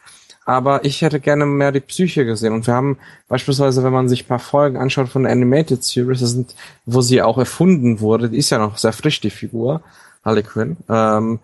aber 0.44 0.84
ich 0.84 1.02
hätte 1.02 1.20
gerne 1.20 1.46
mehr 1.46 1.72
die 1.72 1.80
Psyche 1.80 2.24
gesehen. 2.24 2.54
Und 2.54 2.66
wir 2.66 2.74
haben 2.74 2.98
beispielsweise, 3.28 3.84
wenn 3.84 3.92
man 3.92 4.08
sich 4.08 4.24
ein 4.24 4.28
paar 4.28 4.38
Folgen 4.38 4.76
anschaut 4.76 5.08
von 5.08 5.24
der 5.24 5.32
Animated 5.32 5.84
Series, 5.84 6.20
das 6.20 6.30
sind, 6.30 6.54
wo 6.86 7.02
sie 7.02 7.22
auch 7.22 7.38
erfunden 7.38 8.00
wurde, 8.00 8.30
die 8.30 8.38
ist 8.38 8.50
ja 8.50 8.58
noch 8.58 8.78
sehr 8.78 8.92
frisch, 8.92 9.20
die 9.20 9.30
Figur, 9.30 9.82
Harley 10.24 10.42
Quinn, 10.42 10.76
ähm, 10.88 11.40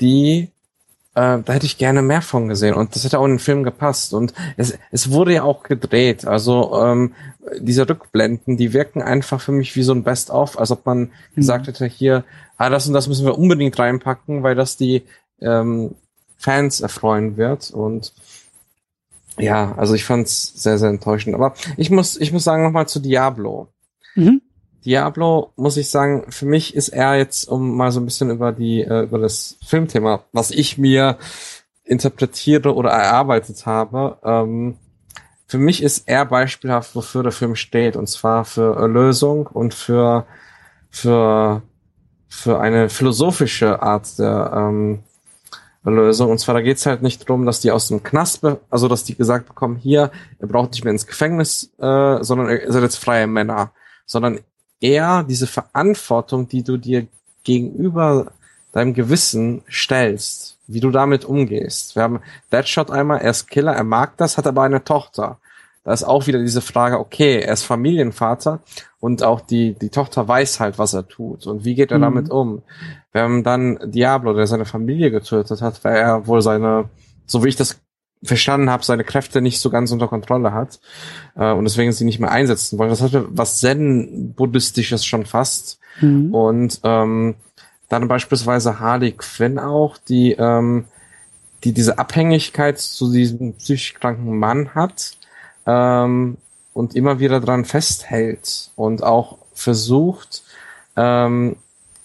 die 0.00 0.50
äh, 1.14 1.38
da 1.44 1.52
hätte 1.52 1.66
ich 1.66 1.78
gerne 1.78 2.02
mehr 2.02 2.22
von 2.22 2.48
gesehen 2.48 2.74
und 2.74 2.94
das 2.94 3.04
hätte 3.04 3.18
auch 3.18 3.24
in 3.24 3.32
den 3.32 3.38
Film 3.38 3.62
gepasst 3.64 4.14
und 4.14 4.34
es, 4.56 4.78
es 4.90 5.10
wurde 5.10 5.34
ja 5.34 5.42
auch 5.42 5.62
gedreht, 5.62 6.26
also 6.26 6.80
ähm, 6.82 7.14
diese 7.60 7.88
Rückblenden, 7.88 8.56
die 8.56 8.72
wirken 8.72 9.02
einfach 9.02 9.40
für 9.40 9.52
mich 9.52 9.74
wie 9.76 9.82
so 9.82 9.92
ein 9.92 10.04
Best-of, 10.04 10.58
als 10.58 10.70
ob 10.70 10.86
man 10.86 10.98
mhm. 10.98 11.10
gesagt 11.34 11.66
hätte, 11.66 11.86
hier, 11.86 12.24
ah, 12.56 12.70
das 12.70 12.86
und 12.86 12.94
das 12.94 13.08
müssen 13.08 13.26
wir 13.26 13.38
unbedingt 13.38 13.78
reinpacken, 13.78 14.42
weil 14.42 14.54
das 14.54 14.76
die 14.76 15.02
ähm, 15.40 15.94
Fans 16.36 16.80
erfreuen 16.80 17.36
wird 17.36 17.70
und 17.70 18.12
ja, 19.38 19.74
also 19.76 19.94
ich 19.94 20.04
fand's 20.04 20.52
sehr, 20.62 20.78
sehr 20.78 20.90
enttäuschend. 20.90 21.34
Aber 21.34 21.54
ich 21.76 21.90
muss, 21.90 22.16
ich 22.20 22.32
muss 22.32 22.44
sagen 22.44 22.62
nochmal 22.62 22.88
zu 22.88 23.00
Diablo. 23.00 23.68
Mhm. 24.14 24.42
Diablo, 24.88 25.52
muss 25.56 25.76
ich 25.76 25.90
sagen, 25.90 26.24
für 26.30 26.46
mich 26.46 26.74
ist 26.74 26.88
er 26.88 27.16
jetzt, 27.16 27.46
um 27.46 27.76
mal 27.76 27.92
so 27.92 28.00
ein 28.00 28.06
bisschen 28.06 28.30
über 28.30 28.52
die, 28.52 28.80
äh, 28.80 29.02
über 29.02 29.18
das 29.18 29.58
Filmthema, 29.62 30.24
was 30.32 30.50
ich 30.50 30.78
mir 30.78 31.18
interpretiere 31.84 32.74
oder 32.74 32.88
erarbeitet 32.88 33.66
habe, 33.66 34.16
ähm, 34.24 34.78
für 35.46 35.58
mich 35.58 35.82
ist 35.82 36.08
er 36.08 36.24
beispielhaft, 36.24 36.94
wofür 36.94 37.22
der 37.22 37.32
Film 37.32 37.54
steht, 37.54 37.96
und 37.96 38.08
zwar 38.08 38.46
für 38.46 38.76
Erlösung 38.76 39.46
und 39.46 39.74
für, 39.74 40.26
für, 40.90 41.60
für 42.28 42.58
eine 42.58 42.88
philosophische 42.88 43.82
Art 43.82 44.18
der 44.18 44.52
ähm, 44.54 45.00
Erlösung. 45.84 46.30
Und 46.30 46.38
zwar, 46.38 46.54
da 46.54 46.62
geht's 46.62 46.86
halt 46.86 47.02
nicht 47.02 47.28
drum, 47.28 47.44
dass 47.44 47.60
die 47.60 47.72
aus 47.72 47.88
dem 47.88 48.02
Knast, 48.02 48.42
also 48.70 48.88
dass 48.88 49.04
die 49.04 49.16
gesagt 49.16 49.48
bekommen, 49.48 49.76
hier, 49.76 50.10
ihr 50.40 50.48
braucht 50.48 50.72
nicht 50.72 50.84
mehr 50.84 50.92
ins 50.92 51.06
Gefängnis, 51.06 51.74
äh, 51.78 52.24
sondern 52.24 52.48
ihr 52.48 52.72
seid 52.72 52.82
jetzt 52.82 52.96
freie 52.96 53.26
Männer. 53.26 53.72
Sondern 54.06 54.40
eher 54.80 55.24
diese 55.24 55.46
Verantwortung, 55.46 56.48
die 56.48 56.62
du 56.62 56.76
dir 56.76 57.06
gegenüber 57.44 58.32
deinem 58.72 58.94
Gewissen 58.94 59.62
stellst, 59.70 60.58
wie 60.66 60.80
du 60.80 60.90
damit 60.90 61.24
umgehst. 61.24 61.96
Wir 61.96 62.02
haben 62.02 62.20
Deadshot 62.52 62.90
einmal, 62.90 63.20
er 63.20 63.30
ist 63.30 63.48
Killer, 63.48 63.72
er 63.72 63.84
mag 63.84 64.16
das, 64.16 64.38
hat 64.38 64.46
aber 64.46 64.62
eine 64.62 64.84
Tochter. 64.84 65.38
Da 65.84 65.92
ist 65.92 66.04
auch 66.04 66.26
wieder 66.26 66.40
diese 66.40 66.60
Frage, 66.60 66.98
okay, 66.98 67.40
er 67.40 67.54
ist 67.54 67.62
Familienvater 67.62 68.60
und 69.00 69.22
auch 69.22 69.40
die, 69.40 69.72
die 69.72 69.88
Tochter 69.88 70.28
weiß 70.28 70.60
halt, 70.60 70.78
was 70.78 70.92
er 70.92 71.08
tut 71.08 71.46
und 71.46 71.64
wie 71.64 71.74
geht 71.74 71.90
er 71.90 71.98
mhm. 71.98 72.02
damit 72.02 72.30
um. 72.30 72.62
Wir 73.12 73.22
haben 73.22 73.42
dann 73.42 73.78
Diablo, 73.90 74.34
der 74.34 74.46
seine 74.46 74.66
Familie 74.66 75.10
getötet 75.10 75.62
hat, 75.62 75.82
weil 75.84 75.96
er 75.96 76.26
wohl 76.26 76.42
seine, 76.42 76.90
so 77.26 77.42
wie 77.42 77.48
ich 77.48 77.56
das 77.56 77.80
verstanden 78.22 78.70
habe, 78.70 78.84
seine 78.84 79.04
Kräfte 79.04 79.40
nicht 79.40 79.60
so 79.60 79.70
ganz 79.70 79.90
unter 79.90 80.08
Kontrolle 80.08 80.52
hat 80.52 80.80
äh, 81.36 81.52
und 81.52 81.64
deswegen 81.64 81.92
sie 81.92 82.04
nicht 82.04 82.18
mehr 82.18 82.30
einsetzen 82.30 82.78
wollen. 82.78 82.90
Das 82.90 83.02
hatte 83.02 83.26
was 83.30 83.60
Zen-Buddhistisches 83.60 85.04
schon 85.04 85.26
fast. 85.26 85.78
Mhm. 86.00 86.34
Und 86.34 86.80
ähm, 86.82 87.36
dann 87.88 88.08
beispielsweise 88.08 88.80
Harley 88.80 89.12
Quinn 89.12 89.58
auch, 89.58 89.96
die, 89.96 90.32
ähm, 90.32 90.84
die 91.64 91.72
diese 91.72 91.98
Abhängigkeit 91.98 92.78
zu 92.78 93.12
diesem 93.12 93.54
psychisch 93.54 93.94
kranken 93.94 94.38
Mann 94.38 94.74
hat 94.74 95.12
ähm, 95.66 96.36
und 96.74 96.94
immer 96.94 97.20
wieder 97.20 97.40
dran 97.40 97.64
festhält 97.64 98.70
und 98.76 99.02
auch 99.02 99.38
versucht, 99.54 100.42
ähm, 100.96 101.56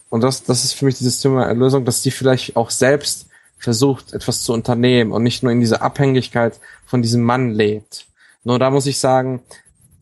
und 0.09 0.21
das, 0.21 0.43
das 0.43 0.63
ist 0.63 0.73
für 0.73 0.85
mich 0.85 0.99
dieses 0.99 1.19
Thema 1.21 1.45
Erlösung, 1.45 1.85
dass 1.85 2.03
die 2.03 2.11
vielleicht 2.11 2.55
auch 2.55 2.69
selbst 2.69 3.29
versucht, 3.63 4.13
etwas 4.13 4.43
zu 4.43 4.51
unternehmen 4.53 5.13
und 5.13 5.23
nicht 5.23 5.41
nur 5.41 5.51
in 5.51 5.61
dieser 5.61 5.81
Abhängigkeit 5.81 6.59
von 6.85 7.01
diesem 7.01 7.23
Mann 7.23 7.51
lebt. 7.51 8.05
Nur 8.43 8.59
da 8.59 8.69
muss 8.69 8.85
ich 8.87 8.99
sagen, 8.99 9.41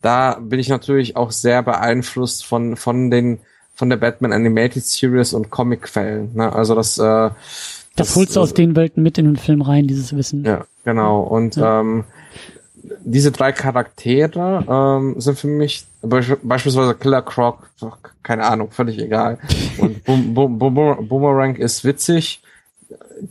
da 0.00 0.38
bin 0.40 0.58
ich 0.58 0.68
natürlich 0.68 1.16
auch 1.16 1.30
sehr 1.30 1.62
beeinflusst 1.62 2.44
von, 2.44 2.76
von 2.76 3.10
den, 3.12 3.38
von 3.74 3.88
der 3.88 3.98
Batman 3.98 4.32
Animated 4.32 4.84
Series 4.84 5.32
und 5.32 5.50
Comic-Quellen. 5.50 6.34
Ne? 6.34 6.52
Also 6.52 6.74
das, 6.74 6.98
äh, 6.98 7.02
das, 7.02 7.34
das 7.94 8.16
holst 8.16 8.34
du 8.34 8.40
aus 8.40 8.50
äh, 8.50 8.54
den 8.54 8.74
Welten 8.74 9.00
mit 9.00 9.16
in 9.16 9.26
den 9.26 9.36
Film 9.36 9.62
rein, 9.62 9.86
dieses 9.86 10.14
Wissen. 10.16 10.44
Ja, 10.44 10.66
genau. 10.84 11.20
Und 11.20 11.54
ja. 11.54 11.80
ähm, 11.80 12.02
diese 13.04 13.30
drei 13.30 13.52
Charaktere 13.52 14.64
ähm, 14.68 15.20
sind 15.20 15.38
für 15.38 15.46
mich 15.46 15.86
beispielsweise 16.02 16.96
Killer 16.96 17.22
Croc, 17.22 17.70
keine 18.24 18.44
Ahnung, 18.44 18.72
völlig 18.72 18.98
egal. 18.98 19.38
Und 19.78 20.02
Boom, 20.02 20.34
Boom, 20.34 20.58
Boom, 20.58 21.06
Boomerang 21.06 21.54
ist 21.54 21.84
witzig 21.84 22.42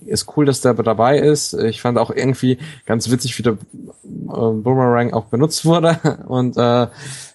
ist 0.06 0.36
cool, 0.36 0.46
dass 0.46 0.62
der 0.62 0.74
dabei 0.74 1.20
ist. 1.20 1.54
Ich 1.54 1.82
fand 1.82 1.98
auch 1.98 2.12
irgendwie 2.12 2.58
ganz 2.86 3.10
witzig, 3.10 3.38
wie 3.38 3.44
der 3.44 3.54
äh, 3.54 3.58
Boomerang 4.04 5.14
auch 5.14 5.26
benutzt 5.26 5.66
wurde. 5.66 6.00
Und 6.28 6.58
äh, 6.58 6.88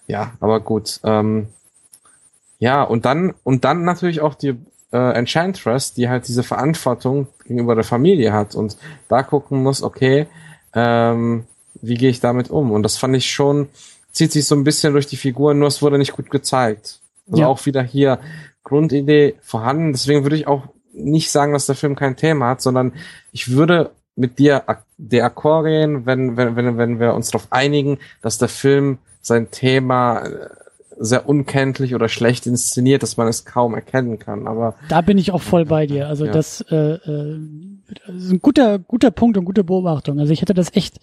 ja, 0.07 0.31
aber 0.39 0.59
gut. 0.59 0.99
Ähm, 1.03 1.47
ja, 2.59 2.81
und 2.81 3.05
dann 3.05 3.35
und 3.43 3.65
dann 3.65 3.83
natürlich 3.83 4.21
auch 4.21 4.33
die 4.33 4.55
äh, 4.91 5.17
Enchantress, 5.17 5.93
die 5.93 6.09
halt 6.09 6.27
diese 6.27 6.43
Verantwortung 6.43 7.27
gegenüber 7.45 7.75
der 7.75 7.83
Familie 7.83 8.33
hat 8.33 8.55
und 8.55 8.77
da 9.09 9.21
gucken 9.21 9.61
muss, 9.61 9.83
okay, 9.83 10.27
ähm, 10.73 11.45
wie 11.81 11.95
gehe 11.95 12.09
ich 12.09 12.19
damit 12.19 12.49
um? 12.49 12.71
Und 12.71 12.83
das 12.83 12.97
fand 12.97 13.15
ich 13.15 13.31
schon, 13.31 13.69
zieht 14.11 14.31
sich 14.31 14.45
so 14.45 14.55
ein 14.55 14.63
bisschen 14.63 14.93
durch 14.93 15.05
die 15.05 15.17
Figuren, 15.17 15.59
nur 15.59 15.67
es 15.67 15.81
wurde 15.81 15.97
nicht 15.97 16.13
gut 16.13 16.31
gezeigt. 16.31 16.99
Also 17.29 17.41
ja. 17.41 17.47
auch 17.47 17.65
wieder 17.65 17.83
hier 17.83 18.19
Grundidee 18.63 19.35
vorhanden. 19.41 19.91
Deswegen 19.91 20.23
würde 20.23 20.35
ich 20.35 20.47
auch 20.47 20.63
nicht 20.97 21.31
sagen, 21.31 21.53
dass 21.53 21.65
der 21.65 21.75
Film 21.75 21.95
kein 21.95 22.15
Thema 22.15 22.49
hat, 22.49 22.61
sondern 22.61 22.93
ich 23.31 23.51
würde 23.51 23.91
mit 24.15 24.39
dir 24.39 24.63
der 24.97 25.25
Akkord 25.25 25.65
gehen, 25.65 26.05
wenn, 26.05 26.37
wenn, 26.37 26.55
wenn, 26.55 26.77
wenn 26.77 26.99
wir 26.99 27.13
uns 27.13 27.29
darauf 27.29 27.47
einigen, 27.51 27.99
dass 28.21 28.37
der 28.37 28.49
Film 28.49 28.97
sein 29.21 29.51
Thema 29.51 30.21
äh, 30.21 30.47
sehr 30.99 31.29
unkenntlich 31.29 31.93
oder 31.93 32.09
schlecht 32.09 32.47
inszeniert, 32.47 33.03
dass 33.03 33.17
man 33.17 33.27
es 33.27 33.45
kaum 33.45 33.75
erkennen 33.75 34.17
kann. 34.17 34.47
Aber 34.47 34.75
da 34.89 35.01
bin 35.01 35.17
ich 35.19 35.31
auch 35.31 35.41
voll 35.41 35.65
bei 35.65 35.85
dir. 35.85 36.07
Also 36.07 36.25
ja. 36.25 36.31
das, 36.31 36.61
äh, 36.71 36.93
äh, 36.95 37.39
ist 38.07 38.31
ein 38.31 38.41
guter 38.41 38.79
guter 38.79 39.11
Punkt 39.11 39.37
und 39.37 39.45
gute 39.45 39.63
Beobachtung. 39.63 40.19
Also 40.19 40.33
ich 40.33 40.41
hätte 40.41 40.55
das 40.55 40.73
echt, 40.73 40.99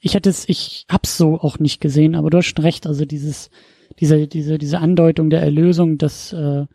ich 0.00 0.14
hätte 0.14 0.28
es, 0.28 0.46
ich 0.46 0.84
hab's 0.90 1.16
so 1.16 1.40
auch 1.40 1.58
nicht 1.58 1.80
gesehen. 1.80 2.14
Aber 2.14 2.28
du 2.28 2.38
hast 2.38 2.46
schon 2.46 2.64
recht. 2.64 2.86
Also 2.86 3.06
dieses, 3.06 3.50
diese 3.98 4.26
diese 4.26 4.58
diese 4.58 4.78
Andeutung 4.78 5.30
der 5.30 5.40
Erlösung, 5.40 5.96
das, 5.96 6.34
äh, 6.34 6.66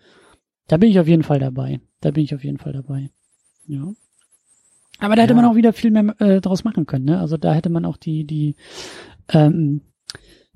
da 0.67 0.77
bin 0.77 0.89
ich 0.89 0.99
auf 0.99 1.07
jeden 1.07 1.23
Fall 1.23 1.39
dabei. 1.39 1.79
Da 2.01 2.11
bin 2.11 2.23
ich 2.23 2.35
auf 2.35 2.43
jeden 2.43 2.57
Fall 2.57 2.73
dabei. 2.73 3.09
Ja. 3.67 3.93
Aber 4.99 5.15
da 5.15 5.23
hätte 5.23 5.33
ja. 5.33 5.41
man 5.41 5.45
auch 5.45 5.55
wieder 5.55 5.73
viel 5.73 5.91
mehr 5.91 6.15
äh, 6.19 6.41
draus 6.41 6.63
machen 6.63 6.85
können, 6.85 7.05
ne? 7.05 7.19
Also 7.19 7.37
da 7.37 7.53
hätte 7.53 7.69
man 7.69 7.85
auch 7.85 7.97
die, 7.97 8.23
die, 8.25 8.55
ähm, 9.29 9.81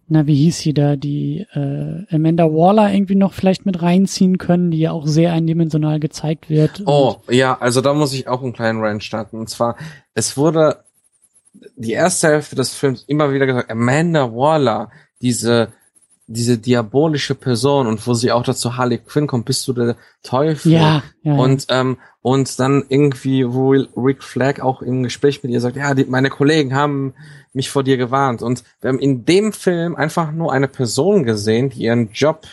na, 0.07 0.25
wie 0.25 0.35
hieß 0.35 0.59
sie 0.59 0.73
da, 0.73 0.95
die 0.95 1.45
äh, 1.53 2.05
Amanda 2.15 2.45
Waller 2.45 2.91
irgendwie 2.91 3.15
noch 3.15 3.33
vielleicht 3.33 3.65
mit 3.65 3.81
reinziehen 3.81 4.37
können, 4.37 4.71
die 4.71 4.79
ja 4.79 4.91
auch 4.91 5.05
sehr 5.05 5.33
eindimensional 5.33 5.99
gezeigt 5.99 6.49
wird. 6.49 6.83
Oh, 6.85 7.17
ja, 7.29 7.57
also 7.59 7.81
da 7.81 7.93
muss 7.93 8.13
ich 8.13 8.27
auch 8.27 8.41
einen 8.41 8.53
kleinen 8.53 8.81
Rant 8.81 9.03
starten. 9.03 9.37
Und 9.37 9.49
zwar, 9.49 9.75
es 10.13 10.37
wurde 10.37 10.83
die 11.75 11.91
erste 11.91 12.29
Hälfte 12.29 12.55
des 12.55 12.73
Films 12.73 13.03
immer 13.07 13.33
wieder 13.33 13.45
gesagt, 13.45 13.69
Amanda 13.69 14.33
Waller, 14.33 14.89
diese 15.21 15.73
diese 16.31 16.59
diabolische 16.59 17.33
Person 17.33 17.87
und 17.87 18.05
wo 18.05 18.13
sie 18.13 18.31
auch 18.31 18.43
dazu 18.43 18.77
Harley 18.77 18.99
Quinn 18.99 19.25
kommt, 19.25 19.45
bist 19.45 19.67
du 19.67 19.73
der 19.73 19.95
Teufel. 20.21 20.71
Ja, 20.71 21.03
ja. 21.23 21.33
Und, 21.33 21.65
ähm, 21.69 21.97
und 22.21 22.59
dann 22.59 22.85
irgendwie, 22.87 23.51
wo 23.51 23.71
Rick 23.71 24.23
Flag 24.23 24.59
auch 24.61 24.83
im 24.83 25.01
Gespräch 25.01 25.41
mit 25.41 25.51
ihr 25.51 25.59
sagt, 25.59 25.75
ja, 25.75 25.95
die, 25.95 26.05
meine 26.05 26.29
Kollegen 26.29 26.75
haben 26.75 27.15
mich 27.51 27.71
vor 27.71 27.83
dir 27.83 27.97
gewarnt. 27.97 28.43
Und 28.43 28.63
wir 28.81 28.89
haben 28.89 28.99
in 28.99 29.25
dem 29.25 29.53
Film 29.53 29.95
einfach 29.95 30.31
nur 30.31 30.53
eine 30.53 30.67
Person 30.67 31.23
gesehen, 31.23 31.71
die 31.71 31.83
ihren 31.83 32.11
Job 32.11 32.45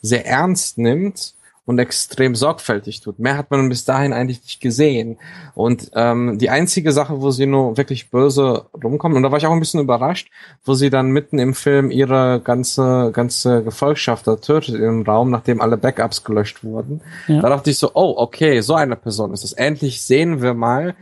sehr 0.00 0.26
ernst 0.26 0.78
nimmt 0.78 1.34
und 1.66 1.78
extrem 1.78 2.34
sorgfältig 2.34 3.00
tut. 3.00 3.18
Mehr 3.18 3.36
hat 3.36 3.50
man 3.50 3.68
bis 3.68 3.84
dahin 3.84 4.12
eigentlich 4.12 4.42
nicht 4.42 4.60
gesehen. 4.60 5.18
Und 5.54 5.90
ähm, 5.94 6.38
die 6.38 6.50
einzige 6.50 6.92
Sache, 6.92 7.20
wo 7.20 7.30
sie 7.30 7.46
nur 7.46 7.76
wirklich 7.76 8.10
böse 8.10 8.66
rumkommt, 8.82 9.14
und 9.14 9.22
da 9.22 9.30
war 9.30 9.38
ich 9.38 9.46
auch 9.46 9.52
ein 9.52 9.60
bisschen 9.60 9.80
überrascht, 9.80 10.30
wo 10.64 10.74
sie 10.74 10.90
dann 10.90 11.10
mitten 11.10 11.38
im 11.38 11.54
Film 11.54 11.90
ihre 11.90 12.40
ganze 12.42 13.10
ganze 13.12 13.62
Gefolgschaft 13.62 14.26
da 14.26 14.36
tötet 14.36 14.74
im 14.76 15.02
Raum, 15.02 15.30
nachdem 15.30 15.60
alle 15.60 15.76
Backups 15.76 16.24
gelöscht 16.24 16.64
wurden. 16.64 17.02
Ja. 17.28 17.40
Da 17.40 17.48
dachte 17.50 17.70
ich 17.70 17.78
so, 17.78 17.90
oh, 17.94 18.14
okay, 18.16 18.60
so 18.60 18.74
eine 18.74 18.96
Person 18.96 19.32
ist 19.32 19.44
es. 19.44 19.52
Endlich 19.52 20.02
sehen 20.02 20.42
wir 20.42 20.54
mal, 20.54 20.94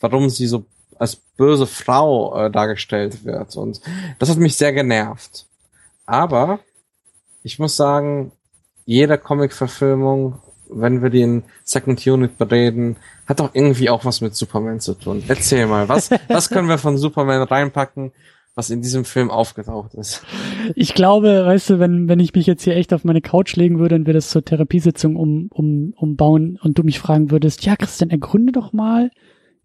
warum 0.00 0.28
sie 0.28 0.46
so 0.46 0.64
als 0.98 1.16
böse 1.16 1.66
Frau 1.66 2.46
äh, 2.46 2.50
dargestellt 2.50 3.24
wird. 3.24 3.56
Und 3.56 3.80
das 4.18 4.30
hat 4.30 4.38
mich 4.38 4.56
sehr 4.56 4.72
genervt. 4.72 5.46
Aber 6.06 6.60
ich 7.42 7.58
muss 7.58 7.76
sagen, 7.76 8.32
jede 8.86 9.18
Comic-Verfilmung, 9.18 10.38
wenn 10.70 11.02
wir 11.02 11.10
den 11.10 11.42
Second 11.64 12.04
Unit 12.06 12.38
bereden, 12.38 12.96
hat 13.26 13.40
doch 13.40 13.50
irgendwie 13.52 13.90
auch 13.90 14.04
was 14.04 14.20
mit 14.20 14.34
Superman 14.34 14.80
zu 14.80 14.94
tun. 14.94 15.22
Erzähl 15.28 15.66
mal, 15.66 15.88
was, 15.88 16.10
was 16.28 16.48
können 16.48 16.68
wir 16.68 16.78
von 16.78 16.96
Superman 16.96 17.42
reinpacken, 17.42 18.12
was 18.54 18.70
in 18.70 18.80
diesem 18.80 19.04
Film 19.04 19.30
aufgetaucht 19.30 19.94
ist? 19.94 20.24
Ich 20.74 20.94
glaube, 20.94 21.44
weißt 21.44 21.70
du, 21.70 21.78
wenn, 21.78 22.08
wenn 22.08 22.20
ich 22.20 22.34
mich 22.34 22.46
jetzt 22.46 22.62
hier 22.62 22.76
echt 22.76 22.94
auf 22.94 23.04
meine 23.04 23.20
Couch 23.20 23.54
legen 23.56 23.78
würde 23.78 23.96
und 23.96 24.06
wir 24.06 24.14
das 24.14 24.30
zur 24.30 24.44
Therapiesitzung 24.44 25.16
um, 25.16 25.48
um, 25.50 25.92
umbauen 25.96 26.58
und 26.62 26.78
du 26.78 26.82
mich 26.82 26.98
fragen 26.98 27.30
würdest, 27.30 27.64
ja, 27.66 27.76
Christian, 27.76 28.10
ergründe 28.10 28.52
doch 28.52 28.72
mal, 28.72 29.10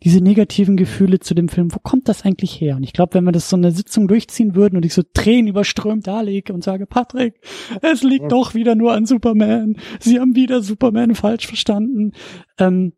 diese 0.03 0.19
negativen 0.19 0.77
Gefühle 0.77 1.19
zu 1.19 1.35
dem 1.35 1.47
Film, 1.47 1.73
wo 1.73 1.79
kommt 1.79 2.09
das 2.09 2.23
eigentlich 2.25 2.59
her? 2.59 2.75
Und 2.75 2.83
ich 2.83 2.93
glaube, 2.93 3.13
wenn 3.13 3.23
wir 3.23 3.31
das 3.31 3.49
so 3.49 3.55
eine 3.55 3.71
Sitzung 3.71 4.07
durchziehen 4.07 4.55
würden 4.55 4.75
und 4.75 4.85
ich 4.85 4.93
so 4.93 5.03
Tränen 5.03 5.47
überströmt 5.47 6.07
da 6.07 6.21
lege 6.21 6.53
und 6.53 6.63
sage, 6.63 6.87
Patrick, 6.87 7.39
es 7.81 8.01
liegt 8.01 8.31
doch 8.31 8.55
wieder 8.55 8.75
nur 8.75 8.93
an 8.93 9.05
Superman. 9.05 9.77
Sie 9.99 10.19
haben 10.19 10.35
wieder 10.35 10.61
Superman 10.61 11.13
falsch 11.13 11.45
verstanden. 11.45 12.13
Ähm, 12.57 12.93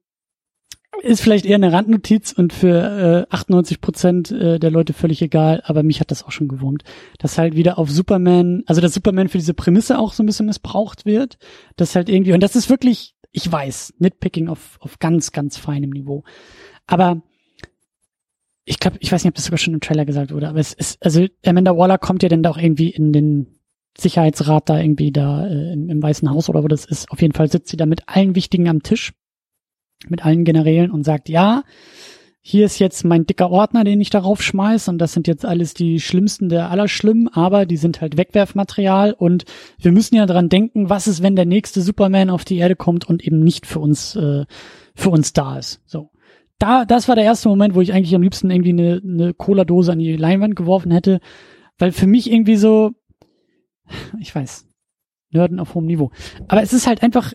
ist 1.01 1.21
vielleicht 1.21 1.45
eher 1.45 1.55
eine 1.55 1.73
Randnotiz 1.73 2.31
und 2.31 2.53
für 2.53 3.27
äh, 3.29 3.33
98 3.33 3.81
Prozent 3.81 4.31
äh, 4.31 4.59
der 4.59 4.71
Leute 4.71 4.93
völlig 4.93 5.21
egal, 5.21 5.61
aber 5.65 5.83
mich 5.83 5.99
hat 5.99 6.11
das 6.11 6.23
auch 6.23 6.31
schon 6.31 6.47
gewurmt, 6.47 6.83
dass 7.19 7.37
halt 7.37 7.55
wieder 7.55 7.77
auf 7.79 7.89
Superman, 7.89 8.63
also 8.67 8.79
dass 8.79 8.93
Superman 8.93 9.27
für 9.27 9.39
diese 9.39 9.53
Prämisse 9.53 9.97
auch 9.97 10.13
so 10.13 10.23
ein 10.23 10.27
bisschen 10.27 10.45
missbraucht 10.45 11.05
wird, 11.05 11.37
dass 11.75 11.95
halt 11.95 12.09
irgendwie, 12.09 12.33
und 12.33 12.43
das 12.43 12.55
ist 12.55 12.69
wirklich, 12.69 13.15
ich 13.31 13.51
weiß, 13.51 13.95
Nitpicking 13.97 14.47
auf, 14.47 14.77
auf 14.79 14.99
ganz, 14.99 15.31
ganz 15.31 15.57
feinem 15.57 15.89
Niveau. 15.89 16.23
Aber 16.87 17.21
ich 18.65 18.79
glaube, 18.79 18.97
ich 18.99 19.11
weiß 19.11 19.23
nicht, 19.23 19.31
ob 19.31 19.35
das 19.35 19.45
sogar 19.45 19.57
schon 19.57 19.73
im 19.73 19.81
Trailer 19.81 20.05
gesagt 20.05 20.33
wurde, 20.33 20.47
aber 20.47 20.59
es 20.59 20.73
ist, 20.73 21.03
also 21.03 21.25
Amanda 21.45 21.75
Waller 21.75 21.97
kommt 21.97 22.23
ja 22.23 22.29
dann 22.29 22.43
da 22.43 22.51
auch 22.51 22.57
irgendwie 22.57 22.89
in 22.89 23.11
den 23.11 23.59
Sicherheitsrat 23.97 24.69
da 24.69 24.79
irgendwie 24.79 25.11
da 25.11 25.47
äh, 25.47 25.73
im, 25.73 25.89
im 25.89 26.01
Weißen 26.01 26.29
Haus 26.29 26.49
oder 26.49 26.63
wo 26.63 26.67
das 26.67 26.85
ist. 26.85 27.11
Auf 27.11 27.21
jeden 27.21 27.33
Fall 27.33 27.51
sitzt 27.51 27.69
sie 27.69 27.77
da 27.77 27.85
mit 27.85 28.07
allen 28.07 28.35
Wichtigen 28.35 28.67
am 28.69 28.81
Tisch, 28.81 29.13
mit 30.07 30.25
allen 30.25 30.45
Generälen 30.45 30.91
und 30.91 31.03
sagt, 31.03 31.29
ja, 31.29 31.63
hier 32.45 32.65
ist 32.65 32.79
jetzt 32.79 33.05
mein 33.05 33.25
dicker 33.25 33.49
Ordner, 33.51 33.85
den 33.85 34.01
ich 34.01 34.09
darauf 34.09 34.41
schmeiß 34.41 34.89
und 34.89 34.97
das 34.97 35.13
sind 35.13 35.27
jetzt 35.27 35.45
alles 35.45 35.73
die 35.73 36.01
schlimmsten 36.01 36.49
der 36.49 36.71
Allerschlimmen, 36.71 37.29
aber 37.29 37.65
die 37.65 37.77
sind 37.77 38.01
halt 38.01 38.17
Wegwerfmaterial 38.17 39.13
und 39.13 39.45
wir 39.79 39.93
müssen 39.93 40.15
ja 40.15 40.25
dran 40.25 40.49
denken, 40.49 40.89
was 40.89 41.07
ist, 41.07 41.23
wenn 41.23 41.37
der 41.37 41.45
nächste 41.45 41.81
Superman 41.81 42.29
auf 42.29 42.43
die 42.43 42.57
Erde 42.57 42.75
kommt 42.75 43.07
und 43.07 43.23
eben 43.23 43.39
nicht 43.39 43.65
für 43.65 43.79
uns, 43.79 44.17
äh, 44.17 44.45
für 44.93 45.09
uns 45.09 45.31
da 45.31 45.57
ist. 45.57 45.81
So 45.85 46.09
da, 46.59 46.85
das 46.85 47.07
war 47.07 47.15
der 47.15 47.25
erste 47.25 47.49
Moment, 47.49 47.75
wo 47.75 47.81
ich 47.81 47.93
eigentlich 47.93 48.15
am 48.15 48.21
liebsten 48.21 48.49
irgendwie 48.49 48.71
eine, 48.71 49.01
eine 49.03 49.33
Cola-Dose 49.33 49.91
an 49.91 49.99
die 49.99 50.15
Leinwand 50.15 50.55
geworfen 50.55 50.91
hätte, 50.91 51.19
weil 51.77 51.91
für 51.91 52.07
mich 52.07 52.31
irgendwie 52.31 52.55
so, 52.55 52.91
ich 54.19 54.33
weiß, 54.33 54.67
Nörden 55.31 55.59
auf 55.59 55.73
hohem 55.73 55.85
Niveau. 55.85 56.11
Aber 56.47 56.61
es 56.61 56.73
ist 56.73 56.87
halt 56.87 57.01
einfach, 57.01 57.33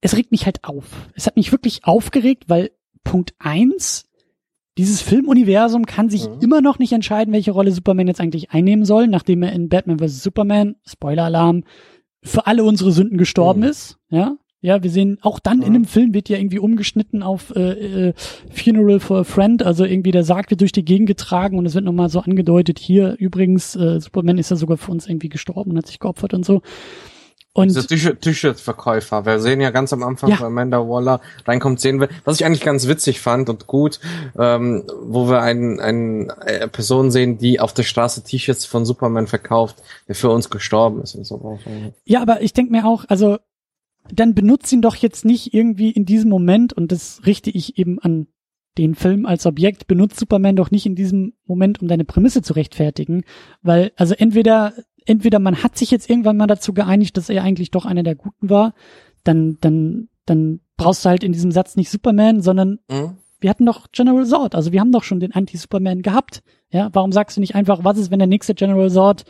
es 0.00 0.16
regt 0.16 0.30
mich 0.30 0.46
halt 0.46 0.64
auf. 0.64 1.08
Es 1.14 1.26
hat 1.26 1.36
mich 1.36 1.52
wirklich 1.52 1.84
aufgeregt, 1.84 2.44
weil 2.48 2.70
Punkt 3.04 3.34
eins, 3.38 4.08
dieses 4.78 5.00
Filmuniversum 5.00 5.86
kann 5.86 6.08
sich 6.08 6.28
mhm. 6.28 6.40
immer 6.40 6.60
noch 6.60 6.78
nicht 6.78 6.92
entscheiden, 6.92 7.32
welche 7.32 7.52
Rolle 7.52 7.72
Superman 7.72 8.08
jetzt 8.08 8.20
eigentlich 8.20 8.50
einnehmen 8.50 8.84
soll, 8.84 9.08
nachdem 9.08 9.42
er 9.42 9.52
in 9.52 9.68
Batman 9.68 9.98
vs. 9.98 10.22
Superman, 10.22 10.76
Spoiler-Alarm, 10.86 11.64
für 12.22 12.46
alle 12.46 12.64
unsere 12.64 12.92
Sünden 12.92 13.18
gestorben 13.18 13.60
mhm. 13.60 13.66
ist, 13.68 13.98
ja. 14.08 14.36
Ja, 14.60 14.82
wir 14.82 14.90
sehen 14.90 15.18
auch 15.20 15.38
dann 15.38 15.58
mhm. 15.58 15.64
in 15.64 15.72
dem 15.74 15.84
Film 15.84 16.14
wird 16.14 16.28
ja 16.28 16.38
irgendwie 16.38 16.58
umgeschnitten 16.58 17.22
auf 17.22 17.54
äh, 17.54 18.08
äh, 18.08 18.14
Funeral 18.50 19.00
for 19.00 19.18
a 19.18 19.24
Friend, 19.24 19.62
also 19.62 19.84
irgendwie 19.84 20.10
der 20.10 20.24
Sarg 20.24 20.50
wird 20.50 20.60
durch 20.60 20.72
die 20.72 20.84
Gegend 20.84 21.08
getragen 21.08 21.58
und 21.58 21.66
es 21.66 21.74
wird 21.74 21.84
nochmal 21.84 22.08
so 22.08 22.20
angedeutet, 22.20 22.78
hier 22.78 23.16
übrigens, 23.18 23.76
äh, 23.76 24.00
Superman 24.00 24.38
ist 24.38 24.50
ja 24.50 24.56
sogar 24.56 24.76
für 24.78 24.90
uns 24.90 25.06
irgendwie 25.06 25.28
gestorben 25.28 25.72
und 25.72 25.78
hat 25.78 25.86
sich 25.86 26.00
geopfert 26.00 26.34
und 26.34 26.44
so. 26.44 26.62
Und 27.56 27.74
Diese 27.90 28.14
T-Shirt-Verkäufer. 28.14 29.24
Wir 29.24 29.40
sehen 29.40 29.62
ja 29.62 29.70
ganz 29.70 29.90
am 29.94 30.02
Anfang, 30.02 30.28
ja. 30.28 30.40
wo 30.40 30.44
Amanda 30.44 30.78
Waller 30.78 31.22
reinkommt, 31.46 31.80
sehen 31.80 32.00
wir, 32.00 32.10
was 32.26 32.38
ich 32.38 32.44
eigentlich 32.44 32.60
ganz 32.60 32.86
witzig 32.86 33.22
fand 33.22 33.48
und 33.48 33.66
gut, 33.66 33.98
ähm, 34.38 34.84
wo 35.00 35.30
wir 35.30 35.40
einen, 35.40 35.80
einen 35.80 36.28
äh, 36.44 36.68
Person 36.68 37.10
sehen, 37.10 37.38
die 37.38 37.58
auf 37.58 37.72
der 37.72 37.84
Straße 37.84 38.24
T-Shirts 38.24 38.66
von 38.66 38.84
Superman 38.84 39.26
verkauft, 39.26 39.76
der 40.06 40.14
für 40.14 40.28
uns 40.28 40.50
gestorben 40.50 41.00
ist 41.00 41.14
und 41.14 41.24
so. 41.24 41.58
Ja, 42.04 42.20
aber 42.20 42.42
ich 42.42 42.52
denke 42.52 42.72
mir 42.72 42.84
auch, 42.84 43.06
also 43.08 43.38
dann 44.12 44.34
benutzt 44.34 44.72
ihn 44.72 44.82
doch 44.82 44.96
jetzt 44.96 45.24
nicht 45.24 45.54
irgendwie 45.54 45.90
in 45.90 46.04
diesem 46.04 46.30
Moment, 46.30 46.72
und 46.72 46.92
das 46.92 47.22
richte 47.26 47.50
ich 47.50 47.78
eben 47.78 47.98
an 47.98 48.28
den 48.78 48.94
Film 48.94 49.26
als 49.26 49.46
Objekt, 49.46 49.86
benutzt 49.86 50.18
Superman 50.18 50.56
doch 50.56 50.70
nicht 50.70 50.86
in 50.86 50.94
diesem 50.94 51.34
Moment, 51.46 51.80
um 51.80 51.88
deine 51.88 52.04
Prämisse 52.04 52.42
zu 52.42 52.52
rechtfertigen, 52.52 53.24
weil, 53.62 53.92
also 53.96 54.14
entweder, 54.14 54.74
entweder 55.06 55.38
man 55.38 55.62
hat 55.62 55.78
sich 55.78 55.90
jetzt 55.90 56.10
irgendwann 56.10 56.36
mal 56.36 56.46
dazu 56.46 56.74
geeinigt, 56.74 57.16
dass 57.16 57.28
er 57.28 57.42
eigentlich 57.42 57.70
doch 57.70 57.86
einer 57.86 58.02
der 58.02 58.16
Guten 58.16 58.50
war, 58.50 58.74
dann, 59.24 59.56
dann, 59.60 60.08
dann 60.26 60.60
brauchst 60.76 61.04
du 61.04 61.08
halt 61.08 61.24
in 61.24 61.32
diesem 61.32 61.52
Satz 61.52 61.76
nicht 61.76 61.90
Superman, 61.90 62.42
sondern 62.42 62.78
mhm. 62.90 63.16
wir 63.40 63.50
hatten 63.50 63.66
doch 63.66 63.86
General 63.92 64.26
Zord, 64.26 64.54
also 64.54 64.72
wir 64.72 64.80
haben 64.80 64.92
doch 64.92 65.04
schon 65.04 65.20
den 65.20 65.32
Anti-Superman 65.32 66.02
gehabt, 66.02 66.42
ja, 66.70 66.90
warum 66.92 67.12
sagst 67.12 67.36
du 67.36 67.40
nicht 67.40 67.54
einfach, 67.54 67.84
was 67.84 67.98
ist, 67.98 68.10
wenn 68.10 68.18
der 68.18 68.28
nächste 68.28 68.54
General 68.54 68.90
Zord 68.90 69.24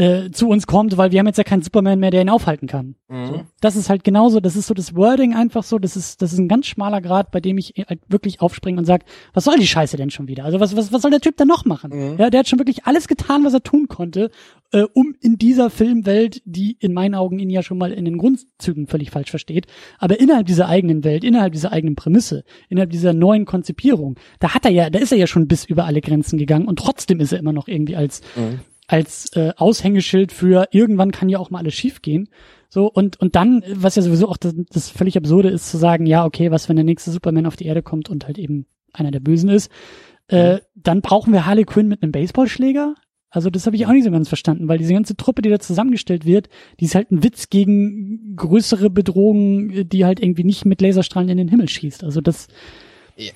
äh, 0.00 0.30
zu 0.30 0.48
uns 0.48 0.66
kommt, 0.66 0.96
weil 0.96 1.12
wir 1.12 1.18
haben 1.18 1.26
jetzt 1.26 1.36
ja 1.36 1.44
keinen 1.44 1.60
Superman 1.60 2.00
mehr, 2.00 2.10
der 2.10 2.22
ihn 2.22 2.30
aufhalten 2.30 2.66
kann. 2.66 2.94
Mhm. 3.08 3.26
So, 3.26 3.42
das 3.60 3.76
ist 3.76 3.90
halt 3.90 4.02
genauso, 4.02 4.40
das 4.40 4.56
ist 4.56 4.66
so 4.66 4.72
das 4.72 4.96
Wording 4.96 5.34
einfach 5.34 5.62
so, 5.62 5.78
das 5.78 5.94
ist, 5.94 6.22
das 6.22 6.32
ist 6.32 6.38
ein 6.38 6.48
ganz 6.48 6.66
schmaler 6.66 7.02
Grad, 7.02 7.30
bei 7.30 7.40
dem 7.40 7.58
ich 7.58 7.74
halt 7.86 8.00
wirklich 8.08 8.40
aufspringe 8.40 8.78
und 8.78 8.86
sage, 8.86 9.04
was 9.34 9.44
soll 9.44 9.58
die 9.58 9.66
Scheiße 9.66 9.98
denn 9.98 10.08
schon 10.08 10.26
wieder? 10.26 10.44
Also 10.46 10.58
was, 10.58 10.74
was, 10.74 10.90
was 10.90 11.02
soll 11.02 11.10
der 11.10 11.20
Typ 11.20 11.36
denn 11.36 11.48
noch 11.48 11.66
machen? 11.66 11.90
Mhm. 11.92 12.16
Ja, 12.18 12.30
der 12.30 12.40
hat 12.40 12.48
schon 12.48 12.58
wirklich 12.58 12.86
alles 12.86 13.08
getan, 13.08 13.44
was 13.44 13.52
er 13.52 13.62
tun 13.62 13.88
konnte, 13.88 14.30
äh, 14.72 14.84
um 14.94 15.14
in 15.20 15.36
dieser 15.36 15.68
Filmwelt, 15.68 16.40
die 16.46 16.78
in 16.80 16.94
meinen 16.94 17.14
Augen 17.14 17.38
ihn 17.38 17.50
ja 17.50 17.62
schon 17.62 17.76
mal 17.76 17.92
in 17.92 18.06
den 18.06 18.16
Grundzügen 18.16 18.86
völlig 18.86 19.10
falsch 19.10 19.28
versteht, 19.28 19.66
aber 19.98 20.18
innerhalb 20.18 20.46
dieser 20.46 20.68
eigenen 20.68 21.04
Welt, 21.04 21.24
innerhalb 21.24 21.52
dieser 21.52 21.72
eigenen 21.72 21.94
Prämisse, 21.94 22.44
innerhalb 22.70 22.90
dieser 22.90 23.12
neuen 23.12 23.44
Konzipierung, 23.44 24.16
da 24.38 24.54
hat 24.54 24.64
er 24.64 24.70
ja, 24.70 24.88
da 24.88 24.98
ist 24.98 25.12
er 25.12 25.18
ja 25.18 25.26
schon 25.26 25.46
bis 25.46 25.66
über 25.66 25.84
alle 25.84 26.00
Grenzen 26.00 26.38
gegangen 26.38 26.66
und 26.66 26.78
trotzdem 26.78 27.20
ist 27.20 27.32
er 27.32 27.38
immer 27.38 27.52
noch 27.52 27.68
irgendwie 27.68 27.96
als 27.96 28.22
mhm 28.34 28.60
als 28.90 29.32
äh, 29.36 29.52
Aushängeschild 29.56 30.32
für 30.32 30.66
irgendwann 30.72 31.12
kann 31.12 31.28
ja 31.28 31.38
auch 31.38 31.50
mal 31.50 31.60
alles 31.60 31.74
schiefgehen. 31.74 32.28
So, 32.68 32.90
und, 32.90 33.20
und 33.20 33.36
dann, 33.36 33.62
was 33.72 33.94
ja 33.94 34.02
sowieso 34.02 34.28
auch 34.28 34.36
das, 34.36 34.54
das 34.70 34.90
völlig 34.90 35.16
absurde 35.16 35.48
ist, 35.48 35.70
zu 35.70 35.76
sagen, 35.76 36.06
ja, 36.06 36.24
okay, 36.24 36.50
was, 36.50 36.68
wenn 36.68 36.76
der 36.76 36.84
nächste 36.84 37.12
Superman 37.12 37.46
auf 37.46 37.56
die 37.56 37.66
Erde 37.66 37.82
kommt 37.82 38.08
und 38.10 38.26
halt 38.26 38.36
eben 38.36 38.66
einer 38.92 39.12
der 39.12 39.20
Bösen 39.20 39.48
ist, 39.48 39.70
äh, 40.26 40.58
dann 40.74 41.02
brauchen 41.02 41.32
wir 41.32 41.46
Harley 41.46 41.64
Quinn 41.64 41.86
mit 41.86 42.02
einem 42.02 42.10
Baseballschläger. 42.10 42.94
Also 43.30 43.48
das 43.48 43.66
habe 43.66 43.76
ich 43.76 43.86
auch 43.86 43.92
nicht 43.92 44.04
so 44.04 44.10
ganz 44.10 44.26
verstanden, 44.26 44.66
weil 44.66 44.78
diese 44.78 44.92
ganze 44.92 45.16
Truppe, 45.16 45.42
die 45.42 45.50
da 45.50 45.60
zusammengestellt 45.60 46.24
wird, 46.24 46.48
die 46.80 46.86
ist 46.86 46.96
halt 46.96 47.12
ein 47.12 47.22
Witz 47.22 47.48
gegen 47.48 48.34
größere 48.34 48.90
Bedrohungen, 48.90 49.88
die 49.88 50.04
halt 50.04 50.20
irgendwie 50.20 50.42
nicht 50.42 50.64
mit 50.64 50.80
Laserstrahlen 50.80 51.28
in 51.28 51.38
den 51.38 51.48
Himmel 51.48 51.68
schießt. 51.68 52.02
Also 52.02 52.20
das, 52.20 52.48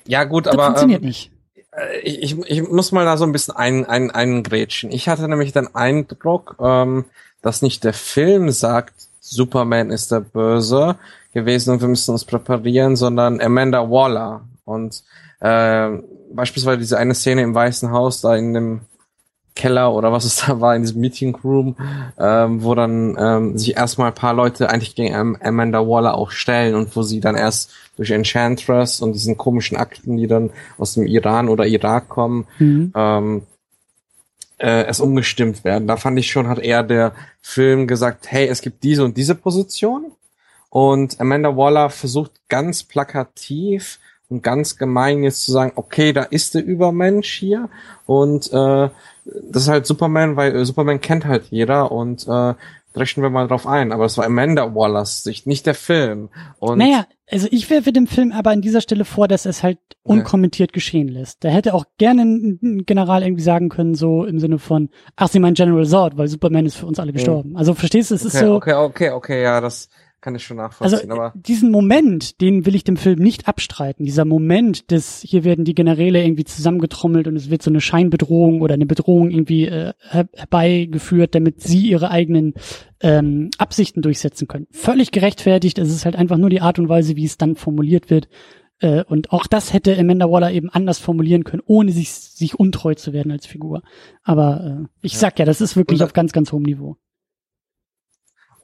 ja 0.05 0.25
gut, 0.25 0.47
das 0.47 0.53
aber 0.53 0.65
funktioniert 0.65 1.01
ähm, 1.01 1.07
nicht. 1.07 1.31
Äh, 1.75 1.99
ich, 1.99 2.37
ich 2.39 2.67
muss 2.67 2.91
mal 2.91 3.05
da 3.05 3.17
so 3.17 3.25
ein 3.25 3.31
bisschen 3.31 3.55
ein, 3.55 3.85
ein, 3.85 4.11
eingrätschen. 4.11 4.91
Ich 4.91 5.07
hatte 5.07 5.27
nämlich 5.27 5.53
den 5.53 5.73
Eindruck, 5.75 6.57
ähm, 6.59 7.05
dass 7.41 7.61
nicht 7.61 7.83
der 7.83 7.93
Film 7.93 8.49
sagt, 8.51 8.93
Superman 9.19 9.91
ist 9.91 10.11
der 10.11 10.19
Böse 10.19 10.97
gewesen 11.33 11.73
und 11.73 11.81
wir 11.81 11.87
müssen 11.87 12.11
uns 12.11 12.25
präparieren, 12.25 12.95
sondern 12.95 13.41
Amanda 13.41 13.89
Waller. 13.89 14.41
Und 14.65 15.03
äh, 15.39 15.89
beispielsweise 16.33 16.77
diese 16.77 16.97
eine 16.97 17.15
Szene 17.15 17.41
im 17.41 17.55
Weißen 17.55 17.91
Haus, 17.91 18.21
da 18.21 18.35
in 18.35 18.53
dem 18.53 18.81
Keller 19.55 19.93
oder 19.93 20.11
was 20.11 20.25
es 20.25 20.45
da 20.45 20.59
war, 20.59 20.75
in 20.75 20.83
diesem 20.83 21.01
Meeting 21.01 21.35
Room, 21.43 21.75
ähm, 22.19 22.63
wo 22.63 22.75
dann 22.75 23.15
ähm, 23.17 23.57
sich 23.57 23.75
erstmal 23.77 24.09
ein 24.09 24.15
paar 24.15 24.33
Leute 24.33 24.69
eigentlich 24.69 24.95
gegen 24.95 25.37
Amanda 25.41 25.79
Waller 25.87 26.15
auch 26.15 26.31
stellen 26.31 26.75
und 26.75 26.95
wo 26.95 27.03
sie 27.03 27.21
dann 27.21 27.35
erst 27.35 27.71
durch 27.95 28.11
Enchantress 28.11 29.01
und 29.01 29.13
diesen 29.13 29.37
komischen 29.37 29.77
Akten, 29.77 30.17
die 30.17 30.27
dann 30.27 30.51
aus 30.77 30.93
dem 30.93 31.07
Iran 31.07 31.49
oder 31.49 31.65
Irak 31.65 32.09
kommen, 32.09 32.47
mhm. 32.59 32.91
ähm, 32.95 33.41
äh, 34.57 34.85
es 34.85 34.99
umgestimmt 34.99 35.63
werden. 35.63 35.87
Da 35.87 35.97
fand 35.97 36.19
ich 36.19 36.27
schon, 36.31 36.47
hat 36.47 36.59
eher 36.59 36.83
der 36.83 37.13
Film 37.41 37.87
gesagt, 37.87 38.31
hey, 38.31 38.47
es 38.47 38.61
gibt 38.61 38.83
diese 38.83 39.03
und 39.03 39.17
diese 39.17 39.35
Position. 39.35 40.11
Und 40.69 41.19
Amanda 41.21 41.55
Waller 41.55 41.89
versucht 41.89 42.31
ganz 42.49 42.83
plakativ 42.83 43.99
und 44.29 44.43
ganz 44.43 44.77
gemein 44.77 45.23
jetzt 45.23 45.43
zu 45.43 45.51
sagen, 45.51 45.73
okay, 45.75 46.13
da 46.13 46.23
ist 46.23 46.55
der 46.55 46.65
Übermensch 46.65 47.31
hier 47.31 47.69
und 48.05 48.51
äh, 48.51 48.89
das 49.25 49.63
ist 49.63 49.67
halt 49.69 49.85
Superman, 49.85 50.35
weil 50.35 50.55
äh, 50.55 50.65
Superman 50.65 51.01
kennt 51.01 51.25
halt 51.25 51.45
jeder 51.49 51.91
und 51.91 52.27
äh, 52.27 52.53
rechnen 52.97 53.23
wir 53.23 53.29
mal 53.29 53.47
drauf 53.47 53.67
ein. 53.67 53.91
Aber 53.91 54.05
es 54.05 54.17
war 54.17 54.25
Amanda 54.25 54.73
Wallers 54.75 55.23
Sicht, 55.23 55.47
nicht 55.47 55.65
der 55.65 55.75
Film. 55.75 56.29
Und 56.59 56.77
naja, 56.77 57.05
also 57.29 57.47
ich 57.51 57.69
werfe 57.69 57.91
dem 57.91 58.07
Film 58.07 58.31
aber 58.31 58.51
an 58.51 58.61
dieser 58.61 58.81
Stelle 58.81 59.05
vor, 59.05 59.27
dass 59.27 59.45
es 59.45 59.63
halt 59.63 59.79
unkommentiert 60.03 60.73
geschehen 60.73 61.07
lässt. 61.07 61.43
Da 61.43 61.49
hätte 61.49 61.73
auch 61.73 61.85
gerne 61.97 62.23
ein 62.23 62.83
General 62.85 63.23
irgendwie 63.23 63.43
sagen 63.43 63.69
können, 63.69 63.95
so 63.95 64.25
im 64.25 64.39
Sinne 64.39 64.59
von, 64.59 64.89
ach, 65.15 65.29
sie 65.29 65.39
meinen 65.39 65.55
General 65.55 65.85
Zod, 65.85 66.17
weil 66.17 66.27
Superman 66.27 66.65
ist 66.65 66.75
für 66.75 66.85
uns 66.85 66.99
alle 66.99 67.13
gestorben. 67.13 67.57
Also 67.57 67.73
verstehst 67.73 68.11
du, 68.11 68.15
es 68.15 68.25
okay, 68.25 68.35
ist 68.35 68.39
so. 68.39 68.55
Okay, 68.55 68.73
okay, 68.73 69.09
okay, 69.09 69.43
ja, 69.43 69.59
das, 69.61 69.89
kann 70.25 70.33
ich 70.33 70.43
schon 70.43 70.57
nachvollziehen. 70.57 71.11
Also 71.11 71.21
aber 71.21 71.33
diesen 71.35 71.69
Moment, 71.69 72.41
den 72.41 72.65
will 72.65 72.73
ich 72.73 72.83
dem 72.83 72.97
Film 72.97 73.19
nicht 73.19 73.47
abstreiten. 73.47 74.05
Dieser 74.05 74.25
Moment, 74.25 74.91
dass 74.91 75.21
hier 75.21 75.43
werden 75.43 75.65
die 75.65 75.75
Generäle 75.75 76.23
irgendwie 76.23 76.45
zusammengetrommelt 76.45 77.27
und 77.27 77.35
es 77.35 77.51
wird 77.51 77.61
so 77.61 77.69
eine 77.69 77.79
Scheinbedrohung 77.79 78.61
oder 78.61 78.73
eine 78.73 78.87
Bedrohung 78.87 79.29
irgendwie 79.29 79.67
äh, 79.67 79.93
herbeigeführt, 80.09 81.35
damit 81.35 81.61
sie 81.61 81.87
ihre 81.87 82.09
eigenen 82.09 82.55
ähm, 83.01 83.51
Absichten 83.59 84.01
durchsetzen 84.01 84.47
können. 84.47 84.65
Völlig 84.71 85.11
gerechtfertigt. 85.11 85.77
Es 85.77 85.91
ist 85.91 86.05
halt 86.05 86.15
einfach 86.15 86.37
nur 86.37 86.49
die 86.49 86.61
Art 86.61 86.79
und 86.79 86.89
Weise, 86.89 87.15
wie 87.15 87.25
es 87.25 87.37
dann 87.37 87.55
formuliert 87.55 88.09
wird. 88.09 88.27
Äh, 88.79 89.03
und 89.03 89.31
auch 89.31 89.45
das 89.45 89.73
hätte 89.73 89.95
Amanda 89.95 90.31
Waller 90.31 90.51
eben 90.51 90.71
anders 90.71 90.97
formulieren 90.97 91.43
können, 91.43 91.61
ohne 91.67 91.91
sich, 91.91 92.09
sich 92.09 92.59
untreu 92.59 92.95
zu 92.95 93.13
werden 93.13 93.31
als 93.31 93.45
Figur. 93.45 93.83
Aber 94.23 94.85
äh, 94.85 94.87
ich 95.03 95.13
ja. 95.13 95.19
sag 95.19 95.37
ja, 95.37 95.45
das 95.45 95.61
ist 95.61 95.75
wirklich 95.75 96.01
auf 96.01 96.13
ganz, 96.13 96.31
ganz 96.31 96.51
hohem 96.51 96.63
Niveau. 96.63 96.97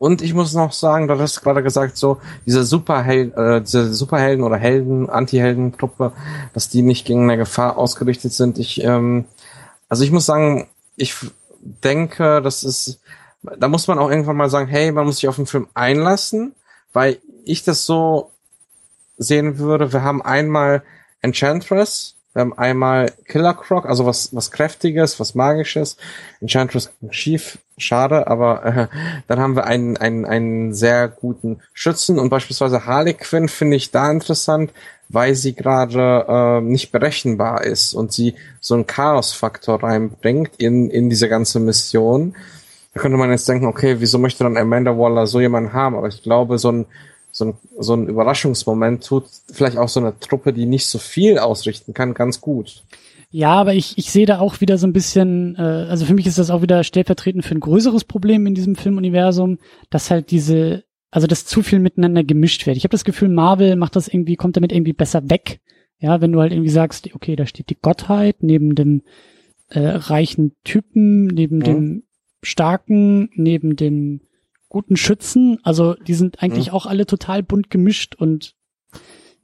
Und 0.02 0.24
ich 0.24 0.34
muss 0.34 0.56
noch 0.56 0.72
sagen, 0.72 1.08
du 1.08 1.20
hast 1.20 1.44
gerade 1.44 1.62
gesagt, 1.62 1.96
so 1.96 2.18
diese 2.48 2.64
Superhel 2.64 3.32
äh, 3.36 3.62
diese 3.62 3.94
Superhelden 3.94 4.44
oder 4.44 4.58
Helden, 4.58 5.12
Anti-Helden-Truppe, 5.12 6.12
dass 6.56 6.70
die 6.70 6.82
nicht 6.82 7.06
gegen 7.06 7.22
eine 7.22 7.38
Gefahr 7.38 7.78
ausgerichtet 7.78 8.34
sind. 8.34 8.58
Ich, 8.58 8.84
ähm, 8.84 9.26
also 9.90 10.04
ich 10.04 10.10
muss 10.10 10.26
sagen, 10.26 10.68
ich 10.96 11.14
denke, 11.60 12.42
das 12.42 12.64
ist, 12.64 13.00
da 13.44 13.68
muss 13.68 13.88
man 13.88 14.00
auch 14.00 14.10
irgendwann 14.10 14.38
mal 14.38 14.50
sagen, 14.50 14.68
hey, 14.68 14.92
man 14.92 15.06
muss 15.06 15.18
sich 15.18 15.28
auf 15.28 15.36
den 15.36 15.46
Film 15.46 15.68
einlassen, 15.76 16.56
weil 16.94 17.20
ich 17.46 17.64
das 17.64 17.86
so 17.86 18.32
sehen 19.20 19.60
würde. 19.60 19.94
Wir 19.94 20.02
haben 20.02 20.24
einmal 20.24 20.82
Enchantress, 21.22 22.16
wir 22.34 22.42
haben 22.42 22.58
einmal 22.58 23.12
Killer 23.26 23.54
Croc, 23.54 23.86
also 23.86 24.06
was, 24.06 24.34
was 24.34 24.52
Kräftiges, 24.52 25.20
was 25.20 25.36
Magisches. 25.36 25.98
Enchantress 26.40 26.90
schief, 27.10 27.58
schade, 27.78 28.28
aber 28.28 28.66
äh, 28.66 28.88
dann 29.28 29.40
haben 29.40 29.56
wir 29.56 29.66
einen, 29.66 29.98
einen, 29.98 30.26
einen 30.26 30.74
sehr 30.74 31.10
guten 31.10 31.60
Schützen 31.74 32.20
und 32.20 32.30
beispielsweise 32.30 32.86
Harley 32.86 33.16
Quinn 33.16 33.50
finde 33.50 33.76
ich 33.76 33.92
da 33.92 34.10
interessant, 34.10 34.72
weil 35.10 35.36
sie 35.36 35.54
gerade 35.54 36.26
äh, 36.28 36.62
nicht 36.62 36.94
berechenbar 36.94 37.66
ist 37.66 37.94
und 37.94 38.14
sie 38.14 38.36
so 38.62 38.76
einen 38.76 38.88
Chaos-Faktor 38.88 39.84
reinbringt 39.84 40.52
in, 40.58 40.90
in 40.90 41.10
diese 41.10 41.28
ganze 41.28 41.60
Mission. 41.60 42.36
Da 42.94 43.02
könnte 43.02 43.18
man 43.18 43.30
jetzt 43.30 43.48
denken, 43.48 43.66
okay, 43.66 43.98
wieso 44.00 44.20
möchte 44.20 44.44
dann 44.46 44.58
Amanda 44.58 44.98
Waller 44.98 45.28
so 45.28 45.42
jemanden 45.42 45.74
haben? 45.74 45.96
Aber 45.96 46.08
ich 46.08 46.24
glaube, 46.24 46.58
so 46.58 46.72
ein 46.72 46.86
so 47.32 47.46
ein, 47.46 47.54
so 47.80 47.94
ein 47.94 48.08
Überraschungsmoment 48.08 49.06
tut 49.06 49.26
vielleicht 49.52 49.78
auch 49.78 49.90
so 49.90 50.00
eine 50.00 50.20
Truppe, 50.20 50.54
die 50.54 50.66
nicht 50.66 50.88
so 50.88 51.00
viel 51.00 51.38
ausrichten 51.38 51.94
kann, 51.94 52.14
ganz 52.14 52.42
gut. 52.42 52.84
Ja, 53.30 53.54
aber 53.54 53.74
ich, 53.74 53.98
ich 53.98 54.12
sehe 54.12 54.26
da 54.26 54.40
auch 54.40 54.60
wieder 54.60 54.78
so 54.78 54.86
ein 54.86 54.94
bisschen, 54.94 55.56
äh, 55.56 55.62
also 55.62 56.06
für 56.06 56.14
mich 56.14 56.28
ist 56.28 56.38
das 56.38 56.50
auch 56.50 56.62
wieder 56.62 56.84
stellvertretend 56.84 57.46
für 57.46 57.56
ein 57.56 57.62
größeres 57.62 58.04
Problem 58.04 58.46
in 58.46 58.56
diesem 58.56 58.76
Filmuniversum, 58.76 59.58
dass 59.90 60.12
halt 60.12 60.32
diese, 60.32 60.84
also 61.12 61.28
dass 61.28 61.46
zu 61.46 61.64
viel 61.64 61.80
miteinander 61.80 62.26
gemischt 62.26 62.66
wird. 62.66 62.76
Ich 62.76 62.84
habe 62.84 62.92
das 62.92 63.06
Gefühl, 63.06 63.30
Marvel 63.30 63.78
macht 63.78 63.96
das 63.96 64.10
irgendwie, 64.10 64.36
kommt 64.36 64.58
damit 64.58 64.74
irgendwie 64.74 64.94
besser 64.94 65.30
weg. 65.30 65.62
Ja, 66.00 66.20
wenn 66.20 66.34
du 66.34 66.42
halt 66.42 66.52
irgendwie 66.52 66.72
sagst, 66.72 67.14
okay, 67.16 67.38
da 67.38 67.46
steht 67.46 67.70
die 67.70 67.80
Gottheit 67.80 68.38
neben 68.42 68.76
dem 68.76 69.04
äh, 69.70 69.80
reichen 69.80 70.58
Typen, 70.66 71.28
neben 71.28 71.60
mhm. 71.60 71.64
dem 71.64 72.04
starken, 72.42 73.30
neben 73.36 73.78
dem 73.78 74.22
guten 74.72 74.96
Schützen. 74.96 75.60
Also 75.64 75.96
die 75.96 76.14
sind 76.14 76.42
eigentlich 76.42 76.68
mhm. 76.68 76.74
auch 76.74 76.86
alle 76.86 77.06
total 77.06 77.44
bunt 77.44 77.70
gemischt 77.70 78.16
und 78.16 78.56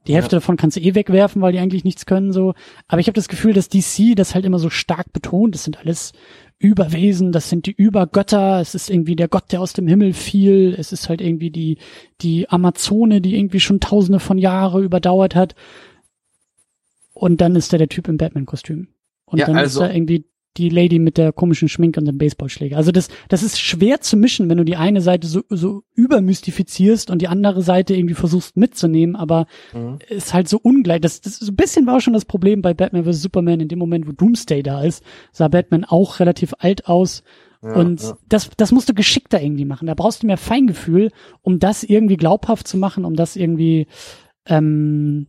die 0.07 0.15
Hälfte 0.15 0.37
ja. 0.37 0.39
davon 0.39 0.55
kannst 0.55 0.77
du 0.77 0.81
eh 0.81 0.95
wegwerfen, 0.95 1.41
weil 1.41 1.51
die 1.51 1.59
eigentlich 1.59 1.83
nichts 1.83 2.05
können 2.05 2.31
so. 2.31 2.53
Aber 2.87 3.01
ich 3.01 3.07
habe 3.07 3.15
das 3.15 3.27
Gefühl, 3.27 3.53
dass 3.53 3.67
DC 3.67 4.15
das 4.15 4.33
halt 4.33 4.45
immer 4.45 4.57
so 4.57 4.69
stark 4.69 5.11
betont. 5.11 5.53
Das 5.53 5.65
sind 5.65 5.79
alles 5.79 6.13
Überwesen, 6.59 7.33
das 7.33 7.49
sind 7.49 7.65
die 7.65 7.73
Übergötter. 7.73 8.61
Es 8.61 8.73
ist 8.73 8.89
irgendwie 8.89 9.17
der 9.17 9.27
Gott, 9.27 9.51
der 9.51 9.59
aus 9.59 9.73
dem 9.73 9.85
Himmel 9.85 10.13
fiel. 10.13 10.73
Es 10.77 10.93
ist 10.93 11.09
halt 11.09 11.19
irgendwie 11.19 11.51
die 11.51 11.77
die 12.21 12.49
Amazone, 12.49 13.19
die 13.19 13.35
irgendwie 13.37 13.59
schon 13.59 13.81
Tausende 13.81 14.21
von 14.21 14.37
Jahre 14.37 14.81
überdauert 14.81 15.35
hat. 15.35 15.55
Und 17.13 17.41
dann 17.41 17.57
ist 17.57 17.73
da 17.73 17.77
der 17.77 17.89
Typ 17.89 18.07
im 18.07 18.17
Batman-Kostüm. 18.17 18.87
Und 19.25 19.39
ja, 19.39 19.45
dann 19.45 19.57
also, 19.57 19.83
ist 19.83 19.89
da 19.89 19.93
irgendwie 19.93 20.23
die 20.57 20.69
Lady 20.69 20.99
mit 20.99 21.17
der 21.17 21.31
komischen 21.31 21.69
Schminke 21.69 21.99
und 21.99 22.05
dem 22.05 22.17
Baseballschläger. 22.17 22.77
Also 22.77 22.91
das, 22.91 23.09
das 23.29 23.43
ist 23.43 23.59
schwer 23.59 24.01
zu 24.01 24.17
mischen, 24.17 24.49
wenn 24.49 24.57
du 24.57 24.65
die 24.65 24.75
eine 24.75 25.01
Seite 25.01 25.27
so, 25.27 25.43
so 25.49 25.83
übermystifizierst 25.93 27.09
und 27.09 27.21
die 27.21 27.27
andere 27.27 27.61
Seite 27.61 27.95
irgendwie 27.95 28.15
versuchst 28.15 28.57
mitzunehmen, 28.57 29.15
aber 29.15 29.45
mhm. 29.73 29.99
ist 30.09 30.33
halt 30.33 30.47
so 30.47 30.59
ungleich. 30.61 31.01
Das, 31.01 31.21
das 31.21 31.37
so 31.39 31.51
ein 31.51 31.55
bisschen 31.55 31.85
war 31.85 31.97
auch 31.97 32.01
schon 32.01 32.13
das 32.13 32.25
Problem 32.25 32.61
bei 32.61 32.73
Batman 32.73 33.05
vs. 33.05 33.21
Superman 33.21 33.59
in 33.59 33.67
dem 33.67 33.79
Moment, 33.79 34.07
wo 34.07 34.11
Doomsday 34.11 34.63
da 34.63 34.83
ist, 34.83 35.03
sah 35.31 35.47
Batman 35.47 35.85
auch 35.85 36.19
relativ 36.19 36.53
alt 36.59 36.87
aus. 36.87 37.23
Ja, 37.63 37.73
und 37.73 38.01
ja. 38.01 38.17
das, 38.29 38.49
das 38.57 38.71
musst 38.71 38.89
du 38.89 38.93
geschickter 38.93 39.41
irgendwie 39.41 39.65
machen. 39.65 39.87
Da 39.87 39.93
brauchst 39.93 40.23
du 40.23 40.27
mehr 40.27 40.37
Feingefühl, 40.37 41.11
um 41.41 41.59
das 41.59 41.83
irgendwie 41.83 42.17
glaubhaft 42.17 42.67
zu 42.67 42.77
machen, 42.77 43.05
um 43.05 43.15
das 43.15 43.35
irgendwie 43.35 43.87
ähm, 44.45 45.27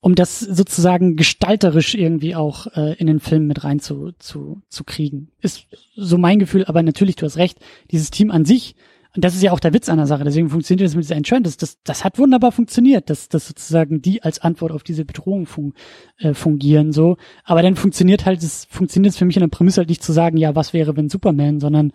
um 0.00 0.14
das 0.14 0.40
sozusagen 0.40 1.16
gestalterisch 1.16 1.94
irgendwie 1.94 2.34
auch 2.34 2.68
äh, 2.74 2.94
in 2.98 3.06
den 3.06 3.20
Film 3.20 3.46
mit 3.46 3.64
rein 3.64 3.80
zu, 3.80 4.12
zu, 4.18 4.62
zu 4.68 4.84
kriegen. 4.84 5.32
Ist 5.40 5.66
so 5.96 6.18
mein 6.18 6.38
Gefühl, 6.38 6.64
aber 6.66 6.82
natürlich, 6.82 7.16
du 7.16 7.26
hast 7.26 7.36
recht, 7.36 7.58
dieses 7.90 8.10
Team 8.10 8.30
an 8.30 8.44
sich, 8.44 8.76
und 9.16 9.24
das 9.24 9.34
ist 9.34 9.42
ja 9.42 9.52
auch 9.52 9.58
der 9.58 9.72
Witz 9.72 9.88
an 9.88 9.96
der 9.96 10.06
Sache, 10.06 10.22
deswegen 10.22 10.50
funktioniert 10.50 10.86
das 10.86 10.94
mit 10.94 11.04
dieser 11.04 11.16
Enchant, 11.16 11.46
das, 11.46 11.56
das, 11.82 12.04
hat 12.04 12.18
wunderbar 12.18 12.52
funktioniert, 12.52 13.10
dass, 13.10 13.28
dass 13.28 13.48
sozusagen 13.48 14.00
die 14.00 14.22
als 14.22 14.38
Antwort 14.38 14.70
auf 14.70 14.84
diese 14.84 15.04
Bedrohung 15.04 15.46
fun 15.46 15.72
äh, 16.18 16.34
fungieren, 16.34 16.92
so. 16.92 17.16
Aber 17.42 17.62
dann 17.62 17.74
funktioniert 17.74 18.26
halt, 18.26 18.42
es 18.42 18.66
funktioniert 18.70 19.16
für 19.16 19.24
mich 19.24 19.36
in 19.36 19.40
der 19.40 19.48
Prämisse 19.48 19.78
halt 19.78 19.88
nicht 19.88 20.04
zu 20.04 20.12
sagen, 20.12 20.36
ja, 20.36 20.54
was 20.54 20.72
wäre, 20.72 20.96
wenn 20.96 21.08
Superman, 21.08 21.58
sondern 21.58 21.92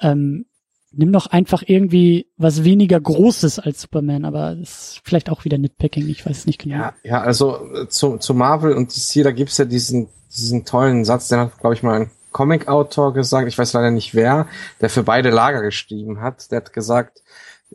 ähm, 0.00 0.46
nimm 0.92 1.12
doch 1.12 1.26
einfach 1.26 1.62
irgendwie 1.66 2.26
was 2.36 2.64
weniger 2.64 3.00
Großes 3.00 3.58
als 3.58 3.82
Superman, 3.82 4.24
aber 4.24 4.56
das 4.56 4.68
ist 4.70 5.00
vielleicht 5.04 5.30
auch 5.30 5.44
wieder 5.44 5.58
Nitpicking, 5.58 6.08
ich 6.08 6.26
weiß 6.26 6.38
es 6.38 6.46
nicht 6.46 6.60
genau. 6.60 6.76
Ja, 6.76 6.94
ja 7.02 7.20
also 7.20 7.58
äh, 7.74 7.88
zu, 7.88 8.18
zu 8.18 8.34
Marvel 8.34 8.72
und 8.72 8.94
DC, 8.94 9.22
da 9.22 9.30
gibt's 9.30 9.58
ja 9.58 9.64
diesen, 9.64 10.08
diesen 10.36 10.64
tollen 10.64 11.04
Satz, 11.04 11.28
den 11.28 11.38
hat, 11.38 11.58
glaube 11.58 11.74
ich, 11.74 11.82
mal 11.82 12.00
ein 12.00 12.10
Comic-Autor 12.32 13.12
gesagt, 13.14 13.48
ich 13.48 13.58
weiß 13.58 13.72
leider 13.72 13.90
nicht 13.90 14.14
wer, 14.14 14.46
der 14.80 14.90
für 14.90 15.02
beide 15.02 15.30
Lager 15.30 15.62
geschrieben 15.62 16.20
hat. 16.20 16.50
Der 16.50 16.58
hat 16.58 16.72
gesagt, 16.72 17.22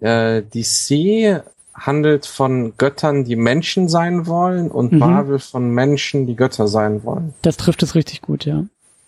äh, 0.01 0.43
DC 0.43 1.43
handelt 1.73 2.25
von 2.25 2.73
Göttern, 2.77 3.25
die 3.25 3.35
Menschen 3.35 3.89
sein 3.89 4.27
wollen 4.27 4.71
und 4.71 4.93
mhm. 4.93 4.99
Marvel 4.99 5.39
von 5.39 5.69
Menschen, 5.71 6.25
die 6.25 6.35
Götter 6.35 6.67
sein 6.67 7.03
wollen. 7.03 7.33
Das 7.41 7.57
trifft 7.57 7.83
es 7.83 7.95
richtig 7.95 8.21
gut, 8.21 8.45
ja. 8.45 8.63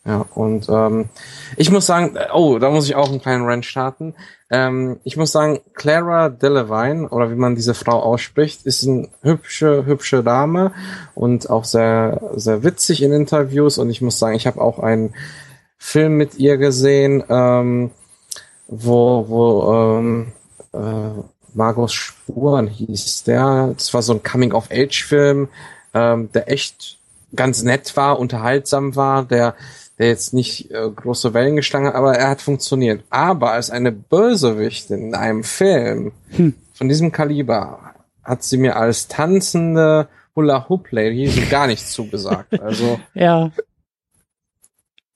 Ja, 0.07 0.25
und 0.35 0.69
ähm, 0.69 1.09
ich 1.57 1.69
muss 1.69 1.85
sagen, 1.85 2.17
oh, 2.33 2.59
da 2.59 2.69
muss 2.69 2.87
ich 2.87 2.95
auch 2.95 3.09
einen 3.09 3.21
kleinen 3.21 3.45
Rant 3.45 3.65
starten. 3.65 4.15
Ähm, 4.49 5.01
ich 5.03 5.17
muss 5.17 5.33
sagen, 5.33 5.59
Clara 5.73 6.29
Delevingne, 6.29 7.09
oder 7.09 7.29
wie 7.29 7.35
man 7.35 7.55
diese 7.55 7.73
Frau 7.73 7.99
ausspricht, 8.01 8.65
ist 8.65 8.87
eine 8.87 9.09
hübsche, 9.21 9.85
hübsche 9.85 10.23
Dame 10.23 10.71
und 11.13 11.49
auch 11.49 11.65
sehr, 11.65 12.21
sehr 12.35 12.63
witzig 12.63 13.03
in 13.03 13.11
Interviews. 13.11 13.77
Und 13.77 13.89
ich 13.89 14.01
muss 14.01 14.17
sagen, 14.17 14.37
ich 14.37 14.47
habe 14.47 14.61
auch 14.61 14.79
einen 14.79 15.13
Film 15.77 16.15
mit 16.15 16.35
ihr 16.39 16.55
gesehen, 16.55 17.21
ähm, 17.27 17.91
wo, 18.69 19.25
wo 19.27 19.73
ähm, 19.73 20.31
äh, 20.73 21.21
Margos 21.53 21.93
Spuren 21.93 22.67
hieß 22.67 23.25
der. 23.25 23.73
Das 23.73 23.93
war 23.93 24.01
so 24.01 24.13
ein 24.13 24.23
Coming-of-Age-Film, 24.23 25.49
ähm, 25.93 26.31
der 26.31 26.49
echt 26.49 26.97
ganz 27.35 27.61
nett 27.63 27.97
war, 27.97 28.19
unterhaltsam 28.19 28.95
war, 28.95 29.25
der 29.25 29.55
der 29.97 30.07
jetzt 30.07 30.33
nicht 30.33 30.71
äh, 30.71 30.89
große 30.89 31.33
Wellen 31.33 31.55
geschlagen 31.55 31.87
hat, 31.87 31.95
aber 31.95 32.15
er 32.15 32.29
hat 32.29 32.41
funktioniert. 32.41 33.03
Aber 33.09 33.51
als 33.51 33.69
eine 33.69 33.91
Bösewichtin 33.91 35.07
in 35.07 35.15
einem 35.15 35.43
Film 35.43 36.11
hm. 36.29 36.53
von 36.73 36.87
diesem 36.87 37.11
Kaliber 37.11 37.95
hat 38.23 38.43
sie 38.43 38.57
mir 38.57 38.75
als 38.75 39.07
tanzende 39.07 40.07
Hula 40.35 40.69
Hoop 40.69 40.91
Lady 40.91 41.29
gar 41.49 41.67
nichts 41.67 41.91
zugesagt. 41.93 42.53
Also 42.61 42.99
ja, 43.13 43.51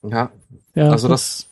ja, 0.04 0.32
ja, 0.74 0.90
also 0.90 1.08
das 1.08 1.48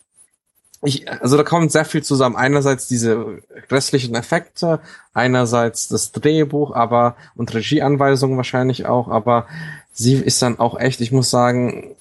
ich, 0.82 1.10
also 1.10 1.36
da 1.36 1.42
kommt 1.42 1.70
sehr 1.72 1.84
viel 1.84 2.02
zusammen. 2.02 2.36
Einerseits 2.36 2.88
diese 2.88 3.42
restlichen 3.70 4.14
Effekte, 4.14 4.80
einerseits 5.12 5.88
das 5.88 6.12
Drehbuch, 6.12 6.74
aber 6.74 7.16
und 7.36 7.52
Regieanweisungen 7.52 8.38
wahrscheinlich 8.38 8.86
auch, 8.86 9.08
aber 9.08 9.46
sie 9.92 10.14
ist 10.14 10.40
dann 10.40 10.58
auch 10.58 10.78
echt, 10.80 11.02
ich 11.02 11.12
muss 11.12 11.28
sagen, 11.28 11.96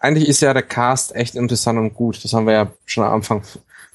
eigentlich 0.00 0.28
ist 0.28 0.40
ja 0.40 0.52
der 0.52 0.62
Cast 0.62 1.14
echt 1.14 1.34
interessant 1.34 1.78
und 1.78 1.94
gut. 1.94 2.22
Das 2.24 2.32
haben 2.32 2.46
wir 2.46 2.54
ja 2.54 2.70
schon 2.84 3.04
am 3.04 3.14
Anfang 3.14 3.42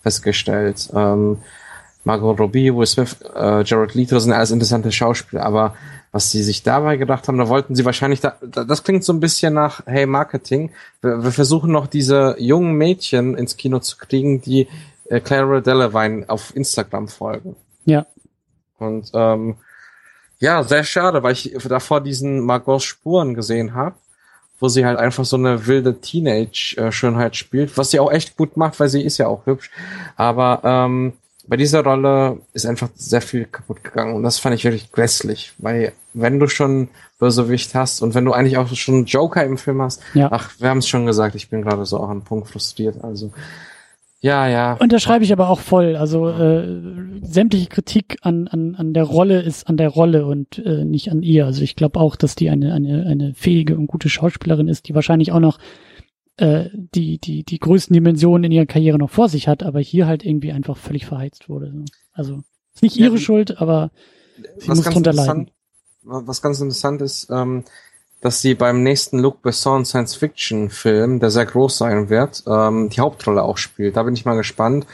festgestellt. 0.01 0.89
Ähm, 0.93 1.37
Margot 2.03 2.39
Robbie, 2.39 2.73
Will 2.73 2.87
Smith, 2.87 3.17
äh, 3.35 3.63
Jared 3.63 3.93
Leto 3.93 4.17
sind 4.19 4.33
alles 4.33 4.51
interessante 4.51 4.91
Schauspieler, 4.91 5.43
aber 5.43 5.75
was 6.11 6.31
sie 6.31 6.43
sich 6.43 6.63
dabei 6.63 6.97
gedacht 6.97 7.27
haben, 7.27 7.37
da 7.37 7.47
wollten 7.47 7.75
sie 7.75 7.85
wahrscheinlich, 7.85 8.19
da, 8.19 8.35
das 8.41 8.83
klingt 8.83 9.03
so 9.03 9.13
ein 9.13 9.19
bisschen 9.19 9.53
nach, 9.53 9.85
hey, 9.85 10.05
Marketing, 10.05 10.71
wir, 11.01 11.23
wir 11.23 11.31
versuchen 11.31 11.71
noch 11.71 11.87
diese 11.87 12.35
jungen 12.39 12.73
Mädchen 12.73 13.37
ins 13.37 13.55
Kino 13.55 13.79
zu 13.79 13.97
kriegen, 13.97 14.41
die 14.41 14.67
äh, 15.09 15.19
Clara 15.19 15.61
Delevingne 15.61 16.27
auf 16.27 16.55
Instagram 16.55 17.07
folgen. 17.07 17.55
Ja. 17.85 18.05
Und 18.79 19.11
ähm, 19.13 19.57
ja, 20.39 20.63
sehr 20.63 20.83
schade, 20.83 21.21
weil 21.21 21.33
ich 21.33 21.55
davor 21.69 22.01
diesen 22.01 22.39
Margot's 22.41 22.83
Spuren 22.83 23.35
gesehen 23.35 23.75
habe, 23.75 23.95
wo 24.61 24.69
sie 24.69 24.85
halt 24.85 24.97
einfach 24.99 25.25
so 25.25 25.35
eine 25.35 25.67
wilde 25.67 25.99
Teenage-Schönheit 25.99 27.35
spielt, 27.35 27.77
was 27.77 27.91
sie 27.91 27.99
auch 27.99 28.11
echt 28.11 28.37
gut 28.37 28.55
macht, 28.57 28.79
weil 28.79 28.89
sie 28.89 29.01
ist 29.01 29.17
ja 29.17 29.27
auch 29.27 29.45
hübsch. 29.45 29.69
Aber 30.15 30.61
ähm, 30.63 31.13
bei 31.47 31.57
dieser 31.57 31.83
Rolle 31.83 32.37
ist 32.53 32.65
einfach 32.65 32.89
sehr 32.95 33.21
viel 33.21 33.45
kaputt 33.45 33.83
gegangen 33.83 34.13
und 34.15 34.23
das 34.23 34.39
fand 34.39 34.55
ich 34.55 34.63
wirklich 34.63 34.91
grässlich, 34.91 35.51
weil 35.57 35.91
wenn 36.13 36.39
du 36.39 36.47
schon 36.47 36.89
Bösewicht 37.19 37.73
hast 37.75 38.01
und 38.01 38.13
wenn 38.15 38.25
du 38.25 38.31
eigentlich 38.33 38.57
auch 38.57 38.67
schon 38.75 39.05
Joker 39.05 39.43
im 39.43 39.57
Film 39.57 39.81
hast, 39.81 40.01
Ja. 40.13 40.29
ach, 40.31 40.51
wir 40.59 40.69
haben 40.69 40.77
es 40.79 40.87
schon 40.87 41.05
gesagt, 41.05 41.35
ich 41.35 41.49
bin 41.49 41.61
gerade 41.63 41.85
so 41.85 41.99
auch 41.99 42.09
an 42.09 42.21
Punkt 42.21 42.47
frustriert, 42.49 43.03
also 43.03 43.31
ja, 44.21 44.47
ja. 44.47 44.73
Unterschreibe 44.75 45.23
ich 45.23 45.33
aber 45.33 45.49
auch 45.49 45.59
voll. 45.59 45.95
Also 45.95 46.29
äh, 46.29 46.81
sämtliche 47.21 47.67
Kritik 47.67 48.17
an, 48.21 48.47
an, 48.47 48.75
an 48.75 48.93
der 48.93 49.03
Rolle 49.03 49.41
ist 49.41 49.67
an 49.67 49.77
der 49.77 49.89
Rolle 49.89 50.25
und 50.25 50.59
äh, 50.59 50.85
nicht 50.85 51.11
an 51.11 51.23
ihr. 51.23 51.45
Also 51.45 51.61
ich 51.63 51.75
glaube 51.75 51.99
auch, 51.99 52.15
dass 52.15 52.35
die 52.35 52.49
eine, 52.49 52.73
eine, 52.73 53.05
eine 53.07 53.33
fähige 53.33 53.75
und 53.77 53.87
gute 53.87 54.09
Schauspielerin 54.09 54.67
ist, 54.67 54.87
die 54.87 54.95
wahrscheinlich 54.95 55.31
auch 55.31 55.39
noch 55.39 55.57
äh, 56.37 56.69
die, 56.73 57.17
die, 57.19 57.43
die 57.43 57.59
größten 57.59 57.93
Dimensionen 57.93 58.45
in 58.45 58.51
ihrer 58.51 58.65
Karriere 58.65 58.97
noch 58.97 59.09
vor 59.09 59.27
sich 59.27 59.47
hat, 59.47 59.63
aber 59.63 59.79
hier 59.79 60.07
halt 60.07 60.23
irgendwie 60.23 60.51
einfach 60.51 60.77
völlig 60.77 61.05
verheizt 61.05 61.49
wurde. 61.49 61.73
Also 62.13 62.41
ist 62.73 62.83
nicht 62.83 62.95
Ja, 62.97 63.07
ihre 63.07 63.15
die- 63.15 63.21
Schuld, 63.23 63.59
aber 63.59 63.91
sie 64.57 64.69
muss 64.69 64.81
drunter 64.83 65.13
leiden. 65.13 65.51
was 66.03 66.41
ganz 66.41 66.59
interessant 66.61 67.01
ist, 67.01 67.29
ähm, 67.31 67.63
dass 68.21 68.41
sie 68.41 68.53
beim 68.53 68.83
nächsten 68.83 69.19
Luc 69.19 69.41
Besson 69.41 69.83
Science-Fiction-Film, 69.83 71.19
der 71.19 71.31
sehr 71.31 71.45
groß 71.45 71.77
sein 71.77 72.09
wird, 72.09 72.43
ähm, 72.47 72.89
die 72.89 73.01
Hauptrolle 73.01 73.43
auch 73.43 73.57
spielt. 73.57 73.97
Da 73.97 74.03
bin 74.03 74.13
ich 74.13 74.25
mal 74.25 74.37
gespannt, 74.37 74.85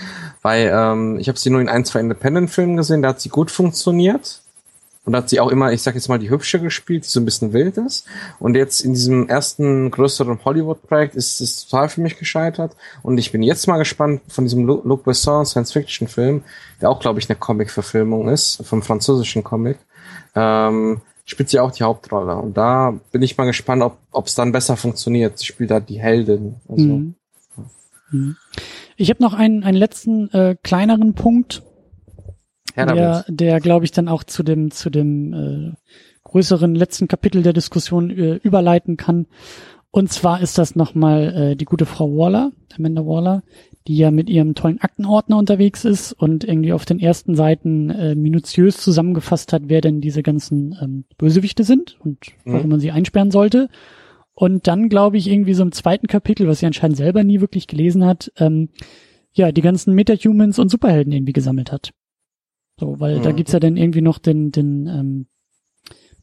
weil 0.42 0.72
ähm, 0.74 1.20
ich 1.20 1.28
habe 1.28 1.38
sie 1.38 1.50
nur 1.50 1.62
in 1.62 1.70
ein, 1.70 1.86
zwei 1.86 2.00
Independent-Filmen 2.00 2.78
gesehen, 2.78 3.02
da 3.02 3.10
hat 3.10 3.22
sie 3.22 3.30
gut 3.30 3.52
funktioniert. 3.52 4.42
Und 5.04 5.14
da 5.14 5.20
hat 5.20 5.30
sie 5.30 5.40
auch 5.40 5.50
immer, 5.50 5.72
ich 5.72 5.82
sag 5.82 5.96
jetzt 5.96 6.10
mal, 6.10 6.20
die 6.20 6.30
hübsche 6.30 6.60
gespielt, 6.60 7.06
die 7.06 7.10
so 7.10 7.22
ein 7.22 7.26
bisschen 7.26 7.54
wild 7.54 7.78
ist. 7.78 8.06
Und 8.40 8.56
jetzt 8.56 8.82
in 8.82 8.94
diesem 8.94 9.30
ersten 9.30 9.90
größeren 9.90 10.44
Hollywood-Projekt 10.44 11.16
ist 11.16 11.40
es 11.40 11.66
total 11.66 11.88
für 11.88 12.02
mich 12.02 12.18
gescheitert. 12.20 12.76
Und 13.04 13.18
ich 13.18 13.32
bin 13.32 13.42
jetzt 13.42 13.70
mal 13.70 13.78
gespannt 13.78 14.22
von 14.28 14.44
diesem 14.44 14.66
Lu- 14.66 14.82
Luc 14.84 15.06
Besson 15.06 15.46
Science-Fiction-Film, 15.46 16.44
der 16.82 16.90
auch, 16.90 17.00
glaube 17.00 17.20
ich, 17.20 17.30
eine 17.30 17.40
Comic-Verfilmung 17.40 18.28
ist, 18.28 18.62
vom 18.66 18.82
französischen 18.82 19.46
Comic. 19.46 19.78
Ähm, 20.36 21.00
spielt 21.28 21.50
sie 21.50 21.60
auch 21.60 21.72
die 21.72 21.84
Hauptrolle. 21.84 22.36
Und 22.38 22.58
da 22.58 23.00
bin 23.12 23.22
ich 23.22 23.38
mal 23.38 23.46
gespannt, 23.46 23.84
ob 24.12 24.26
es 24.26 24.34
dann 24.34 24.52
besser 24.52 24.78
funktioniert. 24.78 25.38
Sie 25.38 25.46
spielt 25.46 25.70
da 25.70 25.80
die 25.80 26.00
Heldin. 26.00 26.56
Also, 26.68 26.84
Mhm. 26.84 27.16
Mhm. 28.10 28.38
Ich 28.96 29.10
habe 29.10 29.22
noch 29.22 29.34
einen, 29.34 29.64
einen 29.64 29.78
letzten 29.78 30.30
äh, 30.32 30.56
kleineren 30.64 31.14
Punkt, 31.14 31.62
Her 32.74 32.86
der, 32.86 32.96
damit. 32.96 33.26
der 33.28 33.60
glaube 33.60 33.84
ich 33.86 33.92
dann 33.92 34.08
auch 34.08 34.24
zu 34.24 34.44
dem 34.44 34.72
zu 34.72 34.90
dem 34.90 35.34
äh, 35.34 35.74
größeren 36.24 36.74
letzten 36.74 37.10
Kapitel 37.10 37.44
der 37.44 37.54
Diskussion 37.54 38.10
äh, 38.10 38.36
überleiten 38.36 38.96
kann. 38.96 39.28
Und 39.92 40.12
zwar 40.12 40.42
ist 40.42 40.58
das 40.58 40.76
nochmal 40.76 41.34
äh, 41.52 41.56
die 41.56 41.66
gute 41.66 41.86
Frau 41.86 42.10
Waller, 42.18 42.52
Amanda 42.78 43.06
Waller, 43.06 43.44
die 43.88 43.98
ja 43.98 44.12
mit 44.12 44.30
ihrem 44.30 44.54
tollen 44.54 44.80
Aktenordner 44.82 45.38
unterwegs 45.38 45.86
ist 45.86 46.12
und 46.14 46.44
irgendwie 46.44 46.74
auf 46.74 46.86
den 46.86 47.00
ersten 47.00 47.36
Seiten 47.36 47.90
äh, 47.90 48.14
minutiös 48.16 48.78
zusammengefasst 48.78 49.54
hat, 49.54 49.64
wer 49.68 49.82
denn 49.82 50.02
diese 50.02 50.22
ganzen 50.24 50.76
ähm, 50.82 51.06
Bösewichte 51.18 51.64
sind 51.64 51.98
und 52.02 52.18
warum 52.46 52.64
Mhm. 52.64 52.70
man 52.70 52.80
sie 52.80 52.92
einsperren 52.92 53.32
sollte. 53.32 53.70
Und 54.34 54.68
dann 54.68 54.90
glaube 54.90 55.18
ich 55.18 55.28
irgendwie 55.28 55.54
so 55.54 55.64
im 55.64 55.72
zweiten 55.72 56.08
Kapitel, 56.08 56.48
was 56.48 56.60
sie 56.60 56.66
anscheinend 56.68 56.98
selber 56.98 57.24
nie 57.24 57.40
wirklich 57.42 57.68
gelesen 57.68 58.06
hat, 58.06 58.32
ähm, 58.38 58.70
ja, 59.32 59.52
die 59.52 59.62
ganzen 59.62 59.94
Metahumans 59.96 60.60
und 60.60 60.70
Superhelden 60.70 61.12
irgendwie 61.14 61.34
gesammelt 61.34 61.72
hat. 61.72 61.92
So, 62.80 63.00
weil 63.00 63.20
da 63.22 63.32
Mhm. 63.32 63.36
gibt's 63.38 63.54
ja 63.54 63.60
dann 63.60 63.78
irgendwie 63.78 64.02
noch 64.02 64.20
den, 64.20 64.52
den 64.52 64.86
ähm, 64.88 65.26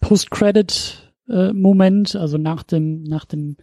Post-Credit-Moment, 0.01 2.15
also 2.17 2.39
nach 2.39 2.63
dem, 2.63 3.03
nach 3.05 3.25
dem 3.25 3.57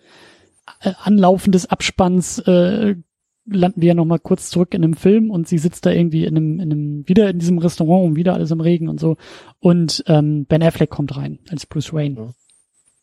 äh, 0.81 0.91
Anlaufen 1.03 1.51
des 1.51 1.67
Abspanns 1.67 2.39
äh, 2.39 2.95
landen 3.45 3.81
wir 3.81 3.89
ja 3.89 3.93
noch 3.93 4.05
mal 4.05 4.19
kurz 4.19 4.49
zurück 4.49 4.73
in 4.73 4.83
einem 4.83 4.93
Film 4.93 5.31
und 5.31 5.47
sie 5.47 5.57
sitzt 5.57 5.85
da 5.85 5.91
irgendwie 5.91 6.25
in 6.25 6.37
einem, 6.37 6.59
in 6.59 6.71
einem, 6.71 7.07
wieder 7.07 7.29
in 7.29 7.39
diesem 7.39 7.57
Restaurant 7.57 8.05
und 8.05 8.15
wieder 8.15 8.33
alles 8.33 8.51
im 8.51 8.61
Regen 8.61 8.89
und 8.89 8.99
so. 8.99 9.17
Und 9.59 10.03
ähm, 10.07 10.45
Ben 10.45 10.63
Affleck 10.63 10.89
kommt 10.89 11.15
rein 11.17 11.39
als 11.49 11.65
Bruce 11.65 11.93
Wayne. 11.93 12.15
Ja. 12.15 12.29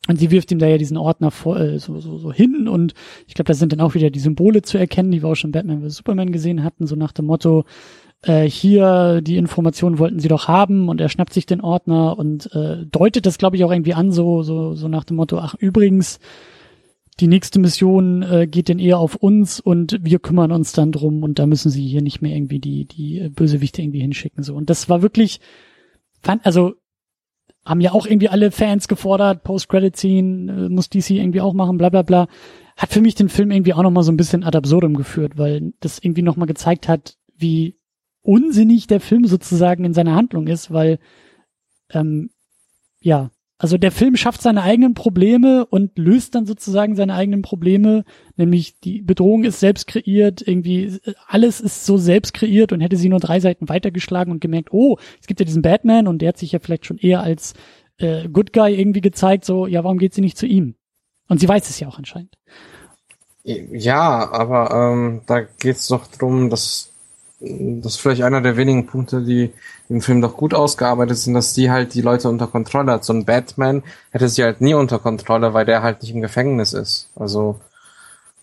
Und 0.08 0.18
sie 0.18 0.30
wirft 0.30 0.50
ihm 0.52 0.58
da 0.58 0.66
ja 0.66 0.78
diesen 0.78 0.96
Ordner 0.96 1.30
vor, 1.30 1.58
äh, 1.58 1.78
so, 1.78 2.00
so, 2.00 2.16
so 2.16 2.32
hin 2.32 2.66
und 2.68 2.94
ich 3.26 3.34
glaube, 3.34 3.48
da 3.48 3.54
sind 3.54 3.72
dann 3.72 3.80
auch 3.80 3.94
wieder 3.94 4.10
die 4.10 4.20
Symbole 4.20 4.62
zu 4.62 4.78
erkennen, 4.78 5.10
die 5.10 5.22
wir 5.22 5.28
auch 5.28 5.34
schon 5.34 5.52
Batman 5.52 5.82
vs. 5.82 5.96
Superman 5.96 6.32
gesehen 6.32 6.64
hatten, 6.64 6.86
so 6.86 6.96
nach 6.96 7.12
dem 7.12 7.26
Motto, 7.26 7.64
äh, 8.22 8.48
hier, 8.48 9.20
die 9.20 9.36
Informationen 9.36 9.98
wollten 9.98 10.18
sie 10.18 10.28
doch 10.28 10.48
haben 10.48 10.88
und 10.88 11.00
er 11.00 11.08
schnappt 11.08 11.32
sich 11.32 11.46
den 11.46 11.60
Ordner 11.60 12.18
und 12.18 12.52
äh, 12.54 12.86
deutet 12.86 13.26
das, 13.26 13.38
glaube 13.38 13.56
ich, 13.56 13.64
auch 13.64 13.70
irgendwie 13.70 13.94
an, 13.94 14.10
so, 14.10 14.42
so, 14.42 14.74
so 14.74 14.88
nach 14.88 15.04
dem 15.04 15.16
Motto, 15.16 15.38
ach 15.38 15.54
übrigens, 15.54 16.20
die 17.20 17.26
nächste 17.26 17.58
Mission 17.58 18.22
äh, 18.22 18.46
geht 18.46 18.68
denn 18.68 18.78
eher 18.78 18.98
auf 18.98 19.16
uns 19.16 19.60
und 19.60 19.98
wir 20.02 20.18
kümmern 20.18 20.52
uns 20.52 20.72
dann 20.72 20.92
drum 20.92 21.22
und 21.22 21.38
da 21.38 21.46
müssen 21.46 21.70
sie 21.70 21.86
hier 21.86 22.02
nicht 22.02 22.22
mehr 22.22 22.34
irgendwie 22.34 22.60
die, 22.60 22.84
die 22.86 23.28
Bösewichte 23.30 23.82
irgendwie 23.82 24.00
hinschicken. 24.00 24.44
So. 24.44 24.54
Und 24.54 24.70
das 24.70 24.88
war 24.88 25.02
wirklich, 25.02 25.40
fand, 26.20 26.46
also 26.46 26.74
haben 27.64 27.80
ja 27.80 27.92
auch 27.92 28.06
irgendwie 28.06 28.28
alle 28.28 28.50
Fans 28.50 28.88
gefordert, 28.88 29.42
Post-Credit-Scene, 29.42 30.66
äh, 30.66 30.68
muss 30.68 30.88
DC 30.88 31.10
irgendwie 31.10 31.40
auch 31.40 31.54
machen, 31.54 31.76
bla 31.76 31.88
bla 31.88 32.02
bla. 32.02 32.28
Hat 32.76 32.92
für 32.92 33.00
mich 33.00 33.14
den 33.16 33.28
Film 33.28 33.50
irgendwie 33.50 33.74
auch 33.74 33.82
nochmal 33.82 34.04
so 34.04 34.12
ein 34.12 34.16
bisschen 34.16 34.44
ad 34.44 34.56
absurdum 34.56 34.94
geführt, 34.94 35.36
weil 35.36 35.72
das 35.80 35.98
irgendwie 35.98 36.22
nochmal 36.22 36.46
gezeigt 36.46 36.88
hat, 36.88 37.16
wie 37.36 37.76
unsinnig 38.22 38.86
der 38.86 39.00
Film 39.00 39.26
sozusagen 39.26 39.84
in 39.84 39.94
seiner 39.94 40.14
Handlung 40.14 40.46
ist, 40.46 40.70
weil 40.70 40.98
ähm, 41.90 42.30
ja, 43.00 43.30
also 43.58 43.76
der 43.76 43.90
Film 43.90 44.16
schafft 44.16 44.40
seine 44.40 44.62
eigenen 44.62 44.94
Probleme 44.94 45.66
und 45.66 45.98
löst 45.98 46.36
dann 46.36 46.46
sozusagen 46.46 46.94
seine 46.94 47.14
eigenen 47.14 47.42
Probleme, 47.42 48.04
nämlich 48.36 48.78
die 48.78 49.02
Bedrohung 49.02 49.42
ist 49.42 49.58
selbst 49.58 49.88
kreiert, 49.88 50.46
irgendwie 50.46 51.00
äh, 51.04 51.14
alles 51.26 51.60
ist 51.60 51.84
so 51.84 51.96
selbst 51.96 52.34
kreiert 52.34 52.72
und 52.72 52.80
hätte 52.80 52.96
sie 52.96 53.08
nur 53.08 53.18
drei 53.18 53.40
Seiten 53.40 53.68
weitergeschlagen 53.68 54.32
und 54.32 54.40
gemerkt, 54.40 54.72
oh, 54.72 54.96
es 55.20 55.26
gibt 55.26 55.40
ja 55.40 55.46
diesen 55.46 55.62
Batman 55.62 56.06
und 56.06 56.22
der 56.22 56.28
hat 56.28 56.38
sich 56.38 56.52
ja 56.52 56.60
vielleicht 56.60 56.86
schon 56.86 56.98
eher 56.98 57.20
als 57.20 57.54
äh, 57.98 58.28
Good 58.28 58.52
Guy 58.52 58.78
irgendwie 58.78 59.00
gezeigt, 59.00 59.44
so, 59.44 59.66
ja, 59.66 59.82
warum 59.82 59.98
geht 59.98 60.14
sie 60.14 60.20
nicht 60.20 60.38
zu 60.38 60.46
ihm? 60.46 60.76
Und 61.28 61.40
sie 61.40 61.48
weiß 61.48 61.68
es 61.68 61.80
ja 61.80 61.88
auch 61.88 61.98
anscheinend. 61.98 62.34
Ja, 63.42 64.30
aber 64.30 64.70
ähm, 64.72 65.22
da 65.26 65.40
geht's 65.40 65.88
doch 65.88 66.06
drum, 66.06 66.48
dass 66.50 66.92
das 67.40 67.94
ist 67.94 68.00
vielleicht 68.00 68.22
einer 68.22 68.40
der 68.40 68.56
wenigen 68.56 68.86
Punkte, 68.86 69.22
die 69.22 69.52
im 69.88 70.00
Film 70.00 70.20
doch 70.20 70.36
gut 70.36 70.54
ausgearbeitet 70.54 71.18
sind, 71.18 71.34
dass 71.34 71.54
die 71.54 71.70
halt 71.70 71.94
die 71.94 72.00
Leute 72.00 72.28
unter 72.28 72.48
Kontrolle 72.48 72.92
hat. 72.92 73.04
So 73.04 73.12
ein 73.12 73.24
Batman 73.24 73.84
hätte 74.10 74.28
sie 74.28 74.42
halt 74.42 74.60
nie 74.60 74.74
unter 74.74 74.98
Kontrolle, 74.98 75.54
weil 75.54 75.64
der 75.64 75.82
halt 75.82 76.02
nicht 76.02 76.12
im 76.12 76.20
Gefängnis 76.20 76.72
ist. 76.72 77.10
Also 77.14 77.60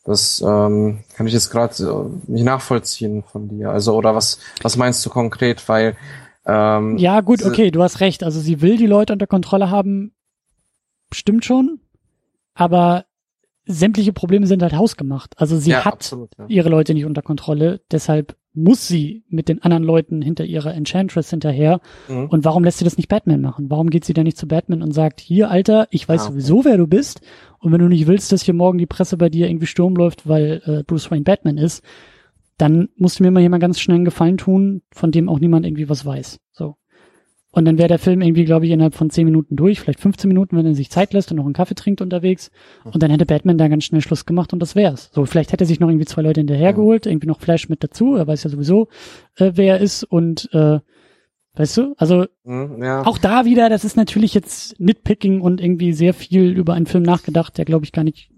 das 0.06 0.42
ähm, 0.46 1.00
kann 1.16 1.28
ich 1.28 1.34
jetzt 1.34 1.50
gerade 1.50 1.74
äh, 1.84 2.32
nicht 2.32 2.46
nachvollziehen 2.46 3.24
von 3.24 3.50
dir. 3.50 3.72
Also 3.72 3.96
oder 3.96 4.16
was 4.16 4.40
was 4.62 4.78
meinst 4.78 5.06
du 5.06 5.10
konkret? 5.10 5.68
Weil 5.68 5.98
ähm, 6.46 6.98
Ja, 6.98 7.20
gut, 7.20 7.44
okay, 7.44 7.72
du 7.72 7.84
hast 7.84 8.00
recht. 8.00 8.24
Also 8.24 8.40
sie 8.40 8.62
will 8.62 8.78
die 8.78 8.88
Leute 8.88 9.12
unter 9.12 9.28
Kontrolle 9.28 9.70
haben, 9.70 10.14
stimmt 11.12 11.44
schon, 11.44 11.82
aber 12.54 13.06
sämtliche 13.66 14.14
Probleme 14.14 14.48
sind 14.48 14.64
halt 14.64 14.74
hausgemacht. 14.74 15.34
Also 15.38 15.58
sie 15.58 15.72
ja, 15.72 15.84
hat 15.84 15.94
absolut, 15.94 16.30
ja. 16.38 16.46
ihre 16.48 16.70
Leute 16.70 16.94
nicht 16.94 17.06
unter 17.06 17.22
Kontrolle, 17.22 17.82
deshalb 17.92 18.38
muss 18.56 18.88
sie 18.88 19.24
mit 19.30 19.50
den 19.50 19.62
anderen 19.62 19.84
Leuten 19.84 20.22
hinter 20.22 20.46
ihrer 20.46 20.74
Enchantress 20.74 21.30
hinterher. 21.30 21.82
Mhm. 22.08 22.28
Und 22.28 22.46
warum 22.46 22.64
lässt 22.64 22.80
sie 22.80 22.84
das 22.86 22.98
nicht 22.98 23.10
Batman 23.10 23.42
machen? 23.42 23.70
Warum 23.70 23.90
geht 23.90 24.06
sie 24.06 24.14
da 24.14 24.24
nicht 24.24 24.38
zu 24.38 24.48
Batman 24.48 24.82
und 24.82 24.92
sagt, 24.94 25.20
hier, 25.20 25.50
Alter, 25.50 25.88
ich 25.92 26.08
weiß 26.08 26.22
Ah, 26.22 26.24
okay. 26.26 26.34
sowieso, 26.34 26.66
wer 26.66 26.78
du 26.78 26.88
bist. 26.88 27.22
Und 27.60 27.72
wenn 27.72 27.82
du 27.82 27.88
nicht 27.88 28.08
willst, 28.08 28.32
dass 28.32 28.44
hier 28.44 28.54
morgen 28.54 28.78
die 28.78 28.86
Presse 28.86 29.18
bei 29.18 29.30
dir 29.30 29.48
irgendwie 29.48 29.66
Sturm 29.68 29.96
läuft, 29.96 30.28
weil 30.28 30.62
äh, 30.66 30.84
Bruce 30.84 31.12
Wayne 31.12 31.24
Batman 31.24 31.58
ist, 31.58 31.84
dann 32.58 32.90
musst 32.96 33.20
du 33.20 33.24
mir 33.24 33.32
mal 33.32 33.48
mal 33.50 33.60
ganz 33.60 33.80
schnell 33.80 33.96
einen 33.96 34.06
Gefallen 34.06 34.38
tun, 34.38 34.82
von 34.92 35.12
dem 35.12 35.28
auch 35.30 35.40
niemand 35.40 35.66
irgendwie 35.66 35.90
was 35.90 36.06
weiß. 36.06 36.40
Und 37.56 37.64
dann 37.64 37.78
wäre 37.78 37.88
der 37.88 38.00
Film 38.00 38.22
irgendwie, 38.22 38.44
glaube 38.44 38.66
ich, 38.66 38.72
innerhalb 38.72 38.96
von 38.96 39.10
10 39.10 39.24
Minuten 39.24 39.56
durch, 39.56 39.80
vielleicht 39.80 40.02
15 40.02 40.28
Minuten, 40.28 40.58
wenn 40.58 40.66
er 40.66 40.76
sich 40.76 40.92
Zeit 40.92 41.14
lässt 41.14 41.32
und 41.32 41.38
noch 41.38 41.46
einen 41.46 41.54
Kaffee 41.54 41.74
trinkt 41.74 42.02
unterwegs. 42.02 42.52
Und 42.84 43.02
dann 43.02 43.10
hätte 43.10 43.26
Batman 43.26 43.58
da 43.58 43.70
ganz 43.70 43.86
schnell 43.86 44.02
Schluss 44.02 44.26
gemacht 44.26 44.52
und 44.52 44.60
das 44.60 44.76
wär's. 44.76 45.10
So, 45.14 45.26
vielleicht 45.26 45.54
hätte 45.54 45.64
er 45.64 45.68
sich 45.68 45.80
noch 45.80 45.88
irgendwie 45.88 46.06
zwei 46.06 46.22
Leute 46.22 46.42
hinterhergeholt, 46.42 47.06
irgendwie 47.06 47.28
noch 47.28 47.40
Flash 47.40 47.70
mit 47.70 47.82
dazu, 47.82 48.16
er 48.16 48.28
weiß 48.28 48.44
ja 48.44 48.50
sowieso, 48.50 48.90
äh, 49.38 49.54
wer 49.56 49.76
er 49.76 49.80
ist 49.80 50.04
und 50.04 50.50
äh, 50.52 50.80
weißt 51.54 51.78
du, 51.78 51.94
also 51.98 52.26
Mhm, 52.44 52.84
ja. 52.84 53.06
auch 53.06 53.18
da 53.18 53.46
wieder, 53.46 53.70
das 53.70 53.86
ist 53.86 53.96
natürlich 53.96 54.34
jetzt 54.34 54.78
Nitpicking 54.78 55.40
und 55.40 55.62
irgendwie 55.62 55.94
sehr 55.94 56.14
viel 56.14 56.52
über 56.52 56.74
einen 56.74 56.88
Film 56.88 57.04
nachgedacht, 57.04 57.58
der 57.58 57.64
glaube 57.64 57.86
ich 57.86 57.94
gar 57.94 58.04
nicht 58.04 58.32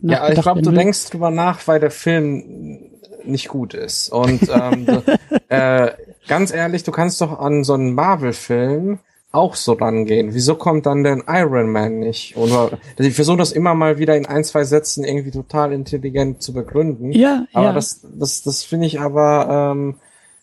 Ja, 0.00 0.28
ich 0.28 0.40
glaube, 0.42 0.60
du 0.60 0.72
denkst 0.72 1.08
drüber 1.08 1.30
nach, 1.30 1.66
weil 1.66 1.80
der 1.80 1.90
Film 1.90 2.97
nicht 3.24 3.48
gut 3.48 3.74
ist. 3.74 4.10
Und 4.10 4.48
ähm, 4.52 4.86
äh, 5.48 5.90
ganz 6.26 6.52
ehrlich, 6.52 6.82
du 6.84 6.92
kannst 6.92 7.20
doch 7.20 7.38
an 7.38 7.64
so 7.64 7.74
einen 7.74 7.94
Marvel-Film 7.94 8.98
auch 9.30 9.54
so 9.54 9.74
rangehen. 9.74 10.32
Wieso 10.32 10.54
kommt 10.54 10.86
dann 10.86 11.04
der 11.04 11.22
Iron 11.28 11.70
Man 11.70 11.98
nicht? 11.98 12.36
Oder 12.36 12.78
ich 12.98 13.14
versuche 13.14 13.36
das 13.36 13.52
immer 13.52 13.74
mal 13.74 13.98
wieder 13.98 14.16
in 14.16 14.26
ein, 14.26 14.42
zwei 14.42 14.64
Sätzen 14.64 15.04
irgendwie 15.04 15.30
total 15.30 15.72
intelligent 15.72 16.42
zu 16.42 16.54
begründen. 16.54 17.12
Ja, 17.12 17.46
aber 17.52 17.66
ja. 17.66 17.72
das, 17.72 18.06
das, 18.18 18.42
das 18.42 18.64
finde 18.64 18.86
ich 18.86 19.00
aber 19.00 19.72
ähm, 19.72 19.96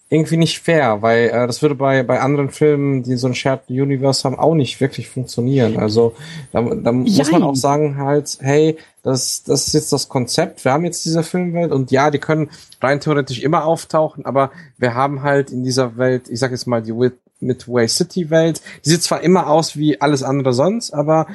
irgendwie 0.07 0.37
nicht 0.37 0.59
fair, 0.59 1.01
weil 1.01 1.29
äh, 1.29 1.47
das 1.47 1.61
würde 1.63 1.73
bei, 1.75 2.03
bei 2.03 2.19
anderen 2.19 2.51
Filmen, 2.51 3.01
die 3.01 3.15
so 3.15 3.27
ein 3.27 3.33
Shared 3.33 3.69
Universe 3.69 4.23
haben, 4.23 4.37
auch 4.37 4.53
nicht 4.53 4.79
wirklich 4.79 5.09
funktionieren. 5.09 5.77
Also 5.77 6.13
da, 6.51 6.61
da 6.61 6.91
muss 6.91 7.31
man 7.31 7.41
auch 7.41 7.55
sagen 7.55 7.97
halt, 7.97 8.37
hey, 8.39 8.77
das, 9.01 9.43
das 9.43 9.67
ist 9.67 9.73
jetzt 9.73 9.91
das 9.91 10.07
Konzept, 10.07 10.63
wir 10.63 10.73
haben 10.73 10.85
jetzt 10.85 11.05
diese 11.05 11.23
Filmwelt 11.23 11.71
und 11.71 11.89
ja, 11.91 12.11
die 12.11 12.19
können 12.19 12.49
rein 12.81 12.99
theoretisch 12.99 13.41
immer 13.41 13.65
auftauchen, 13.65 14.25
aber 14.25 14.51
wir 14.77 14.93
haben 14.93 15.23
halt 15.23 15.51
in 15.51 15.63
dieser 15.63 15.97
Welt, 15.97 16.29
ich 16.29 16.39
sag 16.39 16.51
jetzt 16.51 16.67
mal 16.67 16.81
die 16.81 16.93
Mid- 16.93 17.17
Midway 17.39 17.87
City 17.87 18.29
Welt, 18.29 18.61
die 18.85 18.89
sieht 18.91 19.03
zwar 19.03 19.21
immer 19.21 19.47
aus 19.49 19.75
wie 19.75 19.99
alles 20.01 20.23
andere 20.23 20.53
sonst, 20.53 20.93
aber 20.93 21.27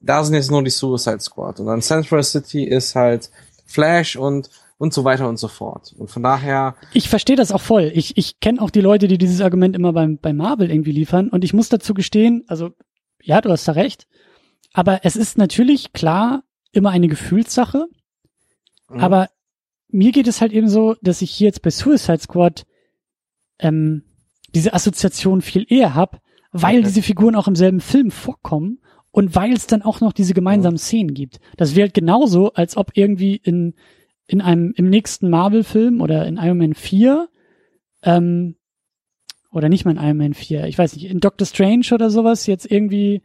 da 0.00 0.24
sind 0.24 0.34
jetzt 0.34 0.50
nur 0.50 0.62
die 0.62 0.70
Suicide 0.70 1.20
Squad. 1.20 1.60
Und 1.60 1.66
dann 1.66 1.82
Central 1.82 2.22
City 2.22 2.64
ist 2.64 2.94
halt 2.94 3.30
Flash 3.66 4.16
und 4.16 4.48
und 4.80 4.94
so 4.94 5.04
weiter 5.04 5.28
und 5.28 5.38
so 5.38 5.46
fort. 5.48 5.92
Und 5.98 6.08
von 6.10 6.22
daher, 6.22 6.74
Ich 6.94 7.10
verstehe 7.10 7.36
das 7.36 7.52
auch 7.52 7.60
voll. 7.60 7.92
Ich, 7.94 8.16
ich 8.16 8.40
kenne 8.40 8.62
auch 8.62 8.70
die 8.70 8.80
Leute, 8.80 9.08
die 9.08 9.18
dieses 9.18 9.42
Argument 9.42 9.76
immer 9.76 9.92
beim, 9.92 10.16
bei 10.16 10.32
Marvel 10.32 10.70
irgendwie 10.70 10.92
liefern. 10.92 11.28
Und 11.28 11.44
ich 11.44 11.52
muss 11.52 11.68
dazu 11.68 11.92
gestehen, 11.92 12.44
also 12.46 12.70
ja, 13.22 13.42
du 13.42 13.50
hast 13.50 13.68
da 13.68 13.72
recht. 13.72 14.06
Aber 14.72 15.00
es 15.04 15.16
ist 15.16 15.36
natürlich 15.36 15.92
klar 15.92 16.44
immer 16.72 16.88
eine 16.88 17.08
Gefühlssache. 17.08 17.88
Mhm. 18.88 19.00
Aber 19.00 19.28
mir 19.88 20.12
geht 20.12 20.26
es 20.26 20.40
halt 20.40 20.52
eben 20.52 20.70
so, 20.70 20.96
dass 21.02 21.20
ich 21.20 21.30
hier 21.30 21.48
jetzt 21.48 21.60
bei 21.60 21.68
Suicide 21.68 22.20
Squad 22.20 22.64
ähm, 23.58 24.04
diese 24.54 24.72
Assoziation 24.72 25.42
viel 25.42 25.66
eher 25.68 25.94
hab, 25.94 26.22
weil 26.52 26.76
Okay. 26.76 26.84
diese 26.84 27.02
Figuren 27.02 27.36
auch 27.36 27.48
im 27.48 27.54
selben 27.54 27.80
Film 27.80 28.10
vorkommen 28.10 28.80
und 29.10 29.34
weil 29.34 29.52
es 29.52 29.66
dann 29.66 29.82
auch 29.82 30.00
noch 30.00 30.14
diese 30.14 30.32
gemeinsamen 30.32 30.78
Szenen 30.78 31.12
gibt. 31.12 31.38
Das 31.58 31.74
wäre 31.76 31.88
halt 31.88 31.94
genauso, 31.94 32.54
als 32.54 32.78
ob 32.78 32.92
irgendwie 32.94 33.36
in, 33.36 33.74
in 34.30 34.40
einem, 34.40 34.72
im 34.76 34.88
nächsten 34.88 35.28
Marvel-Film 35.28 36.00
oder 36.00 36.26
in 36.26 36.36
Iron 36.36 36.58
Man 36.58 36.74
4, 36.74 37.28
ähm, 38.04 38.56
oder 39.52 39.68
nicht 39.68 39.84
mal 39.84 39.92
in 39.92 40.02
Iron 40.02 40.16
Man 40.16 40.34
4, 40.34 40.66
ich 40.66 40.78
weiß 40.78 40.94
nicht, 40.94 41.06
in 41.10 41.20
Doctor 41.20 41.46
Strange 41.46 41.86
oder 41.92 42.10
sowas 42.10 42.46
jetzt 42.46 42.70
irgendwie 42.70 43.22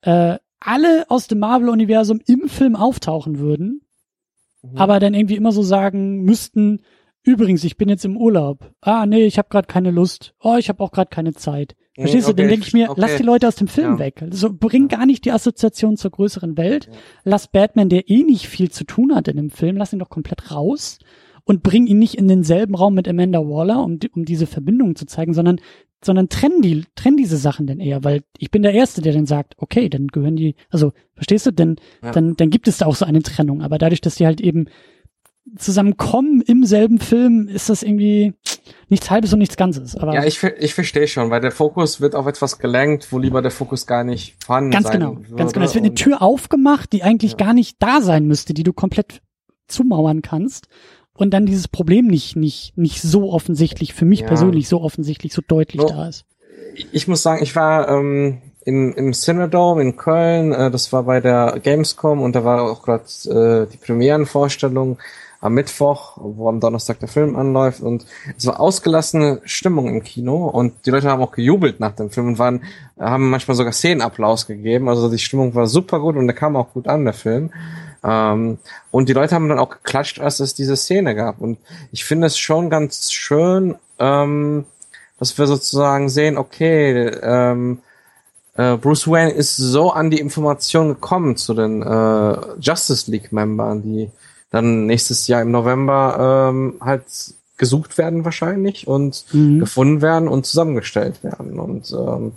äh, 0.00 0.38
alle 0.60 1.04
aus 1.10 1.28
dem 1.28 1.38
Marvel-Universum 1.38 2.20
im 2.26 2.48
Film 2.48 2.76
auftauchen 2.76 3.38
würden, 3.38 3.82
Mhm. 4.62 4.76
aber 4.76 4.98
dann 4.98 5.14
irgendwie 5.14 5.36
immer 5.36 5.52
so 5.52 5.62
sagen 5.62 6.22
müssten, 6.22 6.80
übrigens, 7.22 7.62
ich 7.62 7.76
bin 7.76 7.88
jetzt 7.88 8.04
im 8.04 8.16
Urlaub. 8.16 8.72
Ah, 8.80 9.06
nee, 9.06 9.24
ich 9.24 9.38
habe 9.38 9.48
gerade 9.50 9.68
keine 9.68 9.90
Lust. 9.92 10.34
Oh, 10.40 10.56
ich 10.58 10.68
habe 10.68 10.82
auch 10.82 10.90
gerade 10.90 11.10
keine 11.10 11.32
Zeit. 11.34 11.76
Verstehst 11.98 12.28
du? 12.28 12.32
Dann 12.32 12.46
okay, 12.46 12.52
denke 12.54 12.66
ich 12.66 12.72
mir, 12.72 12.90
okay. 12.90 13.00
lass 13.00 13.16
die 13.16 13.22
Leute 13.22 13.48
aus 13.48 13.56
dem 13.56 13.68
Film 13.68 13.92
Ja. 13.92 13.98
weg. 13.98 14.22
Also 14.22 14.50
bring 14.52 14.88
gar 14.88 15.06
nicht 15.06 15.24
die 15.24 15.32
Assoziation 15.32 15.96
zur 15.96 16.10
größeren 16.10 16.56
Welt. 16.56 16.86
Ja. 16.86 16.92
Lass 17.24 17.48
Batman, 17.48 17.88
der 17.88 18.08
eh 18.08 18.22
nicht 18.22 18.48
viel 18.48 18.70
zu 18.70 18.84
tun 18.84 19.14
hat 19.14 19.28
in 19.28 19.36
dem 19.36 19.50
Film, 19.50 19.76
lass 19.76 19.92
ihn 19.92 19.98
doch 19.98 20.10
komplett 20.10 20.50
raus 20.50 20.98
und 21.44 21.62
bring 21.62 21.86
ihn 21.86 21.98
nicht 21.98 22.14
in 22.14 22.28
denselben 22.28 22.74
Raum 22.74 22.94
mit 22.94 23.08
Amanda 23.08 23.40
Waller, 23.40 23.82
um, 23.82 23.98
um 24.14 24.24
diese 24.24 24.46
Verbindung 24.46 24.96
zu 24.96 25.06
zeigen, 25.06 25.34
sondern 25.34 25.60
sondern 26.04 26.28
trenn 26.28 26.62
die, 26.62 26.84
trenn 26.94 27.16
diese 27.16 27.36
Sachen 27.36 27.66
denn 27.66 27.80
eher, 27.80 28.04
weil 28.04 28.22
ich 28.38 28.52
bin 28.52 28.62
der 28.62 28.72
Erste, 28.72 29.02
der 29.02 29.12
dann 29.12 29.26
sagt, 29.26 29.54
okay, 29.56 29.88
dann 29.88 30.06
gehören 30.06 30.36
die, 30.36 30.54
also, 30.70 30.92
verstehst 31.14 31.46
du, 31.46 31.50
denn, 31.50 31.74
Ja. 32.04 32.12
dann, 32.12 32.36
dann 32.36 32.50
gibt 32.50 32.68
es 32.68 32.78
da 32.78 32.86
auch 32.86 32.94
so 32.94 33.04
eine 33.04 33.20
Trennung, 33.20 33.62
aber 33.62 33.78
dadurch, 33.78 34.00
dass 34.00 34.14
die 34.14 34.24
halt 34.24 34.40
eben 34.40 34.66
zusammenkommen 35.56 36.40
im 36.42 36.64
selben 36.64 37.00
Film, 37.00 37.48
ist 37.48 37.68
das 37.68 37.82
irgendwie 37.82 38.34
nichts 38.88 39.10
Halbes 39.10 39.32
und 39.32 39.38
nichts 39.38 39.56
Ganzes, 39.56 39.96
aber 39.96 40.14
Ja, 40.14 40.24
ich, 40.24 40.42
ich 40.42 40.74
verstehe 40.74 41.06
schon, 41.08 41.30
weil 41.30 41.40
der 41.40 41.50
Fokus 41.52 42.00
wird 42.00 42.14
auf 42.14 42.26
etwas 42.26 42.58
gelenkt, 42.58 43.12
wo 43.12 43.18
lieber 43.18 43.42
der 43.42 43.50
Fokus 43.50 43.86
gar 43.86 44.04
nicht 44.04 44.36
vorhanden 44.44 44.70
ganz 44.70 44.86
sein 44.86 45.00
genau, 45.00 45.16
würde. 45.16 45.34
ganz 45.36 45.52
genau. 45.52 45.66
Es 45.66 45.74
wird 45.74 45.84
eine 45.84 45.94
Tür 45.94 46.22
aufgemacht, 46.22 46.92
die 46.92 47.02
eigentlich 47.02 47.32
Ja. 47.32 47.36
gar 47.38 47.54
nicht 47.54 47.76
da 47.80 48.00
sein 48.00 48.26
müsste, 48.26 48.54
die 48.54 48.62
du 48.62 48.72
komplett 48.72 49.20
zumauern 49.66 50.22
kannst. 50.22 50.68
Und 51.14 51.34
dann 51.34 51.46
dieses 51.46 51.66
Problem 51.68 52.06
nicht, 52.06 52.36
nicht, 52.36 52.78
nicht 52.78 53.02
so 53.02 53.32
offensichtlich, 53.32 53.92
für 53.92 54.04
mich 54.04 54.20
Ja. 54.20 54.26
persönlich 54.28 54.68
so 54.68 54.80
offensichtlich, 54.80 55.32
so 55.34 55.42
deutlich 55.46 55.82
So. 55.82 55.88
da 55.88 56.08
ist. 56.08 56.24
ich 56.92 57.08
muss 57.08 57.22
sagen, 57.22 57.42
ich 57.42 57.56
war 57.56 57.88
ähm, 57.88 58.40
im, 58.64 58.94
im 58.94 59.12
Cinedome 59.12 59.82
in 59.82 59.96
Köln, 59.96 60.52
äh, 60.52 60.70
das 60.70 60.92
war 60.92 61.02
bei 61.02 61.20
der 61.20 61.58
Gamescom 61.62 62.22
und 62.22 62.34
da 62.36 62.44
war 62.44 62.62
auch 62.62 62.82
gerade 62.82 63.04
äh, 63.64 63.66
die 63.72 63.78
Premierenvorstellung 63.78 64.98
am 65.40 65.54
Mittwoch, 65.54 66.16
wo 66.16 66.48
am 66.48 66.60
Donnerstag 66.60 66.98
der 66.98 67.08
Film 67.08 67.36
anläuft. 67.36 67.80
Und 67.80 68.06
es 68.36 68.46
war 68.46 68.60
ausgelassene 68.60 69.40
Stimmung 69.44 69.88
im 69.88 70.02
Kino 70.02 70.46
und 70.46 70.74
die 70.84 70.90
Leute 70.90 71.08
haben 71.08 71.22
auch 71.22 71.32
gejubelt 71.32 71.80
nach 71.80 71.94
dem 71.94 72.10
Film 72.10 72.28
und 72.28 72.38
waren, 72.38 72.62
haben 72.98 73.30
manchmal 73.30 73.56
sogar 73.56 73.72
Szenenapplaus 73.72 74.46
gegeben, 74.46 74.88
also 74.88 75.08
die 75.10 75.18
Stimmung 75.18 75.54
war 75.54 75.66
super 75.66 76.00
gut 76.00 76.16
und 76.16 76.26
der 76.26 76.36
kam 76.36 76.56
auch 76.56 76.72
gut 76.72 76.88
an, 76.88 77.04
der 77.04 77.14
Film. 77.14 77.50
Ähm, 78.02 78.58
und 78.90 79.08
die 79.08 79.12
Leute 79.12 79.34
haben 79.34 79.48
dann 79.48 79.58
auch 79.58 79.70
geklatscht, 79.70 80.20
als 80.20 80.40
es 80.40 80.54
diese 80.54 80.76
Szene 80.76 81.14
gab. 81.14 81.40
Und 81.40 81.58
ich 81.92 82.04
finde 82.04 82.26
es 82.26 82.38
schon 82.38 82.70
ganz 82.70 83.12
schön, 83.12 83.76
ähm, 83.98 84.64
dass 85.18 85.36
wir 85.36 85.46
sozusagen 85.46 86.08
sehen, 86.08 86.38
okay, 86.38 87.10
ähm, 87.22 87.80
äh, 88.56 88.76
Bruce 88.76 89.08
Wayne 89.08 89.32
ist 89.32 89.56
so 89.56 89.92
an 89.92 90.10
die 90.10 90.20
Information 90.20 90.88
gekommen 90.88 91.36
zu 91.36 91.54
den 91.54 91.82
äh, 91.82 92.36
Justice 92.60 93.10
League-Membern, 93.10 93.82
die 93.82 94.10
dann 94.50 94.86
nächstes 94.86 95.26
Jahr 95.26 95.42
im 95.42 95.50
November 95.50 96.48
ähm, 96.50 96.74
halt 96.80 97.04
gesucht 97.56 97.98
werden 97.98 98.24
wahrscheinlich 98.24 98.86
und 98.86 99.24
Mhm. 99.32 99.58
gefunden 99.60 100.00
werden 100.00 100.28
und 100.28 100.46
zusammengestellt 100.46 101.22
werden. 101.24 101.58
Und 101.58 101.90
ähm, 101.92 102.32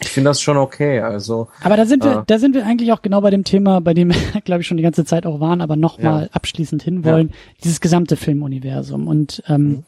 ich 0.00 0.08
finde 0.08 0.30
das 0.30 0.40
schon 0.40 0.56
okay. 0.56 1.00
Also 1.00 1.48
Aber 1.62 1.76
da 1.76 1.84
sind 1.86 2.04
wir, 2.04 2.18
Ah. 2.18 2.24
da 2.26 2.38
sind 2.38 2.54
wir 2.54 2.64
eigentlich 2.66 2.92
auch 2.92 3.02
genau 3.02 3.20
bei 3.20 3.30
dem 3.30 3.44
Thema, 3.44 3.80
bei 3.80 3.92
dem 3.94 4.10
wir, 4.10 4.16
glaube 4.44 4.60
ich, 4.62 4.66
schon 4.66 4.76
die 4.76 4.82
ganze 4.82 5.04
Zeit 5.04 5.26
auch 5.26 5.40
waren, 5.40 5.60
aber 5.60 5.76
nochmal 5.76 6.24
Ja. 6.24 6.28
abschließend 6.32 6.82
hinwollen. 6.82 7.32
Dieses 7.62 7.80
gesamte 7.80 8.16
Filmuniversum 8.16 9.06
und 9.08 9.42
ähm, 9.48 9.68
Mhm. 9.68 9.84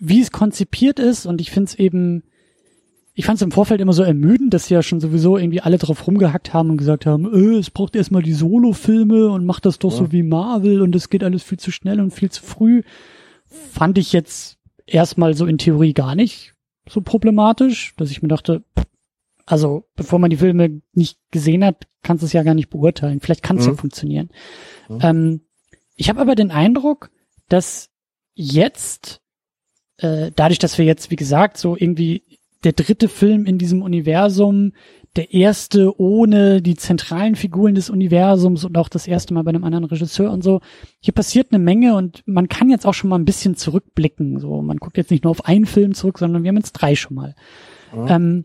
wie 0.00 0.20
es 0.20 0.30
konzipiert 0.32 0.98
ist 0.98 1.24
und 1.26 1.40
ich 1.40 1.50
finde 1.50 1.68
es 1.70 1.74
eben, 1.78 2.22
ich 3.16 3.24
fand 3.26 3.36
es 3.36 3.42
im 3.42 3.52
Vorfeld 3.52 3.80
immer 3.80 3.92
so 3.92 4.02
ermüdend, 4.02 4.52
dass 4.52 4.66
sie 4.66 4.74
ja 4.74 4.82
schon 4.82 5.00
sowieso 5.00 5.36
irgendwie 5.38 5.60
alle 5.60 5.78
drauf 5.78 6.06
rumgehackt 6.06 6.52
haben 6.52 6.70
und 6.70 6.76
gesagt 6.78 7.06
haben, 7.06 7.32
äh, 7.32 7.58
es 7.58 7.70
braucht 7.70 7.94
erstmal 7.94 8.22
die 8.22 8.32
Solo-Filme 8.32 9.28
und 9.28 9.46
macht 9.46 9.66
das 9.66 9.78
doch 9.78 9.92
so 9.92 10.04
Ja. 10.04 10.12
wie 10.12 10.22
Marvel 10.24 10.82
und 10.82 10.94
es 10.96 11.08
geht 11.10 11.22
alles 11.22 11.42
viel 11.44 11.58
zu 11.58 11.70
schnell 11.70 12.00
und 12.00 12.10
viel 12.12 12.30
zu 12.30 12.42
früh. 12.42 12.82
Fand 13.46 13.98
ich 13.98 14.12
jetzt 14.12 14.58
erstmal 14.86 15.34
so 15.34 15.46
in 15.46 15.58
Theorie 15.58 15.94
gar 15.94 16.14
nicht 16.16 16.54
so 16.88 17.00
problematisch, 17.00 17.94
dass 17.96 18.10
ich 18.10 18.20
mir 18.20 18.28
dachte, 18.28 18.64
also 19.46 19.84
bevor 19.94 20.18
man 20.18 20.30
die 20.30 20.36
Filme 20.36 20.82
nicht 20.92 21.18
gesehen 21.30 21.64
hat, 21.64 21.86
kannst 22.02 22.22
du 22.22 22.26
es 22.26 22.32
ja 22.32 22.42
gar 22.42 22.54
nicht 22.54 22.68
beurteilen. 22.70 23.20
Vielleicht 23.20 23.42
kann 23.42 23.58
es 23.58 23.66
ja 23.66 23.72
Mhm. 23.72 23.76
funktionieren. 23.78 24.30
Mhm. 24.88 24.98
Ähm, 25.02 25.40
ich 25.96 26.08
habe 26.08 26.20
aber 26.20 26.34
den 26.34 26.50
Eindruck, 26.50 27.10
dass 27.48 27.90
jetzt, 28.34 29.20
äh, 29.98 30.32
dadurch, 30.34 30.58
dass 30.58 30.78
wir 30.78 30.84
jetzt, 30.84 31.10
wie 31.10 31.16
gesagt, 31.16 31.56
so 31.58 31.76
irgendwie 31.76 32.22
der 32.64 32.72
dritte 32.72 33.08
Film 33.08 33.46
in 33.46 33.58
diesem 33.58 33.82
Universum, 33.82 34.72
der 35.16 35.32
erste 35.32 36.00
ohne 36.00 36.60
die 36.60 36.74
zentralen 36.74 37.36
Figuren 37.36 37.74
des 37.74 37.88
Universums 37.88 38.64
und 38.64 38.76
auch 38.76 38.88
das 38.88 39.06
erste 39.06 39.32
Mal 39.32 39.44
bei 39.44 39.50
einem 39.50 39.64
anderen 39.64 39.84
Regisseur 39.84 40.32
und 40.32 40.42
so. 40.42 40.60
Hier 41.00 41.14
passiert 41.14 41.52
eine 41.52 41.62
Menge 41.62 41.94
und 41.94 42.22
man 42.26 42.48
kann 42.48 42.70
jetzt 42.70 42.86
auch 42.86 42.94
schon 42.94 43.10
mal 43.10 43.18
ein 43.18 43.24
bisschen 43.24 43.54
zurückblicken. 43.54 44.40
So, 44.40 44.60
man 44.62 44.78
guckt 44.78 44.96
jetzt 44.96 45.10
nicht 45.10 45.24
nur 45.24 45.30
auf 45.30 45.44
einen 45.44 45.66
Film 45.66 45.94
zurück, 45.94 46.18
sondern 46.18 46.42
wir 46.42 46.48
haben 46.48 46.56
jetzt 46.56 46.72
drei 46.72 46.96
schon 46.96 47.14
mal. 47.14 47.34
Mhm. 47.94 48.06
Ähm, 48.08 48.44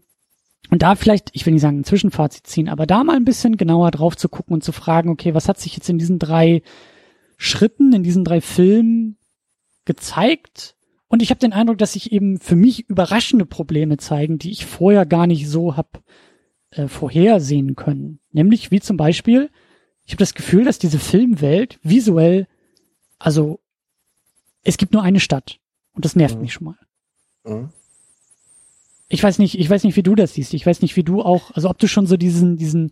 und 0.69 0.83
da 0.83 0.95
vielleicht, 0.95 1.31
ich 1.33 1.45
will 1.45 1.53
nicht 1.53 1.63
sagen 1.63 1.79
ein 1.79 1.83
Zwischenfazit 1.83 2.45
ziehen, 2.45 2.69
aber 2.69 2.85
da 2.85 3.03
mal 3.03 3.15
ein 3.15 3.25
bisschen 3.25 3.57
genauer 3.57 3.89
drauf 3.89 4.15
zu 4.15 4.29
gucken 4.29 4.53
und 4.53 4.63
zu 4.63 4.71
fragen, 4.71 5.09
okay, 5.09 5.33
was 5.33 5.49
hat 5.49 5.59
sich 5.59 5.75
jetzt 5.75 5.89
in 5.89 5.97
diesen 5.97 6.19
drei 6.19 6.61
Schritten, 7.37 7.93
in 7.93 8.03
diesen 8.03 8.23
drei 8.23 8.41
Filmen 8.41 9.17
gezeigt? 9.85 10.75
Und 11.09 11.21
ich 11.21 11.31
habe 11.31 11.39
den 11.39 11.53
Eindruck, 11.53 11.79
dass 11.79 11.93
sich 11.93 12.11
eben 12.11 12.39
für 12.39 12.55
mich 12.55 12.87
überraschende 12.87 13.45
Probleme 13.45 13.97
zeigen, 13.97 14.37
die 14.37 14.51
ich 14.51 14.65
vorher 14.65 15.05
gar 15.05 15.27
nicht 15.27 15.49
so 15.49 15.75
hab 15.75 16.01
äh, 16.71 16.87
vorhersehen 16.87 17.75
können. 17.75 18.19
Nämlich 18.31 18.69
wie 18.71 18.79
zum 18.79 18.95
Beispiel, 18.95 19.49
ich 20.05 20.13
habe 20.13 20.19
das 20.19 20.35
Gefühl, 20.35 20.63
dass 20.65 20.77
diese 20.79 20.99
Filmwelt 20.99 21.79
visuell, 21.81 22.47
also 23.17 23.59
es 24.63 24.77
gibt 24.77 24.93
nur 24.93 25.01
eine 25.01 25.19
Stadt 25.19 25.59
und 25.93 26.05
das 26.05 26.15
nervt 26.15 26.35
Mhm. 26.35 26.41
mich 26.41 26.53
schon 26.53 26.65
mal. 26.65 26.77
Mhm. 27.43 27.69
Ich 29.07 29.23
weiß 29.23 29.39
nicht, 29.39 29.57
ich 29.59 29.67
weiß 29.67 29.83
nicht, 29.85 29.95
wie 29.95 30.03
du 30.03 30.13
das 30.13 30.35
siehst. 30.35 30.53
Ich 30.53 30.65
weiß 30.65 30.83
nicht, 30.83 30.95
wie 30.95 31.03
du 31.03 31.23
auch, 31.23 31.49
also 31.55 31.69
ob 31.71 31.79
du 31.79 31.87
schon 31.87 32.05
so 32.05 32.17
diesen, 32.17 32.57
diesen, 32.57 32.91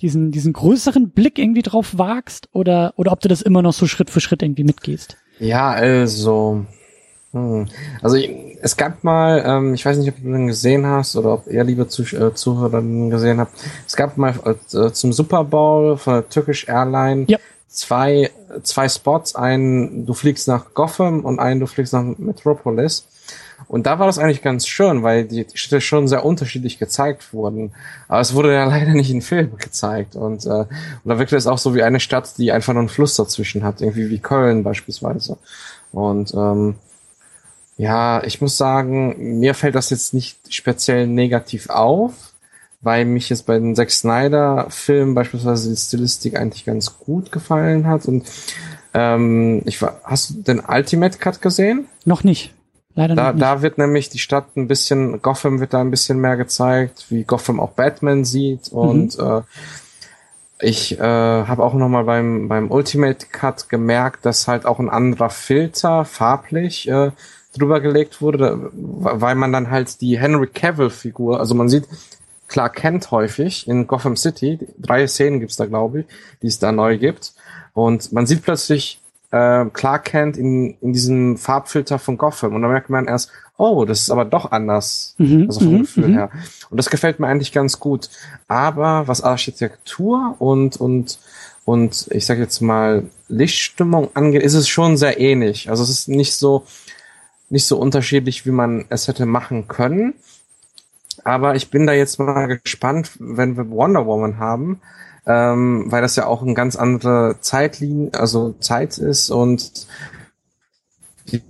diesen, 0.00 0.32
diesen 0.32 0.52
größeren 0.52 1.10
Blick 1.10 1.38
irgendwie 1.38 1.62
drauf 1.62 1.96
wagst 1.96 2.48
oder, 2.52 2.94
oder 2.96 3.12
ob 3.12 3.20
du 3.20 3.28
das 3.28 3.42
immer 3.42 3.62
noch 3.62 3.72
so 3.72 3.86
Schritt 3.86 4.10
für 4.10 4.20
Schritt 4.20 4.42
irgendwie 4.42 4.64
mitgehst. 4.64 5.16
Ja, 5.38 5.70
also. 5.70 6.66
Hm. 7.36 7.66
Also 8.02 8.16
es 8.62 8.76
gab 8.76 9.04
mal, 9.04 9.44
ähm, 9.46 9.74
ich 9.74 9.84
weiß 9.84 9.98
nicht, 9.98 10.08
ob 10.08 10.16
du 10.16 10.32
den 10.32 10.46
gesehen 10.46 10.86
hast 10.86 11.16
oder 11.16 11.34
ob 11.34 11.46
ihr, 11.46 11.62
liebe 11.64 11.86
Zuh 11.86 12.02
äh, 12.16 12.34
Zuhörer, 12.34 12.80
den 12.80 13.10
gesehen 13.10 13.38
habt. 13.38 13.52
Es 13.86 13.94
gab 13.94 14.16
mal 14.16 14.34
äh, 14.44 14.90
zum 14.90 15.12
Super 15.12 15.44
Bowl 15.44 15.98
von 15.98 16.14
der 16.14 16.28
Turkish 16.28 16.66
Airline 16.66 17.26
Ja. 17.28 17.38
zwei, 17.68 18.30
zwei 18.62 18.88
Spots, 18.88 19.36
einen, 19.36 20.06
du 20.06 20.14
fliegst 20.14 20.48
nach 20.48 20.72
Gotham 20.72 21.24
und 21.24 21.38
einen, 21.38 21.60
du 21.60 21.66
fliegst 21.66 21.92
nach 21.92 22.04
Metropolis. 22.16 23.06
Und 23.68 23.86
da 23.86 23.98
war 23.98 24.06
das 24.06 24.18
eigentlich 24.18 24.42
ganz 24.42 24.66
schön, 24.66 25.02
weil 25.02 25.24
die 25.24 25.46
Städte 25.54 25.80
schon 25.80 26.08
sehr 26.08 26.24
unterschiedlich 26.24 26.78
gezeigt 26.78 27.32
wurden. 27.32 27.72
Aber 28.08 28.20
es 28.20 28.34
wurde 28.34 28.52
ja 28.54 28.64
leider 28.68 28.92
nicht 28.92 29.10
in 29.10 29.20
Film 29.20 29.56
gezeigt. 29.58 30.16
Und, 30.16 30.46
äh, 30.46 30.48
und 30.48 30.68
da 31.04 31.18
wirkte 31.18 31.36
es 31.36 31.46
auch 31.46 31.58
so 31.58 31.74
wie 31.74 31.82
eine 31.82 32.00
Stadt, 32.00 32.38
die 32.38 32.52
einfach 32.52 32.72
nur 32.72 32.80
einen 32.80 32.88
Fluss 32.88 33.16
dazwischen 33.16 33.64
hat, 33.64 33.80
irgendwie 33.82 34.08
wie 34.08 34.18
Köln 34.18 34.62
beispielsweise. 34.62 35.36
Und 35.92 36.32
ähm, 36.34 36.76
ja, 37.76 38.22
ich 38.24 38.40
muss 38.40 38.56
sagen, 38.56 39.38
mir 39.38 39.54
fällt 39.54 39.74
das 39.74 39.90
jetzt 39.90 40.14
nicht 40.14 40.38
speziell 40.52 41.06
negativ 41.06 41.68
auf, 41.68 42.12
weil 42.80 43.04
mich 43.04 43.28
jetzt 43.28 43.46
bei 43.46 43.58
den 43.58 43.74
Zack 43.74 43.90
Snyder-Filmen 43.90 45.14
beispielsweise 45.14 45.70
die 45.70 45.76
Stilistik 45.76 46.38
eigentlich 46.38 46.64
ganz 46.64 46.98
gut 46.98 47.32
gefallen 47.32 47.86
hat. 47.86 48.06
Und 48.06 48.26
ähm, 48.94 49.62
ich 49.66 49.80
war, 49.82 50.00
hast 50.04 50.30
du 50.30 50.34
den 50.42 50.60
Ultimate 50.60 51.18
Cut 51.18 51.42
gesehen? 51.42 51.86
Noch 52.04 52.24
nicht. 52.24 52.54
Leider 52.94 53.14
da, 53.14 53.32
nicht. 53.32 53.42
da 53.42 53.60
wird 53.60 53.76
nämlich 53.76 54.08
die 54.08 54.18
Stadt 54.18 54.56
ein 54.56 54.68
bisschen, 54.68 55.20
Gotham 55.20 55.60
wird 55.60 55.74
da 55.74 55.82
ein 55.82 55.90
bisschen 55.90 56.18
mehr 56.18 56.38
gezeigt, 56.38 57.06
wie 57.10 57.24
Gotham 57.24 57.60
auch 57.60 57.72
Batman 57.72 58.24
sieht 58.24 58.68
und 58.72 59.18
Mhm. 59.18 59.24
äh, 59.24 59.42
ich 60.58 60.98
äh, 60.98 61.02
habe 61.02 61.62
auch 61.62 61.74
nochmal 61.74 62.04
beim, 62.04 62.48
beim 62.48 62.70
Ultimate 62.70 63.26
Cut 63.30 63.68
gemerkt, 63.68 64.24
dass 64.24 64.48
halt 64.48 64.64
auch 64.64 64.78
ein 64.78 64.88
anderer 64.88 65.28
Filter 65.28 66.06
farblich 66.06 66.88
äh, 66.88 67.10
drüber 67.58 67.80
gelegt 67.80 68.20
wurde, 68.20 68.70
weil 68.72 69.34
man 69.34 69.52
dann 69.52 69.70
halt 69.70 70.00
die 70.00 70.18
Henry 70.18 70.46
Cavill-Figur, 70.46 71.40
also 71.40 71.54
man 71.54 71.68
sieht 71.68 71.88
Clark 72.48 72.76
Kent 72.76 73.10
häufig 73.10 73.66
in 73.66 73.86
Gotham 73.86 74.16
City, 74.16 74.58
drei 74.78 75.06
Szenen 75.06 75.40
gibt's 75.40 75.56
da, 75.56 75.66
glaube 75.66 76.00
ich, 76.00 76.06
die 76.42 76.46
es 76.46 76.58
da 76.58 76.72
neu 76.72 76.98
gibt. 76.98 77.32
Und 77.74 78.12
man 78.12 78.26
sieht 78.26 78.42
plötzlich 78.42 79.00
äh, 79.30 79.66
Clark 79.72 80.04
Kent 80.04 80.36
in, 80.36 80.76
in 80.80 80.92
diesem 80.92 81.36
Farbfilter 81.36 81.98
von 81.98 82.16
Gotham. 82.16 82.54
Und 82.54 82.62
dann 82.62 82.70
merkt 82.70 82.90
man 82.90 83.06
erst, 83.06 83.30
oh, 83.56 83.84
das 83.84 84.02
ist 84.02 84.10
aber 84.10 84.24
doch 84.24 84.50
anders. 84.52 85.14
Mhm, 85.18 85.46
Also 85.48 85.60
vom 85.60 85.72
mhm, 85.72 85.80
Gefühl 85.80 86.08
mhm. 86.08 86.14
her. 86.14 86.30
Und 86.70 86.76
das 86.76 86.90
gefällt 86.90 87.20
mir 87.20 87.26
eigentlich 87.26 87.52
ganz 87.52 87.80
gut. 87.80 88.08
Aber 88.48 89.08
was 89.08 89.22
Architektur 89.22 90.36
und, 90.38 90.76
und, 90.76 91.18
und 91.64 92.06
ich 92.10 92.26
sag 92.26 92.38
jetzt 92.38 92.60
mal 92.60 93.04
Lichtstimmung 93.28 94.10
angeht, 94.14 94.42
ist 94.42 94.54
es 94.54 94.68
schon 94.68 94.96
sehr 94.96 95.18
ähnlich. 95.18 95.68
Also 95.68 95.82
es 95.82 95.90
ist 95.90 96.08
nicht 96.08 96.34
so, 96.34 96.64
nicht 97.48 97.66
so 97.66 97.78
unterschiedlich, 97.78 98.46
wie 98.46 98.50
man 98.50 98.86
es 98.88 99.08
hätte 99.08 99.26
machen 99.26 99.68
können. 99.68 100.14
Aber 101.24 101.54
ich 101.56 101.70
bin 101.70 101.86
da 101.86 101.92
jetzt 101.92 102.18
mal 102.18 102.46
gespannt, 102.46 103.12
wenn 103.18 103.56
wir 103.56 103.70
Wonder 103.70 104.06
Woman 104.06 104.38
haben, 104.38 104.80
ähm, 105.26 105.90
weil 105.90 106.02
das 106.02 106.16
ja 106.16 106.26
auch 106.26 106.42
eine 106.42 106.54
ganz 106.54 106.76
andere 106.76 107.36
Zeitlinie, 107.40 108.10
also 108.14 108.54
Zeit 108.60 108.98
ist 108.98 109.30
und 109.30 109.86
wie, 111.26 111.42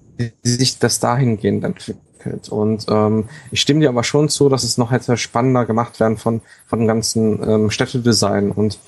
sich 0.42 0.78
das 0.78 1.00
dahingehend 1.00 1.64
entwickelt. 1.64 2.48
Und 2.48 2.86
ähm, 2.88 3.28
ich 3.50 3.60
stimme 3.60 3.80
dir 3.80 3.88
aber 3.88 4.02
schon 4.02 4.28
zu, 4.28 4.48
dass 4.48 4.64
es 4.64 4.78
noch 4.78 4.92
hätte 4.92 5.16
spannender 5.16 5.66
gemacht 5.66 6.00
werden 6.00 6.16
von, 6.16 6.40
von 6.66 6.78
dem 6.80 6.88
ganzen 6.88 7.42
ähm, 7.48 7.70
Städtedesign 7.70 8.50
und 8.50 8.78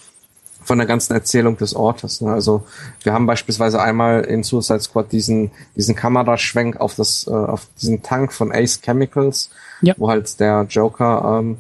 von 0.69 0.79
der 0.79 0.87
ganzen 0.87 1.15
Erzählung 1.15 1.57
des 1.57 1.75
Ortes. 1.75 2.21
Ne? 2.21 2.31
Also 2.31 2.63
wir 3.03 3.15
haben 3.15 3.27
beispielsweise 3.27 3.81
einmal 3.81 4.21
in 4.25 4.43
Suicide 4.43 4.81
Squad 4.81 5.11
diesen 5.11 5.51
diesen 5.75 5.95
Kameraschwenk 5.97 6.79
auf 6.79 6.95
das 6.95 7.27
äh, 7.27 7.31
auf 7.31 7.67
diesen 7.81 8.03
Tank 8.03 8.33
von 8.35 8.53
Ace 8.53 8.81
Chemicals, 8.83 9.49
Ja. 9.81 9.95
wo 9.97 10.09
halt 10.11 10.39
der 10.39 10.67
Joker 10.69 11.41
ähm, 11.41 11.57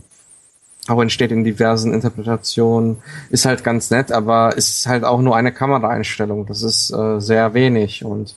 auch 0.89 1.01
entsteht 1.03 1.33
in 1.33 1.43
diversen 1.43 1.93
Interpretationen. 1.93 2.99
Ist 3.31 3.47
halt 3.47 3.65
ganz 3.65 3.91
nett, 3.91 4.13
aber 4.13 4.57
ist 4.57 4.87
halt 4.87 5.05
auch 5.05 5.21
nur 5.23 5.35
eine 5.37 5.53
Kameraeinstellung. 5.53 6.45
Das 6.47 6.63
ist 6.63 6.91
äh, 6.91 7.19
sehr 7.21 7.55
wenig 7.55 8.05
und 8.05 8.35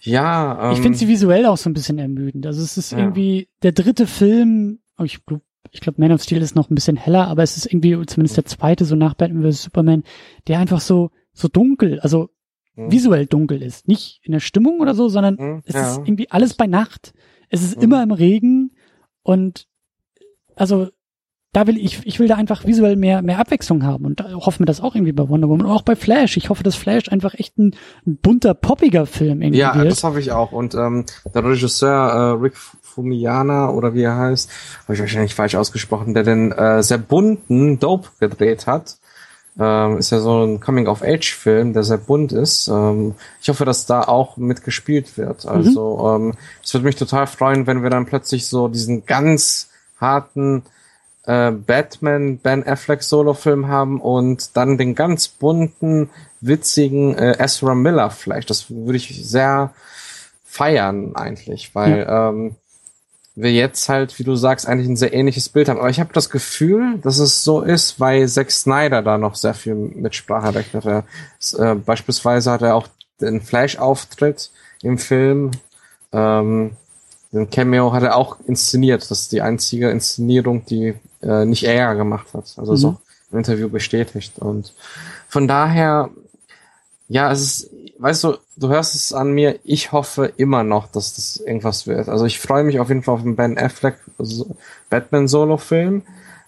ja. 0.00 0.66
Ähm, 0.66 0.72
Ich 0.72 0.80
finde 0.80 0.98
sie 0.98 1.08
visuell 1.08 1.46
auch 1.46 1.56
so 1.56 1.68
ein 1.70 1.74
bisschen 1.74 1.98
ermüdend. 1.98 2.46
Also 2.46 2.62
es 2.62 2.76
ist 2.76 2.92
Ja. 2.92 2.98
irgendwie 2.98 3.48
der 3.62 3.72
dritte 3.72 4.06
Film, 4.06 4.78
oh, 4.98 5.04
ich 5.72 5.80
glaube, 5.80 6.00
Man 6.00 6.12
of 6.12 6.22
Steel 6.22 6.42
ist 6.42 6.54
noch 6.56 6.70
ein 6.70 6.74
bisschen 6.74 6.96
heller, 6.96 7.28
aber 7.28 7.42
es 7.42 7.56
ist 7.56 7.66
irgendwie 7.66 8.04
zumindest 8.06 8.36
der 8.36 8.44
zweite, 8.46 8.84
so 8.84 8.96
nach 8.96 9.14
Batman 9.14 9.50
vs. 9.50 9.62
Superman, 9.64 10.02
der 10.48 10.58
einfach 10.58 10.80
so, 10.80 11.10
so 11.32 11.48
dunkel, 11.48 12.00
also 12.00 12.30
hm, 12.74 12.90
visuell 12.90 13.26
dunkel 13.26 13.62
ist. 13.62 13.88
Nicht 13.88 14.20
in 14.22 14.32
der 14.32 14.40
Stimmung 14.40 14.80
oder 14.80 14.94
so, 14.94 15.08
sondern 15.08 15.38
hm, 15.38 15.62
es 15.66 15.74
ja. 15.74 15.90
ist 15.90 15.98
irgendwie 15.98 16.30
alles 16.30 16.54
bei 16.54 16.66
Nacht. 16.66 17.12
Es 17.48 17.62
ist 17.62 17.76
Mhm. 17.76 17.82
immer 17.84 18.02
im 18.02 18.10
Regen 18.10 18.72
und 19.22 19.66
also 20.56 20.88
da 21.52 21.66
will 21.66 21.78
ich, 21.78 22.00
ich 22.04 22.18
will 22.18 22.28
da 22.28 22.34
einfach 22.34 22.66
visuell 22.66 22.96
mehr, 22.96 23.22
mehr 23.22 23.38
Abwechslung 23.38 23.82
haben 23.82 24.04
und 24.04 24.20
da 24.20 24.30
hoffen 24.34 24.58
wir 24.60 24.66
das 24.66 24.82
auch 24.82 24.94
irgendwie 24.94 25.12
bei 25.12 25.26
Wonder 25.28 25.48
Woman 25.48 25.66
und 25.66 25.72
auch 25.72 25.82
bei 25.82 25.96
Flash. 25.96 26.36
Ich 26.36 26.50
hoffe, 26.50 26.62
dass 26.62 26.74
Flash 26.76 27.08
einfach 27.10 27.32
echt 27.34 27.56
ein, 27.56 27.74
ein 28.06 28.18
bunter, 28.18 28.52
poppiger 28.52 29.06
Film 29.06 29.40
irgendwie 29.40 29.60
Ja, 29.60 29.74
wird. 29.74 29.90
das 29.90 30.04
hoffe 30.04 30.20
ich 30.20 30.32
auch. 30.32 30.52
Und 30.52 30.74
ähm, 30.74 31.06
der 31.34 31.42
Regisseur 31.44 32.10
äh, 32.10 32.30
Rick 32.42 32.56
Fumiana 32.96 33.68
oder 33.68 33.94
wie 33.94 34.02
er 34.02 34.16
heißt, 34.16 34.50
habe 34.84 34.94
ich 34.94 35.00
wahrscheinlich 35.00 35.34
falsch 35.34 35.54
ausgesprochen, 35.54 36.14
der 36.14 36.22
den 36.22 36.50
äh, 36.50 36.82
sehr 36.82 36.98
bunten 36.98 37.78
Dope 37.78 38.08
gedreht 38.18 38.66
hat. 38.66 38.96
Ähm, 39.58 39.98
ist 39.98 40.10
ja 40.10 40.20
so 40.20 40.44
ein 40.44 40.60
Coming-of-Age-Film, 40.60 41.72
der 41.72 41.82
sehr 41.82 41.98
bunt 41.98 42.32
ist. 42.32 42.68
Ähm, 42.68 43.14
ich 43.40 43.48
hoffe, 43.48 43.64
dass 43.64 43.86
da 43.86 44.02
auch 44.02 44.36
mitgespielt 44.36 45.16
wird. 45.16 45.46
Also 45.46 46.14
ähm, 46.14 46.34
es 46.62 46.74
würde 46.74 46.84
mich 46.84 46.96
total 46.96 47.26
freuen, 47.26 47.66
wenn 47.66 47.82
wir 47.82 47.90
dann 47.90 48.06
plötzlich 48.06 48.48
so 48.48 48.68
diesen 48.68 49.06
ganz 49.06 49.70
harten 49.98 50.62
äh, 51.24 51.50
Batman 51.50 52.38
Ben 52.38 52.66
Affleck 52.66 53.02
Solo-Film 53.02 53.68
haben 53.68 54.00
und 54.00 54.56
dann 54.56 54.78
den 54.78 54.94
ganz 54.94 55.28
bunten, 55.28 56.10
witzigen 56.40 57.14
äh, 57.16 57.42
Ezra 57.42 57.74
Miller 57.74 58.10
vielleicht. 58.10 58.50
Das 58.50 58.70
würde 58.70 58.96
ich 58.96 59.26
sehr 59.26 59.72
feiern 60.44 61.14
eigentlich, 61.16 61.74
weil 61.74 62.06
ähm, 62.08 62.56
wir 63.36 63.52
jetzt 63.52 63.88
halt, 63.90 64.18
wie 64.18 64.24
du 64.24 64.34
sagst, 64.34 64.66
eigentlich 64.66 64.88
ein 64.88 64.96
sehr 64.96 65.12
ähnliches 65.12 65.50
Bild 65.50 65.68
haben. 65.68 65.78
Aber 65.78 65.90
ich 65.90 66.00
habe 66.00 66.12
das 66.12 66.30
Gefühl, 66.30 66.98
dass 67.02 67.18
es 67.18 67.44
so 67.44 67.60
ist, 67.60 68.00
weil 68.00 68.26
Zack 68.28 68.50
Snyder 68.50 69.02
da 69.02 69.18
noch 69.18 69.34
sehr 69.34 69.54
viel 69.54 69.74
Mitspracherecht 69.74 70.72
hat. 70.74 70.86
Er, 70.86 71.04
äh, 71.58 71.74
beispielsweise 71.74 72.50
hat 72.50 72.62
er 72.62 72.74
auch 72.74 72.88
den 73.20 73.42
Flash-Auftritt 73.42 74.50
im 74.82 74.96
Film. 74.98 75.50
Ähm, 76.12 76.72
den 77.32 77.50
Cameo 77.50 77.92
hat 77.92 78.02
er 78.02 78.16
auch 78.16 78.38
inszeniert. 78.46 79.02
Das 79.02 79.20
ist 79.20 79.32
die 79.32 79.42
einzige 79.42 79.90
Inszenierung, 79.90 80.64
die 80.64 80.94
äh, 81.22 81.44
nicht 81.44 81.64
er 81.64 81.94
gemacht 81.94 82.28
hat. 82.32 82.54
Also 82.56 82.72
Mhm. 82.72 82.94
auch 82.94 83.00
im 83.32 83.38
Interview 83.38 83.68
bestätigt. 83.68 84.38
Und 84.38 84.72
von 85.28 85.46
daher, 85.46 86.08
ja, 87.08 87.30
es 87.30 87.40
ist, 87.42 87.70
weißt 87.98 88.24
du, 88.24 88.36
du 88.56 88.68
hörst 88.68 88.94
es 88.94 89.12
an 89.12 89.32
mir, 89.32 89.58
ich 89.64 89.92
hoffe 89.92 90.32
immer 90.36 90.62
noch, 90.62 90.88
dass 90.88 91.14
das 91.14 91.36
irgendwas 91.38 91.86
wird. 91.86 92.08
Also 92.08 92.24
ich 92.24 92.38
freue 92.40 92.64
mich 92.64 92.80
auf 92.80 92.88
jeden 92.88 93.02
Fall 93.02 93.14
auf 93.14 93.22
den 93.22 93.36
Ben 93.36 93.58
Affleck 93.58 93.96
Batman 94.90 95.28
Solo-Film. 95.28 96.02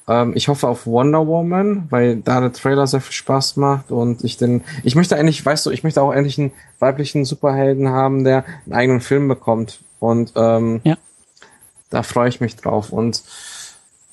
Ähm, 0.08 0.32
ich 0.34 0.48
hoffe 0.48 0.68
auf 0.68 0.86
Wonder 0.86 1.26
Woman, 1.26 1.86
weil 1.90 2.16
da 2.16 2.40
der 2.40 2.52
Trailer 2.52 2.86
sehr 2.86 3.00
viel 3.00 3.12
Spaß 3.12 3.56
macht 3.56 3.90
und 3.90 4.24
ich 4.24 4.36
den, 4.36 4.64
ich 4.82 4.94
möchte 4.94 5.16
eigentlich, 5.16 5.44
weißt 5.44 5.66
du, 5.66 5.70
ich 5.70 5.84
möchte 5.84 6.00
auch 6.02 6.12
endlich 6.12 6.38
einen 6.38 6.52
weiblichen 6.78 7.24
Superhelden 7.24 7.88
haben, 7.90 8.24
der 8.24 8.44
einen 8.66 8.74
eigenen 8.74 9.00
Film 9.00 9.28
bekommt. 9.28 9.80
Und 10.00 10.32
ähm, 10.36 10.80
Ja. 10.84 10.96
da 11.90 12.02
freue 12.02 12.28
ich 12.28 12.40
mich 12.40 12.56
drauf. 12.56 12.90
Und 12.92 13.22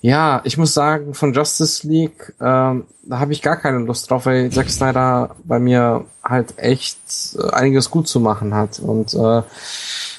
ja, 0.01 0.41
ich 0.43 0.57
muss 0.57 0.73
sagen, 0.73 1.13
von 1.13 1.33
Justice 1.33 1.87
League, 1.87 2.33
ähm, 2.39 2.85
da 3.03 3.19
habe 3.19 3.33
ich 3.33 3.41
gar 3.41 3.57
keine 3.57 3.79
Lust 3.79 4.09
drauf, 4.09 4.25
weil 4.25 4.51
Zack 4.51 4.69
Snyder 4.69 5.35
bei 5.43 5.59
mir 5.59 6.05
halt 6.23 6.53
echt 6.57 6.99
äh, 7.37 7.49
einiges 7.51 7.89
gut 7.89 8.07
zu 8.07 8.19
machen 8.19 8.53
hat. 8.53 8.79
Und 8.79 9.13
äh, 9.13 9.41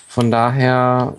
von 0.09 0.31
daher 0.31 1.17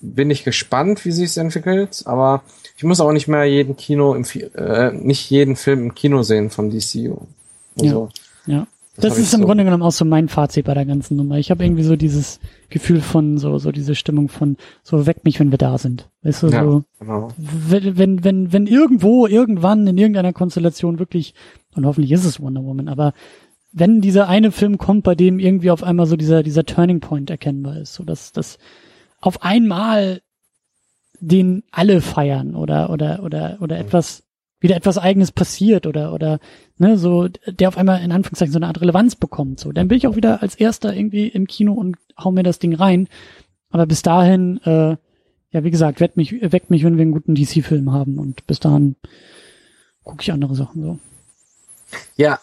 bin 0.00 0.30
ich 0.30 0.44
gespannt, 0.44 1.04
wie 1.04 1.12
sich 1.12 1.30
es 1.30 1.36
entwickelt, 1.36 2.02
aber 2.04 2.42
ich 2.76 2.84
muss 2.84 3.00
auch 3.00 3.12
nicht 3.12 3.26
mehr 3.26 3.44
jeden 3.44 3.76
Kino 3.76 4.14
im 4.14 4.24
äh, 4.54 4.92
nicht 4.92 5.28
jeden 5.30 5.56
Film 5.56 5.80
im 5.80 5.94
Kino 5.94 6.22
sehen 6.22 6.50
von 6.50 6.70
DCU. 6.70 7.26
Also, 7.80 8.08
Ja. 8.46 8.66
Das 9.00 9.14
Das, 9.14 9.18
ist 9.18 9.34
im 9.34 9.40
so. 9.40 9.46
Grunde 9.46 9.64
genommen 9.64 9.82
auch 9.82 9.92
so 9.92 10.04
mein 10.04 10.28
Fazit 10.28 10.64
bei 10.66 10.74
der 10.74 10.84
ganzen 10.86 11.16
Nummer. 11.16 11.38
Ich 11.38 11.50
habe 11.50 11.64
irgendwie 11.64 11.82
so 11.84 11.96
dieses 11.96 12.40
Gefühl 12.68 13.00
von 13.00 13.38
so 13.38 13.58
so 13.58 13.72
diese 13.72 13.94
Stimmung 13.94 14.28
von 14.28 14.56
so 14.82 15.06
weckt 15.06 15.24
mich, 15.24 15.38
wenn 15.40 15.50
wir 15.50 15.58
da 15.58 15.78
sind. 15.78 16.08
Weißt 16.22 16.42
du, 16.42 16.48
Ja. 16.48 16.62
so 16.64 16.84
Genau. 16.98 17.28
wenn 17.38 17.96
wenn 17.98 18.24
wenn 18.24 18.52
wenn 18.52 18.66
irgendwo 18.66 19.26
irgendwann 19.26 19.86
in 19.86 19.98
irgendeiner 19.98 20.32
Konstellation 20.32 20.98
wirklich 20.98 21.34
und 21.74 21.86
hoffentlich 21.86 22.12
ist 22.12 22.24
es 22.24 22.40
Wonder 22.40 22.62
Woman, 22.64 22.88
aber 22.88 23.12
wenn 23.72 24.00
dieser 24.00 24.28
eine 24.28 24.50
Film 24.50 24.78
kommt, 24.78 25.04
bei 25.04 25.14
dem 25.14 25.38
irgendwie 25.38 25.70
auf 25.70 25.82
einmal 25.84 26.06
so 26.06 26.16
dieser 26.16 26.42
dieser 26.42 26.64
Turning 26.64 27.00
Point 27.00 27.30
erkennbar 27.30 27.76
ist, 27.78 27.94
so 27.94 28.02
dass 28.04 28.32
das 28.32 28.58
auf 29.20 29.42
einmal 29.42 30.20
den 31.20 31.64
alle 31.70 32.00
feiern 32.00 32.54
oder 32.54 32.90
oder 32.90 33.22
oder 33.22 33.58
oder 33.60 33.78
etwas 33.78 34.22
wieder 34.60 34.76
etwas 34.76 34.98
eigenes 34.98 35.32
passiert 35.32 35.86
oder 35.86 36.12
oder 36.12 36.38
ne 36.78 36.96
so 36.96 37.28
der 37.28 37.68
auf 37.68 37.76
einmal 37.76 38.02
in 38.02 38.12
Anführungszeichen 38.12 38.52
so 38.52 38.58
eine 38.58 38.66
Art 38.66 38.80
Relevanz 38.80 39.16
bekommt 39.16 39.60
so. 39.60 39.72
Dann 39.72 39.88
bin 39.88 39.98
ich 39.98 40.06
auch 40.06 40.16
wieder 40.16 40.42
als 40.42 40.54
erster 40.54 40.94
irgendwie 40.94 41.28
im 41.28 41.46
Kino 41.46 41.72
und 41.72 41.96
hau 42.18 42.30
mir 42.30 42.42
das 42.42 42.58
Ding 42.58 42.74
rein. 42.74 43.08
Aber 43.70 43.86
bis 43.86 44.02
dahin 44.02 44.58
äh, 44.64 44.96
ja 45.50 45.64
wie 45.64 45.70
gesagt 45.70 46.00
weckt 46.00 46.16
mich 46.16 46.40
weckt 46.52 46.70
mich 46.70 46.84
wenn 46.84 46.96
wir 46.96 47.02
einen 47.02 47.12
guten 47.12 47.34
DC 47.34 47.64
Film 47.64 47.92
haben 47.92 48.18
und 48.18 48.46
bis 48.46 48.60
dahin 48.60 48.96
gucke 50.04 50.22
ich 50.22 50.32
andere 50.32 50.54
Sachen 50.54 50.82
so. 50.82 50.98
Ja, 52.16 52.40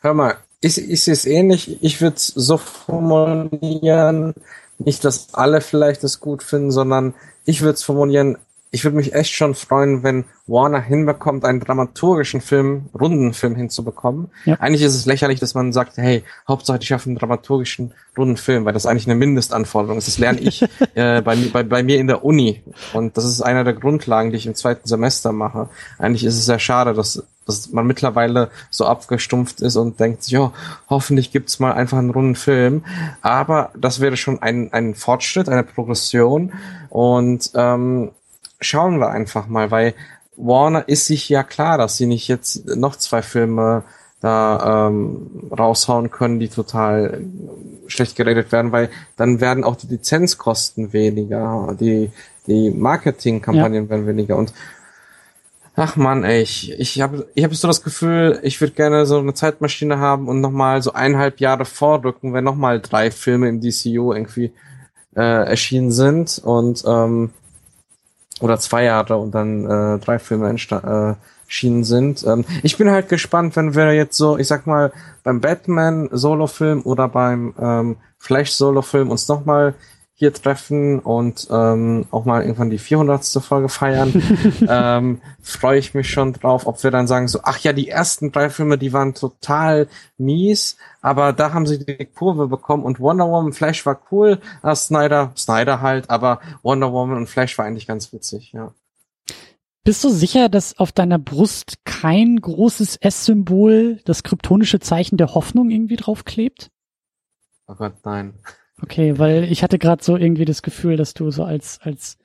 hör 0.00 0.14
mal, 0.14 0.36
ich 0.60 0.74
sehe 0.74 1.12
es 1.12 1.26
ähnlich. 1.26 1.82
Ich 1.82 2.00
würde 2.00 2.16
es 2.16 2.28
so 2.28 2.56
formulieren, 2.56 4.34
nicht, 4.78 5.04
dass 5.04 5.34
alle 5.34 5.60
vielleicht 5.60 6.02
es 6.04 6.20
gut 6.20 6.42
finden, 6.42 6.70
sondern 6.70 7.14
ich 7.44 7.60
würde 7.60 7.74
es 7.74 7.82
formulieren, 7.82 8.38
ich 8.74 8.82
würde 8.82 8.96
mich 8.96 9.14
echt 9.14 9.32
schon 9.34 9.54
freuen, 9.54 10.02
wenn 10.02 10.24
Warner 10.48 10.80
hinbekommt, 10.80 11.44
einen 11.44 11.60
dramaturgischen 11.60 12.40
Film, 12.40 12.86
Rundenfilm 12.92 13.54
hinzubekommen. 13.54 14.30
Ja. 14.46 14.56
Eigentlich 14.56 14.82
ist 14.82 14.96
es 14.96 15.06
lächerlich, 15.06 15.38
dass 15.38 15.54
man 15.54 15.72
sagt, 15.72 15.96
hey, 15.96 16.24
Hauptsache 16.48 16.78
ich 16.80 16.88
schaffe 16.88 17.08
einen 17.08 17.16
dramaturgischen 17.16 17.94
Rundenfilm, 18.18 18.64
weil 18.64 18.72
das 18.72 18.86
eigentlich 18.86 19.06
eine 19.06 19.14
Mindestanforderung 19.14 19.96
ist. 19.96 20.08
Das 20.08 20.18
lerne 20.18 20.40
ich 20.40 20.62
äh, 20.94 21.22
bei, 21.22 21.36
bei, 21.52 21.62
bei 21.62 21.82
mir 21.84 21.98
in 21.98 22.08
der 22.08 22.24
Uni. 22.24 22.62
Und 22.92 23.16
das 23.16 23.24
ist 23.24 23.42
einer 23.42 23.62
der 23.62 23.74
Grundlagen, 23.74 24.32
die 24.32 24.38
ich 24.38 24.46
im 24.46 24.56
zweiten 24.56 24.88
Semester 24.88 25.30
mache. 25.30 25.68
Eigentlich 25.98 26.24
ist 26.24 26.34
es 26.36 26.44
sehr 26.44 26.58
schade, 26.58 26.94
dass, 26.94 27.22
dass 27.46 27.70
man 27.70 27.86
mittlerweile 27.86 28.50
so 28.70 28.86
abgestumpft 28.86 29.60
ist 29.60 29.76
und 29.76 30.00
denkt 30.00 30.24
sich, 30.24 30.36
oh, 30.36 30.50
hoffentlich 30.90 31.30
gibt's 31.30 31.60
mal 31.60 31.72
einfach 31.74 31.98
einen 31.98 32.10
runden 32.10 32.34
Film. 32.34 32.84
Aber 33.22 33.70
das 33.78 34.00
wäre 34.00 34.16
schon 34.16 34.42
ein, 34.42 34.72
ein 34.72 34.96
Fortschritt, 34.96 35.48
eine 35.48 35.62
Progression. 35.62 36.52
Und 36.90 37.52
ähm, 37.54 38.10
schauen 38.60 38.98
wir 38.98 39.10
einfach 39.10 39.46
mal, 39.46 39.70
weil 39.70 39.94
Warner 40.36 40.88
ist 40.88 41.06
sich 41.06 41.28
ja 41.28 41.42
klar, 41.42 41.78
dass 41.78 41.96
sie 41.96 42.06
nicht 42.06 42.28
jetzt 42.28 42.66
noch 42.76 42.96
zwei 42.96 43.22
Filme 43.22 43.84
da 44.20 44.88
ähm, 44.88 45.50
raushauen 45.56 46.10
können, 46.10 46.40
die 46.40 46.48
total 46.48 47.22
schlecht 47.86 48.16
geredet 48.16 48.52
werden, 48.52 48.72
weil 48.72 48.88
dann 49.16 49.40
werden 49.40 49.64
auch 49.64 49.76
die 49.76 49.86
Lizenzkosten 49.86 50.92
weniger, 50.92 51.76
die 51.78 52.10
die 52.46 52.70
Marketingkampagnen 52.70 53.84
ja. 53.84 53.90
werden 53.90 54.06
weniger 54.06 54.36
und 54.36 54.52
ach 55.76 55.96
man, 55.96 56.24
ey, 56.24 56.42
ich 56.42 56.72
ich 56.78 57.00
habe 57.00 57.26
ich 57.34 57.44
habe 57.44 57.54
so 57.54 57.68
das 57.68 57.82
Gefühl, 57.82 58.40
ich 58.42 58.60
würde 58.60 58.74
gerne 58.74 59.06
so 59.06 59.18
eine 59.18 59.34
Zeitmaschine 59.34 59.98
haben 59.98 60.28
und 60.28 60.40
nochmal 60.40 60.82
so 60.82 60.92
eineinhalb 60.92 61.40
Jahre 61.40 61.64
vorrücken, 61.64 62.32
wenn 62.32 62.44
nochmal 62.44 62.80
drei 62.80 63.10
Filme 63.10 63.48
im 63.48 63.60
DCU 63.60 64.12
irgendwie 64.12 64.52
äh, 65.16 65.20
erschienen 65.20 65.92
sind 65.92 66.40
und 66.42 66.82
ähm, 66.86 67.30
oder 68.40 68.58
zwei 68.58 68.84
Jahre 68.84 69.16
und 69.16 69.34
dann 69.34 69.64
äh, 69.64 69.98
drei 69.98 70.18
Filme 70.18 70.48
erschienen 70.48 71.80
äh, 71.80 71.84
sind. 71.84 72.24
Ähm, 72.26 72.44
ich 72.62 72.76
bin 72.76 72.90
halt 72.90 73.08
gespannt, 73.08 73.56
wenn 73.56 73.74
wir 73.74 73.92
jetzt 73.94 74.16
so, 74.16 74.38
ich 74.38 74.48
sag 74.48 74.66
mal, 74.66 74.92
beim 75.22 75.40
Batman 75.40 76.08
Solo-Film 76.10 76.82
oder 76.82 77.08
beim 77.08 77.54
ähm, 77.58 77.96
Flash 78.18 78.52
Solo-Film 78.52 79.10
uns 79.10 79.28
nochmal 79.28 79.74
hier 80.16 80.32
treffen 80.32 81.00
und 81.00 81.48
ähm, 81.50 82.06
auch 82.12 82.24
mal 82.24 82.42
irgendwann 82.42 82.70
die 82.70 82.78
400. 82.78 83.24
Folge 83.42 83.68
feiern, 83.68 84.12
ähm, 84.68 85.20
freue 85.42 85.78
ich 85.78 85.92
mich 85.92 86.08
schon 86.08 86.32
drauf, 86.32 86.66
ob 86.66 86.82
wir 86.84 86.92
dann 86.92 87.08
sagen 87.08 87.26
so, 87.26 87.40
ach 87.42 87.58
ja, 87.58 87.72
die 87.72 87.88
ersten 87.88 88.30
drei 88.30 88.48
Filme, 88.48 88.78
die 88.78 88.92
waren 88.92 89.14
total 89.14 89.88
mies, 90.16 90.76
aber 91.02 91.32
da 91.32 91.52
haben 91.52 91.66
sie 91.66 91.84
die 91.84 92.06
Kurve 92.06 92.46
bekommen 92.46 92.84
und 92.84 93.00
Wonder 93.00 93.28
Woman 93.28 93.52
Flash 93.52 93.84
war 93.86 94.00
cool, 94.12 94.38
ah, 94.62 94.76
Snyder, 94.76 95.32
Snyder 95.36 95.80
halt, 95.80 96.08
aber 96.10 96.40
Wonder 96.62 96.92
Woman 96.92 97.16
und 97.16 97.28
Flash 97.28 97.58
war 97.58 97.64
eigentlich 97.64 97.88
ganz 97.88 98.12
witzig, 98.12 98.52
ja. 98.52 98.72
Bist 99.82 100.02
du 100.02 100.08
sicher, 100.08 100.48
dass 100.48 100.78
auf 100.78 100.92
deiner 100.92 101.18
Brust 101.18 101.84
kein 101.84 102.40
großes 102.40 102.96
S-Symbol, 102.96 104.00
das 104.04 104.22
kryptonische 104.22 104.80
Zeichen 104.80 105.18
der 105.18 105.34
Hoffnung 105.34 105.70
irgendwie 105.70 105.96
draufklebt? 105.96 106.70
Oh 107.66 107.74
Gott, 107.74 107.94
nein. 108.04 108.34
Okay, 108.84 109.18
weil 109.18 109.44
ich 109.44 109.62
hatte 109.62 109.78
gerade 109.78 110.04
so 110.04 110.14
irgendwie 110.14 110.44
das 110.44 110.60
Gefühl, 110.60 110.98
dass 110.98 111.14
du 111.14 111.30
so 111.30 111.42
als 111.42 111.80
als 111.80 112.18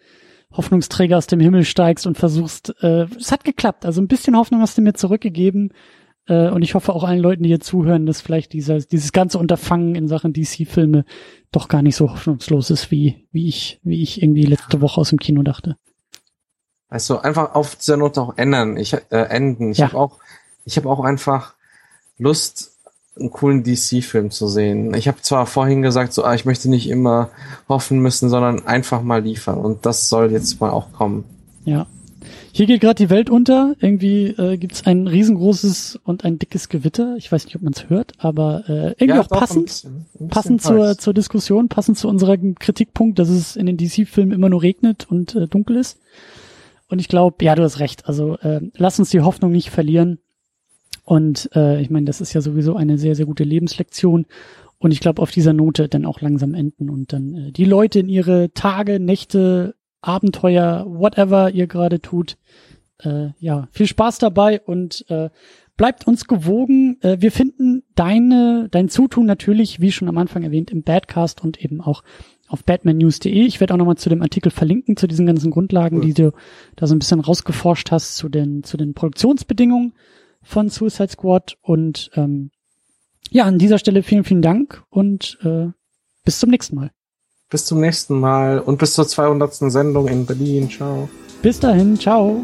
Hoffnungsträger 0.52 1.18
aus 1.18 1.28
dem 1.28 1.40
Himmel 1.40 1.64
steigst 1.64 2.06
und 2.06 2.18
versuchst, 2.18 2.76
äh, 2.82 3.06
es 3.18 3.32
hat 3.32 3.46
geklappt. 3.46 3.86
Also 3.86 4.02
ein 4.02 4.10
bisschen 4.10 4.36
Hoffnung 4.36 4.60
hast 4.60 4.78
du 4.78 4.82
mir 4.82 4.94
zurückgegeben. 4.94 5.72
Äh, 6.28 6.50
und 6.50 6.64
ich 6.64 6.76
hoffe 6.76 6.92
auch 6.92 7.06
allen 7.06 7.22
Leuten, 7.22 7.44
die 7.44 7.50
hier 7.50 7.62
zuhören, 7.62 8.06
dass 8.06 8.20
vielleicht 8.20 8.52
dieser, 8.52 8.80
dieses 8.80 9.14
ganze 9.14 9.40
Unterfangen 9.40 9.96
in 9.96 10.10
Sachen 10.10 10.34
DC-Filme 10.34 11.06
doch 11.54 11.70
gar 11.70 11.82
nicht 11.82 11.96
so 11.96 12.12
hoffnungslos 12.12 12.72
ist, 12.72 12.92
wie, 12.92 13.26
wie 13.32 13.48
ich, 13.48 13.80
wie 13.84 14.04
ich 14.04 14.22
irgendwie 14.22 14.44
letzte 14.44 14.82
Woche 14.82 15.00
aus 15.00 15.12
dem 15.12 15.20
Kino 15.20 15.44
dachte. 15.44 15.78
Also 16.90 17.22
einfach 17.22 17.56
auf 17.56 17.78
dieser 17.78 17.96
Note 17.96 18.22
auch 18.22 18.38
ändern, 18.38 18.76
ich, 18.76 18.94
äh, 18.94 19.00
enden. 19.12 19.72
Ich 19.72 19.78
ja. 19.78 19.88
habe 19.88 19.98
auch, 19.98 20.20
ich 20.66 20.76
habe 20.76 20.90
auch 20.90 21.06
einfach 21.06 21.54
Lust, 22.18 22.79
einen 23.18 23.32
coolen 23.32 23.64
DC-Film 23.64 24.32
zu 24.32 24.48
sehen. 24.48 24.94
Ich 24.94 25.08
habe 25.08 25.22
zwar 25.22 25.46
vorhin 25.46 25.82
gesagt, 25.82 26.14
so, 26.14 26.24
ah, 26.24 26.36
ich 26.36 26.46
möchte 26.46 26.70
nicht 26.70 26.90
immer 26.90 27.30
hoffen 27.68 28.00
müssen, 28.00 28.30
sondern 28.30 28.66
einfach 28.66 29.02
mal 29.02 29.22
liefern. 29.22 29.58
Und 29.58 29.86
das 29.86 30.10
soll 30.10 30.32
jetzt 30.32 30.60
mal 30.62 30.70
auch 30.70 30.92
kommen. 30.92 31.24
Ja. 31.66 31.88
Hier 32.52 32.66
geht 32.66 32.82
gerade 32.82 32.96
die 32.96 33.10
Welt 33.10 33.30
unter. 33.30 33.76
Irgendwie 33.80 34.28
äh, 34.28 34.58
gibt 34.58 34.74
es 34.74 34.86
ein 34.86 35.08
riesengroßes 35.08 36.00
und 36.04 36.26
ein 36.26 36.40
dickes 36.40 36.70
Gewitter. 36.70 37.16
Ich 37.18 37.32
weiß 37.32 37.46
nicht, 37.46 37.56
ob 37.56 37.62
man 37.62 37.74
es 37.74 37.90
hört, 37.90 38.14
aber 38.18 38.64
äh, 38.68 38.72
irgendwie 38.98 39.08
ja, 39.08 39.22
auch 39.22 39.28
doch, 39.28 39.40
passend, 39.40 39.62
ein 39.62 39.66
bisschen, 39.66 39.96
ein 39.96 40.04
bisschen 40.12 40.28
passend 40.30 40.62
zur, 40.62 40.98
zur 40.98 41.14
Diskussion, 41.14 41.70
passend 41.70 41.98
zu 41.98 42.08
unserem 42.08 42.56
Kritikpunkt, 42.56 43.20
dass 43.20 43.30
es 43.30 43.56
in 43.56 43.66
den 43.66 43.78
DC-Filmen 43.78 44.34
immer 44.34 44.50
nur 44.50 44.62
regnet 44.62 45.08
und 45.10 45.36
äh, 45.36 45.48
dunkel 45.48 45.78
ist. 45.78 46.00
Und 46.90 47.00
ich 47.00 47.08
glaube, 47.08 47.44
ja, 47.46 47.56
du 47.56 47.64
hast 47.64 47.80
recht. 47.80 48.08
Also 48.08 48.38
äh, 48.40 48.62
lass 48.76 49.00
uns 49.00 49.12
die 49.12 49.22
Hoffnung 49.22 49.52
nicht 49.52 49.70
verlieren. 49.70 50.20
Und 51.10 51.50
äh, 51.56 51.82
ich 51.82 51.90
meine, 51.90 52.06
das 52.06 52.22
ist 52.22 52.34
ja 52.34 52.42
sowieso 52.42 52.76
eine 52.76 53.00
sehr, 53.00 53.16
sehr 53.16 53.26
gute 53.26 53.44
Lebenslektion. 53.44 54.28
Und 54.78 54.92
ich 54.92 55.00
glaube, 55.00 55.24
auf 55.24 55.32
dieser 55.32 55.54
Note 55.54 55.90
dann 55.90 56.06
auch 56.06 56.22
langsam 56.22 56.54
enden 56.54 56.88
und 56.88 57.14
dann 57.14 57.34
äh, 57.34 57.52
die 57.52 57.66
Leute 57.66 58.02
in 58.02 58.10
ihre 58.10 58.54
Tage, 58.54 59.00
Nächte, 59.00 59.74
Abenteuer, 60.02 60.86
whatever 60.88 61.50
ihr 61.50 61.66
gerade 61.66 62.00
tut, 62.00 62.38
äh, 63.00 63.30
ja, 63.40 63.68
viel 63.72 63.88
Spaß 63.88 64.20
dabei 64.20 64.62
und 64.62 65.04
äh, 65.10 65.32
bleibt 65.78 66.06
uns 66.06 66.28
gewogen. 66.28 67.00
Äh, 67.02 67.18
wir 67.22 67.32
finden 67.32 67.82
deine, 67.96 68.68
dein 68.70 68.88
Zutun 68.88 69.26
natürlich, 69.26 69.82
wie 69.82 69.92
schon 69.92 70.10
am 70.10 70.18
Anfang 70.20 70.44
erwähnt, 70.44 70.70
im 70.70 70.84
Badcast 70.84 71.44
und 71.44 71.60
eben 71.60 71.82
auch 71.82 72.04
auf 72.48 72.64
batmannews.de. 72.64 73.48
Ich 73.48 73.60
werde 73.60 73.74
auch 73.74 73.80
nochmal 73.80 73.98
zu 73.98 74.10
dem 74.10 74.22
Artikel 74.22 74.52
verlinken, 74.52 74.96
zu 74.96 75.08
diesen 75.08 75.26
ganzen 75.26 75.50
Grundlagen, 75.50 75.98
cool. 75.98 76.06
die 76.06 76.14
du 76.14 76.34
da 76.76 76.86
so 76.86 76.94
ein 76.94 77.00
bisschen 77.00 77.20
rausgeforscht 77.20 77.90
hast, 77.90 78.16
zu 78.16 78.30
den, 78.30 78.64
zu 78.64 78.78
den 78.78 78.94
Produktionsbedingungen 78.94 79.94
von 80.44 80.70
Suicide 80.70 81.10
Squad. 81.10 81.58
Und 81.62 82.12
ähm, 82.16 82.52
ja, 83.30 83.46
an 83.46 83.60
dieser 83.60 83.78
Stelle 83.78 84.04
vielen, 84.04 84.24
vielen 84.24 84.42
Dank 84.42 84.84
und 84.90 85.38
äh, 85.44 85.68
bis 86.24 86.40
zum 86.40 86.50
nächsten 86.50 86.76
Mal. 86.76 86.92
Bis 87.50 87.66
zum 87.66 87.80
nächsten 87.80 88.20
Mal 88.20 88.60
und 88.60 88.78
bis 88.78 88.94
zur 88.94 89.08
200. 89.08 89.54
Sendung 89.72 90.08
in 90.08 90.26
Berlin. 90.26 90.70
Ciao. 90.70 91.10
Bis 91.42 91.60
dahin, 91.60 91.98
ciao. 91.98 92.44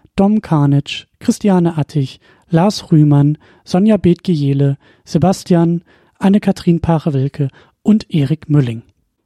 Dom 0.21 0.43
Karnitsch, 0.43 1.07
Christiane 1.17 1.79
Attich, 1.79 2.19
Lars 2.47 2.91
Rühmann, 2.91 3.39
Sonja 3.63 3.97
Bethge-Jele, 3.97 4.77
Sebastian, 5.03 5.83
Anne-Kathrin 6.19 6.79
Pache-Wilke 6.79 7.47
und 7.81 8.13
Erik 8.13 8.47
Mülling. 8.47 8.83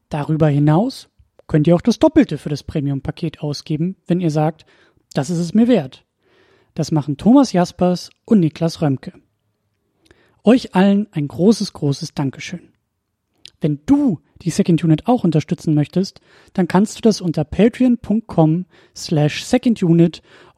Darüber 0.08 0.48
hinaus 0.48 1.10
könnt 1.48 1.68
ihr 1.68 1.76
auch 1.76 1.82
das 1.82 2.00
Doppelte 2.00 2.38
für 2.38 2.48
das 2.48 2.64
Premium-Paket 2.64 3.42
ausgeben, 3.42 3.98
wenn 4.08 4.22
ihr 4.22 4.32
sagt, 4.32 4.66
das 5.14 5.30
ist 5.30 5.40
es 5.40 5.54
mir 5.54 5.68
wert. 5.68 6.06
Das 6.76 6.94
machen 6.94 7.18
Thomas 7.18 7.52
Jaspers 7.52 8.10
und 8.24 8.40
Niklas 8.40 8.82
Römke. 8.82 9.12
Euch 10.46 10.76
allen 10.76 11.08
ein 11.12 11.28
großes, 11.28 11.74
großes 11.74 12.14
Dankeschön. 12.14 12.70
Wenn 13.60 13.80
du 13.86 14.20
die 14.44 14.50
Second 14.50 14.84
Unit 14.84 15.08
auch 15.08 15.24
unterstützen 15.26 15.74
möchtest, 15.74 16.22
dann 16.54 16.68
kannst 16.68 16.98
du 16.98 17.02
das 17.02 17.20
unter 17.20 17.44
patreon.com 17.44 18.66
slash 18.96 19.44
secondunit 19.44 20.22